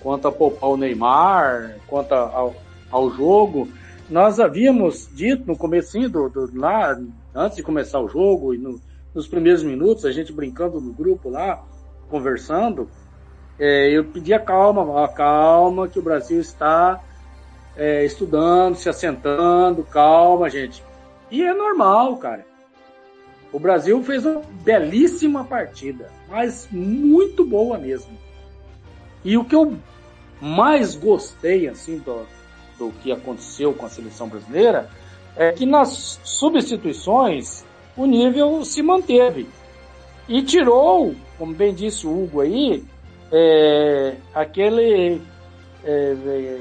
quanto 0.00 0.28
a 0.28 0.32
poupar 0.32 0.70
o 0.70 0.76
Neymar, 0.76 1.76
quanto 1.86 2.12
ao, 2.12 2.54
ao 2.90 3.10
jogo. 3.10 3.68
Nós 4.08 4.40
havíamos 4.40 5.08
dito 5.12 5.46
no 5.46 5.56
comecinho 5.56 6.10
do, 6.10 6.28
do 6.28 6.50
lá, 6.58 6.98
antes 7.34 7.56
de 7.56 7.62
começar 7.62 8.00
o 8.00 8.08
jogo 8.08 8.54
e 8.54 8.58
no, 8.58 8.80
nos 9.14 9.26
primeiros 9.26 9.62
minutos, 9.62 10.04
a 10.04 10.12
gente 10.12 10.32
brincando 10.32 10.80
no 10.80 10.92
grupo 10.92 11.28
lá, 11.28 11.64
conversando, 12.08 12.88
é, 13.58 13.90
eu 13.90 14.04
pedi 14.04 14.32
a 14.32 14.40
calma, 14.40 15.08
calma 15.08 15.88
que 15.88 15.98
o 15.98 16.02
Brasil 16.02 16.40
está 16.40 17.02
é, 17.76 18.04
estudando, 18.04 18.76
se 18.76 18.88
assentando, 18.88 19.82
calma, 19.84 20.48
gente. 20.48 20.82
E 21.30 21.42
é 21.42 21.52
normal, 21.52 22.16
cara. 22.16 22.44
O 23.52 23.58
Brasil 23.58 24.02
fez 24.02 24.24
uma 24.24 24.42
belíssima 24.62 25.44
partida, 25.44 26.10
mas 26.28 26.68
muito 26.70 27.44
boa 27.44 27.76
mesmo. 27.78 28.16
E 29.24 29.36
o 29.36 29.44
que 29.44 29.54
eu 29.54 29.76
mais 30.40 30.94
gostei, 30.94 31.68
assim, 31.68 31.98
do, 31.98 32.26
do 32.78 32.90
que 33.02 33.12
aconteceu 33.12 33.74
com 33.74 33.86
a 33.86 33.88
seleção 33.88 34.28
brasileira, 34.28 34.88
é 35.36 35.52
que 35.52 35.66
nas 35.66 36.20
substituições 36.24 37.64
o 37.96 38.06
nível 38.06 38.64
se 38.64 38.82
manteve. 38.82 39.48
E 40.28 40.42
tirou, 40.42 41.14
como 41.38 41.54
bem 41.54 41.74
disse 41.74 42.06
o 42.06 42.24
Hugo 42.24 42.40
aí, 42.40 42.84
é, 43.32 44.14
aquele 44.34 45.20
é, 45.84 46.16
é 46.26 46.60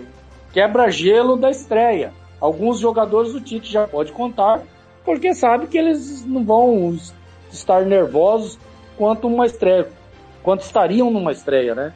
quebra-gelo 0.51 1.35
da 1.38 1.49
estreia. 1.49 2.11
Alguns 2.39 2.80
jogadores 2.80 3.33
do 3.33 3.41
Tite 3.41 3.72
já 3.72 3.88
pode 3.88 4.11
contar, 4.11 4.64
porque 5.03 5.33
sabe 5.33 5.67
que 5.67 5.77
eles 5.77 6.25
não 6.25 6.43
vão 6.43 6.98
estar 7.51 7.85
nervosos 7.85 8.57
quanto 8.98 9.27
uma 9.27 9.45
estreia, 9.45 9.88
quanto 10.41 10.61
estariam 10.61 11.11
numa 11.11 11.31
estreia, 11.31 11.75
né? 11.75 11.93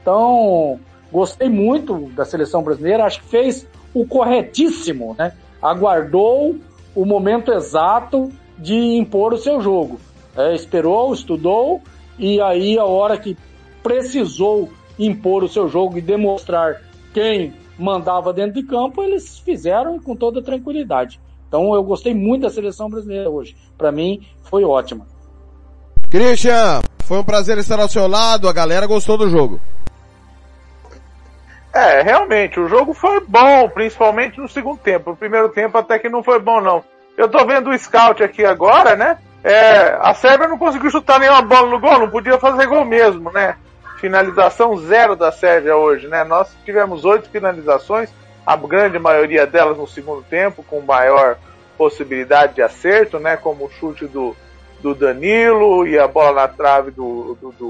Então, 0.00 0.80
gostei 1.10 1.48
muito 1.48 2.10
da 2.14 2.24
seleção 2.24 2.62
brasileira, 2.62 3.04
acho 3.04 3.20
que 3.20 3.28
fez 3.28 3.66
o 3.94 4.06
corretíssimo, 4.06 5.14
né? 5.18 5.32
Aguardou 5.62 6.56
o 6.94 7.04
momento 7.04 7.52
exato 7.52 8.30
de 8.58 8.74
impor 8.74 9.32
o 9.32 9.38
seu 9.38 9.60
jogo. 9.60 10.00
É, 10.36 10.54
esperou, 10.54 11.12
estudou 11.12 11.80
e 12.18 12.40
aí 12.40 12.78
a 12.78 12.84
hora 12.84 13.16
que 13.16 13.36
precisou 13.82 14.70
impor 14.98 15.44
o 15.44 15.48
seu 15.48 15.68
jogo 15.68 15.98
e 15.98 16.02
demonstrar 16.02 16.82
quem 17.12 17.52
mandava 17.78 18.32
dentro 18.32 18.60
de 18.60 18.62
campo, 18.62 19.02
eles 19.02 19.38
fizeram 19.38 19.98
com 19.98 20.14
toda 20.14 20.42
tranquilidade. 20.42 21.20
Então 21.48 21.74
eu 21.74 21.82
gostei 21.82 22.14
muito 22.14 22.42
da 22.42 22.50
seleção 22.50 22.88
brasileira 22.88 23.28
hoje. 23.28 23.56
Para 23.76 23.92
mim 23.92 24.22
foi 24.42 24.64
ótima. 24.64 25.06
Christian, 26.10 26.80
foi 27.04 27.18
um 27.18 27.24
prazer 27.24 27.58
estar 27.58 27.78
ao 27.80 27.88
seu 27.88 28.06
lado. 28.06 28.48
A 28.48 28.52
galera 28.52 28.86
gostou 28.86 29.18
do 29.18 29.28
jogo. 29.28 29.60
É, 31.74 32.02
realmente, 32.02 32.60
o 32.60 32.68
jogo 32.68 32.92
foi 32.92 33.20
bom, 33.26 33.68
principalmente 33.70 34.38
no 34.38 34.48
segundo 34.48 34.78
tempo. 34.78 35.12
O 35.12 35.16
primeiro 35.16 35.48
tempo 35.48 35.78
até 35.78 35.98
que 35.98 36.08
não 36.08 36.22
foi 36.22 36.38
bom, 36.38 36.60
não. 36.60 36.84
Eu 37.16 37.28
tô 37.28 37.44
vendo 37.46 37.70
o 37.70 37.78
scout 37.78 38.22
aqui 38.22 38.44
agora, 38.44 38.94
né? 38.94 39.18
É, 39.42 39.96
a 40.00 40.14
Sérvia 40.14 40.46
não 40.46 40.58
conseguiu 40.58 40.90
chutar 40.90 41.18
nenhuma 41.18 41.42
bola 41.42 41.68
no 41.68 41.80
gol, 41.80 41.98
não 41.98 42.10
podia 42.10 42.38
fazer 42.38 42.66
gol 42.66 42.84
mesmo, 42.84 43.30
né? 43.32 43.56
Finalização 43.98 44.76
zero 44.76 45.16
da 45.16 45.32
Sérvia 45.32 45.76
hoje, 45.76 46.08
né? 46.08 46.24
Nós 46.24 46.54
tivemos 46.64 47.04
oito 47.04 47.30
finalizações, 47.30 48.10
a 48.46 48.54
grande 48.56 48.98
maioria 48.98 49.46
delas 49.46 49.78
no 49.78 49.86
segundo 49.86 50.22
tempo, 50.22 50.62
com 50.62 50.80
maior 50.80 51.36
possibilidade 51.78 52.54
de 52.54 52.62
acerto, 52.62 53.18
né? 53.18 53.36
Como 53.36 53.64
o 53.64 53.70
chute 53.70 54.06
do, 54.06 54.36
do 54.80 54.94
Danilo 54.94 55.86
e 55.86 55.98
a 55.98 56.06
bola 56.06 56.42
na 56.42 56.48
trave 56.48 56.90
do, 56.90 57.36
do, 57.40 57.52
do 57.52 57.66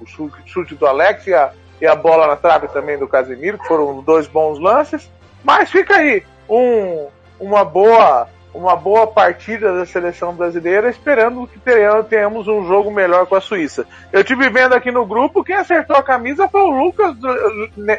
o 0.00 0.06
chute, 0.06 0.36
chute 0.46 0.74
do 0.74 0.86
Alex 0.86 1.26
e 1.26 1.34
a, 1.34 1.52
e 1.84 1.86
a 1.86 1.94
bola 1.94 2.26
na 2.26 2.36
trave 2.36 2.66
também 2.68 2.98
do 2.98 3.06
Casemiro, 3.06 3.58
que 3.58 3.68
foram 3.68 4.02
dois 4.02 4.26
bons 4.26 4.58
lances. 4.58 5.06
Mas 5.44 5.70
fica 5.70 5.96
aí 5.96 6.24
um, 6.48 7.08
uma 7.38 7.62
boa 7.62 8.26
uma 8.54 8.76
boa 8.76 9.06
partida 9.06 9.76
da 9.76 9.84
seleção 9.84 10.32
brasileira, 10.32 10.88
esperando 10.88 11.46
que 11.46 11.60
tenhamos 12.08 12.46
um 12.46 12.64
jogo 12.64 12.88
melhor 12.88 13.26
com 13.26 13.34
a 13.34 13.40
Suíça. 13.40 13.84
Eu 14.12 14.22
tive 14.22 14.48
vendo 14.48 14.74
aqui 14.74 14.92
no 14.92 15.04
grupo, 15.04 15.42
quem 15.42 15.56
acertou 15.56 15.96
a 15.96 16.04
camisa 16.04 16.48
foi 16.48 16.62
o 16.62 16.70
Lucas 16.70 17.16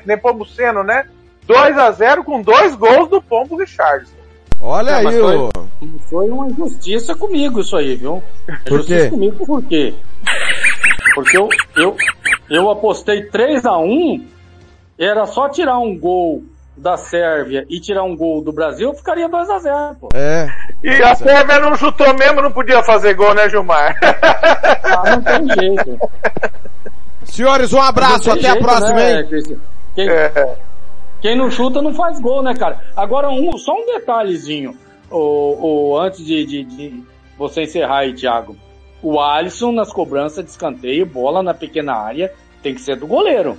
Nepomuceno, 0.06 0.82
né? 0.82 1.06
2 1.46 1.78
a 1.78 1.92
0 1.92 2.24
com 2.24 2.42
dois 2.42 2.74
gols 2.74 3.10
do 3.10 3.22
Pombo 3.22 3.58
Richardson. 3.58 4.16
Olha 4.62 4.92
é, 4.92 4.96
aí, 4.96 5.20
foi, 5.20 5.50
foi 6.10 6.30
uma 6.30 6.48
injustiça 6.48 7.14
comigo 7.14 7.60
isso 7.60 7.76
aí, 7.76 7.98
viu? 7.98 8.24
Por 8.66 8.84
quê? 8.86 9.10
comigo 9.10 9.46
por 9.46 9.62
quê? 9.62 9.94
Porque 11.14 11.38
eu, 11.38 11.50
eu, 11.76 11.96
eu 12.50 12.70
apostei 12.70 13.24
3 13.24 13.66
a 13.66 13.78
1 13.78 14.26
era 14.98 15.26
só 15.26 15.50
tirar 15.50 15.80
um 15.80 15.98
gol 15.98 16.44
da 16.78 16.98
Sérvia 16.98 17.66
e 17.70 17.80
tirar 17.80 18.04
um 18.04 18.16
gol 18.16 18.42
do 18.42 18.52
Brasil, 18.52 18.94
ficaria 18.94 19.30
2 19.30 19.50
a 19.50 19.60
0 19.60 19.96
pô. 20.00 20.10
É. 20.14 20.48
E 20.84 20.90
a 21.02 21.16
Sérvia 21.16 21.60
não 21.60 21.76
chutou 21.76 22.14
mesmo, 22.14 22.42
não 22.42 22.52
podia 22.52 22.84
fazer 22.84 23.14
gol, 23.14 23.34
né, 23.34 23.50
Gilmar? 23.50 23.98
Ah, 24.84 25.12
não 25.12 25.22
tem 25.22 25.50
jeito. 25.60 26.00
Senhores, 27.24 27.74
um 27.74 27.82
abraço, 27.82 28.30
até 28.30 28.42
jeito, 28.42 28.58
a 28.58 28.62
próxima, 28.62 28.96
né, 28.96 29.22
hein? 29.22 29.60
Quem, 29.96 30.10
é. 30.10 30.58
quem, 31.22 31.38
não 31.38 31.50
chuta 31.50 31.82
não 31.82 31.94
faz 31.94 32.20
gol, 32.20 32.44
né, 32.44 32.54
cara? 32.54 32.80
Agora, 32.96 33.30
um, 33.30 33.58
só 33.58 33.74
um 33.74 33.86
detalhezinho, 33.86 34.78
o, 35.10 35.94
o, 35.94 36.00
antes 36.00 36.26
de, 36.26 36.46
de, 36.46 36.64
de 36.64 37.04
você 37.38 37.64
encerrar 37.64 38.00
aí, 38.00 38.14
Thiago. 38.14 38.56
O 39.06 39.22
Alisson 39.22 39.72
nas 39.72 39.94
cobranças 39.94 40.44
de 40.44 40.50
escanteio, 40.50 41.06
bola 41.06 41.44
na 41.44 41.54
pequena 41.54 41.94
área, 41.94 42.34
tem 42.64 42.74
que 42.74 42.82
ser 42.82 42.96
do 42.96 43.06
goleiro. 43.06 43.56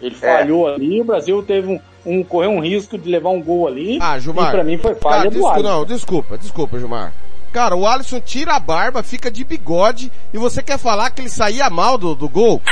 Ele 0.00 0.14
é. 0.14 0.36
falhou 0.36 0.68
ali, 0.68 1.00
o 1.00 1.04
Brasil 1.04 1.42
teve 1.42 1.66
um, 1.66 1.80
um, 2.06 2.22
correu 2.22 2.50
um 2.52 2.60
risco 2.60 2.96
de 2.96 3.10
levar 3.10 3.30
um 3.30 3.42
gol 3.42 3.66
ali. 3.66 3.98
Ah, 4.00 4.16
Gilmar. 4.20 4.50
E 4.50 4.50
pra 4.52 4.62
mim 4.62 4.78
foi 4.78 4.94
falha 4.94 5.16
cara, 5.16 5.30
do 5.30 5.32
desculpa, 5.32 5.62
Não, 5.64 5.84
desculpa, 5.84 6.38
desculpa, 6.38 6.78
Gilmar. 6.78 7.12
Cara, 7.52 7.74
o 7.74 7.84
Alisson 7.84 8.20
tira 8.20 8.54
a 8.54 8.60
barba, 8.60 9.02
fica 9.02 9.32
de 9.32 9.42
bigode 9.42 10.12
e 10.32 10.38
você 10.38 10.62
quer 10.62 10.78
falar 10.78 11.10
que 11.10 11.22
ele 11.22 11.28
saía 11.28 11.68
mal 11.68 11.98
do, 11.98 12.14
do 12.14 12.28
gol? 12.28 12.62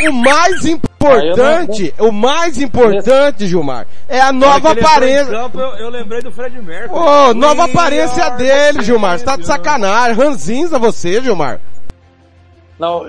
O 0.00 0.12
mais 0.12 0.64
importante, 0.64 1.94
não, 1.98 2.08
o 2.08 2.12
mais 2.12 2.60
importante, 2.60 3.46
Gilmar, 3.46 3.86
é 4.08 4.20
a 4.20 4.32
nova 4.32 4.72
aparência. 4.72 5.26
Campo, 5.26 5.60
eu, 5.60 5.74
eu, 5.76 5.90
lembrei 5.90 6.22
do 6.22 6.32
Fred 6.32 6.60
Mercury. 6.60 6.98
Ô, 6.98 7.30
oh, 7.30 7.34
nova 7.34 7.64
aparência 7.64 8.30
dele, 8.30 8.82
Gilmar. 8.82 9.18
Você 9.18 9.24
tá 9.24 9.36
de 9.36 9.46
sacanagem. 9.46 10.16
Ranzinza 10.16 10.78
você, 10.78 11.20
Gilmar. 11.20 11.60
Não, 12.78 13.04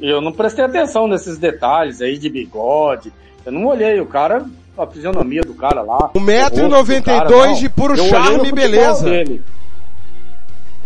eu 0.00 0.20
não 0.20 0.32
prestei 0.32 0.64
atenção 0.64 1.08
nesses 1.08 1.38
detalhes 1.38 2.00
aí 2.00 2.16
de 2.16 2.30
bigode. 2.30 3.12
Eu 3.44 3.52
não 3.52 3.66
olhei 3.66 4.00
o 4.00 4.06
cara, 4.06 4.44
a 4.76 4.86
fisionomia 4.86 5.42
do 5.42 5.54
cara 5.54 5.82
lá. 5.82 6.10
1,92m 6.14 7.58
de 7.58 7.68
puro 7.68 7.96
charme 7.96 8.48
e 8.48 8.52
beleza. 8.52 9.10
Dele. 9.10 9.42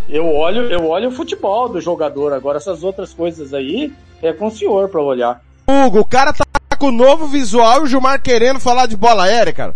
Eu 0.09 0.27
olho, 0.27 0.63
eu 0.63 0.85
olho 0.87 1.09
o 1.09 1.11
futebol 1.11 1.69
do 1.69 1.79
jogador. 1.79 2.33
Agora 2.33 2.57
essas 2.57 2.83
outras 2.83 3.13
coisas 3.13 3.53
aí 3.53 3.93
é 4.23 4.33
com 4.33 4.47
o 4.47 4.51
senhor 4.51 4.89
para 4.89 5.01
olhar. 5.01 5.41
Hugo, 5.67 5.99
o 5.99 6.05
cara 6.05 6.33
tá 6.33 6.45
com 6.79 6.91
novo 6.91 7.27
visual 7.27 7.81
e 7.81 7.83
o 7.83 7.87
Gilmar 7.87 8.21
querendo 8.21 8.59
falar 8.59 8.87
de 8.87 8.95
bola 8.95 9.23
aérea, 9.23 9.53
cara. 9.53 9.75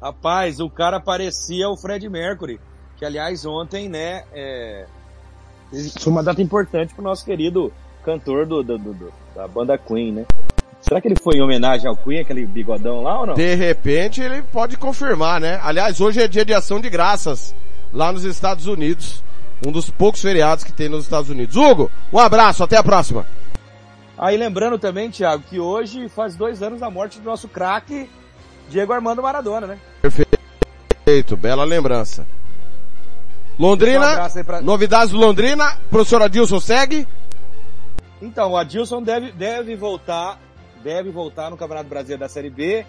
Rapaz, 0.00 0.60
o 0.60 0.68
cara 0.68 1.00
parecia 1.00 1.68
o 1.68 1.76
Fred 1.76 2.08
Mercury, 2.08 2.60
que 2.96 3.04
aliás 3.04 3.46
ontem, 3.46 3.88
né, 3.88 4.24
é, 4.32 4.86
foi 6.00 6.12
uma 6.12 6.22
data 6.22 6.42
importante 6.42 6.92
pro 6.92 7.02
nosso 7.02 7.24
querido 7.24 7.72
cantor 8.04 8.46
do, 8.46 8.62
do, 8.62 8.78
do, 8.78 8.92
do, 8.92 9.12
da 9.34 9.46
banda 9.48 9.78
Queen, 9.78 10.12
né? 10.12 10.26
Será 10.80 11.00
que 11.00 11.06
ele 11.06 11.16
foi 11.16 11.36
em 11.36 11.42
homenagem 11.42 11.88
ao 11.88 11.96
Queen, 11.96 12.20
aquele 12.20 12.44
bigodão 12.44 13.02
lá 13.02 13.20
ou 13.20 13.26
não? 13.26 13.34
De 13.34 13.54
repente 13.54 14.20
ele 14.20 14.42
pode 14.42 14.76
confirmar, 14.76 15.40
né? 15.40 15.60
Aliás, 15.62 16.00
hoje 16.00 16.20
é 16.20 16.26
dia 16.26 16.44
de 16.44 16.52
ação 16.52 16.80
de 16.80 16.90
graças 16.90 17.54
lá 17.92 18.12
nos 18.12 18.24
Estados 18.24 18.66
Unidos. 18.66 19.22
Um 19.64 19.70
dos 19.70 19.90
poucos 19.90 20.20
feriados 20.20 20.64
que 20.64 20.72
tem 20.72 20.88
nos 20.88 21.04
Estados 21.04 21.30
Unidos. 21.30 21.56
Hugo, 21.56 21.90
um 22.12 22.18
abraço, 22.18 22.64
até 22.64 22.76
a 22.76 22.82
próxima. 22.82 23.26
Aí 24.18 24.36
lembrando 24.36 24.78
também, 24.78 25.10
Thiago, 25.10 25.42
que 25.48 25.58
hoje 25.58 26.08
faz 26.08 26.36
dois 26.36 26.62
anos 26.62 26.80
da 26.80 26.90
morte 26.90 27.18
do 27.18 27.24
nosso 27.24 27.48
craque 27.48 28.08
Diego 28.68 28.92
Armando 28.92 29.22
Maradona, 29.22 29.66
né? 29.66 29.78
Perfeito, 31.04 31.36
bela 31.36 31.64
lembrança. 31.64 32.26
Londrina, 33.58 34.26
um 34.26 34.44
pra... 34.44 34.60
novidades 34.60 35.10
do 35.10 35.18
Londrina, 35.18 35.78
professor 35.90 36.22
Adilson 36.22 36.58
segue? 36.58 37.06
Então, 38.20 38.52
o 38.52 38.56
Adilson 38.56 39.02
deve, 39.02 39.32
deve 39.32 39.76
voltar, 39.76 40.40
deve 40.82 41.10
voltar 41.10 41.50
no 41.50 41.56
Campeonato 41.56 41.88
Brasileiro 41.88 42.20
da 42.20 42.28
Série 42.28 42.50
B. 42.50 42.86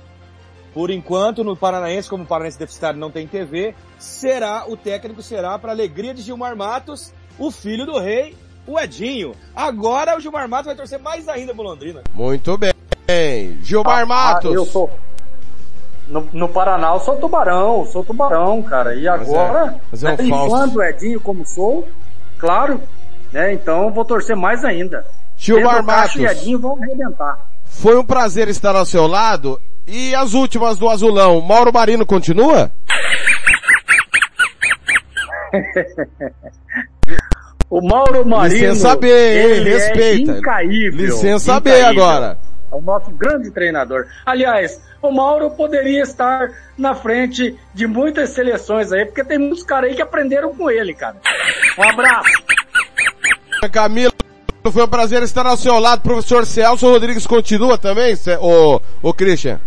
Por 0.73 0.89
enquanto, 0.89 1.43
no 1.43 1.55
Paranaense, 1.55 2.09
como 2.09 2.23
o 2.23 2.27
Paranaense 2.27 2.57
deficitário 2.57 2.99
não 2.99 3.11
tem 3.11 3.27
TV, 3.27 3.75
será, 3.99 4.65
o 4.67 4.75
técnico 4.75 5.21
será, 5.21 5.57
para 5.59 5.71
alegria 5.71 6.13
de 6.13 6.21
Gilmar 6.21 6.55
Matos, 6.55 7.13
o 7.37 7.51
filho 7.51 7.85
do 7.85 7.99
rei, 7.99 8.35
o 8.65 8.79
Edinho. 8.79 9.33
Agora 9.55 10.17
o 10.17 10.19
Gilmar 10.19 10.49
Matos 10.49 10.67
vai 10.67 10.75
torcer 10.75 10.99
mais 10.99 11.29
ainda 11.29 11.53
pro 11.53 11.63
Londrina. 11.63 12.01
Muito 12.13 12.57
bem. 12.57 12.73
Gilmar 13.61 14.01
ah, 14.01 14.05
Matos. 14.05 14.51
Ah, 14.51 14.55
eu 14.55 14.65
sou, 14.65 14.89
no, 16.07 16.27
no 16.33 16.49
Paraná 16.49 16.93
eu 16.93 16.99
sou 16.99 17.17
tubarão, 17.17 17.85
sou 17.85 18.03
tubarão, 18.03 18.61
cara. 18.63 18.95
E 18.95 19.07
agora, 19.07 19.79
mas 19.91 20.03
é, 20.03 20.09
mas 20.09 20.19
é 20.19 20.23
um 20.23 20.45
enquanto 20.45 20.75
o 20.75 20.83
Edinho 20.83 21.21
como 21.21 21.45
sou, 21.45 21.87
claro, 22.37 22.81
né? 23.31 23.53
Então 23.53 23.91
vou 23.91 24.05
torcer 24.05 24.35
mais 24.35 24.65
ainda. 24.65 25.05
Gilmar 25.37 25.83
Matos. 25.83 26.15
e 26.15 26.25
Edinho 26.25 26.59
vão 26.59 26.77
arrebentar. 26.81 27.49
Foi 27.65 27.97
um 27.97 28.05
prazer 28.05 28.47
estar 28.47 28.75
ao 28.75 28.85
seu 28.85 29.07
lado. 29.07 29.59
E 29.87 30.15
as 30.15 30.33
últimas 30.33 30.79
do 30.79 30.89
Azulão, 30.89 31.41
Mauro 31.41 31.73
Marino 31.73 32.05
continua? 32.05 32.71
o 37.69 37.81
Mauro 37.81 38.25
Marino. 38.25 38.55
Licença 38.55 38.95
B, 38.95 39.09
ele 39.09 39.69
é 39.69 39.73
respeita. 39.73 40.31
É 40.31 40.37
incaível. 40.37 41.05
Licença 41.05 41.59
B 41.59 41.81
agora. 41.81 42.37
É 42.71 42.75
o 42.75 42.81
nosso 42.81 43.11
grande 43.11 43.51
treinador. 43.51 44.05
Aliás, 44.25 44.81
o 45.01 45.11
Mauro 45.11 45.51
poderia 45.51 46.01
estar 46.01 46.49
na 46.77 46.95
frente 46.95 47.57
de 47.73 47.85
muitas 47.85 48.29
seleções 48.29 48.91
aí, 48.91 49.05
porque 49.05 49.23
tem 49.23 49.37
muitos 49.37 49.63
caras 49.63 49.89
aí 49.89 49.95
que 49.95 50.01
aprenderam 50.01 50.55
com 50.55 50.71
ele, 50.71 50.93
cara. 50.93 51.17
Um 51.77 51.83
abraço. 51.83 52.29
Camilo, 53.71 54.13
foi 54.71 54.83
um 54.83 54.87
prazer 54.87 55.21
estar 55.23 55.45
ao 55.45 55.57
seu 55.57 55.77
lado. 55.77 56.01
Professor 56.01 56.45
Celso 56.45 56.89
Rodrigues 56.89 57.27
continua 57.27 57.77
também, 57.77 58.15
o, 58.41 58.81
o 59.01 59.13
Christian? 59.13 59.59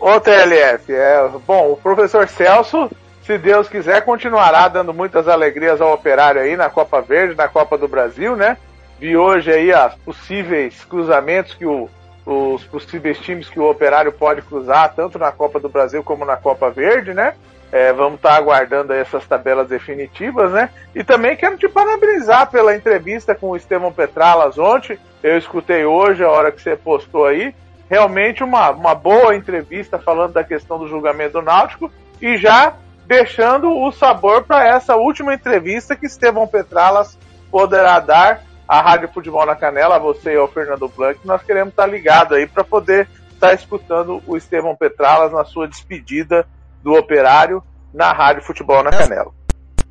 Ô 0.00 0.20
TLF, 0.20 0.92
é, 0.92 1.28
bom, 1.44 1.72
o 1.72 1.76
professor 1.76 2.28
Celso, 2.28 2.88
se 3.22 3.36
Deus 3.36 3.68
quiser, 3.68 4.04
continuará 4.04 4.68
dando 4.68 4.94
muitas 4.94 5.26
alegrias 5.26 5.80
ao 5.80 5.92
operário 5.92 6.40
aí 6.40 6.56
na 6.56 6.70
Copa 6.70 7.00
Verde, 7.00 7.34
na 7.34 7.48
Copa 7.48 7.76
do 7.76 7.88
Brasil, 7.88 8.36
né? 8.36 8.56
Vi 9.00 9.16
hoje 9.16 9.52
aí 9.52 9.72
as 9.72 9.94
possíveis 9.96 10.84
cruzamentos 10.84 11.54
que 11.54 11.66
o, 11.66 11.90
os 12.24 12.64
possíveis 12.64 13.18
times 13.18 13.48
que 13.48 13.58
o 13.58 13.68
Operário 13.68 14.12
pode 14.12 14.42
cruzar, 14.42 14.94
tanto 14.94 15.18
na 15.18 15.32
Copa 15.32 15.58
do 15.58 15.68
Brasil 15.68 16.02
como 16.04 16.24
na 16.24 16.36
Copa 16.36 16.70
Verde, 16.70 17.14
né? 17.14 17.34
É, 17.70 17.92
vamos 17.92 18.16
estar 18.16 18.30
tá 18.30 18.36
aguardando 18.36 18.92
essas 18.92 19.26
tabelas 19.26 19.68
definitivas, 19.68 20.50
né? 20.52 20.70
E 20.94 21.02
também 21.02 21.36
quero 21.36 21.56
te 21.56 21.68
parabenizar 21.68 22.50
pela 22.50 22.74
entrevista 22.74 23.34
com 23.34 23.50
o 23.50 23.56
Estevão 23.56 23.92
Petralas 23.92 24.58
ontem. 24.58 24.98
Eu 25.22 25.36
escutei 25.36 25.84
hoje, 25.84 26.22
a 26.22 26.30
hora 26.30 26.52
que 26.52 26.62
você 26.62 26.76
postou 26.76 27.26
aí. 27.26 27.54
Realmente 27.88 28.44
uma, 28.44 28.70
uma 28.70 28.94
boa 28.94 29.34
entrevista 29.34 29.98
falando 29.98 30.32
da 30.32 30.44
questão 30.44 30.78
do 30.78 30.88
julgamento 30.88 31.34
do 31.34 31.42
Náutico 31.42 31.90
e 32.20 32.36
já 32.36 32.74
deixando 33.06 33.70
o 33.70 33.90
sabor 33.90 34.44
para 34.44 34.66
essa 34.68 34.96
última 34.96 35.32
entrevista 35.32 35.96
que 35.96 36.06
Estevão 36.06 36.46
Petralas 36.46 37.18
poderá 37.50 37.98
dar 37.98 38.42
a 38.68 38.82
Rádio 38.82 39.08
Futebol 39.08 39.46
na 39.46 39.56
Canela, 39.56 39.96
a 39.96 39.98
você 39.98 40.34
e 40.34 40.36
ao 40.36 40.46
Fernando 40.46 40.86
Blanc, 40.88 41.18
nós 41.24 41.42
queremos 41.42 41.70
estar 41.70 41.86
ligado 41.86 42.34
aí 42.34 42.46
para 42.46 42.62
poder 42.62 43.08
estar 43.32 43.54
escutando 43.54 44.22
o 44.26 44.36
Estevão 44.36 44.76
Petralas 44.76 45.32
na 45.32 45.44
sua 45.44 45.66
despedida 45.66 46.46
do 46.82 46.92
operário 46.92 47.62
na 47.94 48.12
Rádio 48.12 48.42
Futebol 48.42 48.82
na 48.82 48.90
Canela. 48.90 49.32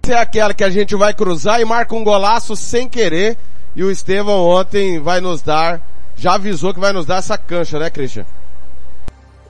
Essa 0.03 0.13
é 0.13 0.21
aquela 0.21 0.53
que 0.53 0.63
a 0.63 0.69
gente 0.69 0.95
vai 0.95 1.13
cruzar 1.13 1.59
e 1.59 1.65
marca 1.65 1.95
um 1.95 2.03
golaço 2.03 2.55
sem 2.55 2.87
querer 2.87 3.35
e 3.75 3.83
o 3.83 3.89
Estevão 3.89 4.45
ontem 4.47 4.99
vai 4.99 5.19
nos 5.19 5.41
dar, 5.41 5.81
já 6.17 6.33
avisou 6.33 6.73
que 6.73 6.79
vai 6.79 6.91
nos 6.91 7.05
dar 7.05 7.17
essa 7.17 7.37
cancha, 7.37 7.79
né, 7.79 7.89
Christian? 7.89 8.25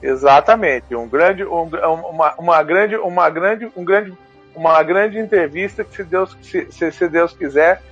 Exatamente, 0.00 0.94
um 0.94 1.08
grande, 1.08 1.44
um, 1.44 1.62
uma, 1.62 2.34
uma 2.38 2.62
grande, 2.62 2.96
uma 2.96 3.28
grande, 3.28 3.68
um 3.76 3.84
grande, 3.84 4.12
uma 4.54 4.80
grande 4.82 5.18
entrevista 5.18 5.82
que 5.82 5.96
se 5.96 6.04
Deus, 6.04 6.36
se, 6.42 6.92
se 6.92 7.08
Deus 7.08 7.32
quiser, 7.32 7.82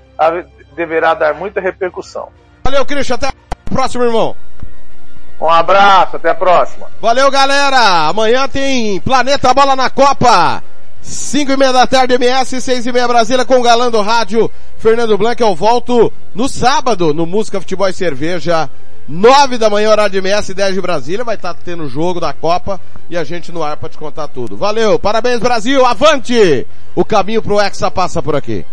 deverá 0.77 1.15
dar 1.15 1.35
muita 1.35 1.61
repercussão. 1.61 2.29
Valeu, 2.63 2.87
Christian. 2.87 3.17
Até 3.17 3.29
a 3.29 3.35
próxima, 3.71 4.05
irmão. 4.05 4.37
Um 5.41 5.51
abraço, 5.51 6.17
até 6.17 6.31
a 6.31 6.35
próxima. 6.35 6.89
Valeu, 7.01 7.31
galera. 7.31 8.09
Amanhã 8.09 8.49
tem 8.49 9.01
Planeta 9.01 9.53
Bola 9.53 9.77
na 9.77 9.91
Copa. 9.91 10.63
5 11.07 11.53
e 11.53 11.57
meia 11.57 11.73
da 11.73 11.87
tarde, 11.87 12.15
MS, 12.15 12.61
6 12.61 12.87
e 12.87 12.93
meia 12.93 13.07
Brasília, 13.07 13.45
com 13.45 13.61
o 13.61 13.63
galã 13.63 13.89
do 13.93 14.01
rádio, 14.01 14.51
Fernando 14.77 15.17
Blanc. 15.17 15.41
Eu 15.41 15.55
volto 15.55 16.13
no 16.35 16.49
sábado, 16.49 17.15
no 17.15 17.25
Música, 17.25 17.61
Futebol 17.61 17.89
e 17.89 17.93
Cerveja, 17.93 18.69
9 19.09 19.57
da 19.57 19.71
manhã, 19.71 19.91
horário 19.91 20.11
de 20.11 20.19
MS, 20.19 20.53
10 20.53 20.75
de 20.75 20.81
Brasília. 20.81 21.25
Vai 21.25 21.37
estar 21.37 21.55
tendo 21.55 21.85
o 21.85 21.89
jogo 21.89 22.19
da 22.19 22.33
Copa 22.33 22.81
e 23.09 23.17
a 23.17 23.23
gente 23.23 23.53
no 23.53 23.63
ar 23.63 23.77
para 23.77 23.89
te 23.89 23.97
contar 23.97 24.27
tudo. 24.27 24.57
Valeu, 24.57 24.99
parabéns 24.99 25.39
Brasil, 25.39 25.87
avante! 25.87 26.67
O 26.97 27.05
caminho 27.05 27.41
pro 27.41 27.61
Hexa 27.61 27.89
passa 27.89 28.21
por 28.21 28.35
aqui. 28.35 28.67